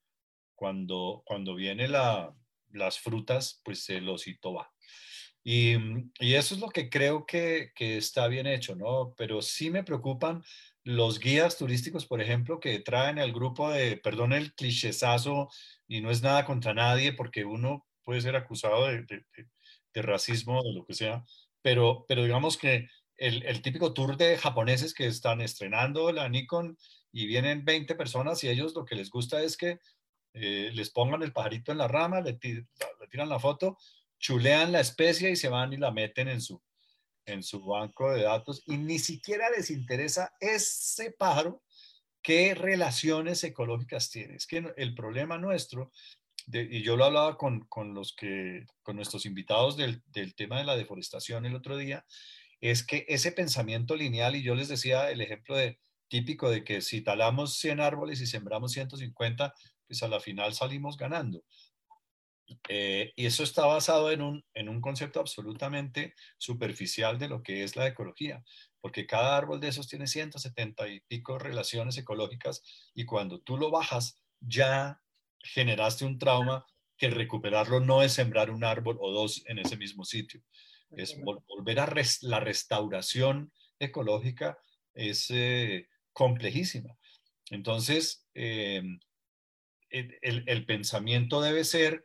cuando, 0.54 1.22
cuando 1.24 1.54
viene 1.54 1.88
la, 1.88 2.34
las 2.72 2.98
frutas, 2.98 3.60
pues 3.64 3.88
el 3.90 4.08
osito 4.08 4.54
va. 4.54 4.70
Y, 5.42 5.76
y, 6.18 6.34
eso 6.34 6.54
es 6.54 6.60
lo 6.60 6.68
que 6.68 6.90
creo 6.90 7.24
que, 7.24 7.72
que, 7.74 7.96
está 7.96 8.28
bien 8.28 8.46
hecho, 8.46 8.76
¿no? 8.76 9.14
Pero 9.16 9.40
sí 9.40 9.70
me 9.70 9.84
preocupan 9.84 10.42
los 10.84 11.18
guías 11.18 11.56
turísticos, 11.56 12.06
por 12.06 12.20
ejemplo, 12.20 12.60
que 12.60 12.78
traen 12.80 13.18
el 13.18 13.32
grupo 13.32 13.70
de, 13.70 13.96
perdón 13.96 14.34
el 14.34 14.54
clichésazo, 14.54 15.48
y 15.88 16.02
no 16.02 16.10
es 16.10 16.22
nada 16.22 16.44
contra 16.44 16.74
nadie, 16.74 17.14
porque 17.14 17.44
uno 17.44 17.86
puede 18.04 18.20
ser 18.20 18.36
acusado 18.36 18.86
de, 18.86 19.02
de, 19.02 19.24
de 19.94 20.02
racismo 20.02 20.62
de 20.62 20.72
lo 20.74 20.84
que 20.84 20.94
sea, 20.94 21.24
pero, 21.62 22.04
pero 22.08 22.22
digamos 22.22 22.56
que 22.56 22.88
el, 23.16 23.42
el, 23.44 23.62
típico 23.62 23.92
tour 23.92 24.16
de 24.16 24.38
japoneses 24.38 24.94
que 24.94 25.06
están 25.06 25.40
estrenando 25.40 26.10
la 26.12 26.28
Nikon 26.28 26.78
y 27.12 27.26
vienen 27.26 27.64
20 27.64 27.94
personas 27.94 28.42
y 28.44 28.48
ellos 28.48 28.74
lo 28.74 28.84
que 28.84 28.94
les 28.94 29.10
gusta 29.10 29.42
es 29.42 29.56
que 29.56 29.78
eh, 30.32 30.70
les 30.72 30.90
pongan 30.90 31.22
el 31.22 31.32
pajarito 31.32 31.72
en 31.72 31.78
la 31.78 31.88
rama, 31.88 32.20
le, 32.20 32.34
tiran 32.34 33.28
la 33.28 33.38
foto, 33.38 33.78
chulean 34.18 34.72
la 34.72 34.80
especie 34.80 35.30
y 35.30 35.36
se 35.36 35.48
van 35.48 35.72
y 35.72 35.76
la 35.76 35.90
meten 35.90 36.28
en 36.28 36.40
su, 36.40 36.62
en 37.26 37.42
su 37.42 37.64
banco 37.64 38.12
de 38.12 38.22
datos 38.22 38.62
y 38.66 38.76
ni 38.76 38.98
siquiera 38.98 39.50
les 39.50 39.70
interesa 39.70 40.32
ese 40.40 41.12
pájaro 41.12 41.62
qué 42.22 42.54
relaciones 42.54 43.42
ecológicas 43.44 44.10
tiene. 44.10 44.36
Es 44.36 44.46
que 44.46 44.72
el 44.76 44.94
problema 44.94 45.38
nuestro, 45.38 45.90
y 46.52 46.82
yo 46.82 46.96
lo 46.96 47.06
hablaba 47.06 47.36
con, 47.36 47.60
con, 47.66 47.94
los 47.94 48.14
que, 48.14 48.66
con 48.82 48.96
nuestros 48.96 49.26
invitados 49.26 49.76
del, 49.76 50.02
del 50.06 50.34
tema 50.34 50.58
de 50.58 50.64
la 50.64 50.76
deforestación 50.76 51.46
el 51.46 51.56
otro 51.56 51.76
día, 51.76 52.04
es 52.60 52.84
que 52.84 53.06
ese 53.08 53.32
pensamiento 53.32 53.96
lineal, 53.96 54.36
y 54.36 54.42
yo 54.42 54.54
les 54.54 54.68
decía 54.68 55.10
el 55.10 55.22
ejemplo 55.22 55.56
de, 55.56 55.78
típico 56.10 56.50
de 56.50 56.64
que 56.64 56.82
si 56.82 57.00
talamos 57.00 57.56
100 57.56 57.80
árboles 57.80 58.20
y 58.20 58.26
sembramos 58.26 58.72
150, 58.72 59.54
pues 59.90 60.04
a 60.04 60.08
la 60.08 60.20
final 60.20 60.54
salimos 60.54 60.96
ganando. 60.96 61.42
Eh, 62.68 63.12
y 63.16 63.26
eso 63.26 63.42
está 63.42 63.66
basado 63.66 64.12
en 64.12 64.22
un, 64.22 64.44
en 64.54 64.68
un 64.68 64.80
concepto 64.80 65.18
absolutamente 65.18 66.14
superficial 66.38 67.18
de 67.18 67.28
lo 67.28 67.42
que 67.42 67.64
es 67.64 67.74
la 67.74 67.88
ecología, 67.88 68.44
porque 68.80 69.04
cada 69.04 69.36
árbol 69.36 69.58
de 69.58 69.66
esos 69.66 69.88
tiene 69.88 70.06
170 70.06 70.86
y 70.86 71.00
pico 71.00 71.40
relaciones 71.40 71.98
ecológicas 71.98 72.62
y 72.94 73.04
cuando 73.04 73.40
tú 73.40 73.56
lo 73.56 73.72
bajas 73.72 74.22
ya 74.38 75.00
generaste 75.40 76.04
un 76.04 76.18
trauma 76.18 76.64
que 76.96 77.10
recuperarlo 77.10 77.80
no 77.80 78.02
es 78.02 78.12
sembrar 78.12 78.50
un 78.50 78.62
árbol 78.62 78.96
o 79.00 79.10
dos 79.10 79.42
en 79.46 79.58
ese 79.58 79.76
mismo 79.76 80.04
sitio, 80.04 80.40
es 80.92 81.20
volver 81.20 81.80
a 81.80 81.92
la 82.22 82.38
restauración 82.38 83.52
ecológica, 83.80 84.56
es 84.94 85.30
eh, 85.30 85.88
complejísima. 86.12 86.96
Entonces, 87.50 88.24
eh, 88.34 88.82
el, 89.90 90.66
pensamiento 90.66 91.40
debe 91.40 91.64
ser 91.64 92.02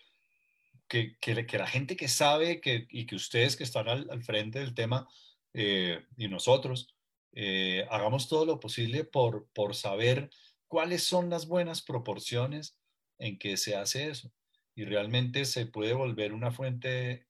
que, 0.87 1.17
la 1.53 1.67
gente 1.67 1.95
que 1.95 2.07
sabe 2.07 2.61
y 2.89 3.05
que 3.05 3.15
ustedes 3.15 3.55
que 3.55 3.63
están 3.63 3.87
al, 3.87 4.23
frente 4.23 4.59
del 4.59 4.73
tema 4.73 5.07
eh, 5.53 6.03
y 6.17 6.27
nosotros, 6.27 6.95
eh, 7.33 7.85
hagamos 7.89 8.27
todo 8.27 8.45
lo 8.45 8.59
posible 8.59 9.03
por, 9.03 9.47
saber 9.73 10.29
cuáles 10.67 11.03
son 11.03 11.29
las 11.29 11.47
buenas 11.47 11.81
proporciones 11.81 12.77
en 13.17 13.37
que 13.37 13.57
se 13.57 13.75
hace 13.75 14.09
eso. 14.09 14.31
Y 14.75 14.83
realmente 14.83 15.45
se 15.45 15.65
puede 15.65 15.93
volver 15.93 16.33
una 16.33 16.51
fuente 16.51 17.27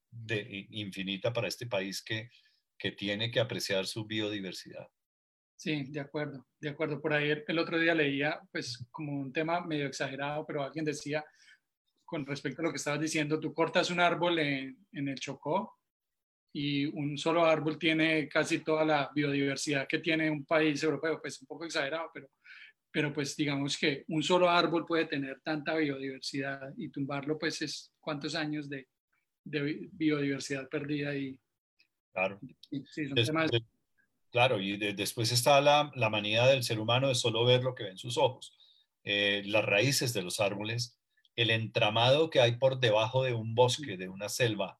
infinita 0.72 1.34
para 1.34 1.48
este 1.48 1.68
país 1.68 2.02
que 2.02 2.30
tiene 2.98 3.32
que 3.32 3.40
apreciar 3.40 3.86
su 3.86 4.06
biodiversidad. 4.06 4.88
Sí, 5.57 5.86
de 5.86 6.02
acuerdo, 6.02 6.45
de 6.60 6.69
acuerdo. 6.69 7.02
Por 7.02 7.14
ahí 7.14 7.32
el 7.48 7.60
otro 7.60 7.80
día 7.80 7.95
leía, 7.95 8.40
pues, 8.52 8.86
como 8.91 9.14
un 9.14 9.32
tema 9.32 9.61
medio 9.61 9.88
exagerado, 9.88 10.45
pero 10.45 10.64
alguien 10.64 10.86
decía, 10.86 11.23
con 12.03 12.26
respecto 12.26 12.61
a 12.61 12.65
lo 12.65 12.72
que 12.72 12.77
estabas 12.77 12.99
diciendo, 12.99 13.40
tú 13.40 13.53
cortas 13.53 13.90
un 13.90 13.99
árbol 13.99 14.40
en, 14.40 14.77
el 14.91 15.19
Chocó 15.19 15.80
y 16.53 16.86
un 16.86 17.18
solo 17.18 17.45
árbol 17.45 17.80
tiene 17.80 18.27
casi 18.30 18.60
toda 18.60 18.86
la 18.86 19.10
biodiversidad 19.14 19.88
que 19.88 19.99
tiene 19.99 20.30
un 20.30 20.45
país 20.45 20.82
europeo, 20.84 21.19
pues 21.22 21.41
un 21.41 21.48
poco 21.48 21.65
exagerado, 21.65 22.10
pero, 22.14 22.30
pero 22.91 23.14
pues 23.14 23.36
digamos 23.36 23.77
que 23.77 24.06
un 24.10 24.23
solo 24.23 24.49
árbol 24.49 24.86
puede 24.86 25.06
tener 25.06 25.41
tanta 25.41 25.76
biodiversidad 25.76 26.73
y 26.77 26.90
tumbarlo, 26.90 27.38
pues 27.38 27.61
es 27.61 27.91
cuántos 27.99 28.36
años 28.36 28.69
de, 28.69 28.88
biodiversidad 29.44 30.68
perdida 30.69 31.15
y... 31.15 31.38
Claro. 32.14 32.40
sí, 32.90 33.07
son 33.07 33.15
temas... 33.15 33.52
Claro, 34.36 34.60
y 34.60 34.76
después 34.76 35.32
está 35.32 35.62
la, 35.62 35.94
la, 35.95 36.10
manía 36.10 36.45
del 36.45 36.62
ser 36.62 36.82
humano 36.82 37.07
de 37.07 37.16
solo 37.16 37.45
ver 37.45 37.64
lo 37.64 37.74
que 37.74 37.86
ven 37.86 37.98
sus 37.98 38.18
ojos. 38.18 38.53
Eh, 39.06 39.44
las 39.45 39.64
raíces 39.64 40.12
de 40.12 40.24
los 40.24 40.41
árboles, 40.41 40.99
el 41.38 41.52
entramado 41.52 42.30
que 42.30 42.41
hay 42.41 42.57
por 42.57 42.82
debajo 42.82 43.24
de 43.24 43.34
un 43.34 43.56
bosque, 43.56 43.95
de 43.95 44.10
una 44.10 44.28
selva, 44.28 44.78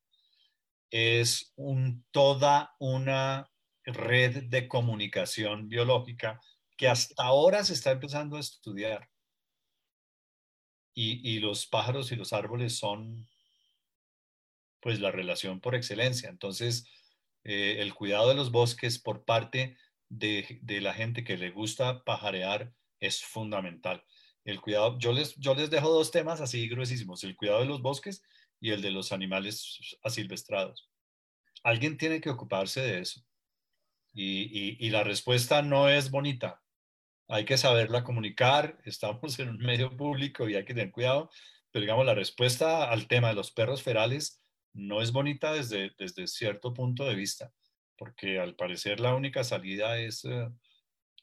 es 0.91 1.53
un, 1.56 2.03
toda 2.11 2.76
una 2.80 3.49
red 3.86 4.44
de 4.49 4.68
comunicación 4.68 5.69
biológica 5.69 6.41
que 6.76 6.90
hasta 6.90 7.23
ahora 7.23 7.64
se 7.64 7.76
está 7.76 7.91
empezando 7.91 8.36
a 8.36 8.41
estudiar. 8.41 9.10
Y, 10.94 11.22
y, 11.36 11.40
los 11.40 11.65
pájaros 11.65 12.11
y 12.11 12.18
los 12.18 12.34
árboles 12.34 12.77
son 12.77 13.26
pues 14.82 14.99
la 14.99 15.11
relación 15.11 15.61
por 15.61 15.76
excelencia. 15.76 16.27
Entonces, 16.27 16.90
eh, 17.46 17.78
el 17.80 17.94
cuidado 17.94 18.30
de 18.30 18.36
los 18.36 18.52
bosques 18.52 18.98
por 18.98 19.24
parte 19.24 19.78
de, 20.10 20.60
la 20.82 20.96
gente 20.96 21.24
que 21.24 21.38
le 21.38 21.52
gusta 21.52 22.04
pajarear 22.04 22.74
es 23.00 23.24
fundamental. 23.24 24.04
El 24.46 24.60
cuidado, 24.62 24.98
yo 24.98 25.14
les, 25.14 25.36
yo 25.36 25.54
les 25.54 25.70
dejo 25.70 25.92
dos 25.92 26.10
temas 26.10 26.42
así 26.42 26.68
gruesísimos, 26.68 27.24
el 27.24 27.36
cuidado 27.36 27.60
de 27.60 27.68
los 27.68 27.84
bosques 27.84 28.24
y 28.60 28.72
el 28.72 28.82
de 28.82 28.90
los 28.90 29.12
animales 29.12 29.96
asilvestrados. 30.04 30.90
Alguien 31.64 31.98
tiene 31.98 32.20
que 32.20 32.32
ocuparse 32.32 32.82
de 32.82 33.00
eso. 33.02 33.22
Y, 34.14 34.84
y 34.84 34.90
la 34.90 35.04
respuesta 35.04 35.62
no 35.62 35.90
es 35.90 36.10
bonita. 36.10 36.64
Hay 37.28 37.46
que 37.46 37.58
saberla 37.58 38.04
comunicar, 38.04 38.80
estamos 38.86 39.38
en 39.40 39.50
un 39.50 39.58
medio 39.58 39.96
público 39.96 40.50
y 40.50 40.56
hay 40.56 40.66
que 40.66 40.74
tener 40.74 40.92
cuidado, 40.92 41.30
pero 41.72 41.82
digamos, 41.82 42.06
la 42.06 42.16
respuesta 42.16 42.90
al 42.90 43.08
tema 43.08 43.30
de 43.30 43.36
los 43.36 43.52
perros 43.52 43.84
ferales 43.84 44.42
no 44.76 45.02
es 45.02 45.11
bonita 45.11 45.53
desde, 45.53 45.91
desde 45.97 46.27
cierto 46.27 46.73
punto 46.73 47.06
de 47.06 47.15
vista, 47.15 47.52
porque 47.97 48.39
al 48.39 48.56
parecer 48.56 48.99
la 48.99 49.15
única 49.15 49.43
salida 49.43 49.97
es 49.97 50.26
eh, 50.26 50.49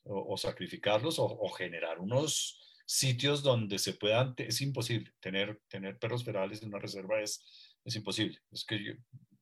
o, 0.04 0.36
sacrificarlos 0.36 1.16
o, 1.18 1.48
generar 1.50 2.00
unos 2.00 2.58
sitios 2.86 3.42
donde 3.42 3.78
se 3.78 3.94
puedan, 3.94 4.34
es 4.38 4.60
imposible 4.60 5.12
tener, 5.20 5.60
tener 5.68 5.98
perros 5.98 6.24
ferales 6.24 6.62
en 6.62 6.68
una 6.68 6.78
reserva, 6.78 7.20
es, 7.20 7.78
es 7.84 7.94
imposible. 7.94 8.38
Es 8.50 8.64
que 8.64 8.96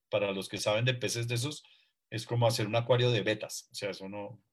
para 0.09 0.31
los 0.31 0.49
que 0.49 0.57
saben 0.57 0.85
de 0.85 0.93
peces 0.93 1.27
de 1.27 1.35
esos, 1.35 1.63
es 2.09 2.25
como 2.25 2.45
hacer 2.45 2.67
un 2.67 2.75
acuario 2.75 3.09
de 3.11 3.21
betas, 3.21 3.69
o 3.71 3.75
sea, 3.75 3.91
eso 3.91 4.09
no, 4.09 4.43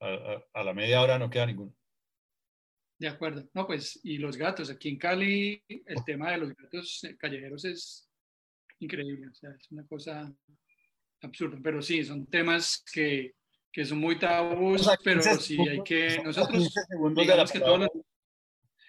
a, 0.00 0.62
la 0.64 0.74
media 0.74 1.00
hora 1.00 1.18
no 1.18 1.30
queda 1.30 1.46
ninguno. 1.46 1.74
De 2.98 3.08
acuerdo. 3.08 3.48
No, 3.54 3.66
pues, 3.66 3.98
y 4.02 4.18
los 4.18 4.36
gatos. 4.36 4.68
Aquí 4.68 4.90
en 4.90 4.98
Cali, 4.98 5.64
el 5.68 6.04
tema 6.04 6.32
de 6.32 6.38
los 6.38 6.54
gatos 6.54 7.00
callejeros 7.18 7.64
es 7.64 8.09
increíble. 8.80 9.28
O 9.28 9.34
sea, 9.34 9.50
es 9.50 9.70
una 9.70 9.86
cosa 9.86 10.32
absurda. 11.22 11.58
Pero 11.62 11.80
sí, 11.80 12.04
son 12.04 12.26
temas 12.26 12.84
que, 12.92 13.34
que 13.72 13.84
son 13.84 13.98
muy 13.98 14.18
tabús, 14.18 14.88
pero 15.04 15.22
sí 15.22 15.58
hay 15.68 15.82
que. 15.82 16.20
Nosotros. 16.22 16.74
Digamos 17.14 17.52
que 17.52 17.60
todos 17.60 17.88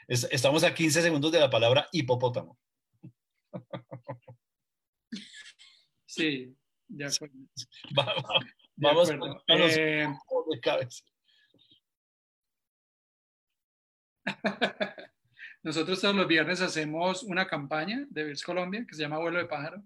Estamos 0.07 0.63
a 0.63 0.73
15 0.73 1.01
segundos 1.01 1.31
de 1.31 1.39
la 1.39 1.49
palabra 1.49 1.87
hipopótamo. 1.93 2.59
Sí, 6.05 6.53
de 6.89 7.05
acuerdo. 7.05 7.35
Vamos, 8.75 9.07
de 9.07 9.13
acuerdo. 9.15 9.43
Eh, 9.47 10.07
de 10.49 10.59
cabeza. 10.59 11.05
Nosotros 15.63 16.01
todos 16.01 16.15
los 16.15 16.27
viernes 16.27 16.59
hacemos 16.61 17.23
una 17.23 17.47
campaña 17.47 18.05
de 18.09 18.23
Virs 18.23 18.43
Colombia 18.43 18.85
que 18.87 18.95
se 18.95 19.03
llama 19.03 19.19
Vuelo 19.19 19.37
de 19.37 19.45
Pájaro 19.45 19.83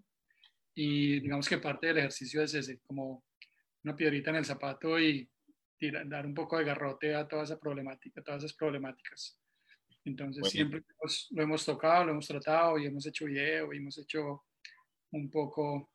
y 0.74 1.20
digamos 1.20 1.50
que 1.50 1.58
parte 1.58 1.88
del 1.88 1.98
ejercicio 1.98 2.42
es 2.42 2.54
ese, 2.54 2.80
como 2.80 3.24
una 3.84 3.96
piedrita 3.96 4.30
en 4.30 4.38
el 4.38 4.46
zapato 4.46 5.00
y 5.00 5.30
dar 6.06 6.26
un 6.26 6.34
poco 6.34 6.58
de 6.58 6.64
garrote 6.64 7.14
a 7.14 7.28
toda 7.28 7.44
esa 7.44 7.60
problemática, 7.60 8.22
todas 8.22 8.44
esas 8.44 8.56
problemáticas. 8.56 9.38
Entonces 10.06 10.50
siempre 10.50 10.84
lo 11.32 11.44
hemos 11.44 11.66
tocado, 11.66 12.06
lo 12.06 12.12
hemos 12.12 12.28
tratado 12.28 12.78
y 12.78 12.86
hemos 12.86 13.06
hecho 13.06 13.26
video 13.26 13.74
y 13.74 13.78
hemos 13.78 13.98
hecho 13.98 14.44
un 15.12 15.30
poco, 15.30 15.90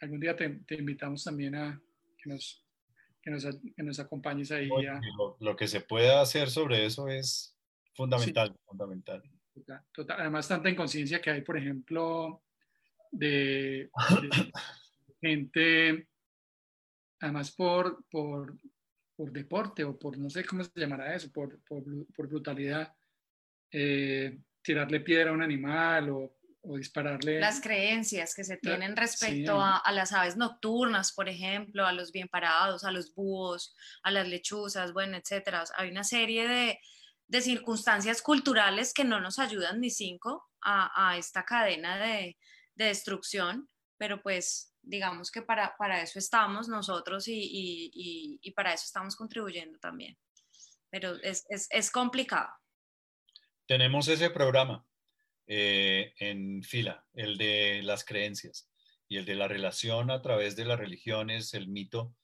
algún 0.00 0.20
día 0.20 0.36
te, 0.36 0.44
invitamos 0.70 1.24
también 1.24 1.54
a 1.56 1.80
que 2.16 2.30
nos, 2.30 2.64
que 3.20 3.30
nos, 3.30 3.44
que 3.44 3.82
nos 3.82 3.98
acompañes 3.98 4.50
ahí. 4.50 4.68
lo, 5.40 5.56
que 5.56 5.66
se 5.66 5.80
pueda 5.80 6.20
hacer 6.20 6.48
sobre 6.48 6.86
eso 6.86 7.08
es 7.08 7.57
Fundamental, 7.98 8.54
fundamental. 8.64 9.22
Además, 10.10 10.46
tanta 10.46 10.70
inconsciencia 10.70 11.20
que 11.20 11.30
hay, 11.30 11.40
por 11.40 11.58
ejemplo, 11.58 12.44
de, 13.10 13.90
gente, 15.20 16.06
además 17.18 17.50
por, 17.50 18.04
por, 18.08 18.56
por, 19.16 19.32
deporte 19.32 19.82
o 19.82 19.98
por, 19.98 20.16
no 20.16 20.30
sé 20.30 20.44
cómo 20.44 20.62
se 20.62 20.70
llamará 20.76 21.12
eso, 21.16 21.32
por, 21.32 21.60
por, 21.64 21.82
por 22.14 22.28
brutalidad, 22.28 22.94
eh, 23.72 24.38
tirarle 24.62 25.00
piedra 25.00 25.30
a 25.30 25.34
un 25.34 25.42
animal 25.42 26.10
o, 26.10 26.36
o, 26.60 26.76
dispararle. 26.76 27.40
Las 27.40 27.60
creencias 27.60 28.32
que 28.32 28.44
se 28.44 28.58
tienen 28.58 28.94
respecto 28.94 29.60
a, 29.60 29.78
a, 29.78 29.90
las 29.90 30.12
aves 30.12 30.36
nocturnas, 30.36 31.12
por 31.12 31.28
ejemplo, 31.28 31.84
a 31.84 31.92
los 31.92 32.12
bien 32.12 32.28
parados, 32.28 32.84
a 32.84 32.92
los 32.92 33.12
búhos, 33.12 33.74
a 34.04 34.12
las 34.12 34.28
lechuzas, 34.28 34.92
bueno, 34.92 35.16
etcétera. 35.16 35.64
Hay 35.76 35.90
una 35.90 36.04
serie 36.04 36.46
de, 36.46 36.78
de 37.28 37.42
circunstancias 37.42 38.22
culturales 38.22 38.92
que 38.94 39.04
no 39.04 39.20
nos 39.20 39.38
ayudan 39.38 39.80
ni 39.80 39.90
cinco 39.90 40.46
a, 40.62 41.16
esta 41.16 41.44
cadena 41.44 41.98
de, 41.98 42.36
destrucción, 42.74 43.68
pero 43.96 44.22
pues 44.22 44.72
digamos 44.82 45.32
que 45.32 45.42
para, 45.42 45.74
para 45.76 46.00
eso 46.00 46.18
estamos 46.18 46.68
nosotros 46.68 47.24
y, 47.26 48.40
para 48.54 48.72
eso 48.72 48.84
estamos 48.86 49.16
contribuyendo 49.16 49.78
también. 49.78 50.16
Pero 50.90 51.16
es, 51.22 51.90
complicado. 51.90 52.48
Tenemos 53.66 54.08
ese 54.08 54.30
programa 54.30 54.86
eh, 55.46 56.14
en 56.18 56.62
fila, 56.62 57.04
el 57.14 57.36
de 57.36 57.82
las 57.82 58.04
creencias 58.04 58.70
y 59.08 59.16
el 59.16 59.24
de 59.24 59.34
la 59.34 59.48
relación 59.48 60.10
a 60.10 60.22
través 60.22 60.56
de 60.56 60.64
las 60.64 60.78
religiones, 60.78 61.52
el 61.52 61.68
mito 61.68 62.14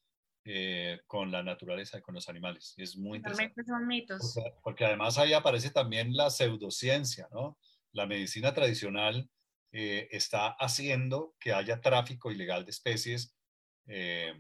eh, 0.47 1.01
con 1.07 1.31
la 1.31 1.43
naturaleza, 1.43 2.03
con 2.03 2.15
los 2.15 2.29
animales. 2.29 2.75
Es 2.77 2.97
muy 2.97 3.17
interesante. 3.17 3.65
son 3.65 3.87
mitos. 3.87 4.39
Porque, 4.63 4.85
además 4.85 5.17
ahí 5.17 5.33
aparece 5.33 5.71
también 5.71 6.15
la 6.15 6.29
pseudociencia, 6.29 7.29
¿no? 7.33 7.59
La 7.93 8.07
medicina 8.07 8.53
tradicional 8.53 9.31
eh, 9.73 10.09
está 10.11 10.49
haciendo 10.59 11.35
que 11.41 11.55
haya 11.55 11.81
tráfico 11.81 12.31
ilegal 12.31 12.65
de 12.65 12.73
especies. 12.73 13.35
Eh, 13.87 14.35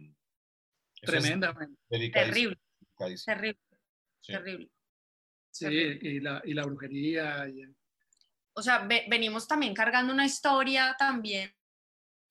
Tremendamente. 1.00 1.80
Terrible. 1.88 2.58
Terrible. 3.24 3.58
Sí. 4.20 4.32
Terrible. 4.32 4.70
Sí, 5.50 5.66
Y, 5.66 6.20
la, 6.20 6.42
y 6.44 6.52
la 6.52 6.66
brujería. 6.66 7.46
O 8.54 8.62
sea, 8.62 8.86
venimos 9.08 9.48
también 9.48 9.72
cargando 9.72 10.12
una 10.12 10.26
historia 10.26 10.94
también 10.98 11.50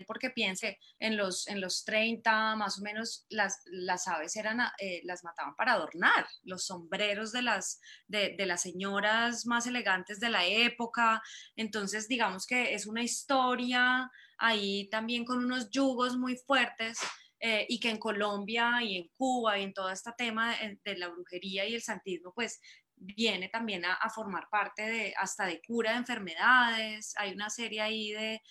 porque 0.06 0.30
piense, 0.30 0.80
en 1.00 1.18
los, 1.18 1.48
en 1.48 1.62
los 1.62 1.86
30 1.86 2.56
más 2.56 2.80
o 2.80 2.82
menos 2.82 3.26
las, 3.30 3.62
las 3.66 4.08
aves 4.08 4.36
eran, 4.36 4.60
eh, 4.80 5.02
las 5.04 5.24
mataban 5.24 5.56
para 5.56 5.74
adornar, 5.74 6.28
los 6.44 6.66
sombreros 6.66 7.32
de 7.32 7.42
las, 7.42 7.80
de, 8.08 8.36
las 8.46 8.62
señoras 8.62 9.46
más 9.46 9.68
elegantes 9.68 10.20
de 10.20 10.30
la 10.30 10.46
época, 10.46 11.22
entonces 11.56 12.08
digamos 12.08 12.46
que 12.46 12.74
es 12.74 12.88
una 12.88 13.04
historia 13.04 14.10
ahí 14.38 14.90
también 14.90 15.26
con 15.26 15.44
unos 15.44 15.70
yugos 15.70 16.18
muy 16.18 16.36
fuertes. 16.38 17.00
Eh, 17.46 17.66
y 17.68 17.78
que 17.78 17.90
en 17.90 17.98
Colombia 17.98 18.82
y 18.82 18.96
en 18.96 19.10
Cuba 19.18 19.60
y 19.60 19.64
en 19.64 19.74
todo 19.74 19.90
este 19.90 20.12
tema 20.18 20.56
de, 20.56 20.80
de 20.82 20.98
la 20.98 21.10
brujería 21.10 21.66
y 21.66 21.76
el 21.76 21.82
santismo, 21.82 22.32
pues 22.34 22.62
viene 22.96 23.50
también 23.50 23.84
a, 23.84 23.96
a, 23.96 24.10
formar 24.10 24.48
parte 24.50 24.84
de 24.84 25.14
hasta 25.18 25.46
de 25.46 25.62
cura 25.62 25.92
de 25.92 25.98
enfermedades. 25.98 27.14
Hay 27.18 27.34
una 27.34 27.50
serie 27.50 27.82
ahí 27.82 28.14
de, 28.14 28.42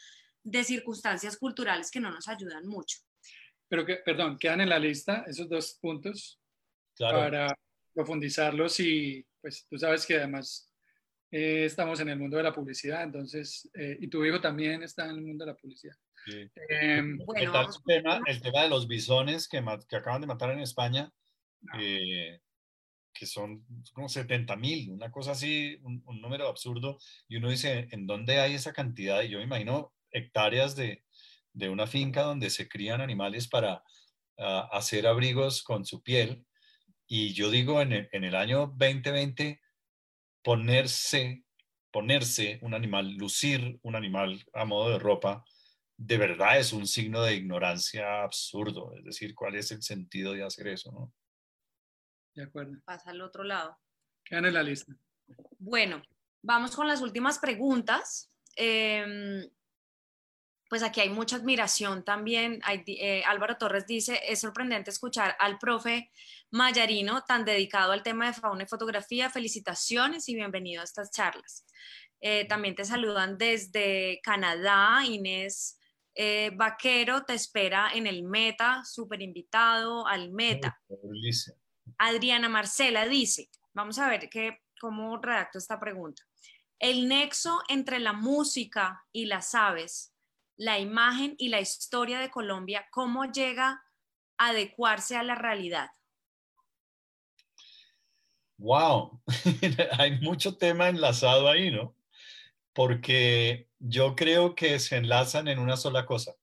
de 0.44 0.64
circunstancias 0.64 1.36
culturales 1.36 1.90
que 1.90 2.00
no 2.00 2.10
nos 2.10 2.28
ayudan 2.28 2.66
mucho. 2.66 2.98
Pero 3.68 3.86
que, 3.86 3.96
perdón, 3.96 4.38
quedan 4.38 4.60
en 4.60 4.68
la 4.68 4.78
lista 4.78 5.24
esos 5.26 5.48
dos 5.48 5.78
puntos 5.80 6.40
para 6.98 7.56
profundizarlos 7.94 8.80
y 8.80 9.24
pues 9.40 9.66
tú 9.68 9.78
sabes 9.78 10.06
que 10.06 10.16
además 10.16 10.70
eh, 11.30 11.64
estamos 11.64 11.98
en 12.00 12.10
el 12.10 12.18
mundo 12.18 12.36
de 12.36 12.42
la 12.42 12.52
publicidad, 12.52 13.02
entonces, 13.02 13.68
eh, 13.74 13.96
y 14.00 14.08
tu 14.08 14.24
hijo 14.24 14.40
también 14.40 14.82
está 14.82 15.04
en 15.04 15.12
el 15.12 15.22
mundo 15.22 15.44
de 15.44 15.52
la 15.52 15.56
publicidad. 15.56 15.96
Em, 16.68 17.18
bueno, 17.18 17.40
el, 17.40 17.66
tema, 17.84 18.20
el, 18.26 18.40
tema, 18.40 18.62
de 18.62 18.68
los 18.68 18.86
bisones 18.86 19.48
que, 19.48 19.64
que 19.88 19.96
acaban 19.96 20.20
de 20.20 20.26
matar 20.26 20.50
en 20.50 20.60
España, 20.60 21.10
ah. 21.70 21.78
eh, 21.80 22.40
que 23.12 23.26
son 23.26 23.64
como 23.92 24.08
70 24.08 24.54
mil, 24.56 24.90
una 24.92 25.10
cosa 25.10 25.32
así, 25.32 25.78
un, 25.82 26.02
un, 26.06 26.20
número 26.20 26.48
absurdo, 26.48 26.98
y 27.28 27.36
uno 27.36 27.50
dice, 27.50 27.88
¿en 27.90 28.06
dónde 28.06 28.38
hay 28.38 28.54
esa 28.54 28.72
cantidad? 28.72 29.22
Y 29.22 29.30
yo 29.30 29.38
me 29.38 29.44
imagino 29.44 29.92
hectáreas 30.12 30.76
de, 30.76 31.04
una 31.54 31.86
finca 31.86 32.22
donde 32.22 32.50
se 32.50 32.68
crían 32.68 33.00
animales 33.00 33.48
para 33.48 33.82
ah, 34.38 34.68
hacer 34.72 35.06
abrigos 35.06 35.62
con 35.62 35.84
su 35.84 36.02
piel. 36.02 36.46
Y 37.06 37.34
yo 37.34 37.50
digo, 37.50 37.82
en 37.82 37.92
el, 37.92 38.34
año 38.34 38.74
2020, 38.78 39.60
ponerse, 40.42 41.44
ponerse 41.90 42.58
un 42.62 42.74
animal, 42.74 43.14
lucir 43.16 43.78
un 43.82 43.96
animal 43.96 44.42
a 44.54 44.64
modo 44.64 44.90
de 44.90 44.98
ropa, 44.98 45.44
de 45.96 46.16
verdad 46.16 46.58
es 46.58 46.72
un 46.72 46.86
signo 46.86 47.22
de 47.22 47.34
ignorancia 47.34 48.22
absurdo. 48.22 48.94
Es 48.96 49.04
decir, 49.04 49.34
¿cuál 49.34 49.56
es 49.56 49.70
el 49.72 49.82
sentido 49.82 50.32
de 50.32 50.42
hacer 50.42 50.68
eso? 50.68 50.90
¿no? 50.90 51.12
De 52.34 52.44
acuerdo. 52.44 52.80
Pasa 52.84 53.10
al 53.10 53.20
otro 53.20 53.44
lado. 53.44 53.78
Quedan 54.24 54.46
en 54.46 54.54
la 54.54 54.62
lista. 54.62 54.94
Bueno, 55.58 56.02
vamos 56.40 56.74
con 56.74 56.88
las 56.88 57.02
últimas 57.02 57.38
preguntas. 57.38 58.30
Eh, 58.56 59.48
pues 60.72 60.82
aquí 60.82 61.02
hay 61.02 61.10
mucha 61.10 61.36
admiración 61.36 62.02
también. 62.02 62.62
Eh, 62.86 63.22
Álvaro 63.26 63.58
Torres 63.58 63.86
dice, 63.86 64.18
es 64.26 64.40
sorprendente 64.40 64.88
escuchar 64.88 65.36
al 65.38 65.58
profe 65.58 66.10
Mayarino 66.50 67.24
tan 67.24 67.44
dedicado 67.44 67.92
al 67.92 68.02
tema 68.02 68.24
de 68.24 68.32
fauna 68.32 68.62
y 68.62 68.66
fotografía. 68.66 69.28
Felicitaciones 69.28 70.30
y 70.30 70.34
bienvenido 70.34 70.80
a 70.80 70.84
estas 70.84 71.10
charlas. 71.10 71.66
Eh, 72.22 72.46
también 72.46 72.74
te 72.74 72.86
saludan 72.86 73.36
desde 73.36 74.20
Canadá, 74.22 75.04
Inés 75.04 75.78
eh, 76.14 76.52
Vaquero 76.54 77.22
te 77.24 77.34
espera 77.34 77.90
en 77.92 78.06
el 78.06 78.22
Meta, 78.22 78.82
súper 78.82 79.20
invitado 79.20 80.06
al 80.06 80.30
Meta. 80.30 80.80
Adriana 81.98 82.48
Marcela 82.48 83.06
dice, 83.06 83.50
vamos 83.74 83.98
a 83.98 84.08
ver 84.08 84.30
qué, 84.30 84.62
cómo 84.80 85.18
redacto 85.18 85.58
esta 85.58 85.78
pregunta. 85.78 86.22
El 86.78 87.08
nexo 87.08 87.60
entre 87.68 87.98
la 87.98 88.14
música 88.14 89.04
y 89.12 89.26
las 89.26 89.54
aves 89.54 90.11
la 90.56 90.78
imagen 90.78 91.34
y 91.38 91.48
la 91.48 91.60
historia 91.60 92.20
de 92.20 92.30
Colombia, 92.30 92.86
cómo 92.90 93.24
llega 93.24 93.82
a 94.38 94.48
adecuarse 94.48 95.16
a 95.16 95.22
la 95.22 95.34
realidad? 95.34 95.90
Wow, 98.58 99.22
hay 99.98 100.20
mucho 100.20 100.56
tema 100.56 100.88
enlazado 100.88 101.48
ahí, 101.48 101.70
¿no? 101.70 101.96
Porque 102.72 103.68
yo 103.78 104.14
creo 104.14 104.54
que 104.54 104.78
se 104.78 104.96
enlazan 104.96 105.48
en 105.48 105.58
una 105.58 105.76
sola 105.76 106.06
cosa 106.06 106.34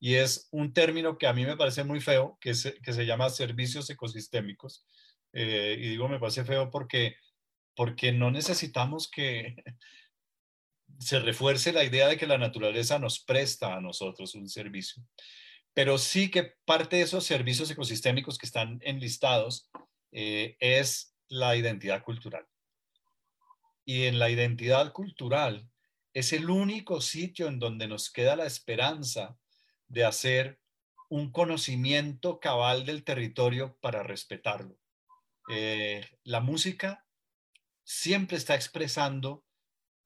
y 0.00 0.14
es 0.14 0.48
un 0.50 0.72
término 0.72 1.18
que 1.18 1.26
a 1.26 1.32
mí 1.32 1.44
me 1.44 1.56
parece 1.56 1.84
muy 1.84 2.00
feo, 2.00 2.38
que 2.40 2.54
se, 2.54 2.74
que 2.80 2.92
se 2.92 3.04
llama 3.04 3.28
servicios 3.30 3.90
ecosistémicos. 3.90 4.86
Eh, 5.32 5.76
y 5.78 5.88
digo, 5.90 6.08
me 6.08 6.18
parece 6.18 6.44
feo 6.44 6.70
porque 6.70 7.16
porque 7.78 8.10
no 8.10 8.32
necesitamos 8.32 9.08
que 9.08 9.54
se 10.98 11.20
refuerce 11.20 11.72
la 11.72 11.84
idea 11.84 12.08
de 12.08 12.16
que 12.16 12.26
la 12.26 12.38
naturaleza 12.38 12.98
nos 12.98 13.20
presta 13.20 13.76
a 13.76 13.80
nosotros 13.80 14.34
un 14.34 14.48
servicio, 14.48 15.02
pero 15.72 15.98
sí 15.98 16.30
que 16.30 16.54
parte 16.64 16.96
de 16.96 17.02
esos 17.02 17.24
servicios 17.24 17.70
ecosistémicos 17.70 18.38
que 18.38 18.46
están 18.46 18.80
enlistados 18.82 19.70
eh, 20.12 20.56
es 20.60 21.14
la 21.28 21.56
identidad 21.56 22.02
cultural. 22.02 22.46
Y 23.84 24.04
en 24.04 24.18
la 24.18 24.28
identidad 24.30 24.92
cultural 24.92 25.70
es 26.12 26.32
el 26.32 26.50
único 26.50 27.00
sitio 27.00 27.46
en 27.46 27.58
donde 27.58 27.86
nos 27.86 28.10
queda 28.10 28.36
la 28.36 28.46
esperanza 28.46 29.38
de 29.86 30.04
hacer 30.04 30.60
un 31.08 31.32
conocimiento 31.32 32.38
cabal 32.38 32.84
del 32.84 33.04
territorio 33.04 33.78
para 33.80 34.02
respetarlo. 34.02 34.76
Eh, 35.48 36.06
la 36.24 36.40
música 36.40 37.06
siempre 37.84 38.36
está 38.36 38.54
expresando, 38.54 39.44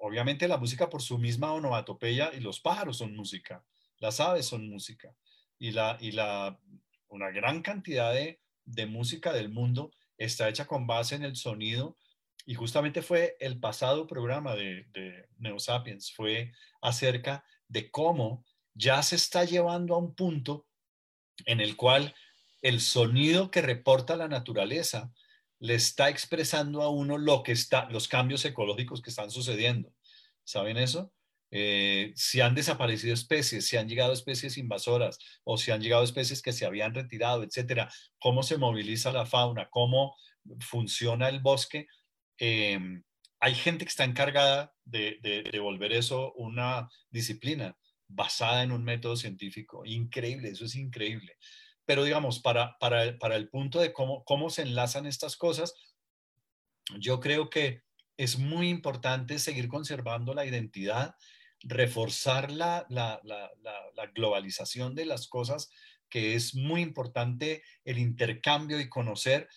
obviamente 0.02 0.48
la 0.48 0.58
música 0.58 0.90
por 0.90 1.00
su 1.00 1.16
misma 1.16 1.52
onomatopeya 1.52 2.32
y 2.34 2.40
los 2.40 2.60
pájaros 2.60 2.98
son 2.98 3.14
música, 3.14 3.64
las 3.98 4.18
aves 4.18 4.46
son 4.46 4.68
música. 4.68 5.14
Y, 5.60 5.70
la, 5.70 5.96
y 6.00 6.10
la, 6.10 6.58
una 7.08 7.30
gran 7.30 7.62
cantidad 7.62 8.12
de, 8.12 8.40
de 8.64 8.86
música 8.86 9.32
del 9.32 9.48
mundo 9.48 9.92
está 10.18 10.48
hecha 10.48 10.66
con 10.66 10.88
base 10.88 11.14
en 11.14 11.22
el 11.22 11.36
sonido. 11.36 11.96
Y 12.44 12.54
justamente 12.54 13.00
fue 13.00 13.36
el 13.38 13.60
pasado 13.60 14.08
programa 14.08 14.56
de, 14.56 14.86
de 14.92 15.28
Neosapiens, 15.38 16.12
fue 16.12 16.52
acerca 16.80 17.44
de 17.68 17.88
cómo 17.88 18.44
ya 18.74 19.00
se 19.04 19.14
está 19.14 19.44
llevando 19.44 19.94
a 19.94 19.98
un 19.98 20.16
punto 20.16 20.66
en 21.46 21.60
el 21.60 21.76
cual 21.76 22.12
el 22.60 22.80
sonido 22.80 23.52
que 23.52 23.62
reporta 23.62 24.16
la 24.16 24.26
naturaleza 24.26 25.12
le 25.62 25.76
está 25.76 26.08
expresando 26.08 26.82
a 26.82 26.90
uno 26.90 27.18
lo 27.18 27.44
que 27.44 27.52
está, 27.52 27.88
los 27.88 28.08
cambios 28.08 28.44
ecológicos 28.44 29.00
que 29.00 29.10
están 29.10 29.30
sucediendo. 29.30 29.94
¿Saben 30.42 30.76
eso? 30.76 31.12
Eh, 31.52 32.12
si 32.16 32.40
han 32.40 32.56
desaparecido 32.56 33.14
especies, 33.14 33.68
si 33.68 33.76
han 33.76 33.88
llegado 33.88 34.12
especies 34.12 34.58
invasoras 34.58 35.20
o 35.44 35.56
si 35.56 35.70
han 35.70 35.80
llegado 35.80 36.02
especies 36.02 36.42
que 36.42 36.52
se 36.52 36.66
habían 36.66 36.94
retirado, 36.94 37.44
etcétera, 37.44 37.88
cómo 38.18 38.42
se 38.42 38.58
moviliza 38.58 39.12
la 39.12 39.24
fauna, 39.24 39.68
cómo 39.70 40.16
funciona 40.58 41.28
el 41.28 41.38
bosque. 41.38 41.86
Em, 42.38 43.04
hay 43.38 43.54
gente 43.54 43.84
que 43.84 43.90
está 43.90 44.02
encargada 44.02 44.74
de, 44.84 45.18
de, 45.22 45.58
volver 45.60 45.92
eso 45.92 46.32
una 46.32 46.88
disciplina 47.10 47.76
basada 48.08 48.64
en 48.64 48.72
un 48.72 48.82
método 48.82 49.14
científico. 49.14 49.84
Increíble, 49.84 50.48
eso 50.48 50.64
es 50.64 50.74
increíble. 50.74 51.36
Pero 51.84 52.04
digamos, 52.04 52.40
para, 52.40 52.78
para, 52.78 53.04
el 53.36 53.48
punto 53.48 53.80
de 53.80 53.92
cómo, 53.92 54.24
cómo 54.24 54.50
se 54.50 54.62
enlazan 54.62 55.06
estas 55.06 55.36
cosas, 55.36 55.74
yo 56.98 57.20
creo 57.20 57.50
que 57.50 57.82
es 58.16 58.38
muy 58.38 58.68
importante 58.68 59.38
seguir 59.38 59.68
conservando 59.68 60.34
la 60.34 60.46
identidad, 60.46 61.16
reforzar 61.60 62.50
la, 62.50 62.86
la, 62.88 63.20
globalización 64.14 64.94
de 64.94 65.06
las 65.06 65.28
cosas, 65.28 65.70
que 66.08 66.34
es 66.34 66.54
muy 66.54 66.82
importante 66.82 67.62
el 67.84 67.98
intercambio 67.98 68.80
y 68.80 68.88
conocer 68.88 69.48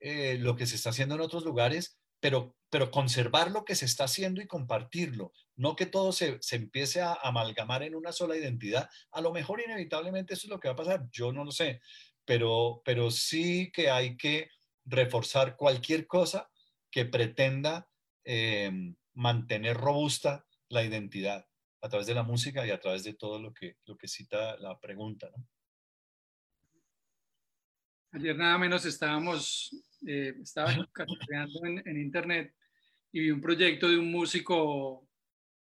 eh, 0.00 0.36
lo 0.38 0.56
que 0.56 0.66
se 0.66 0.76
está 0.76 0.90
haciendo 0.90 1.16
en 1.16 1.20
otros 1.20 1.44
lugares, 1.44 1.98
pero, 2.20 2.56
pero 2.70 2.90
conservar 2.90 3.50
lo 3.50 3.64
que 3.64 3.74
se 3.74 3.86
está 3.86 4.04
haciendo 4.04 4.40
y 4.40 4.46
compartirlo, 4.46 5.32
no 5.56 5.74
que 5.74 5.86
todo 5.86 6.12
se, 6.12 6.38
se, 6.40 6.56
empiece 6.56 7.00
a 7.00 7.14
amalgamar 7.14 7.82
en 7.82 7.94
una 7.94 8.12
sola 8.12 8.36
identidad. 8.36 8.88
A 9.12 9.20
lo 9.20 9.32
mejor 9.32 9.60
inevitablemente 9.60 10.34
eso 10.34 10.46
es 10.46 10.50
lo 10.50 10.60
que 10.60 10.68
va 10.68 10.74
a 10.74 10.76
pasar, 10.76 11.08
yo 11.10 11.32
no 11.32 11.44
lo 11.44 11.50
sé, 11.50 11.80
pero, 12.24 12.82
pero 12.84 13.10
sí 13.10 13.70
que 13.72 13.90
hay 13.90 14.16
que 14.16 14.50
reforzar 14.84 15.56
cualquier 15.56 16.06
cosa 16.06 16.50
que 16.90 17.04
pretenda 17.04 17.88
eh, 18.24 18.70
mantener 19.14 19.76
robusta 19.76 20.46
la 20.68 20.84
identidad 20.84 21.46
a 21.80 21.88
través 21.88 22.06
de 22.06 22.14
la 22.14 22.22
música 22.22 22.66
y 22.66 22.70
a 22.70 22.80
través 22.80 23.04
de 23.04 23.14
todo 23.14 23.40
lo 23.40 23.52
que, 23.52 23.76
lo 23.86 23.96
que 23.96 24.08
cita 24.08 24.56
la 24.58 24.78
pregunta. 24.78 25.30
¿no? 25.34 25.46
Ayer 28.12 28.36
nada 28.36 28.58
menos 28.58 28.84
estábamos, 28.84 29.70
eh, 30.06 30.34
estaba 30.42 30.72
en, 31.62 31.82
en, 31.86 32.00
internet 32.00 32.54
y 33.18 33.20
vi 33.20 33.30
un 33.32 33.40
proyecto 33.40 33.88
de 33.88 33.98
un 33.98 34.12
músico, 34.12 35.08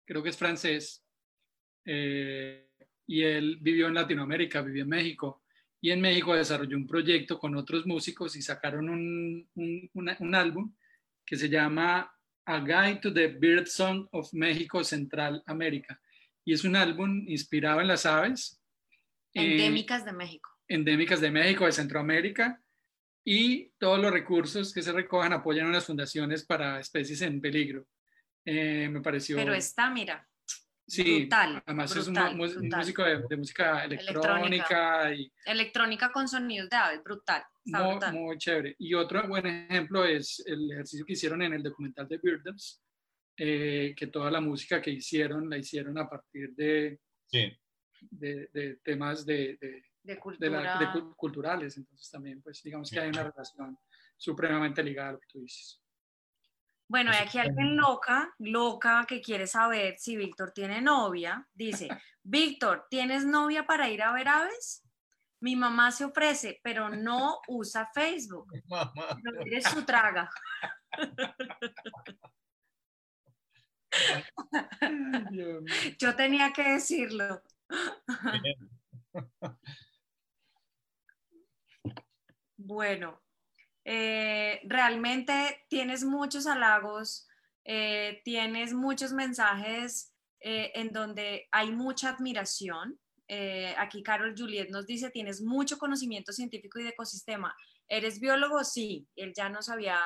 creo 0.05 0.21
que 0.21 0.31
es 0.31 0.37
francés, 0.37 1.07
eh, 1.85 2.69
y 3.07 3.23
él 3.23 3.59
vivió 3.61 3.87
en 3.87 3.95
Latinoamérica, 3.95 4.63
vivió 4.63 4.83
en 4.83 4.89
México, 4.89 5.45
y 5.81 5.93
en 5.93 6.01
México 6.01 6.35
desarrolló 6.35 6.77
un 6.77 6.89
proyecto 6.89 7.39
con 7.39 7.55
otros 7.55 7.87
músicos 7.87 8.35
y 8.35 8.43
sacaron 8.43 8.89
un, 8.89 9.49
un, 9.55 9.91
un 9.95 10.35
álbum 10.35 10.75
que 11.25 11.37
se 11.37 11.49
llama 11.49 12.13
A 12.47 12.59
Guide 12.59 13.01
to 13.01 13.15
the 13.15 13.29
Bird 13.29 13.67
Song 13.67 14.09
of 14.11 14.33
México 14.33 14.83
Central 14.83 15.45
América. 15.47 16.01
Y 16.45 16.53
es 16.53 16.65
un 16.65 16.75
álbum 16.75 17.27
inspirado 17.29 17.81
en 17.81 17.87
las 17.87 18.07
aves. 18.07 18.61
Eh, 19.35 19.53
endémicas 19.53 20.05
de 20.05 20.13
México. 20.13 20.51
Endémicas 20.67 21.21
de 21.21 21.31
México, 21.31 21.65
de 21.65 21.73
Centroamérica. 21.73 22.61
Y 23.29 23.73
todos 23.79 23.99
los 23.99 24.13
recursos 24.13 24.73
que 24.73 24.83
se 24.83 24.93
recojan 24.93 25.33
apoyan 25.33 25.67
a 25.67 25.73
las 25.73 25.87
fundaciones 25.87 26.47
para 26.47 26.79
especies 26.79 27.23
en 27.23 27.41
peligro. 27.41 27.85
Eh, 28.45 28.89
me 28.89 29.01
pareció... 29.01 29.37
Pero 29.37 29.53
está, 29.53 29.91
mira, 29.91 30.27
Sí, 30.89 31.23
brutal, 31.23 31.61
además 31.67 31.97
es 31.97 32.07
un, 32.07 32.15
músico 32.37 33.03
de, 33.03 33.37
música 33.37 33.85
electrónica, 33.85 35.13
y 35.13 35.33
electrónica 35.45 36.13
con 36.13 36.29
sonidos 36.29 36.71
de 36.71 36.77
aves, 36.77 37.03
brutal, 37.03 37.43
muy, 37.65 38.13
muy, 38.13 38.39
chévere. 38.39 38.77
Y 38.79 38.95
otro 38.95 39.27
buen 39.27 39.47
ejemplo 39.47 40.05
es 40.05 40.45
el 40.47 40.71
ejercicio 40.71 41.05
que 41.05 41.15
hicieron 41.15 41.43
en 41.43 41.55
el 41.55 41.63
documental 41.65 42.07
de 42.07 42.19
Birdams, 42.19 42.81
eh, 43.37 43.95
que 43.97 44.07
toda 44.07 44.31
la 44.31 44.41
música 44.41 44.81
que 44.81 44.93
hicieron 44.93 45.51
la 45.51 45.59
hicieron 45.59 45.99
a 45.99 46.09
partir 46.09 46.55
de, 46.55 47.01
de, 48.01 48.79
temas 48.85 49.27
de, 49.27 49.59
de, 50.07 50.19
cultura. 50.19 51.15
culturales. 51.17 51.77
Entonces 51.77 52.11
también, 52.11 52.41
pues 52.43 52.63
digamos 52.63 52.91
que 52.91 53.01
hay 53.01 53.09
una 53.09 53.25
relación 53.25 53.79
supremamente 54.17 54.83
ligada 54.83 55.11
a 55.11 55.13
lo 55.13 55.21
que 55.21 55.27
tú 55.29 55.41
dices. 55.41 55.83
Bueno, 56.89 57.11
hay 57.11 57.19
aquí 57.19 57.39
alguien 57.39 57.77
loca, 57.77 58.33
loca, 58.39 59.05
que 59.09 59.21
quiere 59.21 59.49
saber 59.49 59.97
si 59.99 60.17
Víctor 60.17 60.53
tiene 60.53 60.81
novia. 60.81 61.47
Dice, 61.53 61.89
Víctor, 62.23 62.87
¿tienes 62.89 63.27
novia 63.27 63.67
para 63.67 63.89
ir 63.89 64.03
a 64.03 64.13
ver 64.13 64.29
aves? 64.29 64.85
Mi 65.41 65.57
mamá 65.57 65.91
se 65.91 66.05
ofrece, 66.05 66.61
pero 66.63 66.89
no 66.89 67.41
usa 67.49 67.91
Facebook. 67.93 68.53
No 69.23 69.41
eres 69.41 69.65
su 69.65 69.85
traga. 69.85 70.31
Yo 75.99 76.15
tenía 76.17 76.53
que 76.53 76.63
decirlo. 76.63 77.43
Bueno, 82.67 83.23
eh, 83.85 84.61
realmente 84.65 85.65
tienes 85.69 86.03
muchos 86.03 86.49
halagos, 86.49 87.29
eh, 87.65 88.21
tienes 88.25 88.73
muchos 88.73 89.13
mensajes 89.13 90.13
eh, 90.41 90.73
en 90.75 90.93
donde 90.93 91.47
hay 91.53 91.71
mucha 91.71 92.09
admiración. 92.09 92.99
aquí 93.77 94.03
Carol 94.03 94.35
Juliet 94.37 94.71
nos 94.71 94.85
dice, 94.85 95.11
tienes 95.11 95.43
mucho 95.43 95.79
conocimiento 95.79 96.33
científico 96.33 96.81
y 96.81 96.83
de 96.83 96.91
ecosistema. 96.91 97.55
¿Eres 97.89 98.19
biólogo? 98.19 98.65
Sí, 98.65 99.09
él 99.15 99.33
ya 99.37 99.49
nos 99.49 99.69
había 99.69 100.01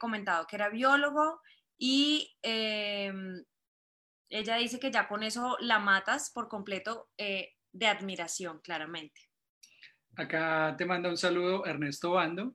comentado 0.00 0.48
que 0.48 0.56
era 0.56 0.68
biólogo 0.68 1.40
y 1.78 2.36
ella 2.42 3.44
dice 4.56 4.80
que 4.80 4.90
ya 4.90 5.06
con 5.06 5.22
eso 5.22 5.56
la 5.60 5.78
matas 5.78 6.32
por 6.32 6.48
completo 6.48 7.08
de 7.16 7.86
admiración, 7.86 8.60
claramente. 8.60 9.27
Acá 10.18 10.74
te 10.76 10.84
manda 10.84 11.08
un 11.08 11.16
saludo 11.16 11.64
Ernesto 11.64 12.10
Bando, 12.10 12.52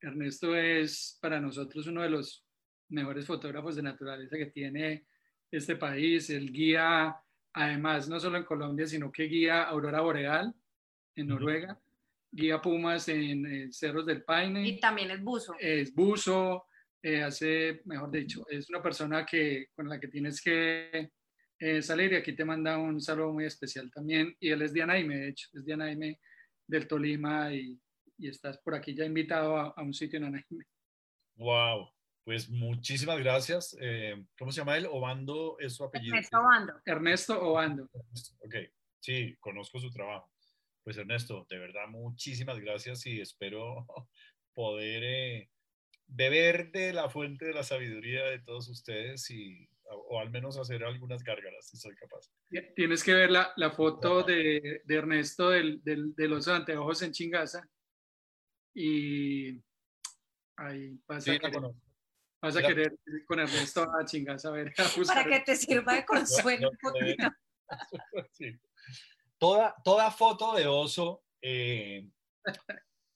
Ernesto 0.00 0.54
es 0.54 1.18
para 1.20 1.40
nosotros 1.40 1.88
uno 1.88 2.02
de 2.02 2.10
los 2.10 2.46
mejores 2.90 3.26
fotógrafos 3.26 3.74
de 3.74 3.82
naturaleza 3.82 4.36
que 4.36 4.46
tiene 4.46 5.04
este 5.50 5.74
país. 5.74 6.30
Él 6.30 6.52
guía, 6.52 7.16
además, 7.54 8.08
no 8.08 8.20
solo 8.20 8.38
en 8.38 8.44
Colombia, 8.44 8.86
sino 8.86 9.10
que 9.10 9.24
guía 9.24 9.64
Aurora 9.64 10.00
Boreal 10.00 10.54
en 11.16 11.26
Noruega, 11.26 11.76
guía 12.30 12.62
pumas 12.62 13.08
en, 13.08 13.72
Cerros 13.72 14.06
del 14.06 14.22
Paine. 14.22 14.64
Y 14.64 14.78
también 14.78 15.10
es 15.10 15.20
buzo. 15.20 15.56
Es 15.58 15.92
buzo, 15.92 16.66
eh, 17.02 17.20
hace, 17.20 17.82
mejor 17.86 18.12
dicho, 18.12 18.46
es 18.48 18.70
una 18.70 18.80
persona 18.80 19.26
que, 19.26 19.70
con 19.74 19.88
la 19.88 19.98
que 19.98 20.06
tienes 20.06 20.40
que 20.40 21.10
eh, 21.58 21.82
salir 21.82 22.12
y 22.12 22.16
aquí 22.16 22.32
te 22.36 22.44
manda 22.44 22.78
un 22.78 23.00
saludo 23.00 23.32
muy 23.32 23.44
especial 23.44 23.90
también. 23.90 24.36
Y 24.38 24.50
él 24.50 24.62
es 24.62 24.72
Diana 24.72 24.92
Aime, 24.92 25.16
de 25.16 25.28
hecho, 25.30 25.48
es 25.52 25.64
Diana 25.64 25.86
Aime 25.86 26.20
del 26.66 26.88
Tolima 26.88 27.52
y 27.52 27.80
y 28.18 28.28
estás 28.28 28.58
por 28.58 28.74
aquí 28.74 28.94
ya 28.94 29.04
invitado 29.04 29.56
a, 29.56 29.82
un 29.82 29.94
sitio 29.94 30.18
en 30.18 30.24
Anaheim. 30.24 30.62
Wow, 31.36 31.90
pues 32.24 32.48
muchísimas 32.48 33.18
gracias. 33.18 33.76
Eh, 33.80 34.24
¿Cómo 34.38 34.52
se 34.52 34.60
llama 34.60 34.76
él? 34.76 34.86
Obando 34.90 35.58
es 35.58 35.74
su 35.74 35.84
apellido. 35.84 36.14
Ernesto 36.14 36.38
Obando. 36.38 36.80
Ernesto 36.84 37.42
Obando. 37.42 37.90
Ok, 38.40 38.54
sí, 39.00 39.36
conozco 39.40 39.78
su 39.78 39.90
trabajo. 39.90 40.30
Pues 40.82 40.96
Ernesto, 40.96 41.46
de 41.50 41.58
verdad, 41.58 41.88
muchísimas 41.88 42.58
gracias 42.58 43.06
y 43.06 43.20
espero 43.20 43.86
poder 44.54 45.02
eh, 45.04 45.50
beber 46.06 46.70
de 46.70 46.92
la 46.92 47.10
fuente 47.10 47.44
de 47.44 47.52
la 47.52 47.64
sabiduría 47.64 48.24
de 48.24 48.38
todos 48.38 48.68
ustedes 48.68 49.30
y 49.30 49.68
o 49.90 50.20
al 50.20 50.30
menos 50.30 50.56
hacer 50.58 50.84
algunas 50.84 51.22
gárgaras 51.22 51.68
si 51.68 51.76
soy 51.76 51.94
capaz. 51.94 52.30
Tienes 52.74 53.04
que 53.04 53.14
ver 53.14 53.30
la, 53.30 53.52
la 53.56 53.70
foto 53.70 54.22
de, 54.22 54.82
de 54.84 54.94
Ernesto 54.94 55.50
del, 55.50 55.82
del, 55.82 56.14
de 56.14 56.28
los 56.28 56.48
anteojos 56.48 57.02
en 57.02 57.12
Chingaza 57.12 57.68
y 58.74 59.62
ahí 60.56 60.98
vas 61.06 61.28
a 61.28 61.38
querer, 61.38 61.60
vas 62.42 62.56
a 62.56 62.62
querer 62.62 62.98
con 63.26 63.40
Ernesto 63.40 63.82
a 63.82 64.04
Chingaza 64.04 64.48
a 64.48 64.52
ver. 64.52 64.74
A 64.78 65.06
Para 65.06 65.24
que 65.24 65.40
te 65.40 65.56
sirva 65.56 65.94
de 65.94 66.04
consuelo. 66.06 66.70
sí. 68.32 68.58
toda, 69.38 69.74
toda 69.84 70.10
foto 70.10 70.54
de 70.54 70.66
oso 70.66 71.24
eh, 71.42 72.08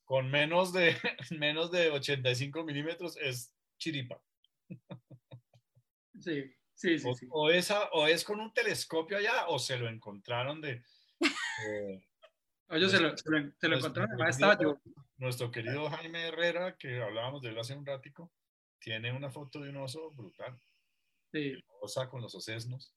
con 0.05 0.30
menos 0.30 0.72
de, 0.72 0.97
menos 1.38 1.70
de 1.70 1.90
85 1.90 2.64
milímetros 2.64 3.16
es 3.16 3.55
chiripa. 3.78 4.22
Sí, 6.20 6.52
sí, 6.81 6.98
sí. 6.98 7.09
O, 7.09 7.15
sí. 7.15 7.27
o, 7.31 7.51
esa, 7.51 7.90
o 7.90 8.07
es 8.07 8.24
con 8.24 8.40
un 8.40 8.52
telescopio 8.52 9.19
allá 9.19 9.48
o 9.48 9.59
se 9.59 9.77
lo 9.78 9.89
encontraron 9.89 10.61
de... 10.61 10.82
Eh, 11.20 12.07
Oye, 12.69 12.89
se 12.89 13.01
lo, 13.01 13.16
se 13.16 13.28
lo, 13.31 13.52
se 13.59 13.69
lo 13.69 13.77
encontraron, 13.77 14.12
además 14.12 14.36
estaba 14.36 14.59
yo. 14.61 14.81
Nuestro 15.16 15.51
querido 15.51 15.90
Jaime 15.90 16.28
Herrera, 16.28 16.77
que 16.77 17.02
hablábamos 17.02 17.43
de 17.43 17.48
él 17.51 17.59
hace 17.59 17.74
un 17.74 17.85
ratico, 17.85 18.32
tiene 18.78 19.12
una 19.12 19.28
foto 19.31 19.61
de 19.61 19.70
un 19.70 19.78
oso 19.78 20.12
brutal. 20.12 20.57
Sí. 21.32 21.55
Osa 21.81 22.09
con 22.09 22.23
los 22.23 22.35
osesnos. 22.35 22.94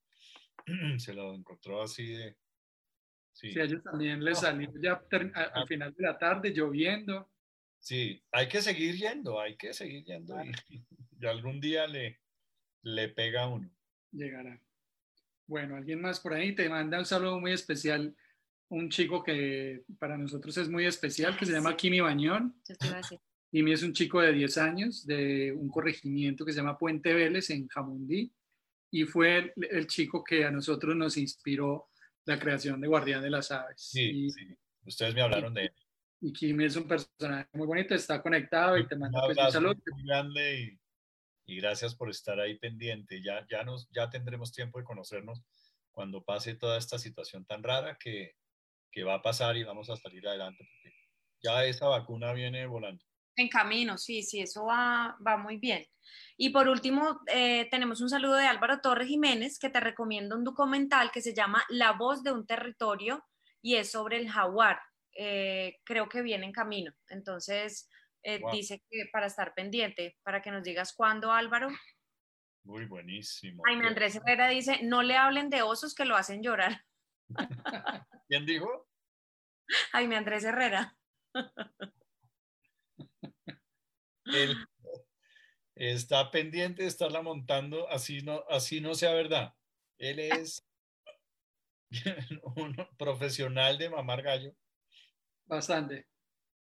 Se 0.97 1.13
lo 1.13 1.33
encontró 1.33 1.81
así 1.81 2.13
de, 2.13 2.37
Sí. 3.33 3.51
sí, 3.51 3.59
a 3.59 3.63
ellos 3.63 3.81
también 3.83 4.23
les 4.23 4.39
salió 4.39 4.69
ya 4.79 5.01
al 5.53 5.67
final 5.67 5.93
de 5.95 6.03
la 6.03 6.17
tarde 6.17 6.51
lloviendo. 6.51 7.31
Sí, 7.79 8.23
hay 8.31 8.47
que 8.47 8.61
seguir 8.61 8.95
yendo, 8.95 9.39
hay 9.39 9.57
que 9.57 9.73
seguir 9.73 10.05
yendo 10.05 10.35
y, 10.43 10.51
y, 11.19 11.25
algún 11.25 11.59
día 11.59 11.87
le, 11.87 12.21
le 12.83 13.09
pega 13.09 13.43
a 13.43 13.47
uno. 13.47 13.69
Llegará. 14.11 14.59
Bueno, 15.47 15.75
alguien 15.75 16.01
más 16.01 16.19
por 16.19 16.33
ahí 16.33 16.55
te 16.55 16.69
manda 16.69 16.99
un 16.99 17.05
saludo 17.05 17.39
muy 17.39 17.51
especial, 17.51 18.15
un 18.69 18.89
chico 18.89 19.23
que 19.23 19.83
para 19.99 20.17
nosotros 20.17 20.57
es 20.57 20.69
muy 20.69 20.85
especial, 20.85 21.37
que 21.37 21.45
se 21.45 21.51
llama 21.51 21.75
Kimi 21.75 21.99
Bañón. 21.99 22.55
Kimi 23.51 23.73
es 23.73 23.83
un 23.83 23.93
chico 23.93 24.21
de 24.21 24.31
10 24.31 24.57
años 24.57 25.05
de 25.05 25.51
un 25.51 25.69
corregimiento 25.69 26.45
que 26.45 26.53
se 26.53 26.57
llama 26.57 26.77
Puente 26.77 27.13
Vélez 27.13 27.49
en 27.49 27.67
Jamundí 27.67 28.31
y 28.91 29.03
fue 29.05 29.37
el, 29.37 29.53
el 29.69 29.87
chico 29.87 30.23
que 30.23 30.45
a 30.45 30.51
nosotros 30.51 30.95
nos 30.95 31.17
inspiró 31.17 31.89
la 32.25 32.39
creación 32.39 32.79
de 32.79 32.87
Guardián 32.87 33.21
de 33.21 33.29
las 33.29 33.51
Aves. 33.51 33.81
Sí, 33.81 34.25
y, 34.25 34.29
sí. 34.31 34.55
ustedes 34.85 35.13
me 35.13 35.21
hablaron 35.21 35.51
y, 35.51 35.55
de 35.55 35.61
él. 35.65 35.73
Y 36.21 36.33
Kim 36.33 36.61
es 36.61 36.75
un 36.75 36.87
personaje 36.87 37.49
muy 37.53 37.67
bonito, 37.67 37.93
está 37.93 38.21
conectado 38.21 38.77
y 38.77 38.87
te 38.87 38.95
manda 38.95 39.19
un, 39.19 39.33
pues, 39.33 39.45
un 39.45 39.51
saludo. 39.51 39.75
Muy 39.91 40.03
grande 40.03 40.61
y, 40.61 40.79
y, 41.45 41.57
gracias 41.57 41.95
por 41.95 42.09
estar 42.09 42.39
ahí 42.39 42.57
pendiente. 42.57 43.21
Ya, 43.21 43.45
ya, 43.49 43.63
nos, 43.63 43.89
ya 43.91 44.09
tendremos 44.09 44.51
tiempo 44.51 44.79
de 44.79 44.85
conocernos 44.85 45.41
cuando 45.91 46.23
pase 46.23 46.55
toda 46.55 46.77
esta 46.77 46.97
situación 46.97 47.45
tan 47.45 47.63
rara 47.63 47.97
que, 47.99 48.35
que 48.91 49.03
va 49.03 49.15
a 49.15 49.21
pasar 49.21 49.57
y 49.57 49.63
vamos 49.63 49.89
a 49.89 49.97
salir 49.97 50.27
adelante. 50.27 50.65
Porque 50.69 50.95
ya 51.43 51.65
esa 51.65 51.87
vacuna 51.87 52.33
viene 52.33 52.65
volando. 52.65 53.03
En 53.35 53.49
camino, 53.49 53.97
sí, 53.97 54.21
sí, 54.21 54.41
eso 54.41 54.65
va, 54.65 55.17
va 55.25 55.37
muy 55.37 55.57
bien. 55.57 55.85
Y 56.37 56.49
por 56.49 56.67
último, 56.67 57.21
eh, 57.27 57.67
tenemos 57.71 57.99
un 58.01 58.09
saludo 58.09 58.35
de 58.35 58.45
Álvaro 58.45 58.79
Torres 58.79 59.07
Jiménez, 59.07 59.57
que 59.57 59.69
te 59.69 59.79
recomienda 59.79 60.35
un 60.35 60.43
documental 60.43 61.11
que 61.11 61.21
se 61.21 61.33
llama 61.33 61.63
La 61.69 61.93
voz 61.93 62.23
de 62.23 62.31
un 62.31 62.45
territorio 62.45 63.23
y 63.61 63.75
es 63.75 63.91
sobre 63.91 64.17
el 64.17 64.29
jaguar. 64.29 64.79
Eh, 65.15 65.79
creo 65.83 66.09
que 66.09 66.21
viene 66.21 66.45
en 66.45 66.51
camino. 66.51 66.93
Entonces, 67.07 67.89
eh, 68.23 68.39
wow. 68.39 68.51
dice 68.51 68.81
que 68.89 69.05
para 69.11 69.27
estar 69.27 69.53
pendiente, 69.53 70.17
para 70.23 70.41
que 70.41 70.51
nos 70.51 70.63
digas 70.63 70.93
cuándo, 70.93 71.31
Álvaro. 71.31 71.69
Muy 72.63 72.85
buenísimo. 72.85 73.61
Jaime 73.65 73.87
Andrés 73.87 74.15
Herrera 74.15 74.47
dice, 74.47 74.79
no 74.83 75.03
le 75.03 75.17
hablen 75.17 75.49
de 75.49 75.61
osos 75.61 75.93
que 75.93 76.05
lo 76.05 76.15
hacen 76.15 76.41
llorar. 76.41 76.85
¿Quién 78.29 78.45
dijo? 78.45 78.87
Jaime 79.91 80.15
Andrés 80.15 80.43
Herrera. 80.45 80.97
El, 84.25 84.55
está 85.75 86.31
pendiente 86.31 86.83
de 86.83 86.87
estarla 86.87 87.21
montando, 87.21 87.89
así 87.89 88.21
no, 88.21 88.43
así 88.49 88.79
no 88.79 88.95
sea 88.95 89.13
verdad. 89.13 89.53
Él 89.97 90.19
es 90.19 90.65
un 92.55 92.75
profesional 92.97 93.77
de 93.77 93.89
mamar 93.89 94.21
gallo. 94.21 94.55
Bastante. 95.45 96.07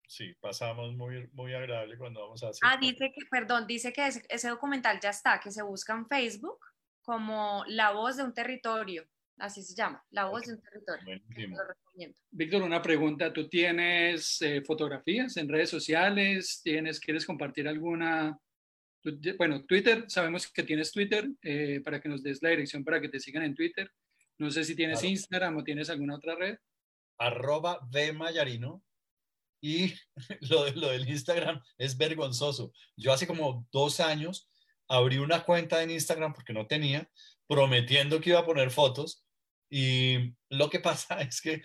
Sí, 0.10 0.34
pasamos 0.42 0.96
muy, 0.96 1.30
muy 1.34 1.54
agradable 1.54 1.96
cuando 1.96 2.22
vamos 2.22 2.44
a 2.44 2.50
hacer. 2.50 2.62
Ah, 2.64 2.78
dice 2.82 3.12
que, 3.14 3.26
perdón, 3.30 3.68
dice 3.68 3.94
que 3.94 4.08
ese, 4.08 4.24
ese, 4.28 4.50
documental 4.50 5.00
ya 5.00 5.12
está, 5.12 5.40
que 5.40 5.52
se 5.52 5.62
busca 5.62 5.94
en 5.94 6.08
Facebook 6.08 6.60
como 7.04 7.64
La 7.68 7.92
voz 7.92 8.18
de 8.18 8.24
un 8.24 8.34
territorio, 8.34 9.08
así 9.38 9.62
se 9.62 9.76
llama, 9.76 10.04
La 10.10 10.26
voz 10.26 10.48
de 10.48 10.54
un 10.54 10.62
territorio. 10.62 11.22
Lo 11.50 11.64
recomiendo. 11.64 12.18
Víctor, 12.32 12.64
una 12.64 12.82
pregunta, 12.82 13.32
¿tú 13.32 13.48
tienes 13.48 14.42
eh, 14.42 14.64
fotografías 14.66 15.38
en 15.38 15.48
redes 15.48 15.70
sociales? 15.70 16.62
¿Tienes, 16.64 17.00
¿Quieres 17.00 17.24
compartir 17.24 17.68
alguna 17.68 18.36
bueno, 19.38 19.64
Twitter, 19.66 20.06
sabemos 20.08 20.52
que 20.52 20.64
tienes 20.64 20.92
Twitter, 20.92 21.30
eh, 21.42 21.82
para 21.84 22.02
que 22.02 22.10
nos 22.10 22.22
des 22.22 22.42
la 22.42 22.50
dirección 22.50 22.84
para 22.84 23.00
que 23.00 23.10
te 23.10 23.20
sigan 23.20 23.44
en 23.44 23.56
Twitter. 23.56 23.90
No 24.38 24.52
sé 24.52 24.64
si 24.64 24.76
tienes 24.76 25.00
claro. 25.00 25.12
Instagram 25.12 25.58
o 25.58 25.64
tienes 25.64 25.90
alguna 25.90 26.16
otra 26.16 26.36
red. 26.36 26.58
Arroba 27.18 27.80
Mayarino. 28.14 28.84
Y 29.62 29.94
lo, 30.50 30.70
lo, 30.72 30.90
del 30.90 31.08
Instagram 31.08 31.62
es 31.78 31.98
vergonzoso. 31.98 32.72
Yo 32.96 33.14
hace 33.14 33.28
como 33.28 33.68
dos 33.72 34.00
años 34.00 34.50
abrí 34.88 35.18
una 35.18 35.44
cuenta 35.44 35.84
en 35.84 35.92
Instagram 35.92 36.34
porque 36.34 36.54
no 36.54 36.68
tenía, 36.68 37.10
prometiendo 37.48 38.20
que 38.20 38.32
iba 38.32 38.40
a 38.40 38.46
poner 38.46 38.72
fotos. 38.72 39.26
Y 39.70 40.34
lo 40.50 40.70
que 40.70 40.80
pasa 40.80 41.22
es 41.22 41.42
que 41.42 41.62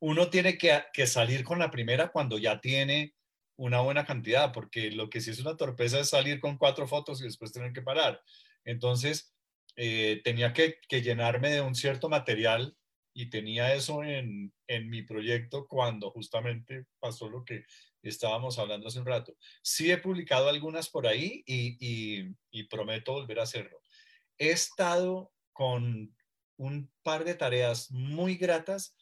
uno 0.00 0.30
tiene 0.30 0.58
que, 0.58 0.82
que 0.92 1.06
salir 1.06 1.44
con 1.44 1.58
la 1.58 1.70
primera 1.70 2.08
cuando 2.08 2.38
ya 2.38 2.60
tiene 2.60 3.14
una 3.56 3.80
buena 3.80 4.04
cantidad, 4.04 4.52
porque 4.52 4.90
lo 4.90 5.08
que 5.08 5.20
sí 5.20 5.30
es 5.30 5.38
una 5.38 5.56
torpeza 5.56 6.00
es 6.00 6.08
salir 6.08 6.40
con 6.40 6.56
cuatro 6.56 6.88
fotos 6.88 7.20
y 7.20 7.24
después 7.24 7.52
tener 7.52 7.72
que 7.72 7.82
parar. 7.82 8.20
Entonces, 8.64 9.34
eh, 9.76 10.20
tenía 10.24 10.52
que, 10.52 10.76
que, 10.88 11.02
llenarme 11.02 11.50
de 11.50 11.60
un 11.60 11.74
cierto 11.74 12.08
material 12.08 12.76
y 13.14 13.30
tenía 13.30 13.74
eso 13.74 14.02
en, 14.02 14.52
en, 14.66 14.88
mi 14.88 15.02
proyecto 15.02 15.66
cuando 15.68 16.10
justamente 16.10 16.86
pasó 16.98 17.28
lo 17.28 17.44
que 17.44 17.64
estábamos 18.02 18.58
hablando 18.58 18.88
hace 18.88 19.00
un 19.00 19.06
rato. 19.06 19.36
Sí 19.62 19.90
he 19.90 19.98
publicado 19.98 20.48
algunas 20.48 20.88
por 20.88 21.06
ahí 21.06 21.42
y, 21.46 21.76
y, 21.80 22.34
y 22.50 22.64
prometo 22.64 23.12
volver 23.12 23.40
a 23.40 23.44
hacerlo. 23.44 23.78
He 24.38 24.50
estado 24.50 25.32
con 25.52 26.14
un 26.56 26.90
par 27.02 27.24
de 27.24 27.34
tareas 27.34 27.90
muy 27.90 28.36
gratas 28.36 28.96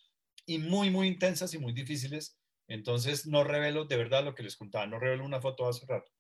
y 0.47 0.59
muy, 0.59 0.91
muy 0.91 1.07
intensas 1.09 1.55
y 1.55 1.59
muy 1.59 1.73
difíciles 1.73 2.41
entonces 2.71 3.27
no 3.27 3.43
revelo 3.43 3.85
de 3.85 3.97
verdad 3.97 4.25
lo 4.25 4.35
que 4.35 4.45
les 4.45 4.57
contaba, 4.57 4.87
no 4.87 5.01
revelo 5.01 5.25
una 5.25 5.41
foto 5.41 5.69
hace 5.69 5.85
rato, 5.87 6.13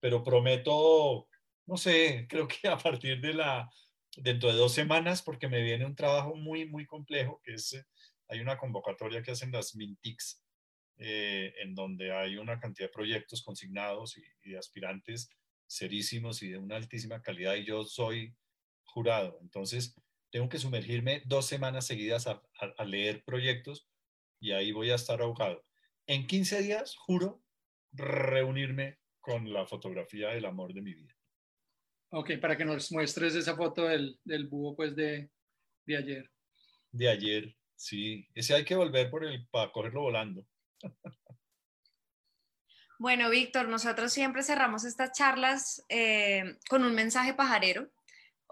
pero 0.00 0.24
prometo, 0.24 1.28
no 1.66 1.76
sé, 1.76 2.26
creo 2.28 2.48
que 2.48 2.68
a 2.68 2.76
partir 2.76 3.20
de 3.20 3.34
la, 3.34 3.70
dentro 4.16 4.50
de 4.50 4.56
dos 4.56 4.72
semanas, 4.72 5.22
porque 5.22 5.48
me 5.48 5.62
viene 5.62 5.86
un 5.86 5.96
trabajo 5.96 6.34
muy, 6.34 6.66
muy 6.66 6.86
complejo, 6.86 7.40
que 7.44 7.54
es, 7.54 7.84
hay 8.28 8.40
una 8.40 8.58
convocatoria 8.58 9.22
que 9.22 9.32
hacen 9.32 9.52
las 9.52 9.74
Mintix, 9.74 10.42
eh, 10.98 11.54
en 11.60 11.74
donde 11.74 12.12
hay 12.12 12.36
una 12.36 12.60
cantidad 12.60 12.88
de 12.88 12.92
proyectos 12.92 13.42
consignados 13.42 14.16
y, 14.18 14.50
de 14.50 14.58
aspirantes 14.58 15.30
serísimos 15.66 16.42
y 16.42 16.50
de 16.50 16.58
una 16.58 16.76
altísima 16.76 17.22
calidad, 17.22 17.54
y 17.54 17.64
yo 17.64 17.84
soy 17.84 18.36
jurado. 18.84 19.38
Entonces, 19.40 19.94
tengo 20.30 20.48
que 20.48 20.58
sumergirme 20.58 21.22
dos 21.24 21.46
semanas 21.46 21.86
seguidas 21.86 22.26
a, 22.26 22.42
a, 22.60 22.66
a 22.76 22.84
leer 22.84 23.24
proyectos 23.24 23.88
y 24.38 24.52
ahí 24.52 24.72
voy 24.72 24.90
a 24.90 24.96
estar 24.96 25.22
ahogado 25.22 25.64
en 26.06 26.26
15 26.26 26.62
días, 26.62 26.96
juro, 26.96 27.42
reunirme 27.92 28.98
con 29.20 29.52
la 29.52 29.66
fotografía 29.66 30.30
del 30.30 30.44
amor 30.46 30.74
de 30.74 30.82
mi 30.82 30.94
vida. 30.94 31.14
Ok, 32.14 32.32
para 32.40 32.58
que 32.58 32.64
nos 32.66 32.92
muestres 32.92 33.34
esa 33.34 33.56
foto 33.56 33.84
del, 33.86 34.18
del 34.22 34.46
búho, 34.46 34.76
pues, 34.76 34.94
de, 34.94 35.30
de, 35.86 35.96
ayer. 35.96 36.30
De 36.90 37.08
ayer, 37.08 37.56
sí. 37.74 38.28
Ese 38.34 38.54
hay 38.54 38.64
que 38.66 38.74
volver 38.74 39.10
por 39.10 39.24
el, 39.24 39.46
para 39.48 39.72
cogerlo 39.72 40.02
volando. 40.02 40.46
Bueno, 42.98 43.30
Víctor, 43.30 43.66
nosotros 43.66 44.12
siempre 44.12 44.44
cerramos 44.44 44.84
estas 44.84 45.10
charlas 45.10 45.84
eh, 45.88 46.58
con 46.68 46.84
un 46.84 46.94
mensaje 46.94 47.34
pajarero 47.34 47.90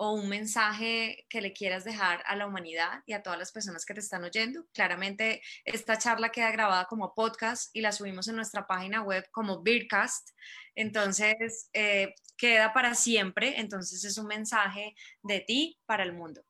o 0.03 0.13
un 0.13 0.31
mensaje 0.31 1.27
que 1.29 1.43
le 1.43 1.53
quieras 1.53 1.85
dejar 1.85 2.23
a 2.25 2.35
la 2.35 2.47
humanidad 2.47 3.03
y 3.05 3.13
a 3.13 3.23
todas 3.23 3.39
las 3.39 3.53
personas 3.53 3.85
que 3.85 3.93
te 3.93 4.01
están 4.01 4.25
oyendo. 4.25 4.65
Claramente 4.73 5.43
esta 5.67 5.99
charla 5.99 6.31
queda 6.31 6.51
grabada 6.53 6.87
como 6.87 7.15
podcast 7.15 7.69
y 7.77 7.83
la 7.83 7.93
subimos 7.93 8.27
en 8.27 8.37
nuestra 8.37 8.67
página 8.67 9.03
web 9.03 9.29
como 9.31 9.63
Beardcast. 9.63 10.31
Entonces 10.75 11.69
eh, 11.75 12.15
queda 12.39 12.73
para 12.73 12.95
siempre. 12.95 13.61
Entonces 13.61 14.03
es 14.07 14.17
un 14.17 14.27
mensaje 14.27 14.95
de 15.23 15.41
ti 15.41 15.79
para 15.85 16.03
el 16.03 16.15
mundo. 16.15 16.41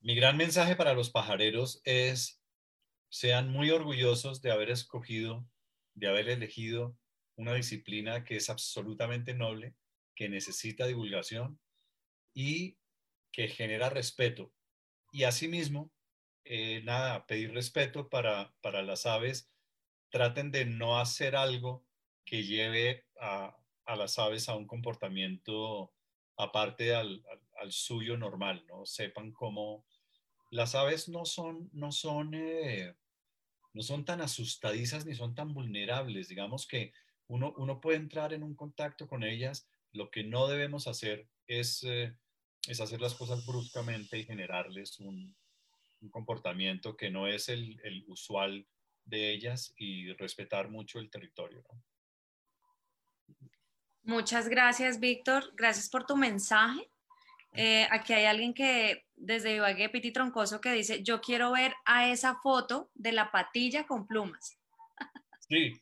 Mi 0.00 0.14
gran 0.14 0.36
mensaje 0.36 0.76
para 0.76 0.92
los 0.92 1.08
pajareros 1.08 1.80
es 1.84 2.38
sean 3.08 3.48
muy 3.48 3.70
orgullosos 3.70 4.42
de 4.42 4.50
haber 4.52 4.68
escogido, 4.68 5.48
de 5.94 6.08
haber 6.08 6.28
elegido 6.28 6.98
una 7.36 7.54
disciplina 7.54 8.24
que 8.24 8.36
es 8.36 8.50
absolutamente 8.50 9.32
noble, 9.32 9.74
que 10.14 10.28
necesita 10.28 10.86
divulgación 10.86 11.58
y 12.34 12.76
que 13.32 13.48
genera 13.48 13.88
respeto. 13.88 14.52
Y 15.12 15.24
asimismo, 15.24 15.92
eh, 16.44 16.82
nada, 16.84 17.26
pedir 17.26 17.52
respeto 17.52 18.08
para, 18.08 18.54
para 18.60 18.82
las 18.82 19.06
aves. 19.06 19.50
Traten 20.10 20.50
de 20.50 20.66
no 20.66 20.98
hacer 20.98 21.36
algo 21.36 21.86
que 22.24 22.42
lleve 22.44 23.06
a, 23.20 23.56
a 23.86 23.96
las 23.96 24.18
aves 24.18 24.48
a 24.48 24.56
un 24.56 24.66
comportamiento 24.66 25.92
aparte 26.36 26.94
al, 26.94 27.24
al, 27.60 27.72
suyo 27.72 28.16
normal, 28.16 28.64
¿no? 28.68 28.84
Sepan 28.86 29.32
cómo 29.32 29.86
las 30.50 30.74
aves 30.74 31.08
no 31.08 31.24
son, 31.24 31.70
no 31.72 31.92
son, 31.92 32.34
eh, 32.34 32.94
no 33.72 33.82
son 33.82 34.04
tan 34.04 34.20
asustadizas 34.20 35.06
ni 35.06 35.14
son 35.14 35.34
tan 35.34 35.54
vulnerables. 35.54 36.28
Digamos 36.28 36.66
que 36.66 36.92
uno, 37.26 37.54
uno 37.56 37.80
puede 37.80 37.98
entrar 37.98 38.32
en 38.32 38.42
un 38.42 38.54
contacto 38.54 39.08
con 39.08 39.22
ellas. 39.22 39.68
Lo 39.92 40.10
que 40.10 40.24
no 40.24 40.46
debemos 40.48 40.86
hacer 40.88 41.28
es, 41.46 41.82
eh, 41.84 42.16
es 42.66 42.80
hacer 42.80 43.00
las 43.00 43.14
cosas 43.14 43.44
bruscamente 43.46 44.18
y 44.18 44.24
generarles 44.24 44.98
un, 45.00 45.36
un 46.00 46.10
comportamiento 46.10 46.96
que 46.96 47.10
no 47.10 47.26
es 47.26 47.48
el, 47.48 47.80
el, 47.84 48.04
usual 48.08 48.66
de 49.04 49.30
ellas 49.32 49.74
y 49.76 50.12
respetar 50.14 50.70
mucho 50.70 50.98
el 50.98 51.10
territorio. 51.10 51.62
¿no? 51.70 51.82
Muchas 54.02 54.48
gracias, 54.48 55.00
Víctor. 55.00 55.52
Gracias 55.56 55.88
por 55.88 56.06
tu 56.06 56.16
mensaje. 56.16 56.90
Eh, 57.54 57.86
aquí 57.90 58.12
hay 58.12 58.24
alguien 58.24 58.52
que 58.52 59.06
desde 59.14 59.54
Ibagué, 59.54 59.88
Piti 59.88 60.12
Troncoso, 60.12 60.60
que 60.60 60.72
dice, 60.72 61.02
yo 61.02 61.20
quiero 61.20 61.52
ver 61.52 61.72
a 61.84 62.10
esa 62.10 62.36
foto 62.36 62.90
de 62.94 63.12
la 63.12 63.30
patilla 63.30 63.86
con 63.86 64.06
plumas. 64.06 64.58
Sí, 65.46 65.74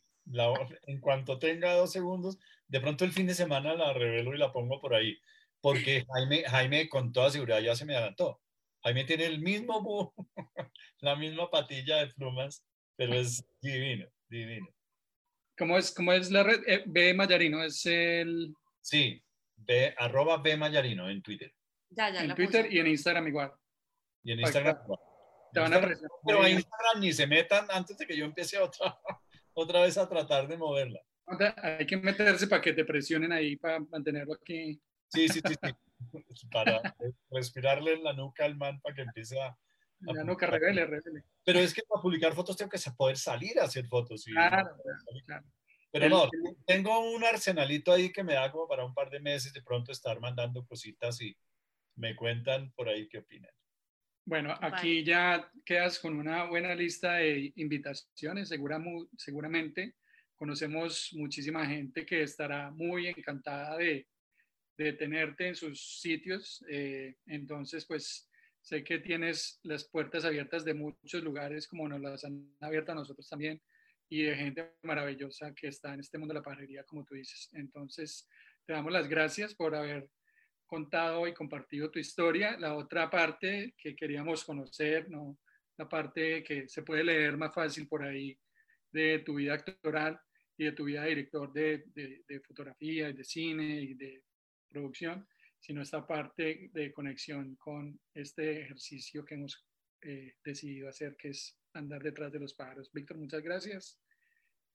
en 0.87 1.01
cuanto 1.01 1.39
tenga 1.39 1.75
dos 1.75 1.93
segundos, 1.93 2.37
de 2.67 2.81
pronto 2.81 3.05
el 3.05 3.13
fin 3.13 3.29
de 3.29 3.35
semana 3.35 3.75
la 3.75 3.93
revelo 3.93 4.35
y 4.35 4.39
la 4.39 4.53
pongo 4.53 4.81
por 4.81 4.93
ahí, 4.93 5.21
porque 5.63 6.05
Jaime, 6.13 6.43
Jaime 6.43 6.89
con 6.89 7.13
toda 7.13 7.31
seguridad 7.31 7.61
ya 7.61 7.75
se 7.75 7.87
me 7.87 7.95
adelantó. 7.95 8.41
Jaime 8.83 9.05
tiene 9.05 9.27
el 9.27 9.41
mismo, 9.41 10.13
la 11.01 11.17
misma 11.17 11.49
patilla 11.51 11.99
de 11.99 12.09
plumas, 12.09 12.67
pero 12.97 13.15
es 13.15 13.47
divino, 13.63 14.07
divino. 14.29 14.67
¿Cómo 15.57 15.79
es, 15.79 15.95
cómo 15.95 16.13
es 16.13 16.31
la 16.31 16.43
red? 16.43 16.61
Eh, 16.67 16.83
B 16.87 17.15
Mayarino, 17.15 17.63
es 17.63 17.87
el... 17.87 18.53
Sí, 18.81 19.23
B, 19.55 19.95
arroba 19.97 20.39
B 20.39 20.57
Mayarino 20.57 21.09
en 21.09 21.23
Twitter. 21.23 21.55
Ya, 21.91 22.11
ya, 22.11 22.25
en 22.25 22.35
Twitter 22.35 22.73
y 22.73 22.81
en 22.81 22.89
Instagram 22.89 23.29
igual. 23.29 23.53
Y 24.25 24.33
en 24.33 24.41
Instagram 24.41 24.79
igual. 24.83 25.01
Te 25.53 25.61
van 25.61 25.75
a 25.75 25.81
pero 26.27 26.43
a 26.43 26.49
Instagram 26.49 27.01
ni 27.01 27.13
se 27.13 27.27
metan 27.27 27.67
antes 27.71 27.99
de 27.99 28.07
que 28.07 28.17
yo 28.17 28.25
empiece 28.25 28.59
otra, 28.59 28.99
otra 29.53 29.83
vez 29.83 29.97
a 29.99 30.09
tratar 30.09 30.49
de 30.49 30.57
moverla. 30.57 31.01
Hay 31.63 31.87
que 31.87 31.97
meterse 31.97 32.49
para 32.49 32.61
que 32.61 32.73
te 32.73 32.85
presionen 32.85 33.31
ahí, 33.31 33.57
para 33.57 33.79
mantenerlo 33.79 34.35
aquí. 34.35 34.81
Sí, 35.13 35.29
sí, 35.29 35.41
sí, 35.47 35.55
sí. 36.35 36.47
para 36.51 36.81
respirarle 37.31 37.95
en 37.95 38.05
la 38.05 38.13
nuca 38.13 38.45
al 38.45 38.57
man 38.57 38.81
para 38.81 38.95
que 38.95 39.03
empiece 39.03 39.41
a, 39.41 39.57
ya 40.01 40.25
no, 40.25 40.37
que 40.37 40.47
revele, 40.47 40.85
revele. 40.87 41.23
Pero 41.45 41.61
es 41.61 41.73
que 41.73 41.83
para 41.89 42.03
publicar 42.03 42.33
fotos 42.33 42.57
tengo 42.57 42.71
que 42.71 42.79
poder 42.97 43.17
salir 43.17 43.59
a 43.61 43.65
hacer 43.65 43.87
fotos. 43.87 44.25
claro, 44.25 44.77
claro. 45.27 45.47
Pero 45.93 46.09
no, 46.09 46.29
tengo 46.67 46.99
un 47.15 47.23
arsenalito 47.23 47.93
ahí 47.93 48.11
que 48.11 48.25
me 48.25 48.33
da 48.33 48.51
como 48.51 48.67
para 48.67 48.85
un 48.85 48.95
par 48.95 49.11
de 49.11 49.21
meses 49.21 49.53
de 49.53 49.63
pronto 49.63 49.93
estar 49.93 50.19
mandando 50.21 50.65
cositas 50.65 51.21
y 51.21 51.37
me 51.97 52.17
cuentan 52.17 52.73
por 52.73 52.89
ahí 52.89 53.09
qué 53.09 53.19
opinan. 53.19 53.51
Bueno, 54.25 54.55
aquí 54.61 55.05
ya 55.05 55.51
quedas 55.67 55.99
con 55.99 56.17
una 56.17 56.45
buena 56.45 56.75
lista 56.75 57.17
de 57.17 57.53
invitaciones, 57.57 58.49
seguramente. 59.19 59.97
Conocemos 60.35 61.11
muchísima 61.13 61.67
gente 61.67 62.07
que 62.07 62.23
estará 62.23 62.71
muy 62.71 63.09
encantada 63.09 63.77
de, 63.77 64.09
de 64.77 64.93
tenerte 64.94 65.49
en 65.49 65.55
sus 65.55 66.01
sitios. 66.01 66.65
Eh, 66.69 67.16
entonces, 67.27 67.86
pues 67.86 68.28
Sé 68.62 68.85
que 68.85 69.01
tienes 69.01 69.59
las 69.65 69.85
puertas 69.85 70.24
abiertas 70.24 70.65
de 70.65 70.73
muchos 70.73 71.23
lugares, 71.24 71.66
como 71.66 71.89
nos 71.89 72.01
las 72.01 72.24
han 72.24 72.55
abierto 72.61 72.93
a 72.93 72.94
nosotros 72.94 73.28
también, 73.28 73.61
y 74.09 74.23
de 74.23 74.36
gente 74.36 74.74
maravillosa 74.82 75.53
que 75.53 75.66
está 75.66 75.93
en 75.93 76.01
este 76.01 76.16
mundo 76.16 76.32
de 76.32 76.39
la 76.39 76.44
pajarería, 76.44 76.85
como 76.85 77.05
tú 77.05 77.16
dices. 77.16 77.51
Entonces, 77.55 78.28
te 78.65 78.73
damos 78.73 78.93
las 78.93 79.09
gracias 79.09 79.53
por 79.53 79.74
haber 79.74 80.09
contado 80.65 81.27
y 81.27 81.35
compartido 81.35 81.90
tu 81.90 81.99
historia. 81.99 82.57
La 82.57 82.77
otra 82.77 83.11
parte 83.11 83.74
que 83.77 83.97
queríamos 83.97 84.44
conocer, 84.44 85.11
¿no? 85.11 85.39
la 85.77 85.89
parte 85.89 86.44
que 86.44 86.69
se 86.69 86.82
puede 86.82 87.03
leer 87.03 87.36
más 87.36 87.53
fácil 87.53 87.89
por 87.89 88.05
ahí 88.05 88.39
de 88.93 89.19
tu 89.20 89.35
vida 89.35 89.55
actoral 89.55 90.20
y 90.57 90.66
de 90.66 90.73
tu 90.73 90.85
vida 90.85 91.03
de 91.03 91.09
director 91.09 91.53
de, 91.53 91.82
de, 91.86 92.23
de 92.28 92.40
fotografía 92.40 93.09
y 93.09 93.12
de 93.15 93.24
cine 93.24 93.81
y 93.81 93.94
de 93.94 94.23
producción 94.73 95.27
sino 95.62 95.81
esta 95.81 96.05
parte 96.05 96.70
de 96.73 96.93
conexión 96.93 97.55
con 97.55 97.99
este 98.12 98.62
ejercicio 98.62 99.24
que 99.24 99.36
hemos 99.36 99.65
eh, 100.01 100.35
decidido 100.44 100.89
hacer, 100.89 101.16
que 101.16 101.28
es 101.28 101.57
andar 101.73 102.03
detrás 102.03 102.32
de 102.32 102.40
los 102.40 102.53
pájaros. 102.55 102.90
Víctor, 102.93 103.16
muchas 103.16 103.43
gracias. 103.43 104.01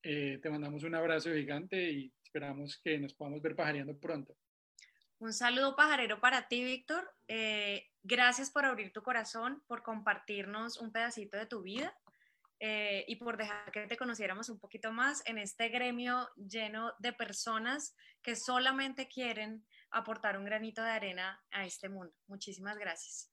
Eh, 0.02 0.40
te 0.42 0.50
mandamos 0.50 0.84
un 0.84 0.96
abrazo 0.96 1.34
gigante 1.34 1.92
y 1.92 2.14
esperamos 2.24 2.80
que 2.82 2.98
nos 3.00 3.14
podamos 3.14 3.42
ver 3.42 3.54
pajareando 3.54 4.00
pronto. 4.00 4.38
Un 5.20 5.34
saludo 5.34 5.76
pajarero 5.76 6.22
para 6.22 6.48
ti, 6.48 6.64
Víctor. 6.64 7.14
Eh, 7.28 7.90
gracias 8.04 8.50
por 8.50 8.64
abrir 8.64 8.94
tu 8.94 9.04
corazón, 9.04 9.62
por 9.68 9.84
compartirnos 9.84 10.78
un 10.78 10.94
pedacito 10.94 11.36
de 11.36 11.48
tu 11.48 11.62
vida 11.64 11.94
y 12.60 13.18
por 13.18 13.38
dejar 13.38 13.72
que 13.72 13.86
te 13.86 13.98
conociéramos 13.98 14.50
un 14.50 14.58
poquito 14.60 14.92
más 14.92 15.22
en 15.28 15.38
este 15.38 15.70
gremio 15.70 16.28
lleno 16.38 16.92
de 16.98 17.14
personas 17.14 17.96
que 18.24 18.36
solamente 18.36 19.08
quieren 19.08 19.64
aportar 19.92 20.38
un 20.38 20.46
granito 20.46 20.84
de 20.84 20.92
arena 20.92 21.42
a 21.52 21.66
este 21.66 21.90
mundo. 21.90 22.14
Muchísimas 22.28 22.78
gracias. 22.78 23.32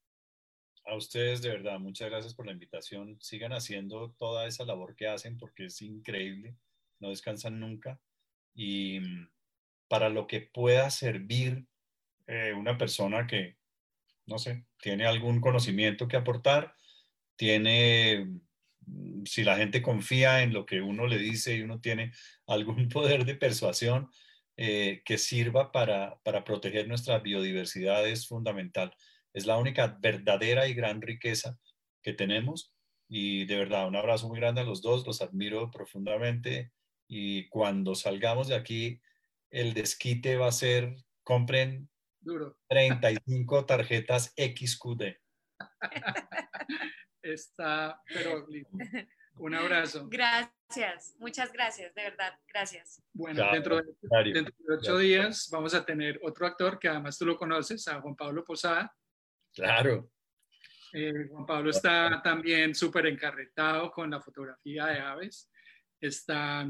A 0.86 0.96
ustedes, 0.96 1.40
de 1.40 1.48
verdad, 1.48 1.78
muchas 1.78 2.10
gracias 2.10 2.34
por 2.34 2.46
la 2.46 2.52
invitación. 2.52 3.18
Sigan 3.20 3.52
haciendo 3.52 4.14
toda 4.18 4.46
esa 4.46 4.64
labor 4.64 4.94
que 4.94 5.08
hacen 5.08 5.38
porque 5.38 5.66
es 5.66 5.80
increíble. 5.80 6.56
No 7.00 7.08
descansan 7.08 7.58
nunca. 7.58 8.00
Y 8.54 9.00
mm, 9.00 9.30
para 9.88 10.10
lo 10.10 10.26
que 10.26 10.42
pueda 10.42 10.90
servir 10.90 11.66
eh, 12.26 12.52
una 12.52 12.76
persona 12.78 13.26
que, 13.26 13.56
no 14.26 14.38
sé, 14.38 14.66
tiene 14.78 15.06
algún 15.06 15.40
conocimiento 15.40 16.08
que 16.08 16.16
aportar, 16.16 16.74
tiene, 17.36 18.40
mm, 18.80 19.24
si 19.24 19.42
la 19.44 19.56
gente 19.56 19.82
confía 19.82 20.42
en 20.42 20.52
lo 20.52 20.66
que 20.66 20.80
uno 20.80 21.06
le 21.06 21.18
dice 21.18 21.56
y 21.56 21.62
uno 21.62 21.80
tiene 21.80 22.12
algún 22.46 22.88
poder 22.88 23.24
de 23.24 23.34
persuasión, 23.34 24.10
eh, 24.56 25.02
que 25.04 25.18
sirva 25.18 25.72
para, 25.72 26.20
para 26.22 26.44
proteger 26.44 26.86
nuestra 26.86 27.18
biodiversidad 27.18 28.06
es 28.08 28.28
fundamental. 28.28 28.94
Es 29.32 29.46
la 29.46 29.56
única 29.58 29.98
verdadera 30.00 30.68
y 30.68 30.74
gran 30.74 31.02
riqueza 31.02 31.58
que 32.02 32.12
tenemos. 32.12 32.72
Y 33.08 33.46
de 33.46 33.56
verdad, 33.56 33.88
un 33.88 33.96
abrazo 33.96 34.28
muy 34.28 34.38
grande 34.38 34.60
a 34.60 34.64
los 34.64 34.80
dos, 34.80 35.06
los 35.06 35.22
admiro 35.22 35.70
profundamente. 35.70 36.72
Y 37.08 37.48
cuando 37.48 37.94
salgamos 37.94 38.48
de 38.48 38.54
aquí, 38.54 39.00
el 39.50 39.74
desquite 39.74 40.36
va 40.36 40.48
a 40.48 40.52
ser, 40.52 40.96
compren 41.22 41.88
Duro. 42.20 42.56
35 42.68 43.66
tarjetas 43.66 44.32
XQD. 44.36 45.16
Está, 47.22 48.02
pero 48.06 48.46
un 49.36 49.54
abrazo. 49.54 50.08
Gracias, 50.08 51.14
muchas 51.18 51.52
gracias, 51.52 51.94
de 51.94 52.02
verdad, 52.02 52.38
gracias. 52.52 53.02
Bueno, 53.12 53.44
dentro, 53.52 53.76
de, 53.76 54.32
dentro, 54.32 54.54
de, 54.58 54.74
ocho 54.74 54.98
días 54.98 55.48
vamos 55.50 55.74
a 55.74 55.84
tener 55.84 56.20
otro 56.22 56.46
actor 56.46 56.78
que 56.78 56.88
además 56.88 57.18
tú 57.18 57.26
lo 57.26 57.36
conoces, 57.36 57.86
a 57.88 58.00
Juan 58.00 58.16
Pablo 58.16 58.44
Posada. 58.44 58.94
Claro. 59.52 60.10
Eh, 60.92 61.28
Juan 61.30 61.46
Pablo 61.46 61.70
está 61.70 62.20
también 62.22 62.74
súper 62.74 63.06
encarretado 63.06 63.90
con 63.90 64.10
la 64.10 64.20
fotografía 64.20 64.86
de 64.86 65.00
aves. 65.00 65.50
Está 66.00 66.66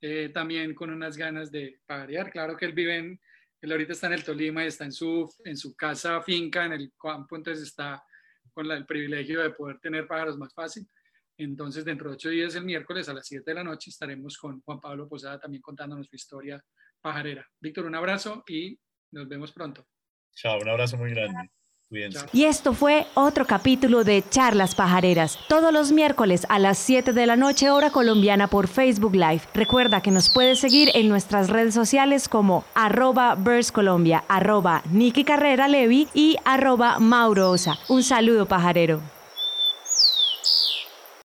eh, 0.00 0.30
también 0.32 0.74
con 0.74 0.90
unas 0.90 1.16
ganas 1.16 1.50
de 1.50 1.80
parear. 1.86 2.30
Claro 2.30 2.56
que 2.56 2.64
él 2.64 2.72
vive 2.72 2.96
en, 2.96 3.20
él 3.60 3.72
ahorita 3.72 3.92
está 3.92 4.06
en 4.06 4.14
el 4.14 4.24
Tolima 4.24 4.64
y 4.64 4.68
está 4.68 4.84
en 4.84 4.92
su, 4.92 5.30
en 5.44 5.56
su 5.56 5.74
casa 5.74 6.22
finca 6.22 6.64
en 6.64 6.72
el 6.72 6.92
campo, 7.00 7.36
entonces 7.36 7.68
está 7.68 8.02
con 8.52 8.70
el 8.70 8.86
privilegio 8.86 9.42
de 9.42 9.50
poder 9.50 9.78
tener 9.80 10.06
pájaros 10.06 10.38
más 10.38 10.54
fácil 10.54 10.88
entonces, 11.38 11.84
dentro 11.84 12.08
de 12.08 12.16
ocho 12.16 12.30
días, 12.30 12.54
el 12.54 12.64
miércoles 12.64 13.08
a 13.08 13.14
las 13.14 13.26
siete 13.26 13.50
de 13.50 13.54
la 13.56 13.64
noche, 13.64 13.90
estaremos 13.90 14.38
con 14.38 14.60
Juan 14.62 14.80
Pablo 14.80 15.08
Posada 15.08 15.38
también 15.38 15.62
contándonos 15.62 16.06
su 16.06 16.16
historia 16.16 16.62
pajarera. 17.00 17.46
Víctor, 17.60 17.86
un 17.86 17.94
abrazo 17.94 18.42
y 18.48 18.78
nos 19.12 19.28
vemos 19.28 19.52
pronto. 19.52 19.86
Chao, 20.34 20.58
un 20.60 20.68
abrazo 20.68 20.96
muy 20.96 21.10
grande. 21.10 21.50
Y 22.32 22.44
esto 22.44 22.72
fue 22.72 23.06
otro 23.14 23.46
capítulo 23.46 24.02
de 24.02 24.24
Charlas 24.28 24.74
Pajareras, 24.74 25.38
todos 25.48 25.72
los 25.72 25.92
miércoles 25.92 26.44
a 26.48 26.58
las 26.58 26.78
7 26.78 27.12
de 27.12 27.26
la 27.26 27.36
noche 27.36 27.70
hora 27.70 27.90
colombiana 27.90 28.48
por 28.48 28.66
Facebook 28.66 29.14
Live. 29.14 29.42
Recuerda 29.54 30.00
que 30.00 30.10
nos 30.10 30.32
puedes 30.34 30.58
seguir 30.58 30.90
en 30.94 31.08
nuestras 31.08 31.48
redes 31.48 31.74
sociales 31.74 32.28
como 32.28 32.64
arroba 32.74 33.38
Colombia, 33.72 34.24
arroba 34.26 34.82
Carrera 35.24 35.68
Levi 35.68 36.08
y 36.12 36.36
arroba 36.44 36.98
Mauro 36.98 37.50
Osa. 37.50 37.78
Un 37.88 38.02
saludo 38.02 38.46
pajarero. 38.46 39.15